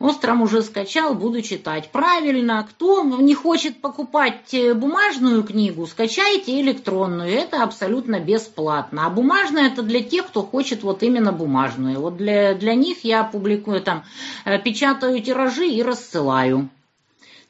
Остром 0.00 0.40
уже 0.40 0.62
скачал, 0.62 1.14
буду 1.14 1.42
читать. 1.42 1.90
Правильно, 1.92 2.66
кто 2.66 3.04
не 3.04 3.34
хочет 3.34 3.82
покупать 3.82 4.54
э, 4.54 4.72
бумажную 4.72 5.42
книгу, 5.42 5.86
скачайте 5.86 6.58
электронную, 6.62 7.28
это 7.28 7.62
абсолютно 7.62 8.18
бесплатно. 8.18 9.04
А 9.04 9.10
бумажная 9.10 9.66
это 9.66 9.82
для 9.82 10.02
тех, 10.02 10.28
кто 10.28 10.42
хочет 10.42 10.82
вот 10.84 11.02
именно 11.02 11.32
бумажную. 11.32 12.00
Вот 12.00 12.16
для, 12.16 12.54
для 12.54 12.74
них 12.74 13.04
я 13.04 13.24
публикую 13.24 13.82
там, 13.82 14.04
э, 14.46 14.58
печатаю 14.58 15.20
тиражи 15.20 15.68
и 15.68 15.82
рассылаю. 15.82 16.70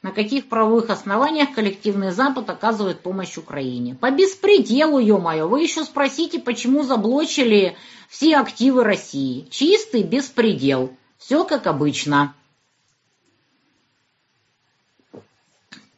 На 0.01 0.11
каких 0.11 0.49
правовых 0.49 0.89
основаниях 0.89 1.53
коллективный 1.53 2.11
Запад 2.11 2.49
оказывает 2.49 2.99
помощь 2.99 3.37
Украине? 3.37 3.95
По 3.95 4.11
беспределу, 4.11 4.99
ё-моё. 4.99 5.47
Вы 5.47 5.61
еще 5.61 5.85
спросите, 5.85 6.37
почему 6.39 6.83
заблочили 6.83 7.77
все 8.09 8.35
активы 8.35 8.83
России. 8.83 9.47
Чистый 9.49 10.03
беспредел. 10.03 10.91
Все 11.17 11.45
как 11.45 11.65
обычно. 11.65 12.33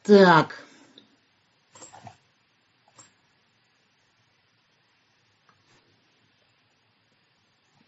Так. 0.03 0.59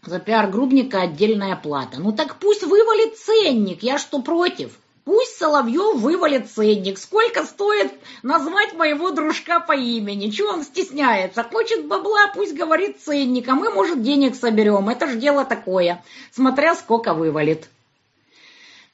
За 0.02 0.20
пиар 0.20 0.50
грубника 0.50 1.02
отдельная 1.02 1.56
плата. 1.58 1.98
Ну 2.00 2.14
так 2.14 2.40
пусть 2.40 2.64
вывалит 2.64 3.18
ценник, 3.18 3.84
я 3.84 3.98
что 3.98 4.22
против? 4.22 4.80
Пусть 5.04 5.38
Соловьев 5.38 5.98
вывалит 5.98 6.50
ценник. 6.50 6.98
Сколько 6.98 7.44
стоит 7.44 7.92
назвать 8.24 8.74
моего 8.74 9.12
дружка 9.12 9.60
по 9.60 9.74
имени? 9.74 10.30
Чего 10.30 10.50
он 10.50 10.64
стесняется? 10.64 11.44
Хочет 11.44 11.86
бабла, 11.86 12.28
пусть 12.34 12.56
говорит 12.56 13.02
ценник, 13.02 13.48
а 13.50 13.56
мы, 13.56 13.72
может, 13.72 14.02
денег 14.02 14.36
соберем. 14.36 14.90
Это 14.90 15.08
ж 15.08 15.16
дело 15.18 15.44
такое, 15.44 16.04
смотря 16.32 16.76
сколько 16.76 17.14
вывалит. 17.14 17.68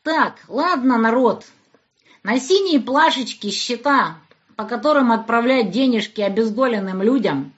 Так, 0.03 0.39
ладно, 0.47 0.97
народ, 0.97 1.45
на 2.23 2.39
синие 2.39 2.79
плашечки 2.79 3.49
счета, 3.49 4.17
по 4.55 4.65
которым 4.65 5.11
отправлять 5.11 5.71
денежки 5.71 6.21
обездоленным 6.21 7.01
людям, 7.01 7.51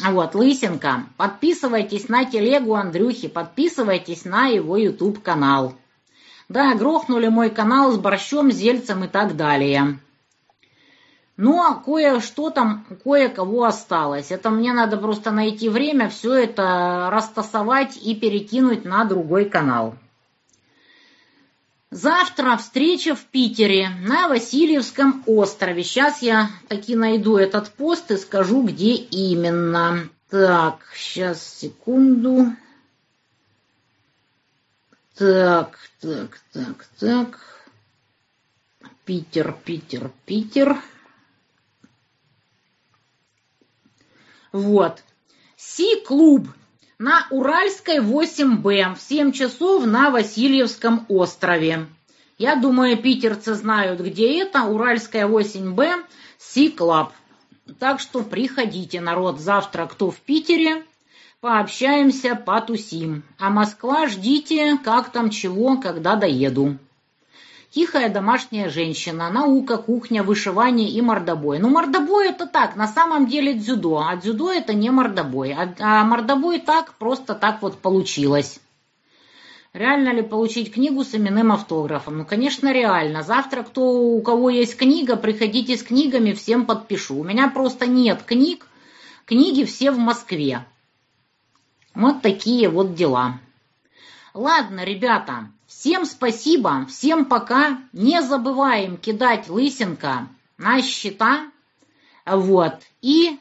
вот, 0.00 0.34
Лысенко, 0.34 1.06
подписывайтесь 1.16 2.08
на 2.08 2.24
телегу 2.24 2.74
Андрюхи, 2.74 3.28
подписывайтесь 3.28 4.24
на 4.24 4.46
его 4.46 4.76
YouTube-канал. 4.76 5.74
Да, 6.48 6.74
грохнули 6.74 7.28
мой 7.28 7.50
канал 7.50 7.92
с 7.92 7.98
борщом, 7.98 8.50
зельцем 8.50 9.04
и 9.04 9.08
так 9.08 9.36
далее. 9.36 9.98
Но 11.36 11.80
кое-что 11.84 12.50
там, 12.50 12.86
кое-кого 13.04 13.64
осталось. 13.64 14.32
Это 14.32 14.50
мне 14.50 14.72
надо 14.72 14.96
просто 14.96 15.30
найти 15.30 15.68
время, 15.68 16.08
все 16.08 16.34
это 16.34 17.08
растасовать 17.12 17.96
и 17.96 18.16
перекинуть 18.16 18.84
на 18.84 19.04
другой 19.04 19.44
канал. 19.44 19.94
Завтра 21.90 22.58
встреча 22.58 23.14
в 23.14 23.24
Питере 23.24 23.88
на 23.88 24.28
Васильевском 24.28 25.22
острове. 25.26 25.82
Сейчас 25.82 26.20
я 26.20 26.50
таки 26.68 26.94
найду 26.94 27.38
этот 27.38 27.70
пост 27.72 28.10
и 28.10 28.18
скажу, 28.18 28.62
где 28.62 28.94
именно. 28.94 30.08
Так, 30.28 30.80
сейчас, 30.94 31.42
секунду. 31.42 32.54
Так, 35.14 35.78
так, 36.00 36.40
так, 36.52 36.86
так. 37.00 37.40
Питер, 39.06 39.56
Питер, 39.64 40.10
Питер. 40.26 40.76
Вот. 44.52 45.02
Си-клуб 45.56 46.48
на 46.98 47.26
Уральской 47.30 47.98
8Б 47.98 48.94
в 48.94 49.00
7 49.00 49.32
часов 49.32 49.86
на 49.86 50.10
Васильевском 50.10 51.06
острове. 51.08 51.86
Я 52.38 52.56
думаю, 52.56 52.96
питерцы 52.96 53.54
знают, 53.54 54.00
где 54.00 54.42
это. 54.42 54.64
Уральская 54.64 55.26
8Б, 55.26 56.04
Си-клаб. 56.38 57.12
Так 57.78 58.00
что 58.00 58.22
приходите, 58.22 59.00
народ, 59.00 59.40
завтра 59.40 59.86
кто 59.86 60.10
в 60.10 60.16
Питере, 60.16 60.84
Пообщаемся, 61.40 62.34
потусим. 62.34 63.22
А 63.38 63.48
Москва 63.48 64.08
ждите, 64.08 64.76
как 64.78 65.12
там 65.12 65.30
чего, 65.30 65.76
когда 65.76 66.16
доеду. 66.16 66.78
Тихая 67.70 68.08
домашняя 68.08 68.70
женщина, 68.70 69.30
наука, 69.30 69.76
кухня, 69.76 70.22
вышивание 70.22 70.88
и 70.88 71.02
мордобой. 71.02 71.58
Ну, 71.58 71.68
мордобой 71.68 72.28
это 72.28 72.46
так, 72.46 72.76
на 72.76 72.88
самом 72.88 73.26
деле 73.26 73.52
дзюдо, 73.52 73.98
а 73.98 74.16
дзюдо 74.16 74.50
это 74.50 74.72
не 74.72 74.90
мордобой. 74.90 75.52
А, 75.52 75.74
а 75.78 76.04
мордобой 76.04 76.60
так, 76.60 76.94
просто 76.94 77.34
так 77.34 77.60
вот 77.60 77.76
получилось. 77.78 78.58
Реально 79.74 80.14
ли 80.14 80.22
получить 80.22 80.72
книгу 80.72 81.04
с 81.04 81.14
именным 81.14 81.52
автографом? 81.52 82.16
Ну, 82.16 82.24
конечно, 82.24 82.72
реально. 82.72 83.22
Завтра, 83.22 83.62
кто, 83.62 83.82
у 83.82 84.22
кого 84.22 84.48
есть 84.48 84.78
книга, 84.78 85.16
приходите 85.16 85.76
с 85.76 85.82
книгами, 85.82 86.32
всем 86.32 86.64
подпишу. 86.64 87.16
У 87.16 87.24
меня 87.24 87.48
просто 87.48 87.86
нет 87.86 88.22
книг. 88.22 88.66
Книги 89.26 89.64
все 89.64 89.90
в 89.90 89.98
Москве. 89.98 90.64
Вот 91.94 92.22
такие 92.22 92.70
вот 92.70 92.94
дела. 92.94 93.38
Ладно, 94.32 94.84
ребята, 94.84 95.50
всем 95.78 96.06
спасибо, 96.06 96.86
всем 96.86 97.24
пока. 97.24 97.78
Не 97.92 98.20
забываем 98.20 98.96
кидать 98.96 99.48
лысинка 99.48 100.26
на 100.56 100.82
счета. 100.82 101.46
Вот. 102.26 102.74
И 103.00 103.38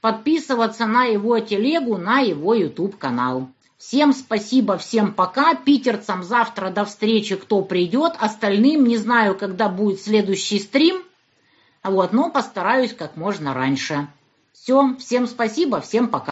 подписываться 0.00 0.86
на 0.86 1.04
его 1.04 1.38
телегу, 1.38 1.96
на 1.96 2.18
его 2.18 2.54
YouTube 2.54 2.98
канал. 2.98 3.48
Всем 3.76 4.12
спасибо, 4.12 4.78
всем 4.78 5.14
пока. 5.14 5.54
Питерцам 5.54 6.24
завтра 6.24 6.70
до 6.70 6.84
встречи, 6.84 7.36
кто 7.36 7.62
придет. 7.62 8.14
Остальным 8.18 8.84
не 8.84 8.96
знаю, 8.96 9.38
когда 9.38 9.68
будет 9.68 10.00
следующий 10.00 10.58
стрим. 10.58 11.04
Вот, 11.84 12.12
но 12.12 12.30
постараюсь 12.30 12.92
как 12.92 13.16
можно 13.16 13.54
раньше. 13.54 14.08
Все, 14.52 14.96
всем 14.98 15.28
спасибо, 15.28 15.80
всем 15.80 16.08
пока. 16.08 16.26